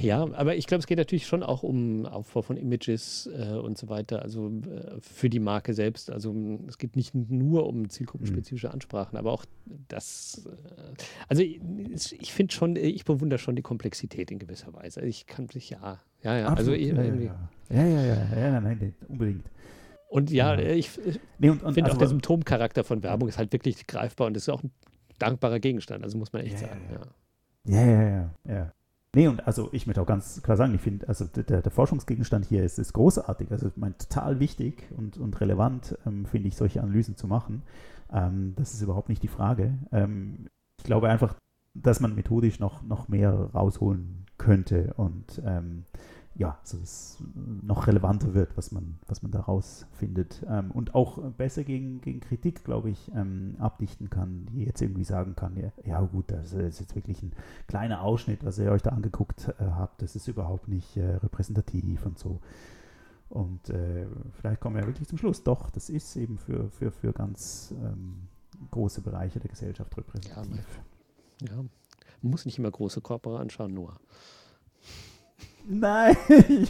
Ja, 0.00 0.28
aber 0.34 0.56
ich 0.56 0.66
glaube, 0.66 0.80
es 0.80 0.86
geht 0.86 0.98
natürlich 0.98 1.26
schon 1.26 1.42
auch 1.42 1.62
um 1.62 2.06
Aufbau 2.06 2.42
von 2.42 2.56
Images 2.56 3.28
äh, 3.32 3.54
und 3.54 3.78
so 3.78 3.88
weiter, 3.88 4.22
also 4.22 4.48
äh, 4.48 5.00
für 5.00 5.30
die 5.30 5.40
Marke 5.40 5.74
selbst. 5.74 6.10
Also 6.10 6.34
es 6.68 6.78
geht 6.78 6.96
nicht 6.96 7.14
nur 7.14 7.66
um 7.66 7.88
zielgruppenspezifische 7.88 8.68
mhm. 8.68 8.74
Ansprachen, 8.74 9.16
aber 9.16 9.32
auch 9.32 9.44
das. 9.88 10.46
Äh, 10.46 11.02
also 11.28 11.42
ich, 11.42 11.60
ich 12.20 12.32
finde 12.32 12.52
schon, 12.52 12.76
ich 12.76 13.04
bewundere 13.04 13.38
schon 13.38 13.56
die 13.56 13.62
Komplexität 13.62 14.30
in 14.30 14.38
gewisser 14.38 14.72
Weise. 14.74 15.00
Also 15.00 15.08
ich 15.08 15.26
kann 15.26 15.48
sich 15.48 15.70
ja, 15.70 15.98
ja, 16.22 16.38
ja. 16.38 16.46
Also 16.48 16.72
Absolut, 16.72 16.98
also 16.98 17.12
ich, 17.12 17.24
ja, 17.24 17.48
ja, 17.70 17.86
ja, 17.86 18.02
ja, 18.02 18.28
ja, 18.36 18.38
ja, 18.38 18.60
nein, 18.60 18.94
unbedingt. 19.08 19.44
Und 20.08 20.30
ja, 20.30 20.54
ja. 20.54 20.70
ich, 20.70 20.98
ich 21.04 21.20
nee, 21.38 21.50
finde 21.50 21.66
also, 21.66 21.94
auch 21.94 21.98
der 21.98 22.08
Symptomcharakter 22.08 22.84
von 22.84 23.02
Werbung 23.02 23.28
ist 23.28 23.38
halt 23.38 23.52
wirklich 23.52 23.86
greifbar 23.86 24.28
und 24.28 24.34
das 24.34 24.44
ist 24.44 24.48
auch 24.48 24.62
ein 24.62 24.70
dankbarer 25.18 25.58
Gegenstand, 25.58 26.04
also 26.04 26.18
muss 26.18 26.32
man 26.32 26.42
echt 26.42 26.58
sagen. 26.58 26.82
Ja, 27.66 27.84
ja, 27.84 28.02
ja, 28.02 28.30
ja. 28.46 28.72
Nee, 29.14 29.28
und 29.28 29.46
also 29.46 29.68
ich 29.72 29.86
möchte 29.86 30.02
auch 30.02 30.06
ganz 30.06 30.42
klar 30.42 30.56
sagen, 30.56 30.74
ich 30.74 30.80
finde, 30.80 31.08
also 31.08 31.24
der, 31.24 31.62
der, 31.62 31.70
Forschungsgegenstand 31.70 32.46
hier 32.46 32.64
ist, 32.64 32.78
ist 32.78 32.92
großartig. 32.94 33.50
Also 33.52 33.68
ich 33.68 33.76
meine, 33.76 33.96
total 33.96 34.40
wichtig 34.40 34.88
und, 34.96 35.16
und 35.18 35.40
relevant, 35.40 35.96
ähm, 36.04 36.26
finde 36.26 36.48
ich, 36.48 36.56
solche 36.56 36.82
Analysen 36.82 37.16
zu 37.16 37.28
machen. 37.28 37.62
Ähm, 38.12 38.54
das 38.56 38.74
ist 38.74 38.82
überhaupt 38.82 39.08
nicht 39.08 39.22
die 39.22 39.28
Frage. 39.28 39.78
Ähm, 39.92 40.48
ich 40.78 40.84
glaube 40.84 41.08
einfach, 41.08 41.36
dass 41.74 42.00
man 42.00 42.16
methodisch 42.16 42.58
noch, 42.58 42.82
noch 42.82 43.08
mehr 43.08 43.32
rausholen 43.32 44.26
könnte 44.36 44.94
und 44.96 45.40
ähm, 45.44 45.84
ja, 46.36 46.58
so 46.64 46.78
es 46.78 47.22
noch 47.62 47.86
relevanter 47.86 48.34
wird, 48.34 48.56
was 48.56 48.72
man, 48.72 48.98
was 49.06 49.22
man 49.22 49.30
daraus 49.30 49.86
findet. 49.92 50.44
Ähm, 50.48 50.72
und 50.72 50.94
auch 50.94 51.18
besser 51.32 51.62
gegen, 51.62 52.00
gegen 52.00 52.20
Kritik, 52.20 52.64
glaube 52.64 52.90
ich, 52.90 53.10
ähm, 53.14 53.54
abdichten 53.58 54.10
kann, 54.10 54.46
die 54.46 54.64
jetzt 54.64 54.82
irgendwie 54.82 55.04
sagen 55.04 55.36
kann, 55.36 55.56
ja, 55.56 55.70
ja 55.84 56.00
gut, 56.00 56.30
das 56.32 56.52
ist 56.52 56.80
jetzt 56.80 56.96
wirklich 56.96 57.22
ein 57.22 57.32
kleiner 57.68 58.02
Ausschnitt, 58.02 58.44
was 58.44 58.58
ihr 58.58 58.72
euch 58.72 58.82
da 58.82 58.90
angeguckt 58.90 59.48
äh, 59.60 59.64
habt, 59.64 60.02
das 60.02 60.16
ist 60.16 60.26
überhaupt 60.26 60.66
nicht 60.66 60.96
äh, 60.96 61.16
repräsentativ 61.16 62.04
und 62.04 62.18
so. 62.18 62.40
Und 63.28 63.70
äh, 63.70 64.06
vielleicht 64.32 64.60
kommen 64.60 64.76
wir 64.76 64.86
wirklich 64.86 65.08
zum 65.08 65.18
Schluss, 65.18 65.44
doch, 65.44 65.70
das 65.70 65.88
ist 65.88 66.16
eben 66.16 66.38
für, 66.38 66.68
für, 66.70 66.90
für 66.90 67.12
ganz 67.12 67.72
ähm, 67.80 68.28
große 68.72 69.02
Bereiche 69.02 69.38
der 69.38 69.50
Gesellschaft 69.50 69.96
repräsentativ. 69.96 70.80
Ja, 71.42 71.54
man, 71.54 71.64
ja. 71.64 71.70
man 72.22 72.30
muss 72.30 72.44
nicht 72.44 72.58
immer 72.58 72.70
große 72.70 73.00
Körper 73.00 73.38
anschauen, 73.38 73.72
nur. 73.72 73.94
Nein. 75.66 76.16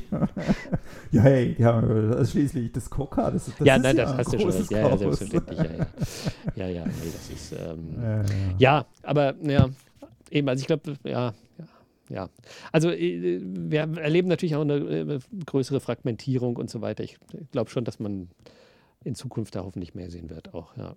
ja, 1.10 1.22
hey, 1.22 1.54
haben 1.56 2.12
also 2.12 2.30
schließlich 2.30 2.72
das 2.72 2.88
Coca. 2.88 3.30
Das, 3.30 3.46
das 3.46 3.54
ja, 3.66 3.78
nein, 3.78 3.96
das 3.96 4.10
ja 4.10 4.16
hast 4.16 4.32
du 4.32 4.38
schon. 4.38 4.66
Ja, 4.70 4.88
ja, 4.88 4.96
selbstverständlich. 4.96 5.58
Ja, 5.58 5.64
ja. 5.64 5.86
ja, 6.54 6.68
ja, 6.68 6.84
nee, 6.86 7.12
das 7.12 7.30
ist. 7.30 7.52
Ähm, 7.52 7.96
ja, 8.00 8.22
ja. 8.22 8.54
ja, 8.58 8.86
aber 9.02 9.34
ja, 9.42 9.68
eben, 10.30 10.48
also 10.48 10.60
ich 10.60 10.66
glaube, 10.66 10.96
ja, 11.04 11.34
ja, 11.58 11.66
ja. 12.08 12.28
Also 12.70 12.90
äh, 12.90 13.40
wir 13.42 13.80
erleben 13.80 14.28
natürlich 14.28 14.54
auch 14.54 14.62
eine 14.62 14.74
äh, 14.74 15.18
größere 15.44 15.80
Fragmentierung 15.80 16.56
und 16.56 16.70
so 16.70 16.80
weiter. 16.80 17.02
Ich 17.02 17.18
glaube 17.50 17.70
schon, 17.70 17.84
dass 17.84 17.98
man 17.98 18.28
in 19.02 19.14
Zukunft 19.14 19.56
da 19.56 19.64
hoffentlich 19.64 19.94
mehr 19.94 20.10
sehen 20.10 20.30
wird 20.30 20.54
auch, 20.54 20.76
ja. 20.76 20.94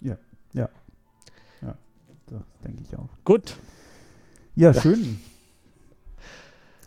Ja, 0.00 0.16
ja. 0.52 0.68
Ja, 1.60 1.76
das 2.26 2.42
denke 2.64 2.82
ich 2.82 2.96
auch. 2.96 3.08
Gut. 3.24 3.56
Ja, 4.54 4.72
schön. 4.72 5.20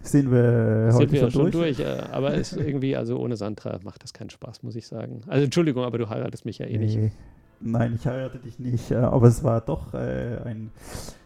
Sind 0.03 0.31
wir 0.31 0.89
heute 0.93 0.97
Sind 0.97 1.11
wir 1.11 1.19
schon, 1.21 1.31
schon 1.31 1.51
durch? 1.51 1.77
durch, 1.77 1.87
äh, 1.87 2.01
aber 2.11 2.33
es 2.33 2.53
ist 2.53 2.59
irgendwie, 2.65 2.95
also 2.95 3.17
ohne 3.19 3.35
Sandra 3.37 3.79
macht 3.83 4.03
das 4.03 4.13
keinen 4.13 4.29
Spaß, 4.29 4.63
muss 4.63 4.75
ich 4.75 4.87
sagen. 4.87 5.21
Also 5.27 5.45
Entschuldigung, 5.45 5.83
aber 5.83 5.97
du 5.97 6.09
heiratest 6.09 6.45
mich 6.45 6.57
ja 6.57 6.65
eh 6.65 6.77
nicht. 6.77 6.97
Nee. 6.97 7.11
Nein, 7.59 7.93
ich 7.95 8.07
heirate 8.07 8.39
dich 8.39 8.57
nicht, 8.57 8.91
äh, 8.91 8.95
aber 8.95 9.27
es 9.27 9.43
war 9.43 9.61
doch 9.61 9.93
äh, 9.93 10.37
ein 10.43 10.71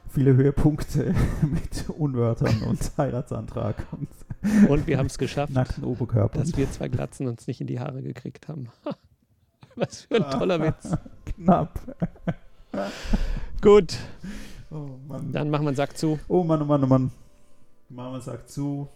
viele 0.09 0.35
Höhepunkte 0.35 1.13
mit 1.41 1.89
Unwörtern 1.89 2.61
und 2.63 2.79
Heiratsantrag 2.97 3.75
und, 3.91 4.69
Und 4.69 4.87
wir 4.87 4.97
haben 4.97 5.07
es 5.07 5.17
geschafft, 5.17 5.53
nackten 5.53 5.83
Oberkörper. 5.83 6.39
dass 6.39 6.55
wir 6.57 6.69
zwei 6.69 6.89
Glatzen 6.89 7.27
uns 7.27 7.47
nicht 7.47 7.61
in 7.61 7.67
die 7.67 7.79
Haare 7.79 8.01
gekriegt 8.01 8.47
haben. 8.47 8.67
Was 9.75 10.01
für 10.01 10.15
ein 10.15 10.31
toller 10.31 10.61
Witz. 10.61 10.95
Knapp. 11.25 11.79
Gut, 13.61 13.97
Oh 14.71 14.89
dann 15.31 15.49
machen 15.49 15.63
wir 15.63 15.69
einen 15.69 15.75
Sack 15.77 15.97
zu. 15.97 16.19
Oh 16.27 16.43
Mann, 16.43 16.61
oh 16.61 16.65
Mann, 16.65 16.83
oh 16.83 16.87
Mann. 16.87 17.11
Mama 17.89 18.19
sagt 18.19 18.49
zu. 18.49 18.89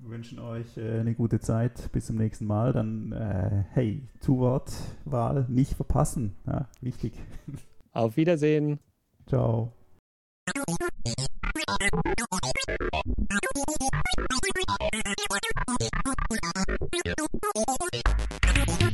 Wir 0.00 0.10
wünschen 0.10 0.38
euch 0.38 0.78
äh, 0.78 1.00
eine 1.00 1.14
gute 1.14 1.40
Zeit. 1.40 1.90
Bis 1.92 2.06
zum 2.06 2.16
nächsten 2.16 2.46
Mal. 2.46 2.72
Dann, 2.72 3.12
äh, 3.12 3.64
hey, 3.72 4.08
Zuwortwahl 4.20 5.46
nicht 5.48 5.74
verpassen. 5.74 6.36
Ja, 6.46 6.68
wichtig. 6.80 7.12
Auf 7.92 8.16
Wiedersehen. 8.16 8.78
Ciao. 9.26 9.72